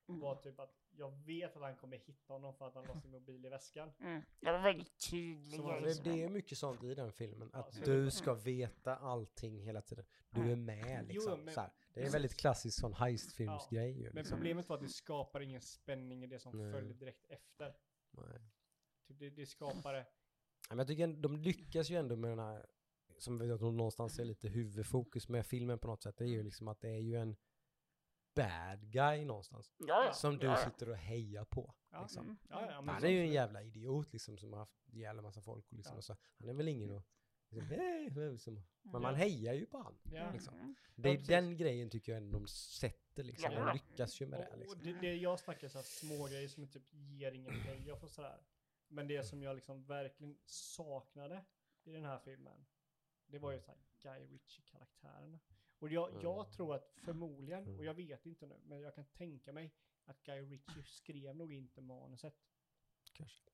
[0.06, 3.10] var typ att jag vet att han kommer hitta honom för att han la sin
[3.10, 3.92] mobil i väskan.
[4.00, 4.22] Mm.
[4.40, 5.56] Det var väldigt tydligt.
[5.56, 7.50] Så var det, det är mycket sånt i den filmen.
[7.52, 10.04] Att så- du ska veta allting hela tiden.
[10.30, 11.44] Du är med Jo, liksom.
[11.44, 11.70] men- så här.
[11.94, 14.04] Det är en väldigt klassisk sån heistfilmsgrej ju.
[14.04, 14.36] Men Liksom.
[14.38, 16.72] problemet var att det skapar ingen spänning i det som Nej.
[16.72, 17.74] följer direkt efter.
[18.10, 18.40] Nej.
[19.08, 20.06] Typ det, det skapar det.
[20.68, 22.66] Men jag tycker de lyckas ju ändå med den här,
[23.18, 26.16] som jag tror någonstans är lite huvudfokus med filmen på något sätt.
[26.18, 27.36] Det är ju liksom att det är ju en
[28.34, 29.72] bad guy någonstans.
[29.78, 30.12] Ja, ja.
[30.12, 30.70] Som du ja, ja.
[30.70, 31.74] sitter och hejar på.
[31.90, 32.24] Ja, Liksom.
[32.24, 32.36] Mm.
[32.48, 35.40] ja, ja, men Han är ju en jävla idiot liksom som har haft ihjäl massa
[35.40, 35.94] folk och liksom.
[35.94, 35.98] Ja.
[35.98, 37.04] Och så, han är väl ingen att
[37.50, 38.62] liksom, "Hej", liksom.
[38.82, 39.18] Men man Ja.
[39.18, 39.98] hejar ju på han.
[40.02, 40.30] Ja.
[40.32, 40.54] liksom.
[40.54, 40.74] Mm.
[40.94, 43.52] Det är den grejen tycker jag ändå de sätter liksom.
[43.52, 43.64] Ja.
[43.64, 44.78] De lyckas ju med det liksom.
[44.78, 48.10] Och det, det jag snackar så här små grejer som typ ger ingen payoff och
[48.10, 48.40] sådär.
[48.88, 51.44] Men det som jag liksom verkligen saknade
[51.84, 52.66] i den här filmen,
[53.26, 55.38] det var ju så här Guy Ritchie-karaktärerna.
[55.80, 56.52] Och jag, jag Mm.
[56.52, 57.84] tror att förmodligen, och Mm.
[57.84, 59.74] jag vet inte nu, men jag kan tänka mig
[60.04, 62.34] att Guy Ritchie skrev nog inte manuset.
[63.12, 63.50] Kanske.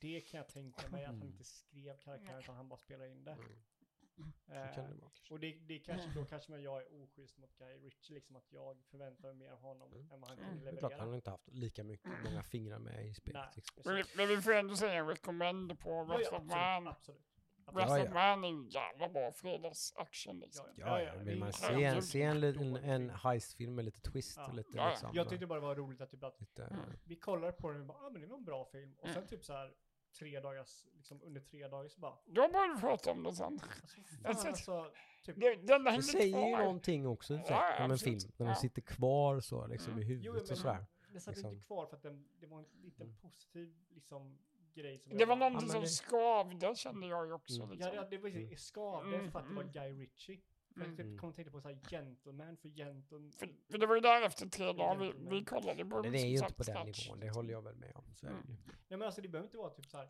[0.00, 1.28] Det kan jag tänka mig att han Mm.
[1.28, 3.32] inte skrev karaktären utan han bara spelade in det.
[3.32, 4.32] Mm.
[4.46, 7.56] Eh, kan det vara och det, det kanske, då kanske man jag är oschysst mot
[7.58, 10.10] Guy Ritchie, liksom att jag förväntar mig mer av honom Mm.
[10.12, 10.50] än vad han Mm.
[10.50, 10.88] kan Det är leverera.
[10.88, 13.42] klart han har inte haft lika mycket, många fingrar med i spelet.
[13.42, 13.82] Nej, Liksom.
[13.84, 16.88] Men, vi- men vi får ändå säga en recommend på Ja, Wrath ja, Man.
[16.88, 17.18] absolut.
[17.20, 17.37] absolut.
[17.72, 20.66] Man är ju jävla bra fredagsaction liksom.
[20.76, 23.10] Ja, Ja, vill man se en, se en, en film.
[23.10, 24.46] heistfilm med lite twist Ja.
[24.48, 24.90] och lite Ja, ja.
[24.90, 25.10] liksom.
[25.14, 26.80] Jag tyckte bara det var roligt att typ att lite, Mm.
[27.04, 28.94] vi kollar på den och bara, ah men det var en bra film.
[28.98, 29.28] Och sen Mm.
[29.28, 29.74] typ så här
[30.18, 33.44] tre dagars, liksom under tre dagar så bara, Då borde vi prata om det sen.
[33.44, 34.92] alltså fan Alltså, alltså,
[35.24, 38.18] typ, Det, den det säger ju någonting också så, Ja, om en film.
[38.36, 38.52] När Ja.
[38.52, 40.02] den sitter kvar så liksom Mm.
[40.04, 40.86] i jo huvudet men och sådär.
[41.12, 41.52] det satt liksom.
[41.52, 43.18] inte kvar för att den, det var en liten Mm.
[43.18, 44.38] positiv liksom
[44.82, 47.62] grej som Det var bara- någonting men som det- skavde kände jag ju också.
[47.62, 47.70] Mm.
[47.70, 47.94] Liksom.
[47.94, 48.56] Ja, det, det var Mm.
[48.56, 49.72] skavde för att det var Mm.
[49.72, 50.40] Guy Ritchie.
[50.74, 50.96] För jag Mm.
[51.12, 53.32] typ kom att tänka på så här Gentleman för Gentleman.
[53.32, 56.18] För, för det var ju där efter tre dagar vi, vi kollade på Men det
[56.18, 57.06] är som ju inte på den Snatch.
[57.08, 58.14] nivån, det håller jag väl med om.
[58.14, 58.42] Så Mm.
[58.66, 60.08] Nej men alltså det behöver inte vara typ så här.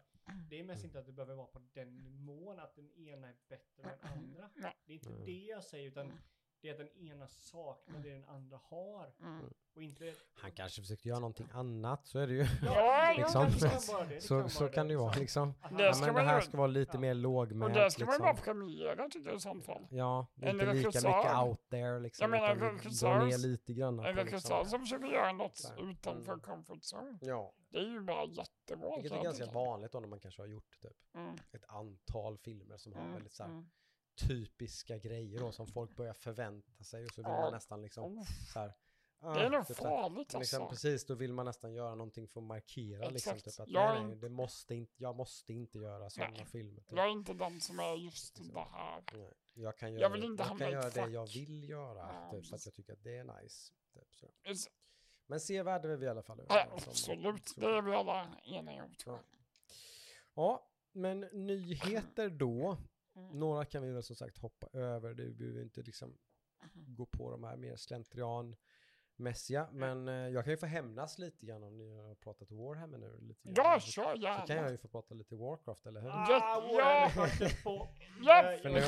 [0.50, 0.88] Det är mest Mm.
[0.88, 4.12] inte att det behöver vara på den nivån att den ena är bättre än den
[4.12, 4.50] andra.
[4.86, 5.24] Det är inte Mm.
[5.24, 6.18] det jag säger utan Mm.
[6.60, 9.12] Det är att den ena saknar det den andra har.
[9.22, 9.44] Mm.
[9.74, 10.14] Och inte...
[10.34, 12.46] Han kanske försökte göra någonting annat, så är det ju.
[12.62, 13.44] Ja, Liksom.
[13.50, 15.48] det kan vara det, det Så, kan så vara kan det ju vara liksom.
[15.48, 15.76] liksom.
[15.78, 17.00] Det Ja, men man det här ska vara lite Ja.
[17.00, 18.44] mer Och lågmält det ska man ju bara liksom.
[18.44, 19.86] premiera tycker jag i sånt fall.
[19.90, 22.22] Ja, inte lika regissör- mycket out there liksom.
[22.22, 23.98] Jag menar, regissör- dra ner lite grann.
[24.00, 24.64] En regissör liksom.
[24.70, 25.90] som försöker göra något Där.
[25.90, 26.40] utanför Mm.
[26.40, 27.18] comfort zone.
[27.20, 28.96] Ja, Det är ju bara jättebra.
[28.96, 31.34] vilket är ganska vanligt då när man kanske har gjort typ Mm.
[31.52, 33.12] ett antal filmer som har Mm.
[33.14, 33.68] väldigt så här Mm.
[34.18, 37.40] Typiska grejer då som folk börjar förvänta sig och så vill Ja.
[37.40, 38.72] man nästan liksom Oh, så här.
[39.20, 40.68] Det är nog typ så farligt Liksom, alltså.
[40.68, 44.16] precis, då vill man nästan göra någonting för att markera liksom, typ att Jag nej,
[44.16, 46.80] det måste inte, jag måste inte göra sådana filmer.
[46.82, 46.92] Typ.
[46.98, 48.54] Jag är inte den som är just Liksom.
[48.54, 49.02] det här.
[49.12, 52.30] Nej, jag kan göra, Jag vill inte jag kan göra det jag vill göra, Ja,
[52.32, 53.72] typ, för att jag tycker att det är nice.
[53.94, 54.26] Typ, så.
[55.26, 56.44] Men sevärd är vi i alla fall.
[56.48, 57.60] Ja, absolut, Så.
[57.60, 59.18] det är vi alla eniga om jag.
[60.34, 62.76] Ja, men nyheter då.
[63.18, 63.38] Mm.
[63.38, 65.14] Några kan vi väl som sagt hoppa över.
[65.14, 66.18] Det behöver inte liksom
[66.74, 69.68] gå på de här mer slentrianmässiga.
[69.72, 73.18] Men eh, jag kan ju få hämnas lite grann om ni har pratat Warhammer nu.
[73.20, 73.54] Lite grann.
[73.66, 74.70] Ja, så, kör så kan jag gärna.
[74.70, 76.08] ju få prata lite Warcraft, eller hur?
[76.10, 76.62] Ah, Ja,
[78.20, 78.80] ja, För nu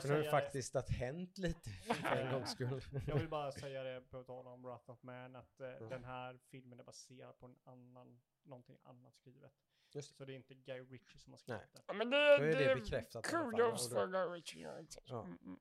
[0.00, 0.30] För nu har det.
[0.30, 2.80] faktiskt att hänt lite för en gångs skull.
[3.06, 5.88] Jag vill bara säga det på tal om Wrath of Man att eh, Mm.
[5.88, 9.52] den här filmen är baserad på en annan, någonting annat skrivet.
[9.94, 10.16] Just det.
[10.16, 11.82] Så det är inte Guy Ritchie som har skrivit den.
[11.86, 14.06] Ja, men det, Då är det, det bekräftat i alla fall, Kudos och då- för
[14.06, 15.02] Guy Ritchie.
[15.06, 15.24] Ja.
[15.24, 15.58] Mm, mm.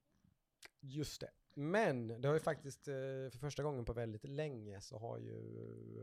[0.79, 1.31] Just det.
[1.53, 2.93] Men det har ju faktiskt eh,
[3.31, 5.37] för första gången på väldigt länge så har ju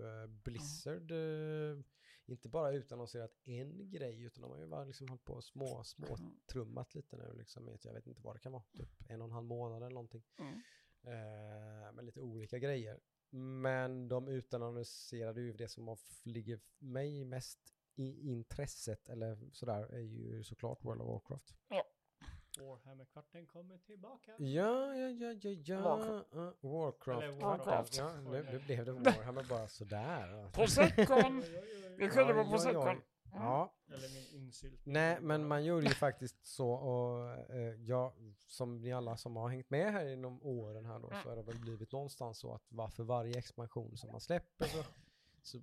[0.04, 1.78] eh, Blizzard eh,
[2.26, 5.84] inte bara utannonserat en grej utan de har ju bara liksom hållit på och små,
[5.84, 6.18] små
[6.52, 7.78] trummat lite nu liksom.
[7.82, 10.22] Jag vet inte vad det kan vara, typ en och en halv månad eller någonting.
[10.38, 10.54] Mm.
[11.02, 13.00] Eh, med lite olika grejer.
[13.30, 19.94] Men de utannonserade ju det som har f- ligger mig mest i intresset eller sådär
[19.94, 21.54] är ju såklart World of Warcraft.
[22.58, 24.34] Warhammer-kvarten kommer tillbaka.
[24.38, 25.80] Ja, ja, ja, ja, ja.
[25.80, 26.34] Warcraft.
[26.34, 27.22] Uh, Warcraft.
[27.22, 27.96] Eller Warcraft.
[27.96, 30.50] Ja, nu, nu blev det Warhammer bara sådär.
[30.52, 31.44] Prosecco'n.
[31.96, 32.50] Vi skyller på.
[32.50, 33.00] Prosecco'n.
[33.32, 34.80] Ja, Eller min insylt.
[34.84, 38.14] nej, men man gjorde ju faktiskt så och eh, ja,
[38.46, 41.42] som ni alla som har hängt med här inom åren här då så har det
[41.42, 44.84] väl blivit någonstans så att varför varje expansion som man släpper så,
[45.42, 45.58] så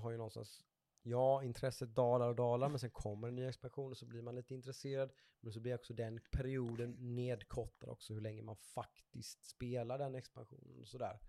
[0.00, 0.64] har ju någonstans
[1.02, 4.34] Ja, intresset dalar och dalar, men sen kommer en ny expansion och så blir man
[4.34, 5.12] lite intresserad.
[5.40, 10.80] Men så blir också den perioden nedkortad också, hur länge man faktiskt spelar den expansionen
[10.80, 11.20] och sådär.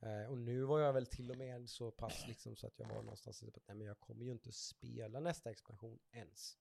[0.00, 2.88] Eh, och nu var jag väl till och med så pass liksom så att jag
[2.88, 6.58] var någonstans typ att nej men jag kommer ju inte spela nästa expansion ens.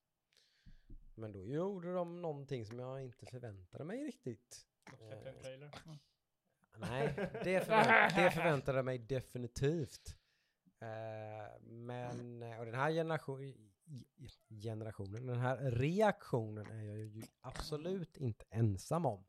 [1.16, 4.68] Men då gjorde de någonting som jag inte förväntade mig riktigt.
[4.92, 5.34] Eh.
[6.78, 7.14] Nej,
[7.44, 10.18] det, förvänt, det förväntade jag mig definitivt.
[10.86, 13.72] Eh, men, eh, och den här generation,
[14.64, 19.26] generationen, den här reaktionen är jag ju absolut inte ensam om.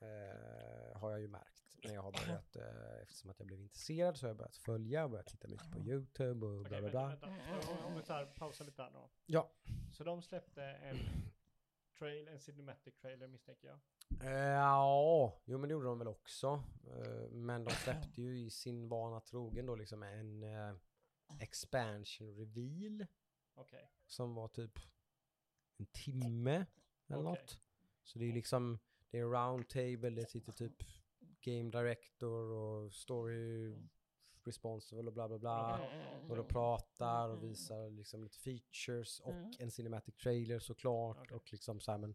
[0.00, 4.16] Eh, har jag ju märkt när jag har börjat, eh, eftersom att jag blev intresserad
[4.16, 6.90] så har jag börjat följa och börjat titta mycket på YouTube och bla bla vänta,
[6.90, 7.28] bla.
[7.28, 7.86] vänta.
[7.86, 9.10] Om- vi tar, pausar lite här då.
[9.26, 9.50] Ja.
[9.92, 10.96] Så de släppte en
[11.98, 13.78] trail, en cinematic trailer misstänker jag.
[14.20, 16.62] Eh, Ja, jo men det gjorde de väl också.
[16.86, 20.74] Eh, Men de släppte ju i sin vana trogen då liksom en eh,
[21.40, 23.06] expansion reveal
[23.54, 23.90] Okej.
[24.06, 24.78] som var typ
[25.76, 26.66] en timme
[27.06, 27.22] eller Okej.
[27.42, 27.58] något.
[28.02, 28.78] Så det är ju liksom,
[29.10, 30.82] det är round table, det sitter typ
[31.40, 33.76] game director och story
[34.44, 35.86] responsible och bla bla bla.
[35.86, 36.30] Mm.
[36.30, 39.50] Och de pratar och visar liksom lite features och Mm.
[39.58, 41.36] en cinematic trailer såklart Okej.
[41.36, 42.14] och liksom så här men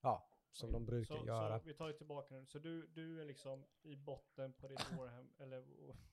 [0.00, 1.58] ja, som de brukar så, göra.
[1.60, 2.46] Så vi tar ju tillbaka nu.
[2.46, 5.64] Så du, du är liksom i botten på ditt Warham, eller...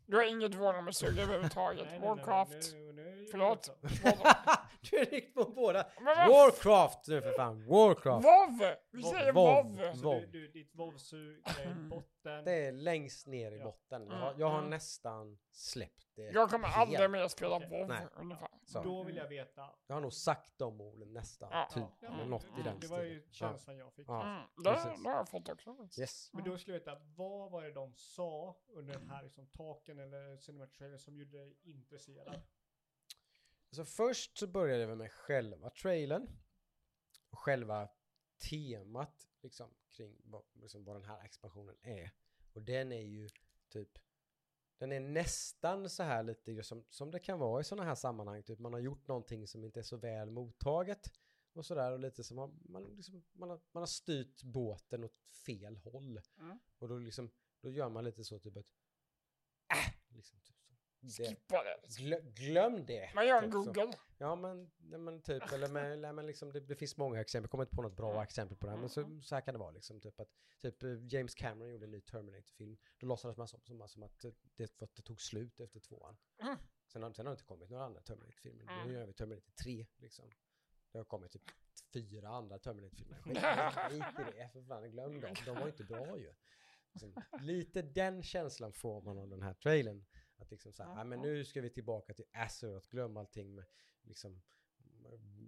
[0.06, 1.86] Du har inget Warhammer-sug överhuvudtaget.
[1.86, 2.74] Nej, nej, nej, nej, Warcraft.
[2.74, 3.70] nu- nu det ju Förlåt.
[4.92, 5.88] du är riktigt på båda.
[6.30, 8.26] Warcraft nu för fan, Warcraft.
[8.26, 8.76] WoW!
[8.92, 9.34] Vi säger.
[9.34, 9.94] WoW!
[9.96, 10.22] Så Vov.
[10.22, 12.46] du, du, ditt vovsug är i botten.
[12.46, 13.64] Det är längst ner i Ja.
[13.64, 14.02] botten.
[14.02, 14.70] Jag Mm, har, jag har mm.
[14.70, 16.22] nästan släppt det.
[16.22, 16.90] Jag kommer helt.
[16.90, 17.60] aldrig mer spela.
[17.60, 18.08] WoW Nej.
[18.16, 18.50] ungefär.
[18.64, 18.84] Så.
[18.84, 19.70] Då vill jag veta.
[19.88, 21.84] Jag har nog sagt de orden nästan, Ja, typ.
[22.00, 24.08] ja, något i den Det var ju känslan jag fick.
[24.10, 24.24] Ja.
[24.24, 24.70] Mm, det,
[25.10, 25.76] har jag fått också.
[26.00, 26.30] Yes.
[26.34, 30.00] Men då skulle jag veta, vad var det de sa under den här liksom, taken
[30.00, 32.42] eller cinematic som gjorde dig intresserad?
[33.72, 36.28] Så först så började vi med själva trailern.
[37.30, 37.90] Och själva
[38.50, 42.12] temat liksom, kring vad, liksom, vad den här expansionen är.
[42.54, 43.30] Och den är ju
[43.70, 43.98] typ
[44.82, 48.44] den är nästan så här lite som, som det kan vara i sådana här sammanhang.
[48.44, 51.12] Typ man har gjort någonting som inte är så väl mottaget.
[51.54, 55.20] och sådär och lite som man, man, liksom, man, har, man har styrt båten åt
[55.46, 56.22] fel håll.
[56.38, 56.60] Mm.
[56.78, 57.32] Och då liksom,
[57.62, 58.70] då gör man lite så typ ett
[59.74, 60.51] äh, liksom typ
[61.02, 61.98] Skippa det.
[61.98, 63.12] glö, glöm det.
[63.16, 63.72] Man gör en typ så.
[63.72, 63.98] Google.
[64.18, 67.44] Ja men, nej, men typ, eller, med, eller men liksom, det, det finns många exempel,
[67.44, 69.54] jag kommer inte på något bra exempel på det här, men så, så här kan
[69.54, 70.30] det vara liksom, typ att
[70.62, 74.26] typ eh, James Cameron gjorde en ny Terminator-film, då låtsades man som, som, som att
[74.56, 76.18] det, för att det tog slut efter tvåan.
[76.42, 76.58] Mm.
[76.88, 78.88] Sen har, sen har det inte kommit några andra Terminator-filmer, Mm.
[78.88, 80.30] nu gör vi Terminator 3 liksom.
[80.92, 81.44] Det har kommit typ
[81.94, 83.42] fyra andra Terminator-filmer.
[83.90, 85.34] Skit i det, för fan, glöm dem.
[85.46, 86.34] De var inte bra ju.
[86.94, 90.06] Liksom, lite den känslan får man av den här trailern.
[90.42, 93.66] Att liksom så här, "Ah, men nu ska vi tillbaka till Azeroth, glöm allting med
[94.02, 94.42] liksom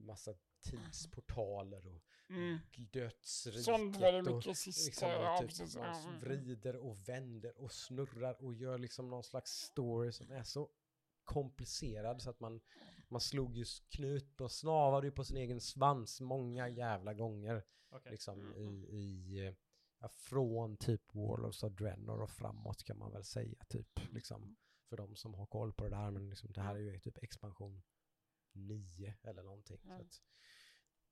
[0.06, 2.60] massa tidsportaler och Mm.
[2.76, 3.64] dödsriket.
[3.64, 5.76] Sånt var det mycket sista, liksom, ja, typ, precis.
[5.76, 6.20] man Ja, mm.
[6.20, 10.70] vrider och vänder och snurrar och gör liksom någon slags story som är så
[11.24, 12.62] komplicerad så att man,
[13.10, 17.64] man slog ju knut och snavade ju på sin egen svans många jävla gånger.
[17.90, 18.12] Okej.
[18.12, 18.58] Liksom Mm.
[18.58, 19.54] i, i eh,
[20.00, 24.00] ja, från typ Warlords of Draenor och framåt kan man väl säga typ.
[24.14, 24.56] Liksom,
[24.94, 26.12] för de som har koll på det där.
[26.12, 27.82] Men liksom, det här är ju typ expansion
[28.52, 29.78] 9 eller någonting.
[29.82, 30.02] Så Mm.
[30.02, 30.22] att,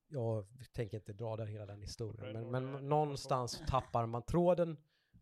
[0.08, 2.34] jag tänker inte dra den hela den historien.
[2.52, 4.78] Men, men någonstans tappar man tråden.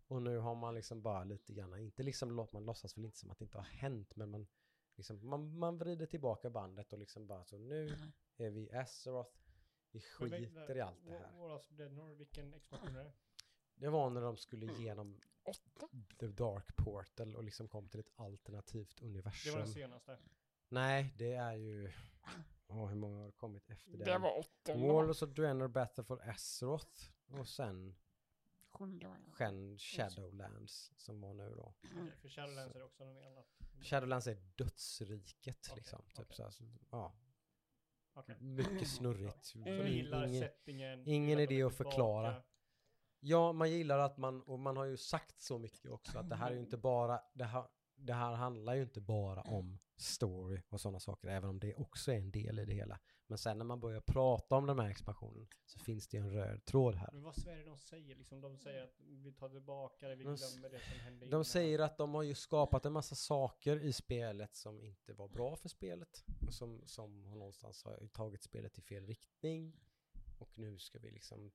[0.07, 3.18] Och nu har man liksom bara lite grann, inte liksom, låt- man låtsas väl inte
[3.18, 4.48] som att det inte har hänt, men man,
[4.95, 7.90] liksom, man, man vrider tillbaka bandet och liksom bara så nu
[8.38, 9.38] är vi i Azeroth,
[9.91, 11.31] vi skiter i allt det här.
[12.15, 13.14] Vilken expansion är det?
[13.80, 15.88] Det var när de skulle igenom Åtta.
[16.19, 19.56] The Dark Portal och liksom kom till ett alternativt Det var universum.
[19.60, 20.18] den senaste.
[20.69, 21.91] Nej, det är ju...
[22.68, 24.06] Åh, hur många har kommit efter det?
[24.06, 24.73] Det var åtta.
[24.77, 27.95] Warlords of Draenor Battle for Azeroth och sen.
[29.34, 31.73] Shen Shadowlands som var nu då.
[31.91, 32.03] Mm.
[32.07, 33.45] Okej, för Shadowlands är det också något annat.
[33.81, 36.01] Shadowlands är dödsriket Okej, liksom.
[36.01, 36.35] Typ okej.
[36.35, 37.14] så här, så, ja,
[38.14, 38.35] Okej.
[38.39, 39.45] mycket snurrigt.
[39.45, 39.77] Så Mm.
[39.85, 41.07] ni gillar Ingen- settingen.
[41.07, 42.27] ingen idé är att förklara.
[42.31, 42.45] tillbaka.
[43.20, 46.36] Ja, man gillar att man, och man har ju sagt så mycket också, att det
[46.36, 47.64] här är ju inte bara, det här,
[47.96, 52.12] det här handlar ju inte bara om story och sådana saker, även om det också
[52.12, 53.00] är en del i det hela.
[53.28, 56.32] Men sen när man börjar prata om den här expansionen så finns det ju en
[56.32, 57.10] röd tråd här.
[57.14, 58.16] Men vad är det de säger?
[58.16, 61.46] Liksom, de säger att vi tar tillbaka det, vi glömmer det som hände De innan.
[61.46, 65.56] säger att de har ju skapat en massa saker i spelet som inte var bra
[65.56, 66.26] för spelet.
[66.48, 69.74] Och som, som har någonstans har tagit spelet i fel riktning.
[70.38, 71.52] Och nu ska vi liksom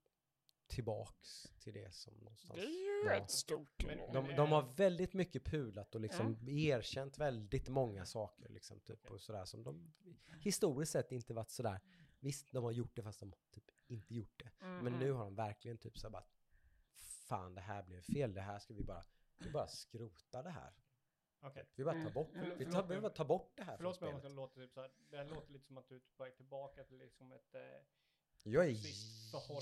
[0.66, 3.10] tillbaks till det som någonstans Det är ju var.
[3.14, 3.84] rätt stort.
[3.86, 4.12] Men-.
[4.12, 9.20] De, de har väldigt mycket pulat och liksom erkänt väldigt många saker liksom typ och
[9.20, 9.92] sådär som de
[10.40, 11.80] historiskt sett inte varit sådär.
[12.20, 14.64] Visst, de har gjort det fast de typ inte gjort det.
[14.64, 16.24] Mm, Men nu har de verkligen typ så här bara
[17.28, 19.04] fan det här blev fel, det här ska vi bara,
[19.38, 20.72] vi bara skrota det här.
[21.40, 21.64] Okej.
[21.74, 22.58] Vi bara tar bort, Mm.
[22.58, 24.32] vi, tar, vi bara tar bort det här från Förlåt mig om spelet.
[24.32, 24.90] det låter typ så här.
[25.10, 27.60] Det här låter lite som att du är på väg tillbaka till liksom ett eh,
[28.46, 28.76] Jag är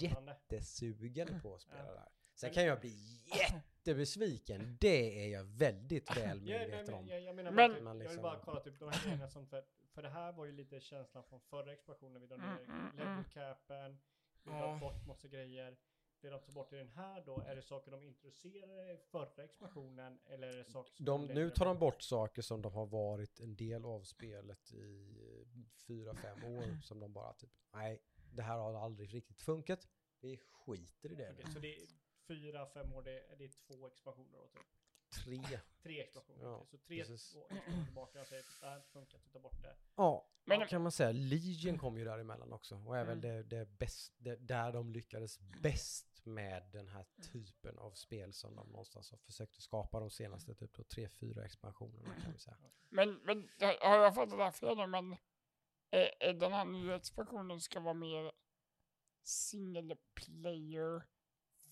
[0.02, 1.92] jättesugen på att spela Ja.
[1.92, 2.08] det här.
[2.34, 7.08] Sen kan jag bli jättebesviken, det är jag väldigt väl medveten men, om.
[7.08, 9.04] jag, jag menar Men- bara typ, Man jag vill liksom- bara kolla typ de här
[9.04, 12.20] grejerna som för, för det här var ju lite känslan från förra expansionen.
[12.20, 13.24] Vi drar ner Mm, mm, level mm.
[13.24, 13.98] capen,
[14.44, 15.76] vi drar bort massa grejer.
[16.20, 19.44] Det de tar bort i den här då, är det saker de introducerade i förra
[19.44, 22.86] expansionen eller är det saker som De, nu tar de bort saker som de har
[22.86, 25.14] varit en del av spelet i
[25.86, 28.02] fyra, fem år som de bara typ, nej,
[28.32, 29.88] det här har aldrig riktigt funkat.
[30.20, 31.32] Vi skiter i det.
[31.32, 31.86] Okej, så det är
[32.28, 34.62] fyra, fem år, det är, det är två expansioner då typ.
[35.24, 35.60] Tre.
[35.82, 36.66] Tre expansioner, Ja, okej.
[36.70, 39.76] Så tre expansioner tillbaka och säger att det här funkar, vi tar bort det.
[39.96, 41.12] Ja, Men- vad kan man säga.
[41.12, 43.20] Legion kom ju däremellan också och är väl Mm.
[43.20, 48.56] det, det bäst, det, där de lyckades bäst med den här typen av spel som
[48.56, 52.38] de någonstans har försökt att skapa de senaste typ då tre, fyra expansionerna kan vi
[52.38, 52.56] säga.
[52.88, 54.86] Men, men har jag fattat det här fel?
[54.88, 55.16] Men
[56.40, 58.32] den här nya expansionen ska vara mer
[59.24, 61.02] single player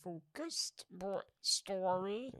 [0.02, 2.32] focused på story,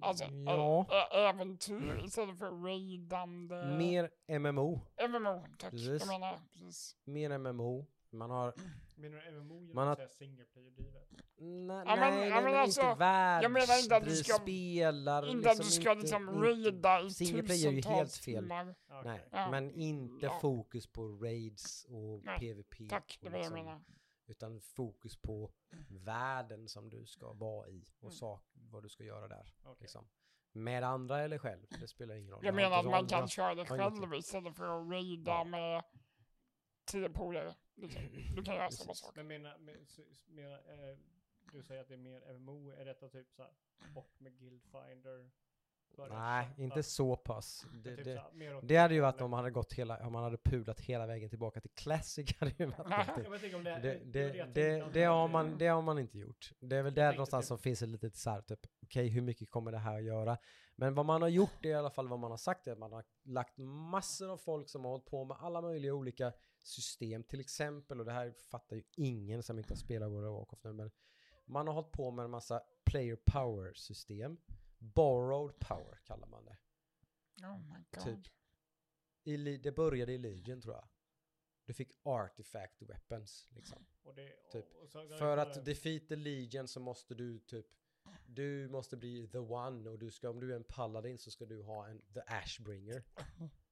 [0.00, 3.64] alltså Ja, ä- ä- äventyr istället för raidande.
[3.78, 4.80] mer MMO.
[5.08, 5.70] MMO, tack.
[5.70, 6.00] Precis.
[6.00, 6.96] Jag menar, precis.
[7.04, 7.86] Mer MMO.
[8.10, 8.54] Man har
[8.98, 11.08] Menar du MMO genom att säga single player-drivet?
[11.36, 13.42] Nej, men- nej, nej, ja, men, alltså, inte världs...
[13.42, 16.28] jag menar inte att du du ska- spelar Inte att du liksom ska inte- liksom
[16.28, 18.46] inte- raida i Single player är ju helt fel.
[18.88, 19.28] Ja, Nej.
[19.32, 19.50] Ja.
[19.50, 20.38] men inte Ja.
[20.40, 22.88] fokus på raids och Nej, PVP.
[22.88, 23.80] Tack, det var det jag liksom- menar.
[24.26, 25.52] Utan fokus på
[25.88, 28.12] världen som du ska vara i och Mm.
[28.12, 29.54] sak, vad du ska göra där.
[29.80, 30.08] Liksom.
[30.52, 32.44] Med andra eller själv, det spelar ingen roll.
[32.44, 35.44] Jag menar inte att man kan köra det själv istället för att raida Ja.
[35.44, 35.84] med
[36.84, 37.54] tio polare.
[37.78, 38.02] Liksom.
[38.36, 39.16] Du kan göra samma sak.
[39.16, 39.76] Men menar, men,
[40.26, 40.96] menar eh,
[41.52, 43.52] du säger att det är mer MMO, är detta typ så här
[43.94, 45.30] bort med Guildfinder?
[46.10, 47.66] Nej, inte så pass.
[47.72, 49.50] Det, Typ det, så här, mer åt det hade ju det varit om man hade
[49.50, 53.16] gått hela, om man hade pulat hela vägen tillbaka till Classic hade ju varit
[53.64, 56.18] det, Det, det, jag det, tänkte, det, om det, har man, det har man inte
[56.18, 56.52] gjort.
[56.60, 59.20] Det är väl där någonstans typ- som finns ett litet så här, typ, okej hur
[59.22, 60.38] mycket kommer det här att göra?
[60.76, 62.78] Men vad man har gjort är i alla fall vad man har sagt är att
[62.78, 66.32] man har lagt massor av folk som har hållit på med alla möjliga olika
[66.68, 70.38] system, till exempel, och det här fattar ju ingen som inte har spelat World of
[70.38, 70.90] Warcraft nu, men
[71.44, 74.38] man har hållit på med en massa player power system.
[74.78, 76.58] Borrowed power kallar man det.
[77.46, 78.04] Oh my god.
[78.04, 78.34] Typ.
[79.24, 80.88] I, det började i Legion tror jag.
[81.64, 83.86] Du fick artifact weapons liksom.
[84.02, 84.74] och det, typ.
[84.74, 87.66] och så, För att defeat the Legion så måste du typ
[88.26, 91.46] du måste bli the one och du ska, om du är en paladin så ska
[91.46, 93.02] du ha en the ashbringer.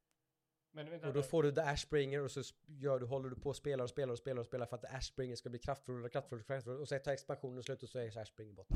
[0.77, 3.49] Men vänta, Och då får du the ashbringer och så gör du, håller du på
[3.49, 6.05] och spelar och spelar och spelar och spelar för att the ashbringer ska bli kraftfullare
[6.05, 8.75] och kraftfullare och kraftfullare och så tar expansionen slut och så är ashbringer borta.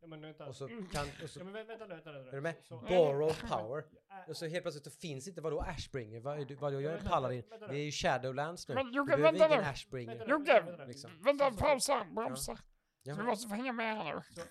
[0.00, 0.46] ja, men vänta.
[0.46, 2.18] Och så kan, och så, ja, men vä- vänta nu, vänta nu.
[2.18, 2.54] är du med?
[2.62, 3.84] Så, så, Borrow power.
[4.28, 6.20] Och så helt plötsligt så finns inte, vadå ashbringer?
[6.20, 7.42] Vad, är du- vadå, jag är paladin.
[7.70, 8.74] Vi är ju shadowlands nu.
[8.74, 9.54] Men Jocke, vänta nu.
[9.54, 10.28] ashbringer.
[10.28, 11.10] Jocke, vänta liksom.
[11.58, 12.58] Pausa, bromsa.
[13.02, 13.14] Ja.
[13.14, 14.42] Du måste få hänga med här nu.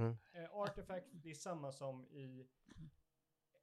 [0.00, 0.16] Mm.
[0.32, 2.46] Eh, Artifact, det är samma som i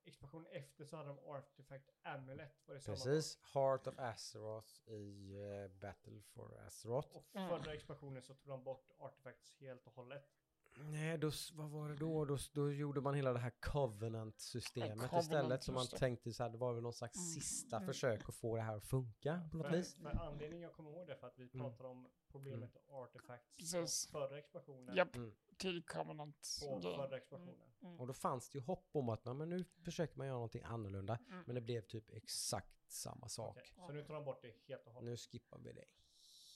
[0.09, 2.51] expansion efter så hade de Artifact Amulet.
[2.65, 3.39] Var det Precis.
[3.53, 7.15] Heart of Azeroth i eh, Battle for Azeroth.
[7.15, 10.39] Och förra expansionen så tog de bort Artifacts helt och hållet.
[10.83, 12.25] Nej, då, vad var det då?
[12.25, 12.38] då?
[12.53, 15.64] Då gjorde man hela det här Covenant-systemet Covenant, istället.
[15.64, 17.27] Så man tänkte så här, det var väl någon slags Mm.
[17.27, 17.88] sista Mm.
[17.88, 19.95] försök att få det här att funka på något För, vis.
[19.95, 21.59] för anledningen jag kommer ihåg det är för att vi Mm.
[21.59, 24.08] pratade om problemet med Artifacts Precis.
[24.11, 24.95] förra expansionen.
[24.95, 25.32] Japp, Mm.
[25.58, 26.48] till Covenant.
[26.69, 27.69] På förra expansionen.
[27.82, 27.99] Mm.
[27.99, 30.64] Och då fanns det ju hopp om att "Ja, men nu försöker man göra någonting
[30.64, 31.19] annorlunda.
[31.30, 31.43] Mm.
[31.45, 33.58] Men det blev typ exakt samma sak.
[33.58, 35.09] Okej, Så nu tar de bort det helt och hållet.
[35.09, 35.85] Nu skippar vi det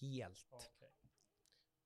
[0.01, 0.47] helt.
[0.51, 0.89] Okej.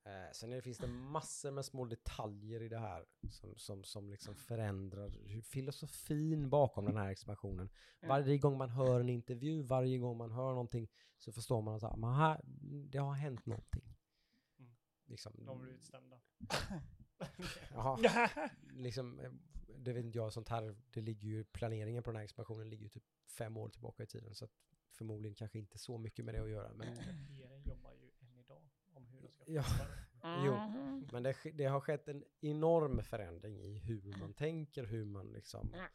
[0.08, 4.10] Eh, sen det, finns det massor med små detaljer i det här som, som, som
[4.10, 7.70] liksom förändrar filosofin bakom den här expansionen.
[8.00, 8.10] Mm.
[8.10, 10.88] Varje gång man hör en intervju, varje gång man hör någonting
[11.18, 12.42] så förstår man att så här, "Men här,
[12.90, 13.96] det har hänt någonting.
[14.60, 14.76] Mm.
[15.06, 16.20] Liksom, De har blivit stämda.
[17.72, 17.98] jaha,
[18.74, 19.32] liksom, eh,
[19.78, 22.84] det vet inte jag, sånt här, det ligger ju, planeringen på den här expansionen ligger
[22.84, 23.06] ju typ
[23.38, 24.36] fem år tillbaka i tiden.
[24.36, 24.52] Så att
[24.92, 26.74] förmodligen kanske inte så mycket med det att göra.
[26.74, 26.96] Men,
[27.30, 29.64] Regeringen jobbar ju än idag om hur de ska Ja.
[30.22, 30.46] det.
[30.46, 30.54] Jo.
[31.12, 35.74] Men det, det har skett en enorm förändring i hur man tänker, hur man liksom,
[35.74, 35.86] Mm.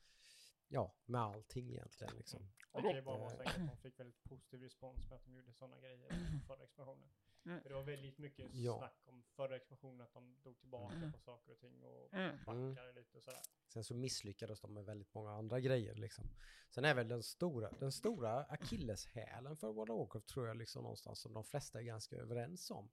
[0.69, 2.49] ja, med allting egentligen liksom.
[2.75, 5.25] Det kan ju bara vara så enkelt att de fick väldigt positiv respons med att
[5.25, 7.09] de gjorde sådana grejer i förra expansionen.
[7.47, 7.63] Mm.
[7.63, 8.79] För det var väldigt mycket Ja.
[8.79, 11.13] snack om förra expansionen att de drog tillbaka Mm.
[11.13, 12.37] på saker och ting och Mm.
[12.47, 13.41] backade lite och sådär.
[13.69, 16.25] Sen så misslyckades de med väldigt många andra grejer liksom.
[16.71, 20.83] Sen är väl den stora, den stora akilleshälen för World of Warcraft tror jag liksom
[20.83, 22.91] någonstans som de flesta är ganska överens om.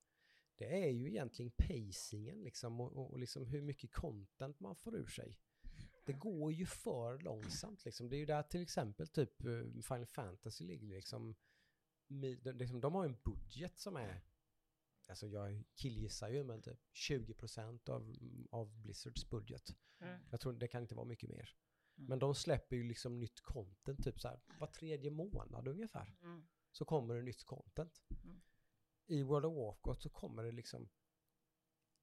[0.59, 5.07] Det är ju egentligen pacingen liksom och, och, liksom hur mycket content man får ur
[5.07, 5.39] sig.
[6.05, 8.09] Det går ju för långsamt liksom.
[8.09, 11.35] Det är ju där till exempel typ eh, Final Fantasy ligger liksom.
[12.07, 14.21] de- liksom de har en budget som är
[15.09, 18.15] Alltså jag killgissar ju men typ 20% av,
[18.51, 19.75] av Blizzards budget.
[19.99, 20.21] Mm.
[20.31, 21.55] Jag tror det kan inte vara mycket mer.
[21.97, 22.09] Mm.
[22.09, 26.17] Men de släpper ju liksom nytt content typ så här var tredje månad ungefär.
[26.21, 26.47] Mm.
[26.71, 28.01] Så kommer det nytt content.
[28.23, 28.41] Mm.
[29.09, 30.89] I World of Warcraft så kommer det liksom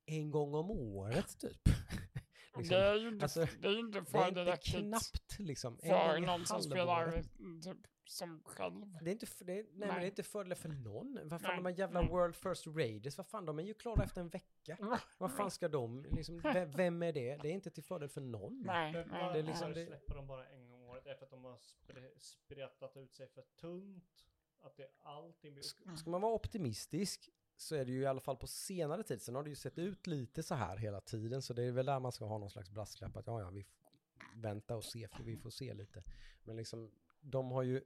[0.06, 1.60] en gång om året typ.
[2.56, 5.78] liksom, Det är ju inte, alltså, det är inte det för är inte knappt liksom.
[5.82, 7.22] En för någon som spelar
[7.62, 8.98] typ som själv.
[9.02, 10.02] Det är inte, för, det är, nej, Men det Nej.
[10.04, 11.18] är inte fördel för någon.
[11.28, 11.56] Vad fan Nej.
[11.56, 12.10] de här jävla Nej.
[12.10, 14.98] World First Raiders, vad fan de är ju klara efter en vecka.
[15.18, 16.40] Vad fan ska de, liksom,
[16.76, 17.36] vem, är det?
[17.36, 18.62] Det är inte till fördel för någon.
[18.66, 19.20] Nej, Men nej.
[19.20, 21.06] varför Det är liksom det- släpper de bara en gång om året?
[21.06, 24.26] Är det för att de har spre- spretat ut sig för tunt?
[24.66, 25.62] Att det allting blir...
[25.62, 29.22] Ska, Ska man vara optimistisk så är det ju i alla fall på senare tid.
[29.22, 31.42] Sen har det ju sett ut lite så här hela tiden.
[31.42, 33.64] Så det är väl där man ska ha någon slags brasklapp att ja, ja, vi
[33.64, 33.90] får
[34.34, 36.04] vänta och se för vi får se lite.
[36.44, 37.82] Men liksom, de har ju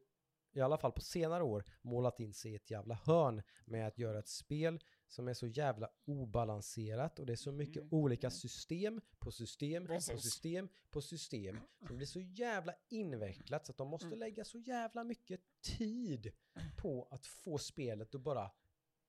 [0.52, 3.98] i alla fall på senare år målat in sig i ett jävla hörn med att
[3.98, 4.80] göra ett spel
[5.10, 7.88] som är så jävla obalanserat och det är så mycket Mm.
[7.94, 10.22] olika system på system på Precis.
[10.22, 14.18] system på system som blir så jävla invecklat så att de måste Mm.
[14.18, 16.32] lägga så jävla mycket tid
[16.76, 18.50] på att få spelet att bara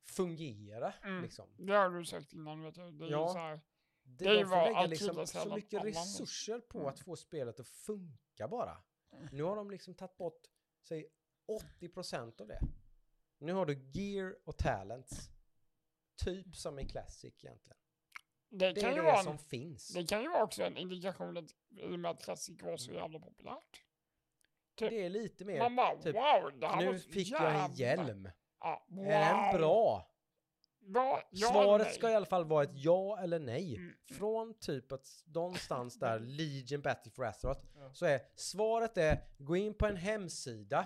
[0.03, 0.93] fungera.
[1.03, 1.23] Mm.
[1.23, 1.49] Liksom.
[1.57, 2.91] Det har du sagt innan vet du.
[2.91, 3.27] Det är Ja.
[3.33, 3.61] så här.
[4.03, 6.89] Det, Det de får lägga liksom så mycket resurser på Mm.
[6.89, 8.77] att få spelet att funka bara.
[9.31, 10.47] Nu har de liksom tagit bort,
[10.87, 11.05] säg
[11.47, 12.59] 80% av det.
[13.37, 15.29] Nu har du gear och talents.
[16.23, 17.77] Typ som i Classic egentligen.
[18.49, 19.87] Det, Det kan är ju det vara som finns.
[19.93, 22.91] det kan ju vara också en indikation att i och med att Classic var så
[22.91, 23.83] jävla populärt.
[24.75, 27.31] typ- Det är lite mer, Man bara typ, wow, det här var nu så fick
[27.31, 28.29] jag en jävla- hjälm.
[28.59, 29.05] Ja, wow.
[29.07, 30.07] Är den bra?
[30.83, 31.21] Vad?
[31.31, 31.95] Ja, Svaret nej.
[31.95, 33.75] ska i alla fall vara ett ja eller nej.
[33.75, 33.93] Mm.
[34.17, 37.93] Från typ att någonstans där, Legion Battle for Azeroth, Ja.
[37.93, 40.85] så är svaret är gå in på en hemsida,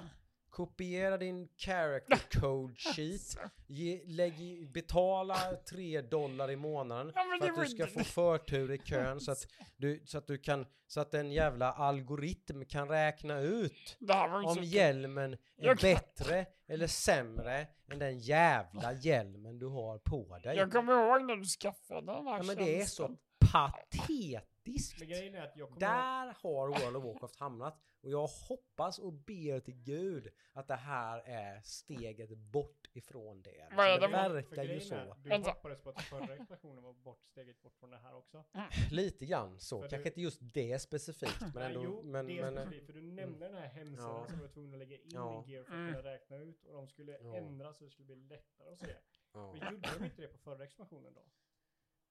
[0.56, 5.36] kopiera din character code sheet, ge, lägg, betala
[5.70, 10.02] 3 dollar i månaden för att du ska få förtur i kön så att du,
[10.06, 13.98] så att du kan, så att en jävla algoritm kan räkna ut
[14.46, 20.58] om hjälmen är bättre eller sämre än den jävla hjälmen du har på dig.
[20.58, 23.18] Jag kommer ihåg när du skaffade den här Ja men det är så.
[23.56, 25.00] Patetiskt.
[25.00, 29.00] Men grejen är att jag kommer Där har World of Warcraft hamnat och jag hoppas
[29.00, 33.68] och ber till gud att det här är steget bort ifrån det.
[33.72, 35.16] Vad är Så det det verkar ju grejen är, så.
[35.24, 38.44] Du hoppades på att förra expansionen var bort, steget bort från det här också.
[38.92, 39.82] Lite grann så.
[39.82, 41.84] För Kanske du- inte just det specifikt men Nej, ändå.
[41.84, 44.26] jo, men, det är men, specifikt, för du nämnde den här hemsidan Ja.
[44.28, 45.44] som du var tvungen att lägga in Ja.
[45.48, 45.94] i Gear för att Mm.
[45.96, 47.36] kunna räkna ut och de skulle Ja.
[47.36, 48.96] ändra så det skulle bli lättare att se.
[49.34, 49.54] ja.
[49.60, 51.22] Men gjorde de inte det på förra expansionen då?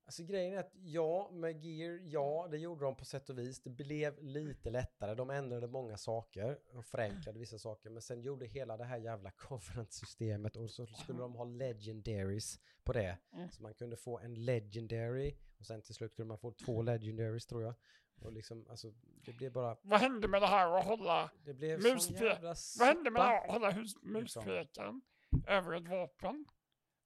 [0.06, 3.62] Alltså grejen är att ja, med Gear, ja det gjorde de på sätt och vis.
[3.62, 5.14] Det blev lite lättare.
[5.14, 7.90] De ändrade många saker och förenklade vissa saker.
[7.90, 12.92] Men sen gjorde hela det här jävla Covenant-systemet och så skulle de ha legendaries på
[12.92, 13.18] det.
[13.32, 13.50] Mm.
[13.50, 17.46] Så man kunde få en legendary och sen till slut kunde man få två legendaries
[17.46, 17.74] tror jag.
[18.20, 18.92] Och liksom, alltså
[19.24, 21.30] det blev bara, Vad hände med det här att hålla...
[21.44, 25.02] det blev sån Muspe- jävla Vad hände med det här att hålla hus, muspekaren
[25.46, 26.44] över ett vapen?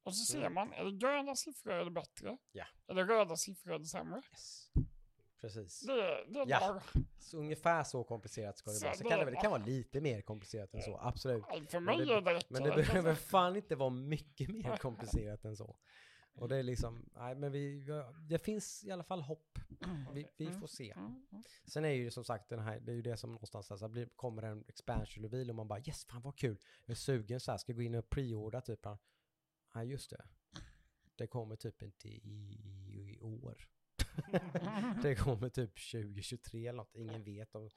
[0.09, 0.55] Och så ser Mm.
[0.55, 2.37] man, är det gröna siffror är det bättre?
[2.53, 2.65] Ja.
[2.87, 4.23] Är det röda siffror är det sämre?
[4.33, 4.71] Yes.
[5.41, 5.81] Precis.
[5.81, 5.95] Det,
[6.29, 6.61] det är Ja.
[6.61, 6.83] bara...
[7.19, 8.95] Så ungefär så komplicerat ska det Så vara.
[8.97, 11.45] Så det kan det, väl- det kan vara lite mer komplicerat än så, absolut.
[11.69, 12.43] För Men mig det- är det.
[12.49, 15.77] Men det behöver fan inte vara mycket mer komplicerat än så.
[16.35, 17.85] Och det är liksom, nej men vi,
[18.29, 19.59] det finns i alla fall hopp.
[20.15, 20.91] Vi, vi får se.
[20.91, 21.43] Mm, mm.
[21.67, 24.07] Sen är ju som sagt den här, det är ju det som någonstans alltså, blir,
[24.17, 26.59] kommer en expansion reveal och man bara yes, fan vad kul.
[26.85, 28.87] Jag är sugen så här, ska gå in och preorda typ.
[29.73, 30.25] Nej just det.
[31.17, 32.21] Det kommer typ inte i,
[32.89, 33.69] i år.
[35.03, 37.53] det kommer typ 2023 eller något, ingen vet.
[37.53, 37.71] De,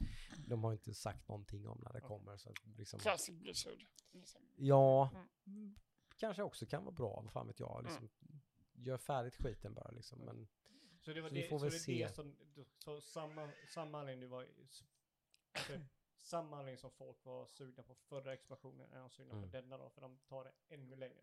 [0.47, 2.37] de har inte sagt någonting om när det kommer.
[2.37, 3.85] Så liksom, Classic Blizzard.
[4.11, 4.41] Liksom.
[4.57, 5.09] Ja,
[5.45, 5.75] Mm.
[6.17, 7.83] kanske också kan vara bra, vad fan vet jag.
[7.83, 8.09] Liksom,
[8.73, 10.19] Gör färdigt skiten bara liksom.
[10.19, 10.47] Men
[10.99, 12.35] Så det var Så vi det, får så väl det, det som,
[12.77, 14.83] så samma, samma anledning du var, alltså,
[16.21, 19.43] samma anledning som folk var sugna på förra expansionen är de sugna Mm.
[19.43, 21.21] på denna då, för de tar det ännu längre.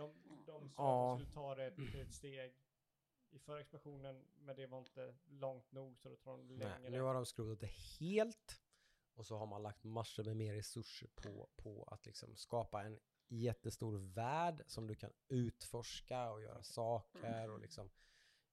[0.00, 0.12] De,
[0.46, 1.12] de sa Ja.
[1.12, 2.52] att de skulle ta det till ett steg
[3.30, 6.78] i förra expansionen, men det var inte långt nog så då tar de längre.
[6.82, 7.70] nej, nu har de skrotat det
[8.00, 8.62] helt.
[9.14, 13.00] Och så har man lagt massor med mer resurser på, på att liksom skapa en
[13.28, 17.90] jättestor värld som du kan utforska och göra saker och liksom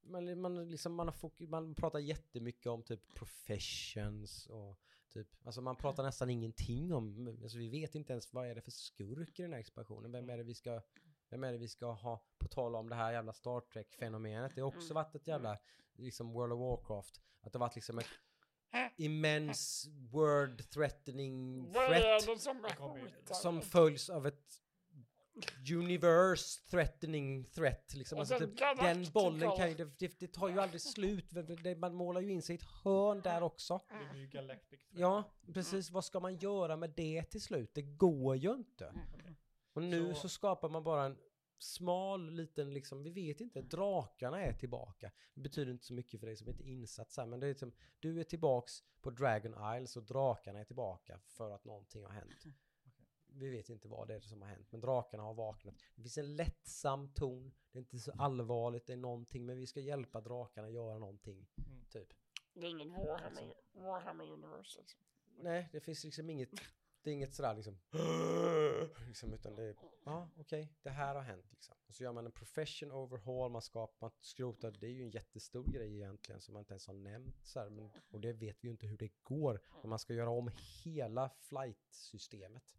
[0.02, 5.62] man, man, liksom, man, har fok- man pratar jättemycket om typ professions och typ, alltså
[5.62, 9.40] man pratar nästan ingenting om, alltså vi vet inte ens vad är det för skurk
[9.40, 10.82] i den här expansionen, vem är det vi ska,
[11.30, 14.62] vem är det vi ska ha, på tal om det här jävla Star Trek-fenomenet, det
[14.62, 14.96] har också Mm.
[14.96, 15.58] varit ett jävla,
[15.94, 18.08] liksom World of Warcraft, att det har varit liksom ett
[18.98, 22.24] immens word threatening threat
[23.36, 24.62] som följs av ett
[25.72, 27.94] universe threatening threat.
[27.94, 28.20] Liksom.
[28.20, 31.32] Alltså, typ, den bollen kan ju, det, det, tar ju aldrig slut.
[31.78, 33.82] Man målar ju in sig i ett hörn där också.
[33.90, 35.00] Det blir ju Galactic Threat.
[35.00, 35.24] Ja,
[35.54, 35.92] precis.
[35.92, 37.72] Vad ska man göra med det till slut?
[37.74, 38.94] Det går ju inte.
[39.14, 39.36] Okej.
[39.78, 41.18] Och nu så, Så- skapar man bara en
[41.58, 45.12] smal liten, liksom, vi vet inte, drakarna är tillbaka.
[45.34, 47.46] Det betyder inte så mycket för dig som inte är insatt så här, men det
[47.46, 52.04] är liksom, du är tillbaks på Dragon Isles och drakarna är tillbaka för att någonting
[52.04, 52.44] har hänt.
[53.30, 55.76] Vi vet inte vad det är som har hänt, men drakarna har vaknat.
[55.96, 59.68] Det finns en lättsam ton, det är inte så allvarligt, det är någonting, men vi
[59.68, 61.86] ska hjälpa drakarna göra någonting, Mm.
[61.90, 62.14] typ.
[62.54, 65.00] Det är inget Warhammer, Warhammer Universe liksom.
[65.40, 66.50] Nej, det finns liksom inget,
[67.08, 67.80] det är inget sådär liksom,
[69.08, 71.76] liksom utan det är, ja okej, det här har hänt liksom.
[71.88, 75.10] Och så gör man en profession overhaul, man skapar, man skrotar, det är ju en
[75.10, 78.64] jättestor grej egentligen som man inte ens har nämnt så här, men, och det vet
[78.64, 79.62] vi ju inte hur det går.
[79.82, 80.52] Men man ska göra om
[80.84, 82.78] hela flight-systemet.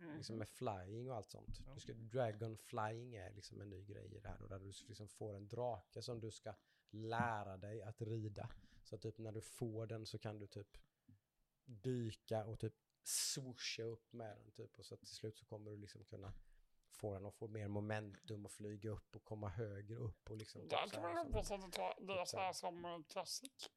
[0.00, 0.16] Mm.
[0.16, 1.60] Liksom med flying och allt sånt.
[1.74, 4.66] Du ska, dragon flying är liksom en ny grej i det här och där du
[4.66, 6.54] liksom får en drake som du ska
[6.90, 8.50] lära dig att rida.
[8.82, 10.78] Så typ när du får den så kan du typ
[11.64, 12.74] dyka och typ
[13.08, 16.32] swoosha upp med den typ och så till slut så kommer du liksom kunna
[16.92, 20.60] få den att få mer momentum och flyga upp och komma högre upp och liksom
[20.62, 21.02] typ här jag som-
[21.32, 23.70] hoppas att det tar, det är så här som eh, Classic.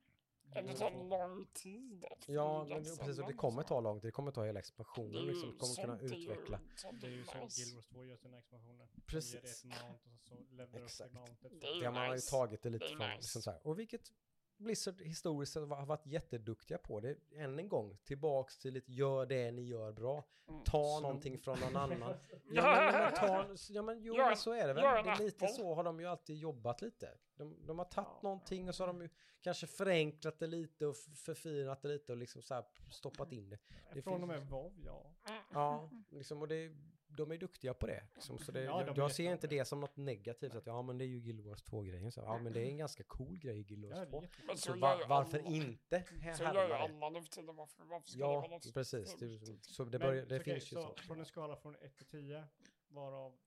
[0.53, 4.07] Det tar lång tid att Ja, men det, precis, och det kommer ta lång tid,
[4.07, 6.59] det kommer ta hela Det expansionen ju liksom, kommer kunna utveckla.
[7.01, 7.33] Det är ju så.
[7.33, 8.87] Guild Wars 2 gör sina expansioner.
[9.05, 9.63] Precis.
[9.65, 11.11] mount och så levelar upp Exakt.
[11.11, 11.61] i mountet.
[11.61, 13.17] Det ju Ja, man har ju tagit det lite Det från nice.
[13.17, 13.67] liksom så här.
[13.67, 14.11] Och vilket
[14.57, 17.15] Blizzard historiskt sett har varit jätteduktiga på det.
[17.35, 20.23] Än en gång, tillbaks till lite gör det ni gör bra.
[20.49, 20.63] Mm.
[20.63, 22.13] Ta någonting från någon annan.
[22.49, 24.83] Ja men, ta, ja, men jo, men så är det väl.
[24.83, 27.17] Det är lite så har de ju alltid jobbat lite.
[27.35, 28.19] De, de har tagit Ja.
[28.23, 29.09] någonting och så har de ju
[29.41, 33.59] kanske förenklat det lite och förfinat det lite och liksom så här stoppat in det.
[33.93, 35.13] Det Från och med WoW, ja.
[35.53, 36.75] Ja, liksom, och det,
[37.17, 38.07] de är duktiga på det.
[38.15, 40.55] Liksom, så det Ja, de jag, jag ser inte det som något negativt.
[40.55, 42.11] Att, ja, men det är ju Guild Wars 2-grejen.
[42.11, 44.17] Så, ja, men det är en ganska cool grej i Guild ja Wars det 2.
[44.17, 45.47] är jätte- Men så Så gör va, ju varför alla.
[45.49, 46.03] inte
[46.37, 46.77] Så gör ju det?
[46.77, 47.55] alla nu för tiden.
[47.55, 49.15] Varför, varför ska det vara Ja, något precis.
[49.15, 51.03] Det, så det, Men, börjar, det så finns ju så så.
[51.03, 52.43] Från en skala från 1 till 10,
[52.87, 53.37] varav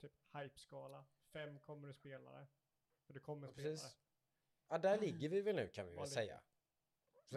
[0.00, 2.46] typ hype-skala, 5 kommer du spela det.
[3.06, 3.92] För du kommer Ja, spela precis.
[3.92, 3.98] det.
[4.68, 6.40] Ja, där ligger vi väl nu kan vi väl Var säga.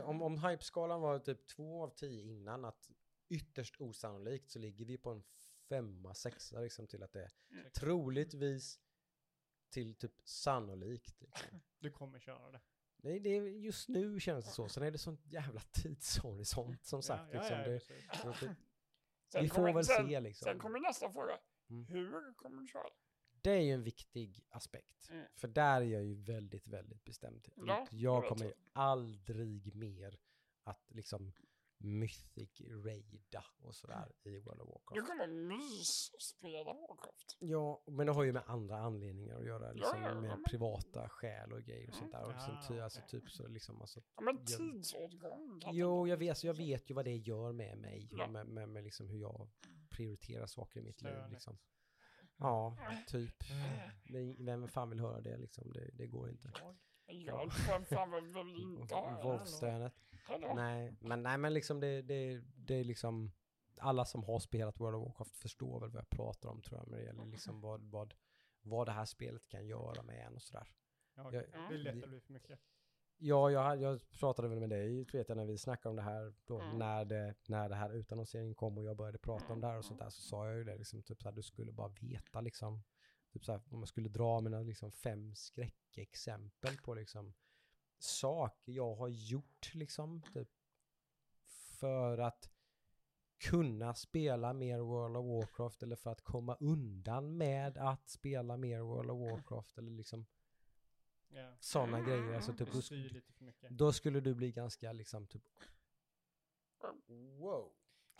[0.04, 2.90] Om, om hypeskalan var typ 2 av 10 innan, att
[3.30, 5.24] ytterst osannolikt så ligger vi på en
[5.70, 7.72] femma, sexa liksom till att det är Mm.
[7.72, 8.80] troligtvis
[9.70, 11.22] till typ sannolikt.
[11.22, 11.62] Liksom.
[11.80, 12.62] Du kommer köra det.
[13.02, 14.70] Nej, det är just nu känns det så.
[14.70, 17.34] Sen är det sån jävla tidshorisont som sagt.
[17.34, 17.58] ja, liksom.
[17.58, 17.72] ja, det,
[18.48, 18.56] det,
[19.32, 20.46] Sen vi får kommer- väl sen, se liksom.
[20.46, 21.40] Sen kommer nästa fråga.
[21.70, 21.86] Mm.
[21.86, 22.90] Hur kommer du köra?
[23.42, 25.10] Det är ju en viktig aspekt.
[25.12, 25.26] Mm.
[25.36, 27.48] För där är jag ju väldigt, väldigt bestämd.
[27.56, 30.20] Ja, jag kommer ju aldrig mer
[30.64, 31.32] att liksom
[31.82, 35.08] mythic raida och sådär i World of Du Warcraft.
[35.08, 37.38] kommer mys och spela Warcraft.
[37.40, 39.72] Ja, men det har ju med andra anledningar att göra.
[39.72, 42.24] Liksom, ja, ja, med men- privata skäl och grejer och sånt där.
[42.24, 45.62] Och Ah, sen, ty, alltså, typ så liksom, alltså, Ja, men Jag- tidsåtgång.
[45.72, 48.08] Jo, det jag vet, jag vet ju vad det gör med mig.
[48.12, 48.28] Ja.
[48.28, 49.50] Med, med, med liksom hur jag
[49.90, 51.12] prioriterar saker i mitt liv.
[51.12, 51.32] Störigt.
[51.32, 51.58] Liksom.
[52.38, 52.78] Ja,
[53.08, 53.36] typ.
[54.04, 55.72] Det, vem fan vill höra det liksom?
[55.74, 56.52] Det, det går inte.
[57.12, 59.92] Jag tror fan väl väl inte ha det.
[60.56, 63.32] Nej, men, nej, men liksom det, det, det är liksom
[63.78, 66.88] alla som har spelat World of Warcraft förstår väl vad jag pratar om tror jag,
[66.88, 68.14] när det gäller liksom vad, vad,
[68.62, 70.72] vad det här spelet kan göra med en och sådär.
[71.16, 72.60] Ja, Jag- det är lätt att bli för mycket.
[73.22, 76.34] Ja, jag, jag pratade väl med dig, vet jag, när vi snackade om det här,
[76.46, 76.78] då, Mm.
[76.78, 79.86] när, det, när det här utannonseringen kom och jag började prata om det här och
[79.86, 82.42] sånt där, så sa jag ju det, liksom, typ så här, du skulle bara veta
[82.42, 82.84] liksom,
[83.34, 87.34] typ så här, om jag skulle dra mina liksom fem skräckexempel på liksom
[88.04, 90.50] saker jag har gjort liksom, typ,
[91.80, 92.50] för att
[93.38, 98.80] kunna spela mer World of Warcraft eller för att komma undan med att spela mer
[98.80, 100.26] World of Warcraft eller liksom
[101.32, 101.56] Ja.
[101.60, 102.36] sådana grejer.
[102.36, 103.70] Alltså typ, då, Styr lite för mycket.
[103.78, 105.44] då skulle du bli ganska liksom typ
[107.40, 107.72] Wow.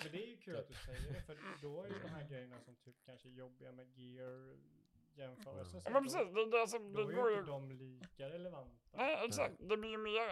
[0.04, 2.30] Men det är ju kul att du säger det, för då är ju de här
[2.30, 4.58] grejerna som typ kanske jobbiga med gear
[5.20, 5.78] jämförelser.
[5.78, 7.52] Ja, så men då- precis, det är det som, Då det är går ju inte
[7.52, 8.76] de lika relevanta.
[8.94, 9.56] Nej, exakt.
[9.60, 10.28] Det blir mer,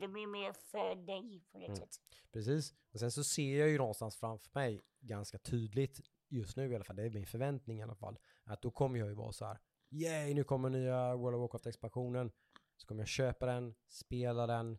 [0.00, 1.76] det blir mer för dig på något Mm.
[1.76, 2.00] sätt.
[2.32, 2.74] Precis.
[2.92, 6.84] Och sen så ser jag ju någonstans framför mig ganska tydligt just nu i alla
[6.84, 9.44] fall, det är min förväntning i alla fall, att då kommer jag ju vara så
[9.44, 9.58] här,
[9.90, 12.30] yay, nu kommer nya World of Warcraft-expansionen,
[12.76, 14.78] så kommer jag köpa den, spela den,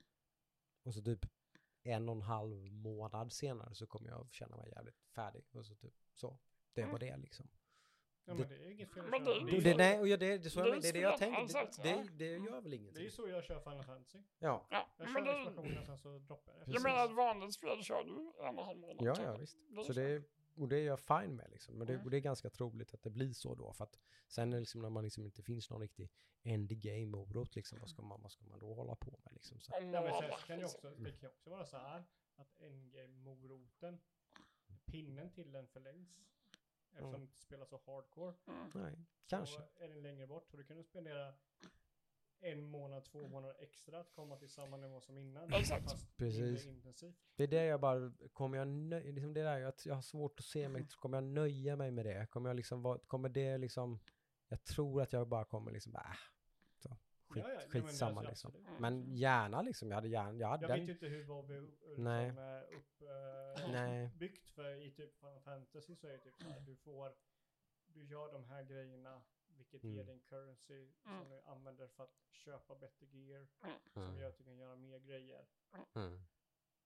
[0.84, 1.26] och så typ
[1.84, 5.46] en och en halv månad senare så kommer jag känna mig jävligt färdig.
[5.52, 6.40] Och så typ så.
[6.74, 7.48] Det var det liksom.
[8.30, 9.40] Ja, det- men det är inget fel att Men köra.
[9.46, 11.84] det- Det, Det, nej, och jag, det, det, så det det är det jag tänker.
[11.84, 13.12] Det, det, det gör väl det är ju ingenting.
[13.12, 14.20] så jag kör Final Fantasy.
[14.40, 16.72] Ja, Ja, Jag men kör det, expansionen sen så droppar jag det.
[16.74, 18.12] jag menar ett vanligt spel kör du
[18.48, 18.98] en och en halv månad.
[19.06, 19.26] ja, typ.
[19.26, 19.58] ja visst.
[19.70, 20.24] Det är Så det,
[20.56, 21.78] och det är jag fine med liksom.
[21.78, 22.06] Men det, Mm.
[22.06, 23.74] och det är ganska troligt att det blir så då.
[23.74, 26.10] För att sen liksom när man liksom inte finns någon riktig
[26.44, 27.80] endgame-morot liksom.
[27.80, 29.60] Vad ska, man, vad ska man då hålla på med liksom?
[29.60, 29.72] Så.
[29.74, 32.04] Ja, men sen kan det, också, det kan ju också vara så här
[32.36, 34.00] att endgame-moroten,
[34.86, 36.20] pinnen till den förlängs.
[36.92, 37.20] Eftersom Mm.
[37.20, 38.34] det inte spelar så hardcore.
[38.48, 38.72] Mm.
[38.74, 39.62] Nej, kanske.
[39.62, 40.50] Så är den längre bort.
[40.50, 41.34] Så du kan spendera
[42.42, 45.54] en månad, två månader extra att komma till samma nivå som innan.
[45.54, 45.84] Exakt.
[45.84, 46.66] Fast Precis.
[46.66, 47.16] intensivt.
[47.36, 50.40] Det är det jag bara, kommer jag nöja, liksom det där, jag, jag har svårt
[50.40, 52.28] att se mig, kommer jag nöja mig med det?
[52.30, 54.00] Kommer jag liksom, kommer det liksom,
[54.48, 56.02] jag tror att jag bara kommer liksom, äh,
[57.30, 58.52] skit, Ja, ja, ja, men skitsamma alltså, liksom.
[58.56, 58.80] absolut.
[58.80, 61.98] Men gärna liksom, jag hade gärna, jag hade Jag den, vet ju inte hur är
[61.98, 62.30] Nej.
[62.30, 64.12] är upp, eh, Nej.
[64.20, 67.16] byggt för i typ Fantasy så är det typ så här, du får,
[67.86, 69.96] du gör de här grejerna, vilket Mm.
[69.96, 71.20] ger din currency Mm.
[71.22, 73.76] som du använder för att köpa bättre gear, Mm.
[73.94, 74.18] som Mm.
[74.20, 75.46] gör att du kan göra mer grejer.
[75.96, 76.26] Mm.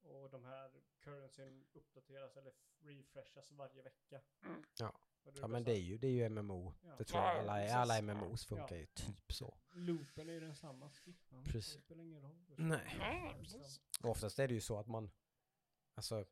[0.01, 4.21] Och de här currencyn uppdateras eller refreshas varje vecka.
[4.45, 4.63] Mm.
[4.79, 4.93] Ja.
[5.41, 6.73] Ja men det är ju, det är ju MMO.
[6.81, 6.95] Ja.
[6.97, 8.81] Det tror jag Ja, alla, alla MMOs funkar Ja.
[8.81, 9.57] ju typ så.
[9.73, 11.75] Loopen är ju densamma, skippa den, Precis.
[11.75, 12.35] det spelar ingen roll.
[12.57, 12.97] Nej.
[14.03, 15.11] Och oftast är det ju så att man,
[15.95, 16.25] alltså,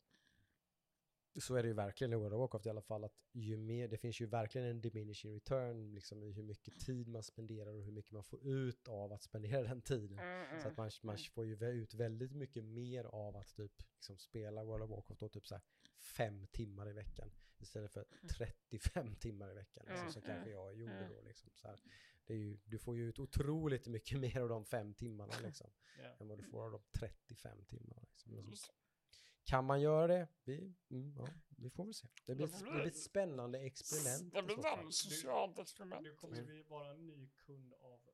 [1.40, 3.88] så är det ju verkligen i World of Warcraft i alla fall, att ju mer,
[3.88, 7.84] det finns ju verkligen en diminishing return liksom i hur mycket tid man spenderar och
[7.84, 10.20] hur mycket man får ut av att spendera den tiden.
[10.20, 10.76] Mm, Så att mm.
[10.78, 14.90] man, man får ju ut väldigt mycket mer av att typ liksom spela World of
[14.90, 15.64] Warcraft då typ så här
[16.00, 17.32] fem timmar i veckan
[17.62, 21.10] istället för 35 timmar i veckan liksom, Mm, som mm, kanske jag gjorde mm.
[21.10, 21.80] då liksom så här.
[22.26, 25.72] det är ju, du får ju ut otroligt mycket mer av de fem timmarna liksom.
[26.20, 28.02] Än vad du får av de 35 timmarna.
[28.26, 28.76] Liksom.
[29.44, 30.28] Kan man göra det?
[30.44, 32.08] Vi, mm, ja, vi får väl se.
[32.26, 34.34] Det blir, Det blir ett spännande experiment.
[34.34, 36.04] Det blir ett socialt experiment.
[36.04, 38.11] Du kommer bli bara en ny kund av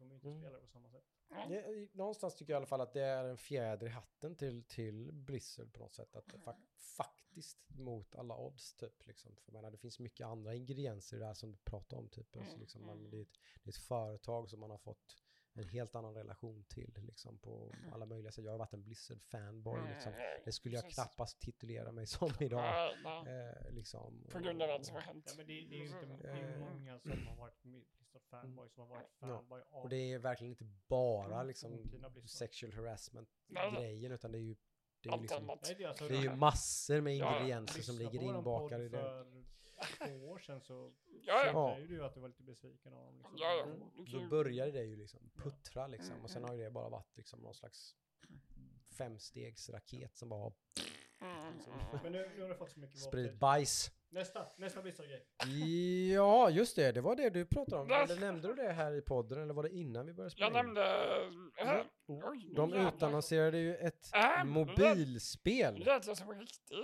[0.00, 0.40] kommer ju inte Mm.
[0.40, 1.04] spela på samma sätt.
[1.48, 4.62] Det, någonstans tycker jag i alla fall att det är en fjäder i hatten till,
[4.64, 6.16] till Blizzard på något sätt.
[6.16, 9.06] Att det fak- faktiskt mot alla odds typ.
[9.06, 9.36] Liksom.
[9.36, 12.08] För jag menar, det finns mycket andra ingredienser i det här som du pratar om.
[12.08, 12.36] Typ.
[12.36, 13.10] Alltså, Mm, liksom, man, mm.
[13.10, 15.16] det, är ett, det är ett företag som man har fått
[15.52, 18.44] en helt annan relation till liksom, på alla möjliga sätt.
[18.44, 19.88] Jag har varit en Blizzard-fanboy.
[19.94, 20.12] Liksom.
[20.12, 22.90] Mm, Det skulle jag knappast titulera mig som idag.
[23.26, 25.24] Eh, liksom, På grund av allt som har hänt.
[25.28, 26.58] Ja, men det, det är ju inte, det är Eh.
[26.60, 27.64] många som har varit
[28.12, 29.26] Blizzard fanboy som har varit Ja.
[29.26, 32.30] fanboy av Och det är verkligen inte bara Mm, liksom forntida Blizzard.
[32.30, 32.78] sexual nej.
[32.84, 34.56] harassment-grejen utan det är ju,
[35.02, 35.52] det är ju liksom det
[35.84, 39.26] är, alltså, Det är ju massor med ingredienser som ligger inbakade i det.
[39.82, 41.46] För två år sedan så Ja.
[41.46, 41.72] Ja.
[41.74, 43.16] säger du ju att du var lite besviken av dem.
[43.16, 43.36] Liksom.
[43.38, 43.62] Ja.
[43.62, 43.80] Mm.
[43.96, 46.48] Då ju- började det ju liksom puttra liksom Mm, och sen mm.
[46.48, 47.96] har ju det bara varit liksom någon slags
[48.98, 50.89] femstegsraket som bara Mm, mm.
[52.02, 53.38] Men nu, nu har du fått så mycket sprid vapen.
[53.38, 53.90] bajs.
[54.12, 55.26] Nästa, nästa Blizzard-grej.
[56.14, 57.90] Ja, just det, det var det du pratade om.
[57.90, 60.50] Eller nämnde du det här i podden eller var det innan vi började spela Jag
[60.50, 60.54] in?
[60.56, 61.84] nämnde...
[62.06, 64.10] Oj, nu De utannonserade ju ett
[64.44, 65.74] mobilspel.
[65.78, 66.76] Nu lät jag som en riktig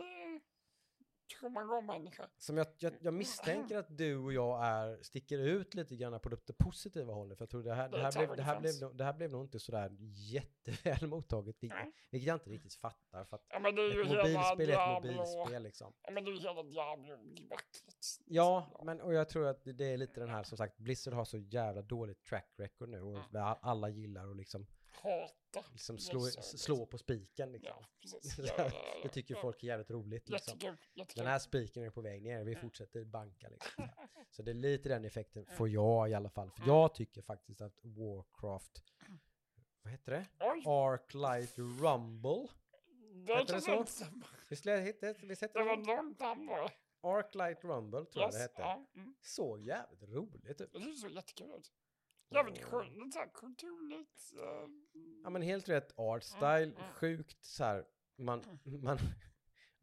[1.29, 2.29] Tromagång-människa.
[2.39, 6.29] Som jag, jag, jag misstänker att du och jag är, sticker ut lite grann på
[6.29, 7.39] det, positiva hållet.
[7.39, 9.13] För jag tror det här, det, Det är här blev, det, här blev, det här
[9.13, 9.97] blev nog inte sådär
[10.33, 11.57] jätteväl mottaget.
[11.61, 11.79] Vilket,
[12.11, 13.25] vilket jag inte riktigt fattar.
[13.25, 15.93] För att Ja men det är ju ett mobilspel är ett mobilspel liksom.
[16.03, 18.21] Ja men det är ju hela Diablo-debaclet.
[18.25, 21.25] Ja, men och jag tror att det är lite den här som sagt, Blizzard har
[21.25, 23.19] så jävla dåligt track record nu och
[23.61, 24.67] alla gillar att liksom,
[25.03, 25.69] Hata.
[25.73, 27.73] liksom slå, slå på spiken liksom.
[27.81, 28.39] Ja, precis.
[28.47, 28.71] Ja, ja.
[29.03, 30.55] Det tycker folk är jävligt roligt liksom.
[30.55, 31.23] Jättekul, jättekul.
[31.25, 33.89] Den här spiken är på väg ner, vi fortsätter banka liksom.
[34.31, 36.51] Så, det är lite den effekten, får jag i alla fall.
[36.51, 38.83] För jag tycker faktiskt att Warcraft,
[39.83, 40.27] vad heter det?
[40.41, 42.49] Oj, Arclight Rumble?
[43.27, 43.85] det heter det så?
[44.51, 45.97] Visst hette visst hette Det var det?
[45.97, 46.71] långt namn bara.
[47.01, 48.63] Arclight Rumble tror jag det Yes, hette.
[48.95, 49.15] mm.
[49.23, 50.73] Såg jävligt roligt ut.
[50.73, 51.73] Det ser så jättekul ut.
[52.31, 54.33] Skönt, lite såhär kulturligt.
[54.43, 54.69] eh,
[55.25, 56.93] Ja men helt rätt art style, Mm, mm.
[56.93, 57.85] sjukt så här,
[58.17, 58.43] man,
[58.83, 58.99] man,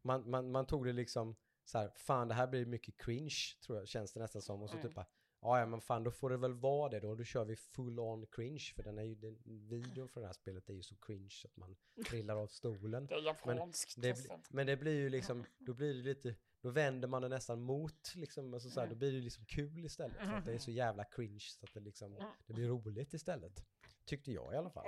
[0.02, 3.34] man, man, man tog det liksom så här, fan det här blir mycket cringe
[3.66, 4.62] tror jag, känns det nästan som.
[4.62, 4.88] Och så Mm.
[4.88, 5.06] typ bara,
[5.40, 7.98] ja ja men fan då får det väl vara det då, då kör vi full
[8.00, 8.72] on cringe.
[8.76, 11.56] För den är ju, den, videon för det här spelet är ju så cringe att
[11.56, 13.06] man trillar av stolen.
[13.10, 13.94] Det är japanskt.
[14.02, 14.38] Det, nästan.
[14.40, 17.62] bli- men det blir ju liksom, då blir det lite, då vänder man det nästan
[17.62, 20.16] mot liksom, alltså så här, då blir det liksom kul istället.
[20.16, 22.14] För att det är så jävla cringe så att det liksom,
[22.46, 23.64] det blir roligt istället.
[24.04, 24.84] Tyckte jag i alla fall.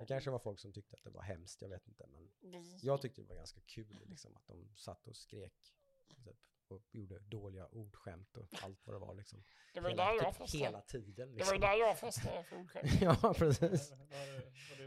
[0.00, 2.06] Det kanske var folk som tyckte att det var hemskt, jag vet inte.
[2.06, 2.28] Men
[2.82, 5.74] jag tyckte det var ganska kul liksom, att de satt och skrek
[6.08, 6.36] typ,
[6.70, 9.44] och gjorde dåliga ordskämt och allt vad det var liksom.
[9.74, 10.64] Det var Hela, där jag typ, fastnade.
[10.64, 11.60] hela tiden Det var liksom.
[11.60, 13.00] där jag fastnade för ordskämt.
[13.00, 13.90] ja, precis.
[13.90, 13.96] Var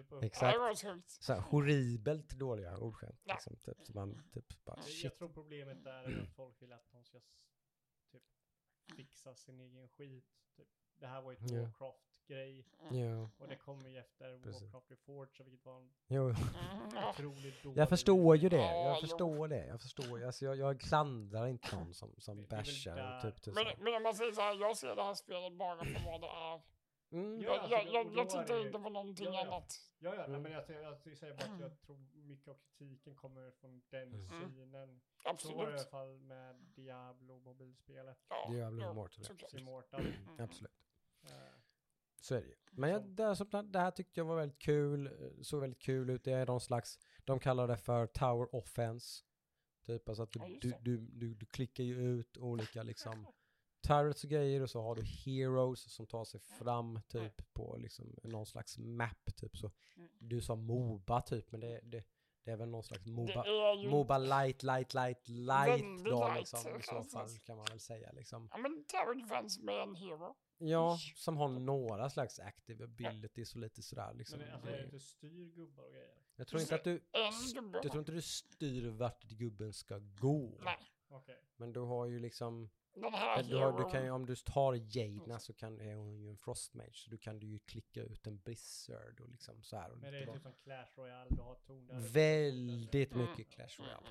[0.10, 0.58] var Ja, Exakt.
[0.58, 0.74] var
[1.08, 3.20] så här, horribelt dåliga ordskämt.
[3.24, 3.34] Ja.
[3.34, 5.16] Liksom, typ, så man typ bara Jag shit.
[5.16, 7.20] tror problemet där är att folk vill att de ska
[8.12, 8.24] typ
[8.96, 10.26] fixa sin egen skit.
[10.58, 10.68] Typ.
[11.00, 11.70] Det här var ju ett Ja.
[12.32, 14.62] Warcraft-grej Ja, och det kommer ju efter Precis.
[14.62, 16.34] Warcraft Reforged vilket var en jo.
[17.10, 17.78] Otroligt dålig.
[17.82, 20.26] Jag förstår ju det, Ja, jag förstår det, jag förstår ju.
[20.26, 23.84] Alltså jag, jag klandrar inte någon som, som bashar typ, typ Men, så.
[23.84, 26.28] men om man säger så här, jag ser det här spelet bara för vad det
[26.28, 26.62] är.
[27.14, 27.42] Mm.
[27.42, 29.42] Ja, Jag, alltså, jag, jag, jag tittar inte på någonting Ja, ja.
[29.48, 29.74] annat.
[30.00, 30.32] Ja, ja, Mm.
[30.32, 33.82] nej, men jag, säger- jag säger bara att jag tror mycket av kritiken kommer från
[33.90, 34.28] den Mm.
[34.28, 35.02] synen.
[35.38, 35.90] Så var det i alla Absolut.
[35.90, 39.24] fall med Diablo mobilspelet, Ja, Diablo ja, Immortal, ja.
[39.28, 39.54] såklart.
[39.54, 40.00] Immortal.
[40.02, 40.40] Mm.
[40.40, 40.72] Absolut.
[42.22, 42.56] Så är det ju.
[42.72, 45.82] Men jag, det, här, som- det här tyckte jag var väldigt kul, eh, såg väldigt
[45.82, 46.24] kul ut.
[46.24, 49.24] Det är någon slags, de kallar det för Tower Offense.
[49.86, 53.28] Typ alltså att du, du, du, du, du klickar ju ut olika liksom
[53.88, 58.16] turrets och grejer och så har du heroes som tar sig fram typ på liksom
[58.24, 59.72] någon slags map typ så.
[59.96, 60.10] Mm.
[60.20, 62.04] Du sa Moba typ men det, det,
[62.44, 63.46] det är väl någon slags Moba.
[63.90, 67.18] Moba light, light, light, light då liksom i så alltså.
[67.18, 68.50] fall kan man väl säga liksom.
[68.52, 70.36] Ja men Tower Defense med en hero.
[70.62, 74.40] Ja, som har några slags active abilities och lite sådär liksom.
[74.40, 76.16] men alltså, är det inte styr gubbar och grejer?
[76.36, 77.02] Jag tror inte att du,
[77.74, 80.60] jag tror inte du styr vart gubben ska gå.
[80.64, 80.78] Nej.
[81.10, 81.38] Okej.
[81.56, 85.54] Men du har ju liksom, du har, du kan ju, om du tar Jadena så
[85.54, 89.20] kan, är hon ju en frostmage, så du kan du ju klicka ut en blizzard
[89.20, 89.92] och liksom så här.
[89.92, 92.00] Och Men det är typ som Clash Royale, du har ton där.
[92.00, 93.30] Väldigt Mm.
[93.30, 94.08] mycket Clash Royale.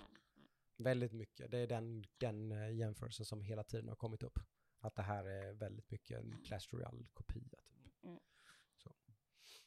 [0.77, 1.51] Väldigt mycket.
[1.51, 4.39] Det är den, den eh, jämförelsen som hela tiden har kommit upp.
[4.81, 7.59] Att det här är väldigt mycket en Clash Royale-kopia.
[8.79, 8.97] Typ.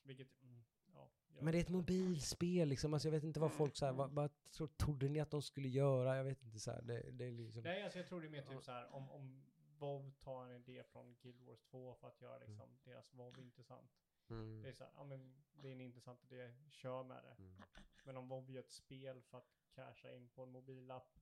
[0.03, 1.11] Vilket, mm, ja.
[1.27, 2.93] jag- Men det är ett mobilspel liksom.
[2.93, 5.41] Alltså jag vet inte vad folk så här, vad, vad tro- trodde ni att de
[5.41, 6.17] skulle göra?
[6.17, 6.81] Jag vet inte så här.
[6.81, 7.63] Det, det är liksom...
[7.63, 9.45] Nej, alltså jag tror det är mer typ så här om, om
[9.79, 13.91] WoW tar en idé från Guild Wars 2 för att göra liksom deras WoW intressant.
[14.29, 14.61] Mm.
[14.61, 17.35] Det är så här, ja men det är en intressant idé, kör med det.
[17.43, 17.61] Mm.
[18.03, 21.19] Men om WoW gör ett spel för att casha in på en mobilapp,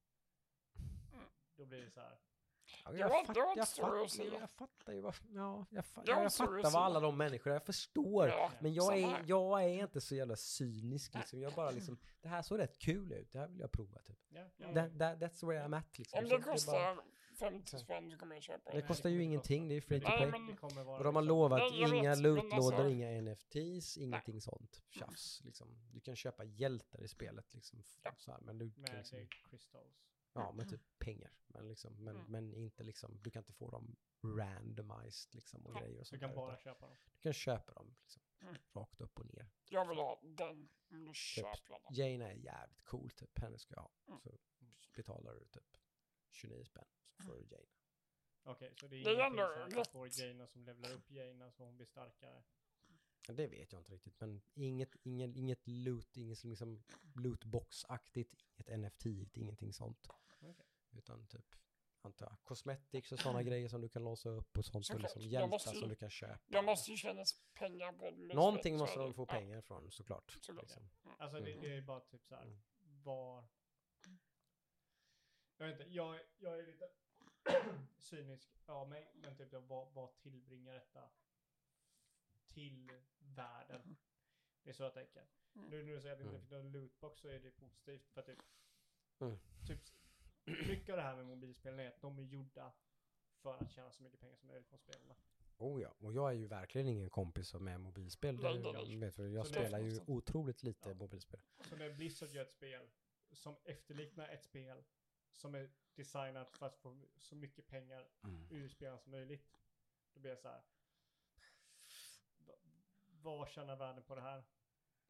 [1.56, 2.20] då blir det så här.
[2.86, 6.24] Ja, Jag jag, fatt, jag, att fattar, jag fattar ju vad, ja, jag, fa, Jag
[6.24, 8.28] jag, fattar att vad alla de människorna, jag förstår.
[8.28, 11.42] Ja, Men jag är, jag är inte så jävla cynisk liksom.
[11.42, 14.18] Jag bara liksom, det här såg rätt kul ut, det här vill jag prova typ.
[14.30, 14.74] Ja, ja.
[14.74, 16.20] That, that, that's where I'm at liksom.
[16.20, 17.00] Om det kostar
[17.40, 18.88] 50 spänn så kommer jag köpa Det det.
[18.88, 20.32] kostar ju ingenting, det är free to Nej, play.
[20.32, 24.42] men- Och de har liksom- lovat Nej, jag inga men lootlådor, alltså- inga NFTs, ingenting
[24.42, 25.42] sånt tjafs.
[25.44, 25.68] Liksom.
[25.94, 27.84] Du kan köpa hjältar i spelet liksom.
[28.04, 28.12] Ja.
[28.18, 30.11] Så här, men du med liksom, det crystals.
[30.34, 31.32] Ja, med typ pengar.
[31.48, 32.32] Men, liksom, men, Mm.
[32.32, 36.06] men inte liksom, du kan inte få dem randomized liksom och Ja, grejer och Du
[36.06, 36.98] sånt kan där, bara utan köpa dem.
[37.14, 38.56] Du kan köpa dem liksom, Mm.
[38.74, 39.50] rakt upp och ner.
[39.70, 40.70] Jag vill ha den.
[40.88, 41.94] Du köper den.
[41.96, 43.92] Jane är jävligt cool typ, henne ska jag ha.
[44.08, 44.20] Mm.
[44.80, 45.78] Så betalar du typ
[46.30, 46.86] 29 spänn
[47.18, 47.66] så får du Jane.
[48.44, 51.86] Okej, så det är, ingenting som får Jaina som levlar upp Jaina så hon blir
[51.88, 52.44] starkare.
[53.28, 56.84] Ja, Det vet jag inte riktigt, men inget, ingen, inget loot, inget liksom
[57.16, 60.08] lootbox-aktigt, inget NFT, ingenting sånt.
[60.08, 60.56] Okej.
[60.92, 61.56] Utan typ,
[62.02, 65.02] antar jag, cosmetics och sådana grejer som du kan låsa upp och sånt och Såklart.
[65.02, 66.40] liksom hjältar måste som du kan köpa.
[66.48, 68.34] Jag måste ju tjäna pengar på det.
[68.34, 69.34] Någonting Så måste de få Ja.
[69.34, 70.38] pengar ifrån såklart.
[70.42, 70.64] Såklart.
[70.64, 70.90] Liksom.
[71.18, 71.62] Alltså det, Mm.
[71.64, 72.60] det är bara typ så här, Mm.
[73.04, 73.46] var...
[75.58, 76.90] Jag vet inte, jag, jag är lite
[77.98, 81.10] cynisk av mig, men typ jag, vad, vad tillbringar detta
[82.54, 83.98] till världen?
[84.64, 85.26] Det är så jag tänker.
[85.56, 85.70] Mm.
[85.70, 86.42] Nu när du säger att det inte Mm.
[86.42, 88.40] finns någon lootbox så är det positivt för att typ,
[89.20, 89.38] Mm.
[89.68, 89.80] typ
[90.70, 92.72] mycket av det här med mobilspelen är att de är gjorda
[93.42, 95.16] för att tjäna så mycket pengar som möjligt på spelarna.
[95.58, 98.36] Oh ja, och jag är ju verkligen ingen kompis som är mobilspel.
[98.36, 100.96] Nej, Det- jag vet, för jag Så spelar ju otroligt lite Ja.
[100.96, 101.40] mobilspel.
[101.70, 102.90] Så när Blizzard gör ett spel
[103.32, 104.84] som efterliknar ett spel
[105.32, 108.48] som är designat för att få så mycket pengar Mm.
[108.52, 109.62] ur spelaren som möjligt.
[110.14, 110.62] Då blir jag så här.
[113.24, 114.44] "Va- Vad tjänar världen på det här?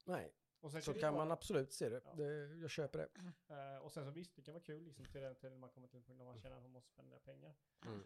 [0.06, 2.02] Nej, Och sen så kan vara- man absolut se det.
[2.06, 2.14] Ja.
[2.14, 3.10] det jag köper det.
[3.56, 5.88] eh, och sen så visst, det kan vara kul liksom till den tiden man kommer
[5.88, 7.54] till en punkt där man känner att man måste spendera pengar.
[7.86, 8.04] Mm.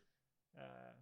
[0.54, 0.96] Eh,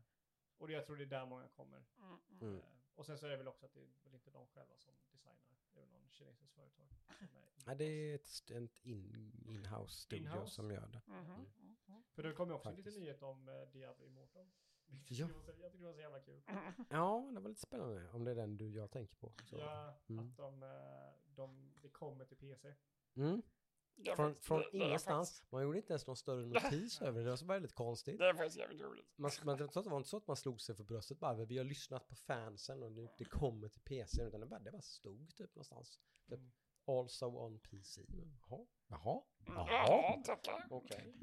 [0.57, 1.83] och det, jag tror det är där många kommer.
[2.29, 2.55] Mm.
[2.57, 2.63] Eh,
[2.95, 4.93] och sen så är det väl också att det är väl inte de själva som
[5.11, 5.57] designar.
[5.73, 6.87] Det är väl någon kinesiskt företag.
[7.07, 10.51] Som är Nej, det är ett, ett in, in-house studio In-house?
[10.53, 11.01] som gör det.
[11.05, 11.45] Mhm, Mm.
[11.87, 12.03] mhm.
[12.11, 12.85] För det kom ju också Faktiskt.
[12.87, 14.51] lite nyhet om Diablo Immortal.
[15.07, 15.27] Ja.
[15.27, 16.41] Jag tyckte det var så jävla kul.
[16.89, 18.09] Ja, det var lite spännande.
[18.09, 19.33] Om det är den du jag tänker på.
[19.43, 19.57] Så.
[19.59, 20.25] Ja, Mm.
[20.29, 20.69] att de, eh,
[21.25, 22.73] de, det kommer till PC.
[23.15, 23.41] Mm.
[24.05, 25.43] Från, faktiskt- från ingenstans.
[25.49, 27.23] Man gjorde inte ens någon större notis över det.
[27.25, 28.19] Det var så väldigt konstigt.
[28.19, 29.05] Det är faktiskt jävligt roligt.
[29.15, 31.65] Man, man, det var inte så att man slog sig för bröstet bara, vi har
[31.65, 35.35] lyssnat på fansen och nu, det kommer till PC, utan det bara, det bara stod
[35.35, 35.99] typ någonstans.
[36.29, 36.51] Typ, Mm.
[36.85, 38.01] also on PC.
[38.49, 40.23] Jaha, jaha, Ja, jaha.
[40.25, 40.67] tackar.
[40.69, 41.13] Okej.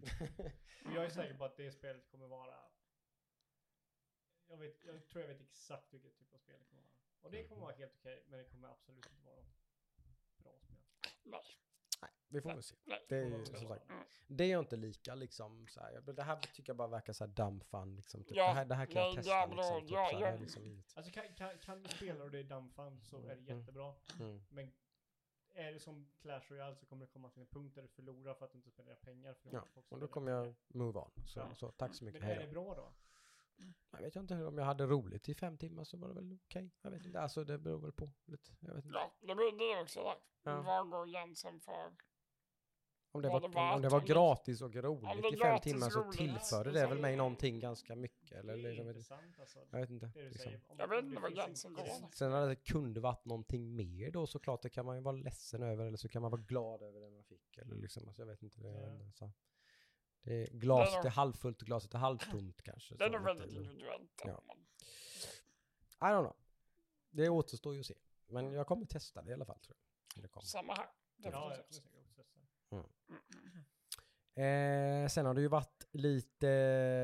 [0.85, 2.55] Och jag är säker på att det spelet kommer vara...
[4.51, 6.93] Jag, vet, jag tror jag vet exakt vilket typ av spel det kommer vara.
[7.23, 10.77] Och det kommer vara helt okej, men det kommer absolut inte vara något bra spel.
[11.25, 11.41] Nej,
[12.03, 12.77] Nej, vi får väl se.
[13.09, 13.87] Det är kommer ju som sagt,
[14.27, 17.33] det är inte lika liksom så här, det här tycker jag bara verkar så här
[17.33, 18.25] dumb fun liksom.
[18.25, 18.37] Typ.
[18.37, 19.81] Ja, det, här, det här kan jag testa liksom.
[19.81, 20.41] Typ, ja, så här, det är ja.
[20.41, 20.83] liksom.
[20.95, 23.59] Alltså kan, kan, kan du spela och det är dammfan så är det Mm.
[23.59, 23.95] jättebra.
[24.21, 24.43] Mm.
[24.49, 24.73] Men
[25.55, 28.35] är det som Clash Royale så kommer det komma till en punkt där du förlorar
[28.35, 29.35] för att du inte spenderar pengar.
[29.35, 31.11] För Ja, och då kommer jag move on.
[31.27, 31.55] Så, Ja.
[31.55, 32.93] så tack så mycket, Men är det bra då?
[33.91, 36.71] Jag vet inte, om jag hade roligt i fem timmar så var det väl okej.
[36.83, 38.51] Jag vet inte, alltså det beror väl på lite.
[38.61, 38.99] Jag vet inte.
[38.99, 40.17] Ja, det blir det också där.
[40.43, 40.63] Ja.
[40.63, 41.93] Vad går gränsen för?
[43.13, 45.91] Om det var, det var om det var gratis och det roligt i fem timmar
[45.91, 48.39] så tillförde Ja, det väl mig någonting ganska mycket.
[48.39, 49.59] Eller, det är liksom, intressant alltså.
[49.71, 50.07] jag vet inte.
[50.15, 50.53] Det Liksom.
[50.79, 52.15] Jag vet inte det vad gränsen går.
[52.15, 55.63] Sen när det kunde varit någonting mer då såklart, det kan man ju vara ledsen
[55.63, 57.59] över eller så kan man vara glad över det man fick.
[57.59, 58.61] Eller liksom, alltså, jag vet inte.
[58.61, 59.13] Det, Ja.
[59.15, 59.33] så.
[60.23, 62.95] Det är glaset är är halvfullt och glaset är halvtomt kanske.
[62.95, 64.23] Det är väldigt individuellt.
[64.25, 64.43] Ja.
[66.01, 66.37] I don't know.
[67.11, 67.95] Det återstår ju att se.
[68.27, 69.77] Men jag kommer testa det i alla fall tror
[70.15, 70.23] jag.
[70.23, 70.47] Det kommer.
[70.47, 70.87] Samma här.
[71.17, 71.75] Ja, jag kommer Definitivt.
[71.75, 72.41] säkert också testa.
[72.71, 72.87] Mm.
[74.35, 76.47] Eh, sen har det ju varit lite,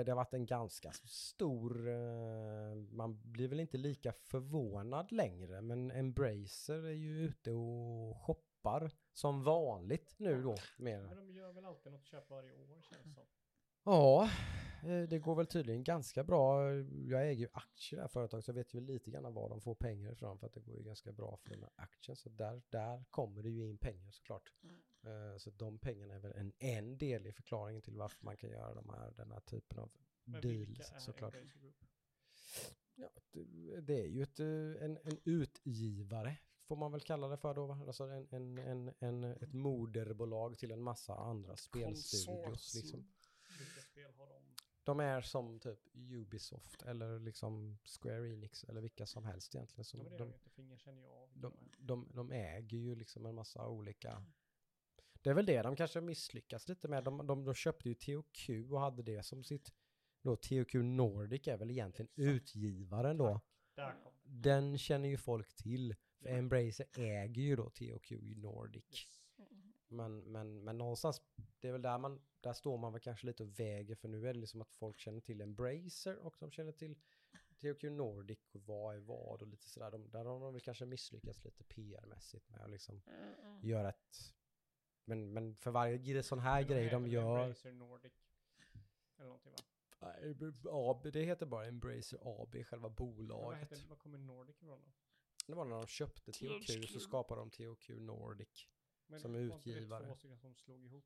[0.05, 5.91] det har varit en ganska stor, eh, man blir väl inte lika förvånad längre, men
[5.91, 10.57] Embracer är ju ute och shoppar som vanligt nu då.
[10.78, 11.03] Mer.
[11.03, 13.27] Men de gör väl alltid något köp varje år känns det som.
[13.85, 14.31] Ja,
[14.85, 16.73] eh, det går väl tydligen ganska bra.
[16.85, 19.49] Jag äger ju aktier i det här företaget så jag vet ju lite grann var
[19.49, 22.17] de får pengar ifrån för att det går ju ganska bra för den här aktien.
[22.17, 24.53] Så där, där kommer det ju in pengar såklart.
[25.03, 28.51] Eh, Så de pengarna är väl en, en del i förklaringen till varför man kan
[28.51, 29.91] göra de här, den här typen av
[30.25, 31.35] Men deals är såklart.
[31.35, 31.85] Group?
[32.95, 36.36] Ja, det, det är ju ett, eh, en, en utgivare
[36.67, 37.73] får man väl kalla det för då.
[37.73, 42.75] Alltså en, en, en, en, ett moderbolag till en massa andra spelstudios.
[42.75, 43.09] Liksom.
[43.59, 44.47] Vilka spel har de?
[44.85, 49.81] De är som typ Ubisoft eller liksom Square Enix eller vilka som helst egentligen.
[49.81, 51.09] Ja, Som men det är de, de inte, känner
[51.78, 54.25] de, de äger ju liksom en massa olika...
[55.23, 57.05] Det är väl det de kanske misslyckas lite med.
[57.05, 59.73] De, de, de köpte ju THQ och hade det som sitt...
[60.23, 63.41] Då THQ Nordic är väl egentligen utgivaren då.
[64.23, 65.95] Den känner ju folk till.
[66.19, 66.36] För Ja.
[66.36, 68.85] Embracer äger ju då THQ Nordic.
[68.91, 69.23] Yes.
[69.89, 71.23] Men, men, men någonstans,
[71.61, 74.28] det är väl där man, där står man väl kanske lite och väger för nu
[74.28, 76.97] är det liksom att folk känner till Embracer och de känner till
[77.57, 79.91] THQ Nordic och vad är vad och lite sådär.
[79.91, 83.03] De, där har de väl kanske misslyckats lite PR-mässigt med att liksom
[83.62, 84.35] göra ett...
[85.05, 87.39] Men, men för varje sån här Men grej de gör...
[87.39, 88.12] Embracer Nordic.
[89.17, 89.59] Eller någonting va?
[90.01, 93.61] Nej, AB, det heter bara Embracer AB, själva Vad, bolaget.
[93.62, 94.91] heter, vad kommer Nordic ifrån då?
[95.47, 98.68] Det var när de köpte THQ så skapade de THQ Nordic.
[99.07, 100.07] Men Som var inte det utgivare.
[100.07, 101.05] två stycken som slog ihop.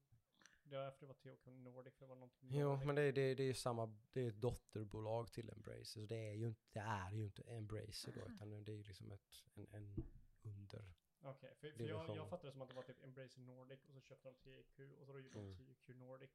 [0.62, 2.86] Det var var THQ Nordic, för det var någonting Jo, Nordic.
[2.86, 5.84] men det, är- det, är- det är ju samma, det är ett dotterbolag till Embracer,
[5.84, 8.82] så det är ju inte, det är ju inte Embracer då, utan det är ju
[8.82, 9.94] liksom ett, en, en
[10.42, 10.94] under.
[11.22, 12.16] Okej, för, för jag, division.
[12.16, 15.00] jag fattade det som att det var typ Embracer Nordic och så köpte de THQ
[15.00, 15.56] och så då gjorde Mm.
[15.56, 16.30] de THQ Nordic.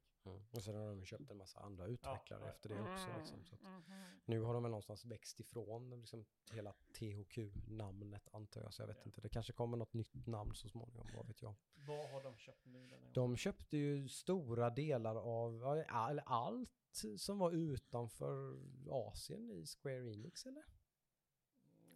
[0.50, 2.48] Och sen har de köpt en massa andra utvecklare ja.
[2.48, 3.04] efter det också.
[3.08, 3.18] Mm.
[3.18, 3.60] Liksom, så att
[4.24, 8.96] nu har de väl någonstans växt ifrån liksom, hela THQ-namnet antar jag, så jag vet
[8.96, 9.02] Ja.
[9.06, 9.20] inte.
[9.20, 11.54] Det kanske kommer något nytt namn så småningom, vad vet jag.
[11.74, 12.90] Vad har de köpt nu?
[13.14, 16.70] De köpte ju stora delar av, all- allt
[17.18, 18.58] som var utanför
[18.90, 20.64] Asien i Square Enix eller?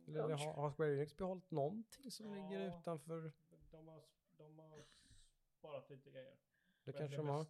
[0.07, 2.35] Eller har, har Square Enix behållit någonting som Ja.
[2.35, 3.33] ligger utanför?
[3.71, 4.03] De har,
[4.37, 4.85] de har
[5.59, 6.37] sparat lite grejer.
[6.85, 7.47] Det kanske de har.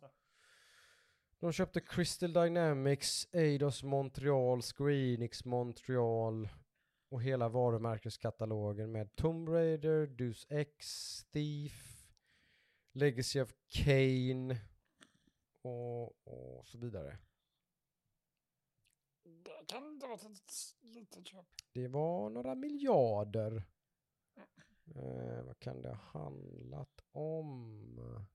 [1.39, 6.49] De köpte Crystal Dynamics, Eidos Montreal, Square Enix Montreal
[7.09, 10.85] och hela varumärkeskatalogen med Tomb Raider, Deus Ex,
[11.25, 12.07] Thief,
[12.93, 14.61] Legacy of Kane
[15.62, 17.19] och, och så vidare.
[19.42, 20.50] Det kan inte vara ett
[20.81, 21.47] litet köp.
[21.73, 23.62] Det var några miljarder.
[24.97, 28.26] Eh, vad kan det ha handlat om?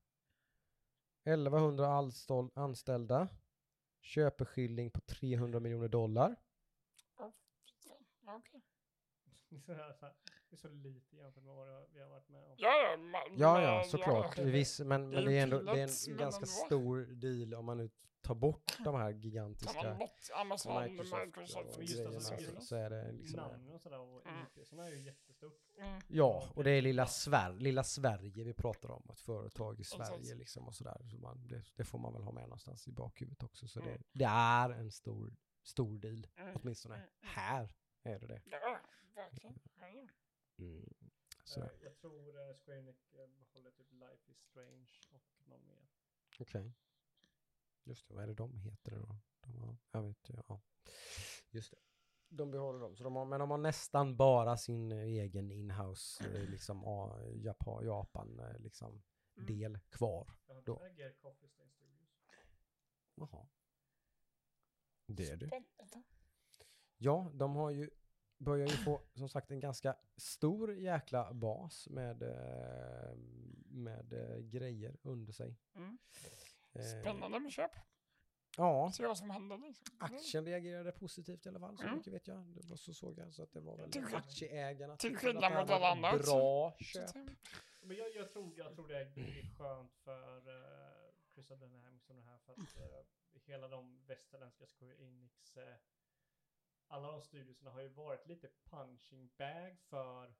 [1.24, 3.28] 1100 anståll- anställda.
[4.00, 6.36] Köpeskilling på 300 miljoner dollar.
[9.48, 9.72] Det
[10.52, 12.54] är så, lite jämfört med vad vi har varit med om.
[12.58, 12.98] Ja,
[13.38, 14.38] ja, Ja, såklart.
[14.38, 14.44] ja.
[14.44, 17.64] Viss, men, Det är men det är ändå det är en ganska stor deal om
[17.64, 17.90] man nu
[18.26, 22.60] tar bort de här Tar man gigantiska bort Amazon, Microsoft, Microsoft, och grejerna alltså, så,
[22.60, 23.40] så är det liksom...
[23.40, 24.46] Namnen och sådär och Mm.
[24.56, 25.62] IP, sådana är ju jättestort.
[25.78, 26.00] Mm.
[26.08, 30.34] Ja, och det är lilla, Sver lilla Sverige vi pratar om, ett företag i Sverige
[30.34, 31.00] liksom och sådär.
[31.10, 33.68] Så man, det, det får man väl ha med någonstans i bakhuvudet också.
[33.68, 34.02] Så det, Mm.
[34.12, 36.56] det är en stor, stor deal, Mm.
[36.56, 36.94] åtminstone.
[36.96, 37.08] Mm.
[37.20, 38.42] Här är det det.
[38.44, 38.80] Ja,
[39.14, 39.58] verkligen.
[40.58, 40.94] Mm.
[41.44, 41.78] Så, Eh, okej.
[41.82, 45.86] jag tror uh, Square Enix eh, behåller typ Life is Strange och någon mer.
[47.86, 49.16] Just det, vad är det de heter då?
[49.40, 50.60] De har, jag vet inte, ja.
[51.50, 51.76] Just det.
[52.28, 56.24] De behåller dem, så de har, men de har nästan bara sin eh, egen inhouse,
[56.24, 56.82] eh, liksom
[57.34, 59.02] Japan, Japan eh, liksom,
[59.38, 59.46] Mm.
[59.46, 60.30] del kvar.
[60.64, 60.72] Då.
[60.72, 62.08] inte äger Coffee Stain Studios.
[63.14, 63.46] Jaha.
[65.06, 65.50] Det är du.
[66.96, 67.90] Ja, de har ju
[68.38, 72.22] börjar ju få som sagt en ganska stor jäkla bas med,
[73.68, 74.08] med
[74.50, 75.56] grejer under sig.
[75.74, 75.98] Mm.
[76.80, 77.70] Eh, Spännande med köp.
[78.56, 79.96] Ja, Se vad som händer liksom.
[80.00, 81.96] aktien reagerade positivt i alla fall, så Mm.
[81.96, 82.38] mycket vet jag.
[82.46, 84.96] Det var så såg jag, så att det var väl Till aktieägarna.
[84.96, 87.14] till skillnad mot alla andra Bra köp.
[87.82, 92.22] Men jag, jag, tror, jag tror det är, skönt för uh, Crystal Dynamics och det
[92.22, 95.74] här för att eh, hela de västerländska Square Enix, eh,
[96.86, 100.34] alla de studioserna har ju varit lite punching bag för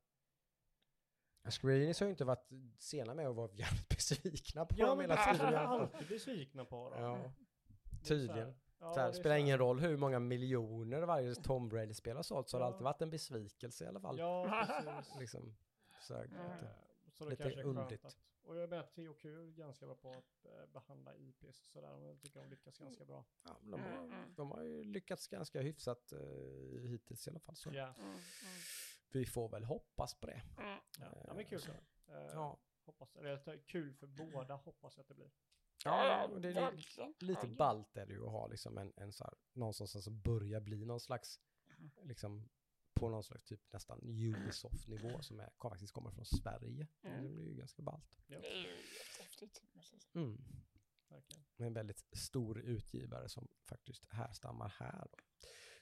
[1.51, 5.01] Square Enix har ju inte varit sena med att vara jävligt besvikna på Ja, dem
[5.01, 5.53] hela de tiden.
[5.53, 5.81] fall.
[5.81, 7.01] alltid besvikna på dem.
[7.03, 7.33] Ja,
[8.05, 8.55] tydligen.
[8.81, 12.61] ja, det spelar ingen roll hur många miljoner varje Tom Brady-spel har sålt så har
[12.61, 12.73] det Ja.
[12.73, 14.19] alltid varit en besvikelse i alla fall.
[14.19, 15.15] Ja, precis.
[15.21, 15.57] Liksom,
[16.03, 16.43] så här, Mm.
[16.53, 16.75] lite.
[17.11, 18.05] Så det Lite kanske är underligt.
[18.05, 21.93] att, och jag menar THQ är ganska bra på att eh, behandla IPs och sådär.
[21.93, 23.25] Och jag tycker de lyckas ganska bra.
[23.45, 24.35] Ja, de, Mm, har, mm.
[24.37, 27.57] de har ju lyckats ganska hyfsat uh, hittills i alla fall.
[27.57, 28.19] Så Ja, Mm, mm,
[29.17, 30.43] vi får väl hoppas på det.
[30.59, 30.79] mm.
[30.99, 31.25] ja.
[31.27, 31.61] ja men kul.
[31.61, 31.73] Så,
[32.09, 35.31] Eh, ja, Hoppas, eller det är kul för båda hoppas jag att det blir.
[35.85, 39.35] Ja, det är lite ballt är det ju att ha liksom en, en så här,
[39.53, 41.41] någonstans som börjar bli någon slags,
[42.03, 42.49] liksom
[42.95, 46.87] på någon slags typ nästan Ubisoft-nivå som är, faktiskt kommer från Sverige.
[47.03, 47.23] Mm.
[47.23, 48.19] Det blir ju ganska ballt.
[48.27, 49.63] Ja, Det är ju jättehäftigt.
[50.15, 50.39] Mm.
[51.09, 51.45] verkligen.
[51.57, 55.09] med en väldigt stor utgivare som faktiskt härstammar här.
[55.13, 55.19] Då.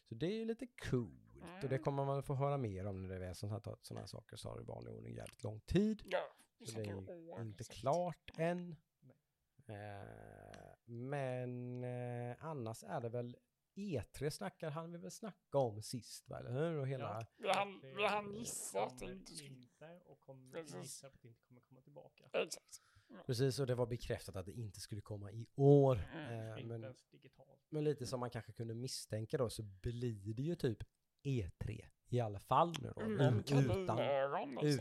[0.08, 1.24] Så det är ju lite coolt
[1.62, 3.60] och det kommer man få höra mer om när det är sådana
[4.00, 6.02] här, saker så har det i vanlig ordning jävligt lång tid.
[6.04, 8.76] Ja, Så det är ju inte klart än.
[9.66, 13.36] Eh, Men eh, annars är det väl
[13.74, 16.78] E3 snackar han vi väl snacka om sist va, eller hur?
[16.78, 17.68] Och hela, Ja.
[18.08, 20.00] Hann gissa att det inte skulle...
[20.06, 22.24] och kommer gissa att det inte kommer komma tillbaka.
[22.32, 22.82] Exakt.
[23.26, 26.00] Precis, och det var bekräftat att det inte skulle komma i år.
[26.14, 26.48] Mm.
[26.48, 26.80] Eh, men,
[27.70, 30.78] men lite som man kanske kunde misstänka då så blir det ju typ
[31.24, 33.02] E3 i alla fall nu då.
[33.02, 33.18] U-
[33.84, 33.96] Utan,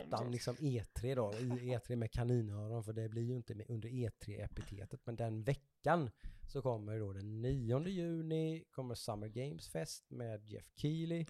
[0.07, 1.45] utan liksom E3 då, i
[1.75, 4.99] E3 med kaninöron för det blir ju inte med under E3-epitetet.
[5.05, 6.09] Men den veckan
[6.47, 11.25] så kommer då den 9 juni kommer Summer Games Fest med Jeff Keely.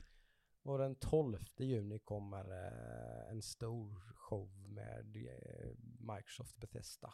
[0.64, 5.72] Och den 12 juni kommer eh, en stor show med eh,
[6.16, 7.14] Microsoft Bethesda.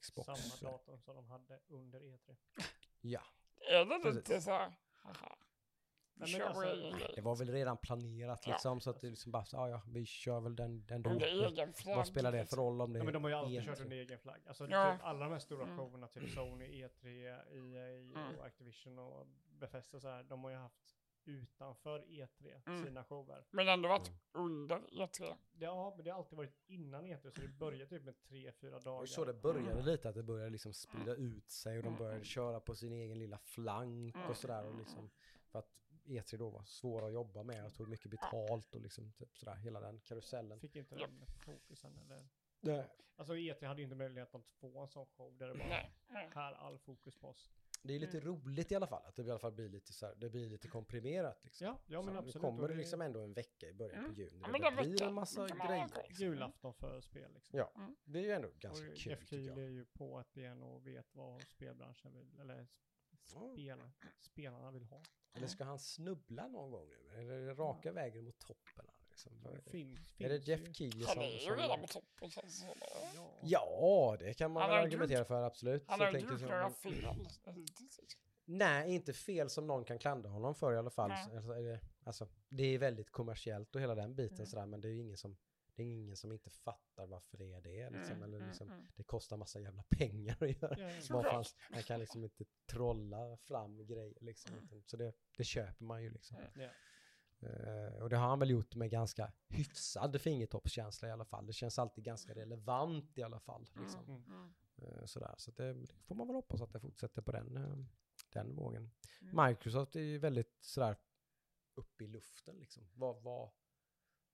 [0.00, 0.26] Xbox.
[0.26, 2.36] Samma datum som de hade under E E3.
[3.00, 3.22] Ja,
[3.70, 4.14] Är det Precis.
[4.14, 5.36] lite så haha.
[6.14, 6.62] Nej, alltså,
[7.14, 8.52] det var väl redan planerat Ja.
[8.52, 10.84] liksom så att det liksom bara, så, ja ja, vi kör väl den
[11.22, 11.96] egen flagg.
[11.96, 13.64] Vad spelar det för roll om det Ja, men de har ju är alltid E3?
[13.66, 14.40] kört under egen flagg.
[14.48, 14.92] Alltså Ja.
[14.96, 15.78] typ alla de här stora Mm.
[15.78, 17.08] showerna, typ Sony, E3,
[17.50, 18.38] EA Mm.
[18.38, 19.26] och Activision och
[19.60, 22.84] Bethesda och så här, de har ju haft utanför E3 Mm.
[22.84, 23.44] sina shower.
[23.50, 24.20] Men ändå varit Mm.
[24.32, 25.34] under E3.
[25.52, 28.52] Det, ja, men det har alltid varit innan E3, så det börjar typ med tre,
[28.52, 29.00] fyra dagar.
[29.00, 29.84] ju så det började Mm.
[29.84, 31.98] lite, att det började liksom sprida ut sig och de Mm.
[31.98, 34.30] började köra på sin egen lilla flank Mm.
[34.30, 34.66] och sådär.
[34.66, 35.10] Och liksom,
[35.46, 35.68] för att
[36.04, 39.54] E3 då var svåra att jobba med och tog mycket betalt och liksom typ sådär,
[39.54, 40.60] hela den karusellen.
[40.60, 42.28] Fick inte den fokusen eller?
[42.60, 45.68] Det, Alltså E3 hade ju inte möjlighet att få en sån show där det bara
[45.68, 45.94] Nej.
[46.08, 46.30] nej.
[46.34, 47.50] här all fokus på oss.
[47.82, 50.06] Det är lite roligt i alla fall, att det i alla fall blir lite så
[50.06, 51.66] här, det blir lite komprimerat liksom.
[51.66, 52.34] Ja, ja men Så absolut.
[52.34, 54.14] Nu kommer och det liksom ändå en vecka i början på Mm.
[54.14, 54.42] juni.
[54.42, 55.88] Ja, det blir en massa ha grejer.
[56.08, 56.24] Liksom.
[56.26, 57.58] Julafton för spel liksom.
[57.58, 57.96] Ja, Mm.
[58.04, 60.62] det är ju ändå Och ganska kul Jeff tycker Keely är ju på ett ben
[60.62, 62.66] och vet vad spelbranschen vill, eller
[63.54, 65.02] spel, spelarna vill ha.
[65.34, 67.14] Eller ska han snubbla någon gång nu?
[67.20, 68.86] Eller raka vägen mot toppen?
[69.30, 69.52] Liksom?
[69.64, 70.72] Det finns, Är det Jeff ju.
[70.74, 71.22] Keely Han som...
[71.22, 73.26] är ju redan på toppen känns det som.
[73.42, 74.16] Ja.
[74.18, 75.84] Det kan man Han väl argumentera gjort- för, absolut.
[75.86, 77.04] Han har jag inte gjort några fel.
[78.44, 81.10] Nej, inte fel som någon kan klandra honom för i alla fall.
[81.10, 84.46] Alltså, är det, alltså, det är väldigt kommersiellt och hela den biten Mm.
[84.46, 85.36] sådär, men det är ju ingen som,
[85.74, 87.90] det är ingen som inte fattar varför det är det.
[87.90, 88.86] Liksom, Mm, eller mm, liksom, mm.
[88.96, 90.90] Det kostar massa jävla pengar att göra.
[91.32, 94.52] Han, han kan liksom inte trolla fram grejer liksom.
[94.58, 96.36] utan- Så det, det köper man ju liksom.
[96.54, 96.70] Mm.
[97.42, 101.46] Eh, och det har han väl gjort med ganska hyfsad fingertoppskänsla i alla fall.
[101.46, 103.68] Det känns alltid ganska relevant i alla fall.
[103.74, 104.04] Liksom.
[104.04, 104.52] Mm, mm.
[104.76, 105.34] Eh, sådär.
[105.38, 107.76] Så det, det får man väl hoppas att det fortsätter på den, eh,
[108.32, 108.90] den vågen.
[109.20, 109.48] Mm.
[109.48, 110.96] Microsoft är ju väldigt sådär
[111.74, 112.88] uppe i luften liksom.
[112.94, 113.50] Vad, vad,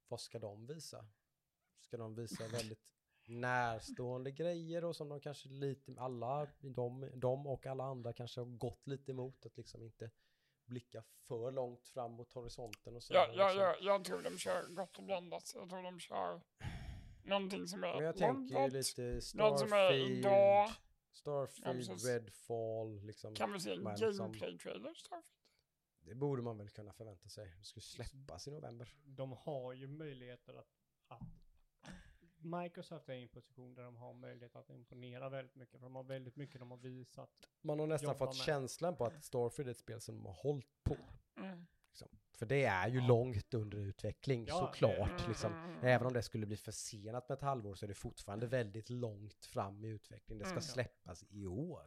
[0.09, 1.07] vad ska de visa?
[1.81, 2.95] Ska de visa väldigt
[3.28, 8.47] närstående grejer och som de kanske lite, alla, de, de och alla andra kanske har
[8.47, 10.11] gått lite emot att liksom inte
[10.69, 13.15] blicka för långt fram mot horisonten och så.
[13.15, 13.63] Ja, ja, liksom.
[13.63, 15.53] ja, jag tror de kör gott och blandat.
[15.55, 16.43] Jag tror de kör
[17.25, 19.03] någonting som är Men jag tänker ju lite
[19.35, 20.71] Något som är Starfield, idag.
[21.13, 22.11] Starfield, Ja.
[22.11, 23.35] Redfall, liksom.
[23.35, 24.95] Kan vi se en gameplay-trailer?
[24.95, 25.39] Starfield?
[26.01, 27.55] Det borde man väl kunna förvänta sig.
[27.59, 28.95] Det skulle släppas i november.
[29.05, 30.69] De har ju möjligheter att,
[31.09, 31.38] att
[32.51, 35.81] Microsoft är i en position där de har möjlighet att imponera väldigt mycket.
[35.81, 37.31] För de har väldigt mycket de har visat.
[37.60, 38.36] Man har nästan fått med.
[38.36, 40.97] känslan på att Starfield är ett spel som de har hållit på.
[41.36, 41.67] Mm.
[41.89, 42.09] Liksom.
[42.39, 43.07] För det är ju Ja.
[43.07, 45.10] långt under utveckling, Ja, såklart.
[45.20, 45.52] Mm, Liksom.
[45.52, 45.85] mm, mm.
[45.85, 49.44] Även om det skulle bli försenat med ett halvår så är det fortfarande väldigt långt
[49.44, 50.39] fram i utveckling.
[50.39, 50.62] Det ska Mm.
[50.62, 51.83] släppas i år.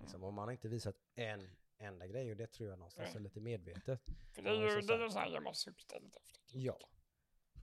[0.00, 0.24] Liksom.
[0.24, 3.40] Och man har inte visat en enda grej och det tror jag någonstans är lite
[3.40, 4.00] medvetet.
[4.32, 6.58] För det är ju så det är sån här man suktar lite efter.
[6.58, 6.78] Ja.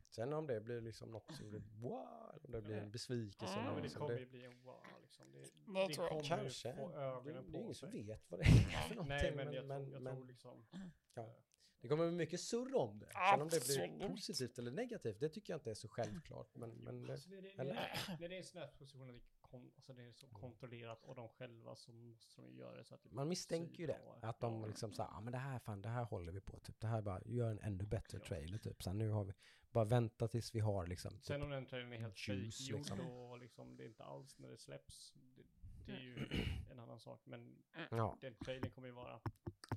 [0.10, 3.54] Sen om det blir liksom något som blir wow, eller om det blir en besvikelse.
[3.60, 3.74] Mm.
[3.74, 5.32] men det kommer det- ju bli en wow liksom.
[5.32, 6.74] Det, Det det kommer Kanske.
[6.76, 9.18] få Det, ögonen det är ingen som vet vad det är för någonting.
[9.18, 10.66] Nej, men jag, men, tror, jag men, tror liksom.
[11.14, 11.36] ja.
[11.82, 13.12] Det kommer bli mycket surr om det.
[13.32, 16.56] Sen om det blir positivt eller negativt, det tycker jag inte är så självklart.
[16.56, 17.74] Men, men det, Alltså, det, det, eller?
[17.74, 19.22] det, när det är en sån här position
[19.52, 22.96] kon, alltså det är så kontrollerat och de själva så måste de göra det så
[22.96, 24.00] att det man misstänker ju det.
[24.22, 26.60] Att de liksom säger, ja men det här fan, det här håller vi på.
[26.60, 26.80] Typ.
[26.80, 28.26] Det här bara, gör en ännu bättre Ja.
[28.28, 28.84] trailer typ.
[28.84, 29.34] Sen nu har vi,
[29.72, 31.12] bara vänta tills vi har liksom.
[31.12, 33.00] Sen Typ, om den trailern är helt fejkgjord liksom.
[33.00, 35.14] och liksom det är inte alls när det släpps.
[35.36, 35.44] Det,
[35.86, 36.28] det är ju
[36.72, 37.22] en annan sak.
[37.26, 37.56] Men
[37.92, 38.18] ja.
[38.22, 39.20] den trailern kommer ju vara,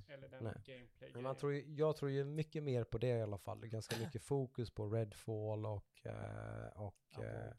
[0.07, 0.53] eller den Nej.
[0.65, 3.59] gameplay Men man tror, ju- jag tror ju mycket mer på det i alla fall.
[3.61, 7.53] Det är ganska mycket fokus på Redfall och, eh, och Ja,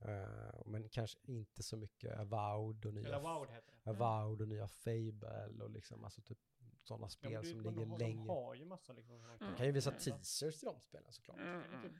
[0.00, 3.74] eh, men kanske inte så mycket Avowed och nya Eller Wowed heter.
[3.84, 6.38] Avowed och nya Fable och liksom alltså typ
[6.82, 8.14] sådana Ja, spel men det- som ligger har- längre.
[8.16, 9.14] De har ju massa liksom.
[9.16, 9.36] Mm.
[9.40, 10.00] Man kan ju visa Mm.
[10.02, 11.38] teasers till de spelen såklart.
[11.38, 11.92] Mm, typ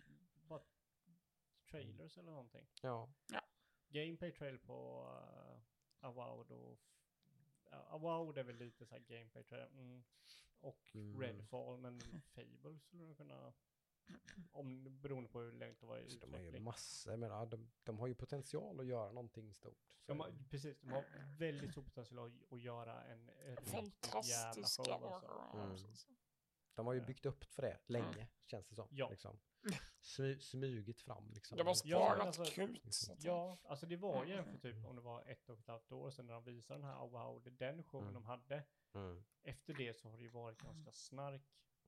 [0.49, 0.60] bara
[1.70, 2.67] trailers eller någonting.
[2.83, 3.09] Ja.
[3.89, 5.02] Gameplay trailer på
[6.02, 6.78] uh, Avowed och
[7.73, 9.67] uh, Avowed är väl lite så här gameplay trailer.
[9.67, 10.05] Mm.
[10.60, 11.20] Och Mm.
[11.20, 12.01] Redfall, men
[12.35, 13.52] Fable skulle de kunna
[14.53, 16.65] Om, beroende på hur länge det var i Så de har ju utveckling.
[16.65, 19.78] massor, jag menar, de, de har ju potential att göra någonting stort.
[20.01, 21.05] Så De har, precis, de har
[21.39, 24.57] väldigt stor potential att, att göra en riktigt jävla.
[24.57, 24.83] Alltså.
[25.55, 25.77] Mm.
[26.75, 27.07] de har ju Ja.
[27.07, 28.89] byggt upp för det länge, känns det som.
[28.91, 29.11] Ja.
[29.11, 29.39] Liksom.
[30.01, 31.57] Smy, smugit fram liksom.
[31.59, 32.95] Det var Ja, sparat alltså- krut.
[32.95, 35.59] så att- Ja, alltså det var ju en för typ om det var ett och
[35.59, 38.15] ett halvt år sedan när de visade den här oh, wow, den showen Mm.
[38.15, 38.65] de hade.
[38.95, 39.25] Mm.
[39.43, 41.43] Efter det så har det ju varit ganska snark.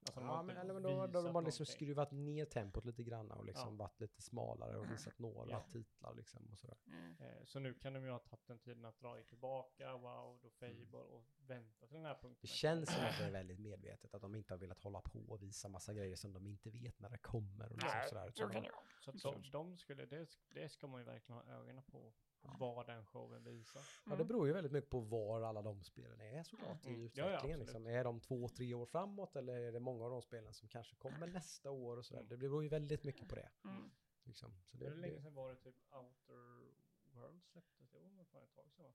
[0.06, 1.66] Alltså, Ja, har men, eller, men då, då har de bara liksom någonting.
[1.66, 3.84] skruvat ner tempot lite grann och liksom Ja.
[3.84, 5.60] varit lite smalare och visat några Ja.
[5.72, 6.76] titlar liksom och sådär.
[6.86, 7.16] Mm.
[7.20, 10.50] Eh, Så nu kan de ju ha tagit den tiden att dra tillbaka, wow, då
[10.50, 12.38] Fable och vänta till den här punkten.
[12.40, 15.18] Det känns som att det är väldigt medvetet att de inte har velat hålla på
[15.28, 18.30] och visa massa grejer som de inte vet när det kommer och liksom Nej, sådär.
[18.34, 18.66] så de-.
[19.00, 22.12] Så att de, de skulle, det, det ska man ju verkligen ha ögonen på,
[22.42, 23.82] vad den showen visar.
[24.06, 27.00] Ja, det beror ju väldigt mycket på var alla de spelen är såklart i Mm.
[27.14, 27.58] Ja, ja, utvecklingen.
[27.60, 27.86] liksom.
[27.86, 30.96] Är de två, tre år framåt eller är det många av de spelen som kanske
[30.96, 32.20] kommer nästa år och sådär.
[32.20, 32.28] Mm.
[32.28, 33.48] Det beror ju väldigt mycket på det.
[33.64, 33.90] Mm.
[34.24, 34.52] Liksom.
[34.64, 36.72] Så det, Hur länge sedan var det typ Outer
[37.04, 37.90] World släpptes?
[37.90, 38.92] Det var nog fan ett tag sedan va?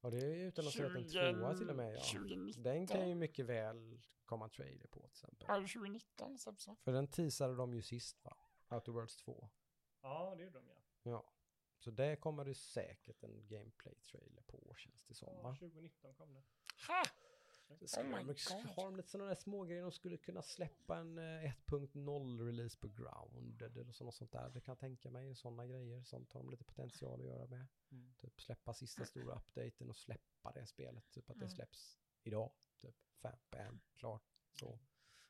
[0.00, 1.94] ja, det är ju utan att säga att en 20 tvåa till och med.
[1.94, 2.00] Ja.
[2.00, 2.62] 2019.
[2.62, 5.46] Den kan ju mycket väl komma trailer på till exempel.
[5.48, 6.76] Ja, 2019 släpps det.
[6.80, 8.36] För den teasade de ju sist va?
[8.70, 9.48] Outer Worlds 2.
[10.02, 10.74] Ja, det gjorde de ja.
[11.02, 11.24] Ja.
[11.78, 15.56] Så det kommer det säkert en gameplay-trailer på känns det som ja va?
[15.60, 16.42] 2019 kom det.
[16.88, 17.02] Ha!
[17.86, 21.52] Skulle Oh de, har de lite sådana där smågrejer, de skulle kunna släppa en eh,
[21.66, 24.50] 1.0 release på Grounded eller så, något sånt där.
[24.50, 26.02] Det kan jag tänka mig, sådana grejer.
[26.02, 27.66] Sånt har de lite potential att göra med.
[27.90, 28.14] Mm.
[28.18, 31.10] Typ släppa sista stora updaten och släppa det spelet.
[31.10, 31.54] Typ att det Mm.
[31.56, 32.50] släpps idag.
[32.78, 34.22] Typ fem, bam, klart.
[34.52, 34.78] Så.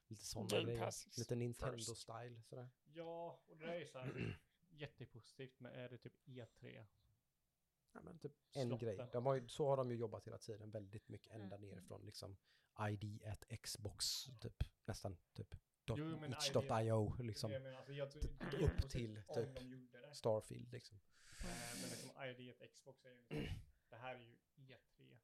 [0.07, 0.91] Lite sådana grejer.
[1.19, 1.35] Lite.
[1.35, 2.69] Nintendo-style sådär.
[2.85, 4.39] Ja, och det är ju så här
[4.81, 6.87] jättepositivt, men är det typ E3?
[7.93, 8.79] Ja, men typ en Slotten.
[8.97, 9.09] grej.
[9.13, 11.69] De har ju, så har de ju jobbat hela tiden, väldigt mycket ända Mm.
[11.69, 12.37] ner från liksom
[12.91, 17.53] ID at Xbox, typ nästan typ dot, Jo, men itch.io, liksom.
[17.53, 18.25] Jag menar, alltså, jag tror,
[18.63, 19.53] Upp till, typ.
[19.93, 20.15] de.
[20.15, 20.99] Starfield liksom.
[21.41, 23.59] Eh, Men liksom ID ett Xbox är ju liksom,
[23.89, 25.19] det här är ju E3.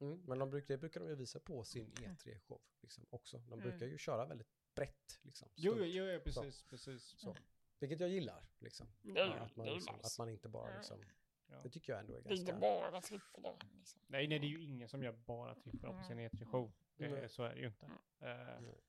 [0.00, 3.38] Mm, men de brukar, det brukar de ju visa på sin E3-show liksom också.
[3.38, 5.48] De brukar ju köra väldigt brett liksom.
[5.54, 7.02] Jo, stort, jo, jo, precis, precis.
[7.20, 7.36] Så.
[7.78, 8.86] Vilket jag gillar liksom.
[9.02, 10.06] Det är ju Att man, liksom, nice.
[10.06, 10.78] att man inte bara Mm.
[10.78, 11.04] liksom,
[11.50, 11.60] Ja.
[11.62, 12.60] det tycker jag ändå är Det är inte ganska...
[12.90, 13.42] bara trippel
[13.76, 14.00] liksom.
[14.06, 16.72] Nej, nej, det är ju ingen som gör bara trippel A på sin E3-show.
[16.96, 17.28] Det, Nej.
[17.28, 17.86] Så är det ju inte.
[17.86, 17.96] Mm.
[18.40, 18.80] Eh, Nej.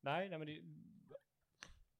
[0.00, 0.60] nej, nej, men det,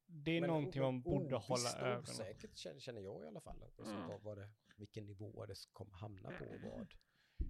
[0.06, 3.40] det är Men någonting man borde hålla och ögonen Osäkert känner, känner jag i alla
[3.40, 3.62] fall.
[3.62, 4.08] Alltså, Mm.
[4.08, 6.86] vad, vad det, vilken nivå det kommer hamna på och vad,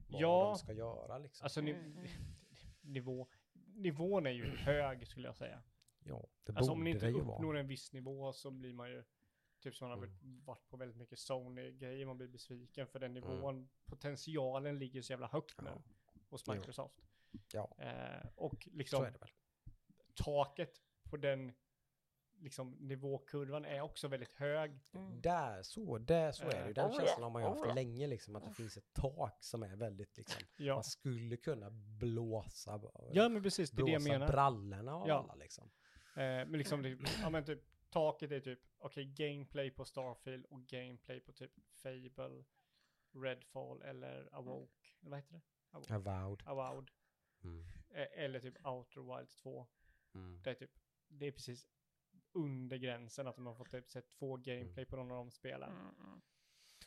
[0.08, 0.44] vad Ja.
[0.44, 1.44] de ska göra liksom.
[1.44, 2.06] Alltså ni, Mm.
[2.80, 3.28] nivå,
[3.66, 5.62] nivån är ju hög skulle jag säga.
[6.08, 7.60] Ja, det Alltså om ni borde inte det ju uppnår vara.
[7.60, 9.04] en viss nivå så blir man ju,
[9.60, 10.44] typ som man har Mm.
[10.44, 15.26] varit på väldigt mycket Sony-grejer, man blir besviken för den nivån, potentialen ligger så jävla
[15.28, 15.82] högt nu Ja.
[16.28, 16.46] hos.
[16.46, 17.00] Microsoft.
[17.52, 19.30] Ja, Eh, och så liksom är det väl.
[20.14, 21.52] taket på den
[22.40, 24.80] liksom nivåkurvan är också väldigt hög.
[24.92, 25.20] Mm.
[25.20, 26.72] Där, så, där, så är det ju.
[26.72, 29.44] Den Oh känslan har man ju haft oh länge liksom, att det finns ett tak
[29.44, 32.80] som är väldigt liksom, Ja, man skulle kunna blåsa,
[33.12, 34.28] ja men precis, det är det jag blåsa menar.
[34.32, 35.14] brallorna av Ja.
[35.14, 35.70] alla liksom.
[36.18, 40.66] Eh, men liksom, det, ja men typ, taket är typ, okej, gameplay på Starfield och
[40.66, 42.44] gameplay på typ Fable,
[43.14, 45.40] Redfall eller Awoke, eller vad heter det?
[45.70, 45.94] Awoke.
[45.94, 46.42] Avowed.
[46.46, 46.90] Avowed.
[47.44, 47.64] Mm.
[47.90, 49.66] Eh, eller typ Outer Wilds 2.
[50.14, 50.42] Mm.
[50.42, 50.70] Det är typ,
[51.08, 51.68] det är precis
[52.32, 55.70] under gränsen att de har fått typ sett två gameplay på någon av de spelen.
[55.70, 56.20] Mm, mm.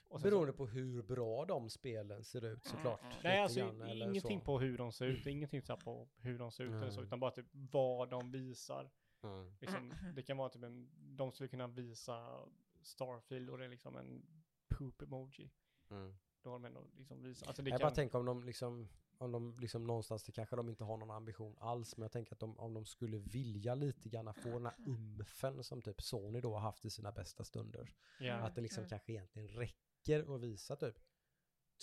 [0.08, 3.02] Och sen så- Beroende på hur bra de spelen ser ut såklart.
[3.04, 3.14] Mm.
[3.24, 4.46] Nej, alltså grann, ingenting så.
[4.46, 7.08] på hur de ser ut, ingenting så på hur de ser ut eller så, Mm.
[7.08, 8.92] utan bara typ vad de visar.
[9.24, 9.54] Mm.
[9.60, 12.46] Liksom, det kan vara typ en, de skulle kunna visa
[12.82, 14.26] Starfield och det är liksom en
[14.68, 15.52] poop emoji.
[15.90, 16.18] Mm.
[16.42, 19.32] Då har de ändå liksom visat, alltså Jag kan, bara tänker om de liksom, om
[19.32, 22.40] de liksom någonstans, det kanske de inte har någon ambition alls, men jag tänker att
[22.40, 26.54] de, om de skulle vilja lite grann få den här umfen som typ Sony då
[26.54, 27.94] har haft i sina bästa stunder.
[28.20, 28.90] ja, Att det liksom Mm.
[28.90, 30.96] kanske egentligen räcker att visa typ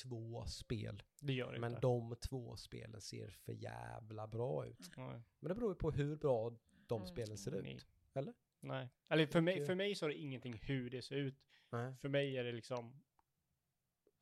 [0.02, 1.02] två spel.
[1.20, 1.80] det gör det Men inte.
[1.80, 4.90] de två spelen ser för jävla bra ut.
[4.96, 5.22] Nej.
[5.40, 6.56] Men det beror ju på hur bra
[6.88, 7.08] de Mm.
[7.08, 7.64] spelen ser ut.
[7.64, 7.80] Nej.
[8.14, 8.34] Eller?
[8.60, 11.34] Nej, eller för mig, för mig så är det ingenting hur det ser ut.
[11.70, 11.94] Nej.
[12.00, 13.00] För mig är det liksom,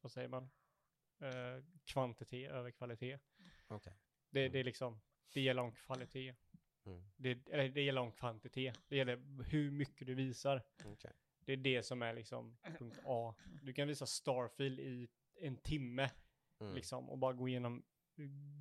[0.00, 0.50] vad säger man,
[1.20, 3.18] eh, kvantitet över kvalitet.
[3.68, 3.96] Okej.
[4.30, 5.00] Det, det är liksom,
[5.32, 6.34] det gäller om kvalitet.
[6.86, 7.10] Mm.
[7.16, 8.80] Det, eller det gäller om kvantitet.
[8.88, 10.62] Det gäller hur mycket du visar.
[10.84, 11.12] Okej.
[11.44, 13.34] Det är det som är liksom punkt A.
[13.62, 15.08] Du kan visa Starfield i
[15.40, 16.10] en timme
[16.60, 16.74] Mm.
[16.74, 17.84] liksom och bara gå igenom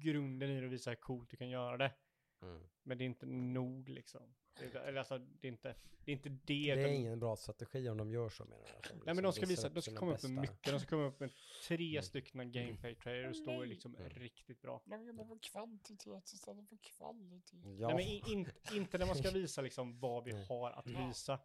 [0.02, 1.92] grunden i det och visa hur coolt du kan göra det.
[2.42, 2.62] Mm.
[2.84, 4.34] Men det är inte nog liksom.
[4.60, 6.12] Det är- Eller alltså, det är inte det.
[6.12, 8.78] Är inte det, Det är utan- ingen bra strategi om de gör så menar jag.
[8.78, 10.42] Att Nej men liksom de ska visar visa, upp de ska komma upp med bästa-
[10.42, 10.72] mycket.
[10.72, 11.32] De ska komma upp med
[11.68, 12.04] tre Mm.
[12.04, 14.10] stycken gameplay trailers och stå liksom Mm.
[14.10, 14.82] riktigt bra.
[14.86, 17.58] De jobbar på kvantitet istället för kvalitet.
[17.80, 17.88] Ja.
[17.88, 20.46] Nej men in, inte när man ska visa liksom vad vi Mm.
[20.48, 21.40] har att visa.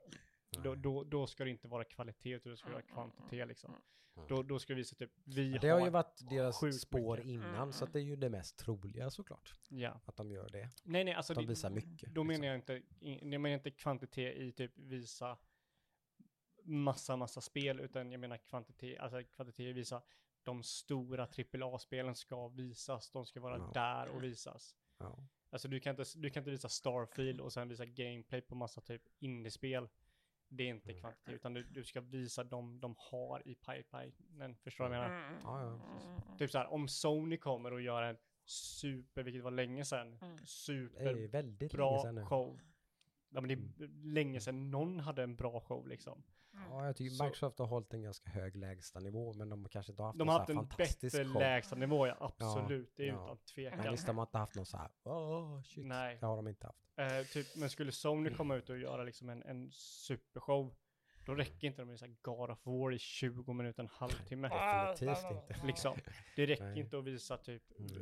[0.51, 3.75] Då, då, då ska det inte vara kvalitet utan det ska vara kvantitet liksom.
[4.17, 4.29] Mm.
[4.29, 7.17] Då, då ska vi visa typ, vi det har har, ju varit deras sjukt spår
[7.17, 7.31] mycket.
[7.31, 9.55] innan, så att det är ju det mest troliga såklart.
[9.69, 10.01] ja.
[10.05, 10.71] Att de gör det.
[10.85, 12.15] Nej nej alltså de det, visar mycket.
[12.15, 12.75] då menar liksom.
[12.75, 15.39] jag inte, jag menar inte kvantitet i typ visa
[16.63, 20.03] massa, massa spel, utan jag menar kvantitet, alltså kvantitet i visa
[20.43, 21.23] de stora
[21.53, 23.71] AAA-spelen ska visas, de ska vara Ja.
[23.75, 24.77] där och visas.
[24.99, 25.27] Ja.
[25.51, 28.81] Alltså du kan, inte, du kan inte visa Starfield och sen visa gameplay på massa
[28.81, 29.89] typ indiespel.
[30.53, 31.01] Det är inte Mm.
[31.01, 34.57] kvantitet, utan du, du ska visa dem de har i pipelinen.
[34.57, 35.29] Förstår du vad jag menar?
[35.29, 35.41] Mm.
[35.45, 36.39] Ja, ja, precis.
[36.39, 40.39] Typ så här, om Sony kommer och gör en super, vilket var länge sedan, Mm.
[42.03, 42.25] Sedan nu.
[42.25, 42.61] show.
[43.33, 46.23] Ja men det är länge sedan någon hade en bra show liksom.
[46.53, 49.93] Ja, jag tycker Så- Microsoft har hållit en ganska hög lägstanivå, men de har kanske
[49.93, 51.41] inte haft De en har så haft här en fantastisk bättre show.
[51.41, 53.25] lägstanivå, ja absolut, det är ja.
[53.25, 53.79] utan tvekan.
[53.79, 55.87] Men visst, de har inte haft någon så här, åh shit.
[55.87, 56.17] Nej.
[56.21, 56.79] Det har de inte haft.
[56.97, 60.75] Eh, typ, men skulle Sony komma ut och göra liksom en, en supershow,
[61.27, 64.49] då räcker inte de med så här God of War i 20 minuter, en halvtimme.
[64.53, 65.67] Ah, Definitivt nej, inte.
[65.67, 65.97] Liksom.
[66.37, 66.81] Det räcker Nej.
[66.81, 67.93] inte att visa typ Mm.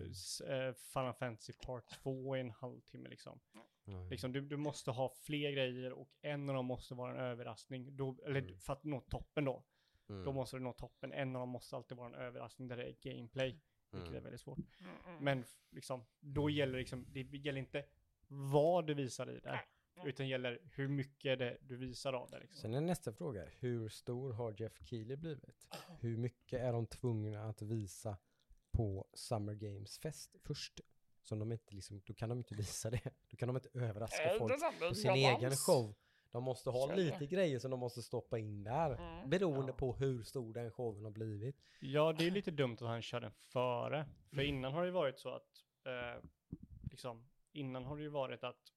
[0.69, 3.41] eh, Final Fantasy Part 2 i en halvtimme liksom.
[3.89, 4.11] Nej.
[4.11, 7.97] liksom du, du måste ha fler grejer och en av dem måste vara en överraskning.
[7.97, 8.59] Då, eller Mm.
[8.59, 9.65] för att nå toppen då,
[10.09, 10.25] Mm.
[10.25, 11.13] då måste du nå toppen.
[11.13, 13.61] En av dem måste alltid vara en överraskning där det är gameplay,
[13.91, 14.23] vilket är Mm.
[14.25, 14.59] väldigt svårt.
[14.59, 15.25] Mm, mm.
[15.25, 17.85] Men liksom, då gäller liksom, det gäller inte
[18.29, 19.61] vad du visar i det,
[20.05, 22.39] utan gäller hur mycket det du visar av det.
[22.41, 22.61] Liksom.
[22.61, 25.69] Sen är nästa fråga, hur stor har Jeff Keely blivit?
[26.01, 28.17] Hur mycket är de tvungna att visa
[28.73, 30.81] på Summer Games Fest först?
[31.29, 33.01] Som de inte liksom, då kan de inte visa det.
[33.31, 35.95] Då kan de inte överraska det folk på sin egen show.
[36.31, 38.91] De måste ha är lite grejer som de måste stoppa in där.
[38.95, 39.31] Mm.
[39.31, 39.77] Beroende Ja.
[39.77, 41.57] på hur stor den showen har blivit.
[41.81, 44.07] Ja, det är lite dumt att han kör den före.
[44.35, 46.23] För innan har det ju varit så att, eh,
[46.91, 48.73] liksom, innan har det ju varit att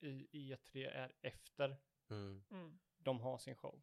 [0.00, 1.76] i E3 är efter
[2.10, 2.78] Mm.
[2.98, 3.82] de har sin show.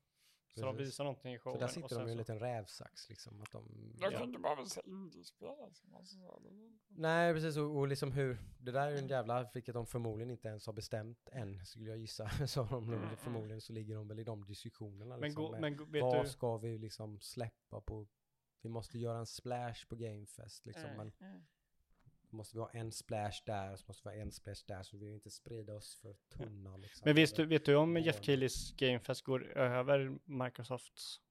[0.59, 1.59] Så de visar någonting i Så showen.
[1.59, 3.41] där och sitter de i en så- liten rävsax liksom.
[3.41, 4.19] Att de, Jag Ja.
[4.19, 5.85] kunde bara visa indiespel alltså.
[6.05, 6.41] så,
[6.87, 7.57] Nej, precis.
[7.57, 10.65] Och, och liksom hur, det där är ju en jävla, vilket de förmodligen inte ens
[10.65, 12.29] har bestämt än, skulle jag gissa.
[12.47, 15.05] Så de, Mm, förmodligen så ligger de väl i de diskussionerna.
[15.17, 18.07] Men, Liksom, gå, med men gå- vet vad du, ska vi liksom släppa på?
[18.61, 21.45] Vi måste göra en splash på Gamefest liksom, Mm, men mm.
[22.35, 25.05] Måste vi ha en splash där, så måste vi ha en splash där, så vi
[25.05, 27.01] vill inte sprida oss för tunna liksom.
[27.05, 27.97] men visst, vet du om.
[27.97, 31.21] Jeff Keelys Gamefest går över Microsofts?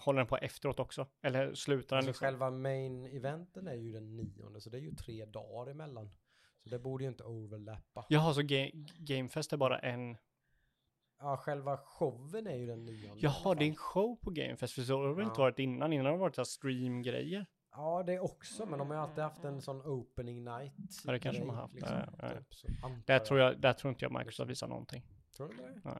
[0.00, 1.06] Håller den på efteråt också?
[1.22, 2.24] Eller slutar den Alltså liksom?
[2.26, 6.10] själva main eventen är ju den nionde, så det är ju tre dagar emellan.
[6.62, 8.06] Så det borde ju inte overlappa.
[8.08, 10.16] Jaha, så ga Gamefest är bara en...
[11.18, 13.20] Ja, själva showen är ju den nionde.
[13.22, 15.44] Jaha, det är en show på Gamefest, för så har det väl inte Ja.
[15.44, 15.92] varit innan?
[15.92, 17.46] Innan har det varit så stream-grejer.
[17.76, 20.72] Ja, det också, men de har ju alltid haft en sån opening night.
[21.04, 21.74] Ja, det kanske de har haft.
[21.80, 22.28] Ja, ja, ja.
[22.38, 22.66] typ, så
[23.06, 25.02] Där tror jag, där tror inte jag Microsoft visar någonting.
[25.36, 25.80] Tror du det?
[25.84, 25.98] Nej.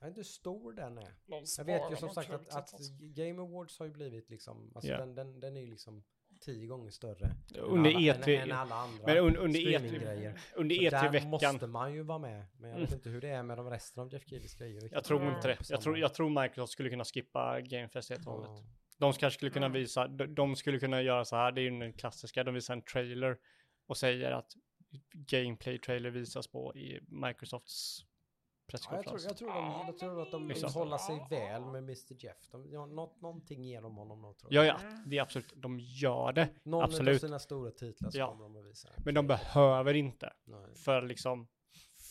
[0.00, 1.14] Jag är inte hur stor den är.
[1.26, 2.80] De Jag vet ju som sagt att, att.
[3.00, 4.98] Game Awards har ju blivit liksom, alltså Ja.
[4.98, 6.04] den, den, den är ju liksom
[6.40, 7.30] tio gånger större.
[7.58, 10.40] Under än alla, E3 Än, än alla andra Men un, under E3, streaminggrejer.
[10.56, 11.28] under Så E3 där veckan.
[11.30, 12.44] måste man ju vara med.
[12.56, 14.88] Men jag vet inte hur det är med de resten av Jeff Keelys grejer.
[14.92, 15.34] Jag tror Mm.
[15.34, 15.70] inte det.
[15.70, 18.64] Jag tror, jag tror Microsoft skulle kunna skippa Gamefest helt och hållet.
[18.98, 19.80] De kanske skulle kunna Mm.
[19.80, 22.74] visa, de, de skulle kunna göra så här, det är ju den klassiska, de visar
[22.74, 23.38] en trailer
[23.86, 24.52] och säger att
[25.12, 28.00] gameplay-trailer visas på i Microsofts
[28.70, 29.24] Ja, jag, tror, presskonferens.
[29.24, 30.72] jag, tror de, jag tror att de vill Liksom.
[30.72, 32.48] hålla sig väl med Mr Jeff.
[32.50, 34.76] De, ja, något, någonting de honom nog tror Ja, jag.
[34.82, 36.48] ja, det är absolut, de gör det.
[36.62, 37.20] Någon av absolut.
[37.20, 38.26] sina stora titlar Ja.
[38.30, 38.88] kommer de att visa.
[39.04, 40.74] Men de behöver inte Nej.
[40.76, 41.48] för liksom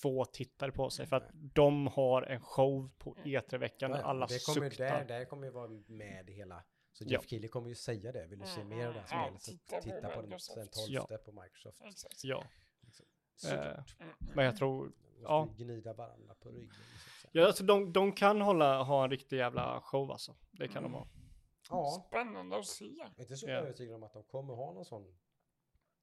[0.02, 1.06] få tittare på sig.
[1.08, 5.06] För att de har en show på E3-veckan där Ja, ja, alla det kommer, suktar.
[5.06, 6.64] det, det kommer ju vara med i hela.
[6.98, 7.10] Så Ja.
[7.12, 8.28] Jeff Keely kommer ju säga det.
[8.28, 10.22] Vill du se mer av det här Mm, spelet ja, så titta på titta på
[10.22, 11.18] den, den 12 Ja.
[11.26, 11.82] på Microsoft.
[11.82, 12.24] Exakt.
[12.24, 12.44] Ja,
[12.82, 13.06] Liksom.
[13.52, 13.60] eh,
[14.00, 14.14] Mm.
[14.36, 15.48] men jag tror, De ja.
[15.58, 16.70] gnida varandra på ryggen.
[16.74, 17.42] Så att säga.
[17.42, 20.36] ja, alltså de, de kan hålla, ha en riktig jävla show alltså.
[20.52, 21.08] Det kan de ha.
[21.70, 22.86] Ja, Spännande att se.
[22.86, 23.54] jag är inte så Ja.
[23.54, 25.18] övertygad om att de kommer ha någon sån.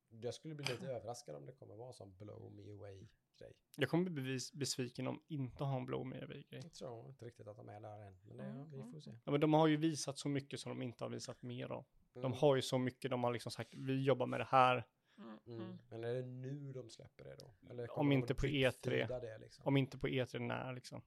[0.08, 3.08] Jag skulle bli lite överraskad om det kommer vara sån blow me away
[3.38, 3.52] grej.
[3.76, 6.60] Jag kommer bli besviken om inte ha en Me Away-grej.
[6.62, 8.16] Jag tror inte riktigt att de är där än.
[8.24, 9.10] Men det, Mm, vi får se.
[9.24, 11.84] Ja, men de har ju visat så mycket som de inte har visat mer av.
[12.12, 12.32] De Mm.
[12.32, 14.84] har ju så mycket, de har liksom sagt vi jobbar med det här.
[15.18, 15.38] Mm.
[15.46, 15.60] Mm.
[15.62, 15.78] Mm.
[15.88, 17.54] Men är det nu de släpper det då?
[17.70, 18.70] Eller Om de inte på E3.
[18.72, 19.66] prickfeeda Det, liksom?
[19.66, 21.02] Om inte på E3 när liksom.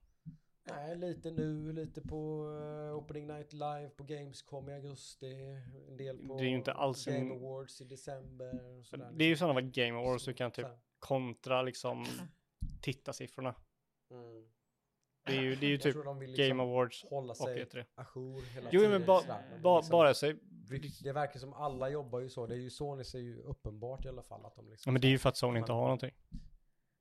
[0.70, 2.44] Nej, lite nu, lite på
[2.90, 5.32] eh, Opening Night Live på Gamescom i augusti.
[5.88, 8.82] En del på Det är ju inte alls Game en- Awards i december.
[8.82, 9.48] sådär, Det är ju liksom.
[9.48, 12.04] sådana Game Awards, du kan typ Så kontra liksom
[12.82, 13.54] tittarsiffrorna.
[14.10, 14.44] Mm.
[15.26, 17.30] Det är ju, det är ju Jag typ tror de vill Game liksom Awards hålla
[17.30, 17.84] och sig E3.
[17.94, 18.90] ajour hela Jo, tiden.
[18.90, 19.22] men ba,
[19.62, 20.36] ba, liksom- bara sig.
[21.02, 22.46] Det- verkar som alla jobbar ju så.
[22.46, 24.90] Det är ju Sony ser ju uppenbart i alla fall att de liksom...
[24.90, 26.14] Ja, men det är ju för att Sony inte har någonting.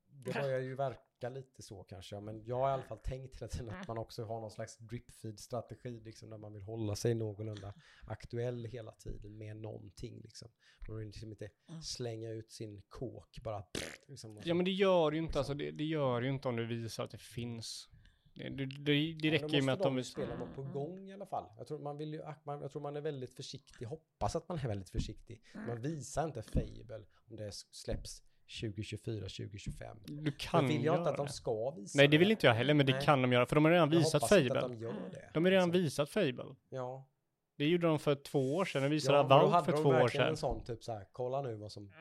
[0.09, 2.19] Det börjar ju verka lite så kanske.
[2.19, 4.77] Men jag har i alla fall tänkt hela tiden att man också har någon slags
[4.77, 6.03] dripfeed-strategi.
[6.03, 7.73] Liksom, där man vill hålla sig någorlunda
[8.07, 10.21] aktuell hela tiden med någonting.
[10.23, 10.47] Liksom.
[10.87, 11.49] Man vill liksom inte
[11.83, 13.63] slänga ut sin kåk bara.
[14.07, 14.41] Liksom.
[14.43, 17.03] Ja men det gör ju inte, alltså det, det gör ju inte om du visar
[17.03, 17.89] att det finns.
[18.33, 20.11] Det, det, det, räcker ju med att de visar.
[20.11, 21.45] spela på gång i alla fall.
[21.57, 24.59] Jag tror man vill ju, man, jag tror man är väldigt försiktig, hoppas att man
[24.59, 25.41] är väldigt försiktig.
[25.67, 28.23] Man visar inte Fable om det släpps
[28.61, 29.97] 2024, 2025.
[30.05, 32.47] Du kan Men vill jag göra inte att de ska visa Nej det vill inte
[32.47, 33.01] jag heller, men det Nej.
[33.01, 33.45] kan de göra.
[33.45, 34.59] För de har redan Jag visat Fable.
[34.59, 35.29] att de gör det.
[35.33, 35.81] De har redan liksom.
[35.83, 36.55] visat Fable.
[36.69, 37.07] Ja.
[37.57, 38.81] Det gjorde de för två år sedan.
[38.83, 40.27] De visade ja, då Avowed för de två år sedan.
[40.27, 41.91] en sån typ så här, kolla nu vad som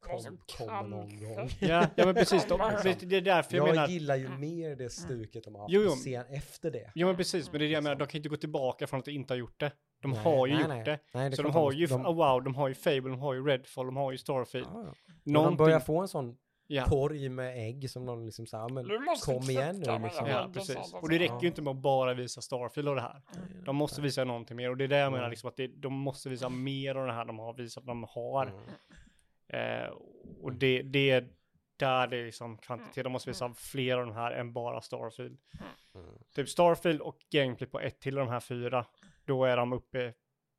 [0.00, 1.48] kom, som kommer någon gång.
[1.60, 2.42] Ja, ja men precis.
[2.48, 3.06] De, Kommer.
[3.06, 3.88] det, är därför jag, Jag, menar.
[3.88, 5.90] gillar ju mer det stuket de har haft Jo, jo.
[5.90, 6.90] sen efter det.
[6.94, 7.96] Ja men precis, men det är det jag menar.
[7.96, 9.72] De kan inte gå tillbaka från att de inte har gjort det.
[10.02, 10.84] De Nej, har ju nej, gjort nej.
[10.84, 10.98] det.
[11.12, 13.34] Nej, det är Så de har ju de, Avowed, de har ju Fable, de har
[13.34, 14.66] ju Redfall, de har ju Starfield.
[14.72, 15.11] ja, ja.
[15.24, 15.56] Någonting.
[15.56, 16.36] börjar få en sån
[16.66, 16.84] Ja.
[16.84, 20.26] korg med ägg som någon liksom så här, men Du måste kom igen nu liksom.
[20.26, 20.94] Ja, precis.
[20.94, 23.22] Och det räcker ju inte med att bara visa Starfield och det här.
[23.64, 25.30] De måste visa någonting mer och det är det jag menar Mm.
[25.30, 28.46] liksom att det, de måste visa mer av det här de har visat de har.
[28.46, 29.84] Mm.
[29.86, 29.90] Eh,
[30.42, 31.28] och det, det är
[31.76, 33.04] där det är liksom kvantitet.
[33.04, 35.38] De måste visa fler av de här än bara Starfield.
[35.94, 36.06] Mm.
[36.34, 38.86] Typ Starfield och gameplay på ett till av de här fyra.
[39.24, 40.12] Då är de uppe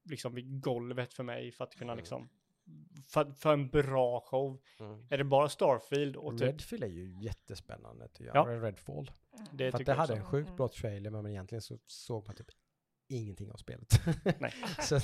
[0.10, 1.98] liksom vid golvet för mig för att kunna Mm.
[2.02, 2.30] liksom
[3.08, 4.62] för, för en bra show.
[4.80, 5.06] Mm.
[5.10, 8.50] Är det bara Starfield och typ, Redfield är ju jättespännande tycker jag.
[8.54, 8.62] Ja.
[8.62, 9.12] Redfall.
[9.52, 12.36] det för att det jag hade en sjukt bra trailer men egentligen så såg man
[12.36, 12.48] typ
[13.08, 14.02] ingenting av spelet.
[14.40, 14.54] Nej.
[14.82, 15.00] så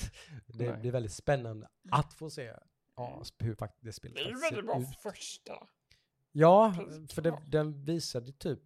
[0.47, 0.77] det Nej.
[0.81, 2.53] blir väldigt spännande att få se
[2.95, 4.97] ja, hur faktiskt det spelet Det är ju väldigt bra ser ut.
[4.97, 5.67] första.
[6.31, 6.73] Ja,
[7.09, 8.59] för det, den visade typ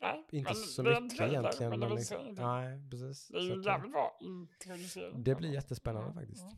[0.00, 1.70] Nej, inte men så det mycket trailer, egentligen.
[1.70, 2.44] Men det, Men liksom, ingenting.
[2.44, 3.28] nej, precis.
[3.28, 5.24] det är Så ju det- jävligt bra introducering.
[5.24, 6.42] det blir jättespännande Mm, faktiskt.
[6.42, 6.54] mm.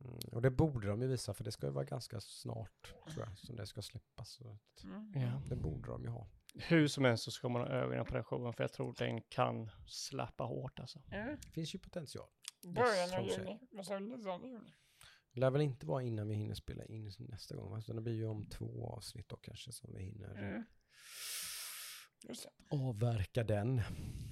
[0.00, 0.18] Mm.
[0.32, 3.38] Och det borde de ju visa för det ska ju vara ganska snart tror jag
[3.38, 4.40] som det ska släppas.
[4.84, 5.12] Mm.
[5.14, 5.42] Ja.
[5.48, 6.28] det borde de ju ha.
[6.54, 9.22] Hur som helst så ska man ha ögonen på den showen för jag tror den
[9.22, 11.02] kan släppa hårt alltså.
[11.10, 11.38] Mm.
[11.42, 12.28] Det finns ju potential.
[12.62, 13.60] Början av juni.
[13.70, 14.06] Vad sa du?
[14.16, 14.72] 19 juni?
[15.32, 17.70] Det lär väl inte vara innan vi hinner spela in nästa gång.
[17.70, 17.80] va?
[17.80, 20.64] Så det blir ju om två avsnitt då kanske som vi hinner Mm.
[22.70, 23.82] Avverka den.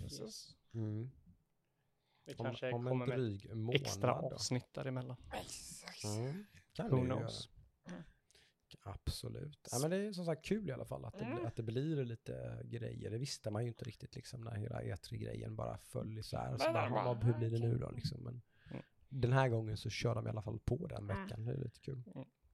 [0.00, 0.56] Precis.
[0.74, 1.10] Mm.
[2.28, 3.74] Det Om, kanske om kommer med månad.
[3.74, 4.26] extra då.
[4.34, 5.16] avsnitt däremellan.
[6.05, 6.44] Mm.
[6.73, 7.48] Kan Who knows?
[8.82, 9.68] Absolut.
[9.73, 11.47] Ja, men det är som sagt kul i alla fall att det, Mm.
[11.47, 13.10] att det blir lite grejer.
[13.10, 16.57] Det visste man ju inte riktigt liksom när hela E3-grejen bara föll isär.
[16.58, 18.20] Så bara, nej, "Ja, bara, vad, hur blir det nu då liksom?
[18.24, 18.82] Men Mm.
[19.08, 21.23] den här gången så kör de i alla fall på den Mm.
[21.23, 21.44] veckan.
[21.44, 22.02] Det är lite kul.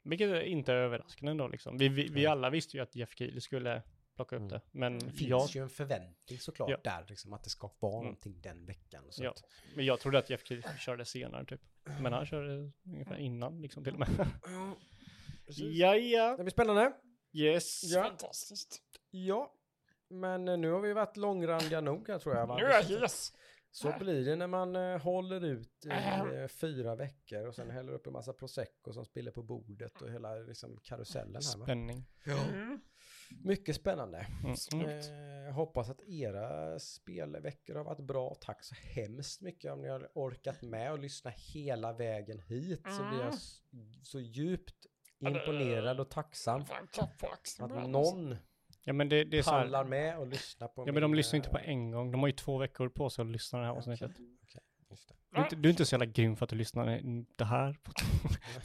[0.03, 1.79] Vilket är inte är överraskande ändå liksom.
[1.79, 3.83] Vi, vi, vi alla visste ju att Jeff Keely skulle
[4.17, 4.49] plocka upp Mm.
[4.49, 4.61] det.
[4.71, 6.77] Men Det finns jag, ju en förväntning såklart Ja.
[6.85, 8.05] där, liksom, att det ska vara Mm.
[8.05, 9.05] någonting den veckan.
[9.11, 9.31] Så Ja.
[9.31, 9.43] att,
[9.77, 11.61] men jag trodde att Jeff Keely körde senare typ.
[12.01, 14.27] Men han körde ungefär innan liksom till och med.
[15.47, 16.37] ja, ja.
[16.37, 16.93] Det blir spännande.
[17.33, 17.83] Yes.
[17.85, 18.03] Ja.
[18.05, 18.81] Fantastiskt.
[19.11, 19.55] Ja,
[20.09, 22.47] men eh, nu har vi varit långrandiga nog här tror jag.
[22.47, 22.57] va?
[22.57, 23.33] Nu är hes.
[23.71, 27.93] Så blir det när man eh, håller ut i eh, fyra veckor och sen häller
[27.93, 31.59] upp en massa prosecco som spiller på bordet och hela liksom, karusellen här.
[31.59, 31.65] Va?
[31.65, 32.05] Spänning.
[32.27, 32.81] Mm.
[33.45, 34.27] Mycket spännande.
[34.45, 34.55] Mm.
[34.85, 34.89] Mm.
[34.99, 38.35] Eh, jag hoppas att era spelveckor har varit bra.
[38.41, 42.83] Tack så hemskt mycket om ni har orkat med och lyssna hela vägen hit.
[42.83, 43.35] Så blir jag Mm.
[43.35, 43.61] s-
[44.03, 44.87] så djupt
[45.19, 48.37] imponerad och tacksam på att någon
[48.87, 49.61] Ja men det, det är så här.
[49.63, 52.11] pallar med och lyssnar på Ja men de lyssnar inte på eh, en gång.
[52.11, 54.11] De har ju två veckor på sig att lyssna det här avsnittet.
[54.17, 54.44] det.
[55.35, 57.01] Du, är inte- du är inte så jävla grym för att du lyssnar
[57.37, 57.93] det här på,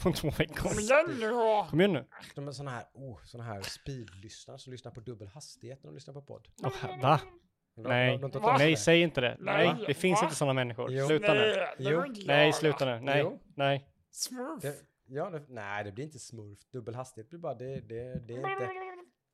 [0.02, 0.54] på två veckor.
[0.54, 1.66] Kom igen nu då.
[1.70, 2.04] Kom igen nu.
[2.34, 5.94] De är sådana här, oh, såna här speedlyssnare som lyssnar på dubbel hastighet när de
[5.94, 6.48] lyssnar på podd.
[6.62, 7.20] Oh, va?
[7.76, 8.18] De- Nej.
[8.18, 8.54] de- de Va?
[8.54, 9.36] i Nej, säg inte det.
[9.40, 10.24] Nej, Nej, det finns va?
[10.26, 10.92] inte sådana människor.
[10.92, 11.06] Jo.
[11.06, 11.40] Sluta nu.
[11.40, 12.04] Nej, det Jo.
[12.26, 13.00] Nej, sluta nu.
[13.00, 13.40] Nej, Jo.
[13.56, 13.86] nej.
[14.10, 14.62] Smurf.
[14.62, 14.74] Det,
[15.06, 16.58] ja, det, nej, det blir inte smurf.
[16.72, 18.68] Dubbel hastighet blir bara, det, det, det är inte,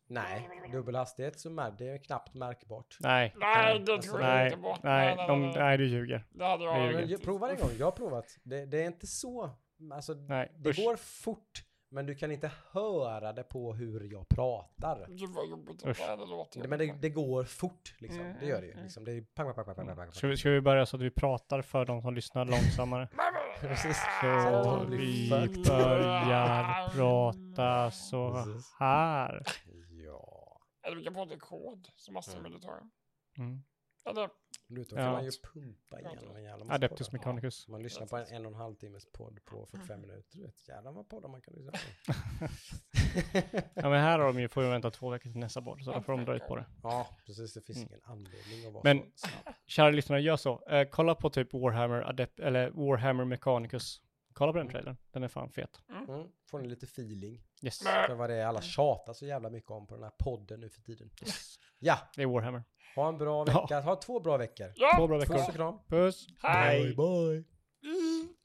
[0.09, 2.97] nej, dubbel hastighet så mär, det är knappt märkbart.
[3.01, 3.35] Nej.
[3.37, 4.77] Nej, det Alltså, tror jag Nej, inte på.
[4.83, 6.25] nej, de, nej, du ljuger.
[6.31, 7.19] Det hade det jag ljuger.
[7.25, 8.25] Prova en gång, jag har provat.
[8.43, 9.51] Det, det är inte så,
[9.93, 10.77] alltså Nej, det usch.
[10.77, 15.07] går fort, men du kan inte höra det på hur jag pratar.
[15.09, 15.99] Gud vad jobbigt Usch.
[16.19, 16.69] det låter.
[16.69, 18.73] Men det, det går fort liksom, Mm, det gör det ju.
[18.73, 18.85] mm.
[18.85, 19.05] Liksom.
[19.05, 21.03] Det är pang, pang, pang, pang, pang, pang, Ska vi, ska vi börja så att
[21.03, 23.09] vi pratar för de som lyssnar långsammare?
[23.61, 23.97] Precis.
[24.21, 25.31] Så vi
[25.69, 28.45] börjar prata så
[28.79, 29.43] här.
[30.87, 30.91] Ja.
[30.91, 32.53] Eller vi kan prata kod som massor Mm.
[32.53, 32.81] vill ta.
[33.39, 33.63] Mm.
[34.05, 34.31] Eller
[34.69, 34.85] Ja.
[34.97, 37.19] kan man ju pumpa igenom en jävla massa Adeptus poddar.
[37.19, 37.69] Mechanicus.
[37.69, 40.39] Man lyssnar på en en och en halv timmes podd på 45 minuter.
[40.39, 41.79] Du vet, jävlar vad poddar man kan lyssna på.
[43.75, 45.93] Ja men här har de ju, får ju vänta två veckor till nästa boll, så
[45.93, 46.65] då får de dra ut på det.
[46.83, 47.55] Ja, precis.
[47.55, 47.89] Det finns Mm.
[47.89, 49.55] ingen anledning att vara Men- så snabb.
[49.67, 50.63] Kära lyssnare, gör så.
[50.69, 54.03] Eh, kolla på typ Warhammer Adept, eller Warhammer Mechanicus.
[54.39, 55.81] Kolla på den trailern, den är fan fet.
[56.09, 56.29] Mm.
[56.51, 57.79] Får ni lite feeling Yes.
[57.79, 60.69] för vad det är alla tjatar så jävla mycket om på den här podden nu
[60.71, 61.11] för tiden.
[61.23, 61.59] yes.
[61.79, 62.63] Ja, Det är Warhammer.
[62.97, 63.81] ha en bra vecka.
[63.81, 64.67] Ha två bra veckor.
[64.69, 65.49] Två Ja, bra Puss veckor.
[65.49, 65.79] och kram.
[65.89, 66.27] Puss.
[66.43, 66.95] hej!
[66.97, 67.45] bye.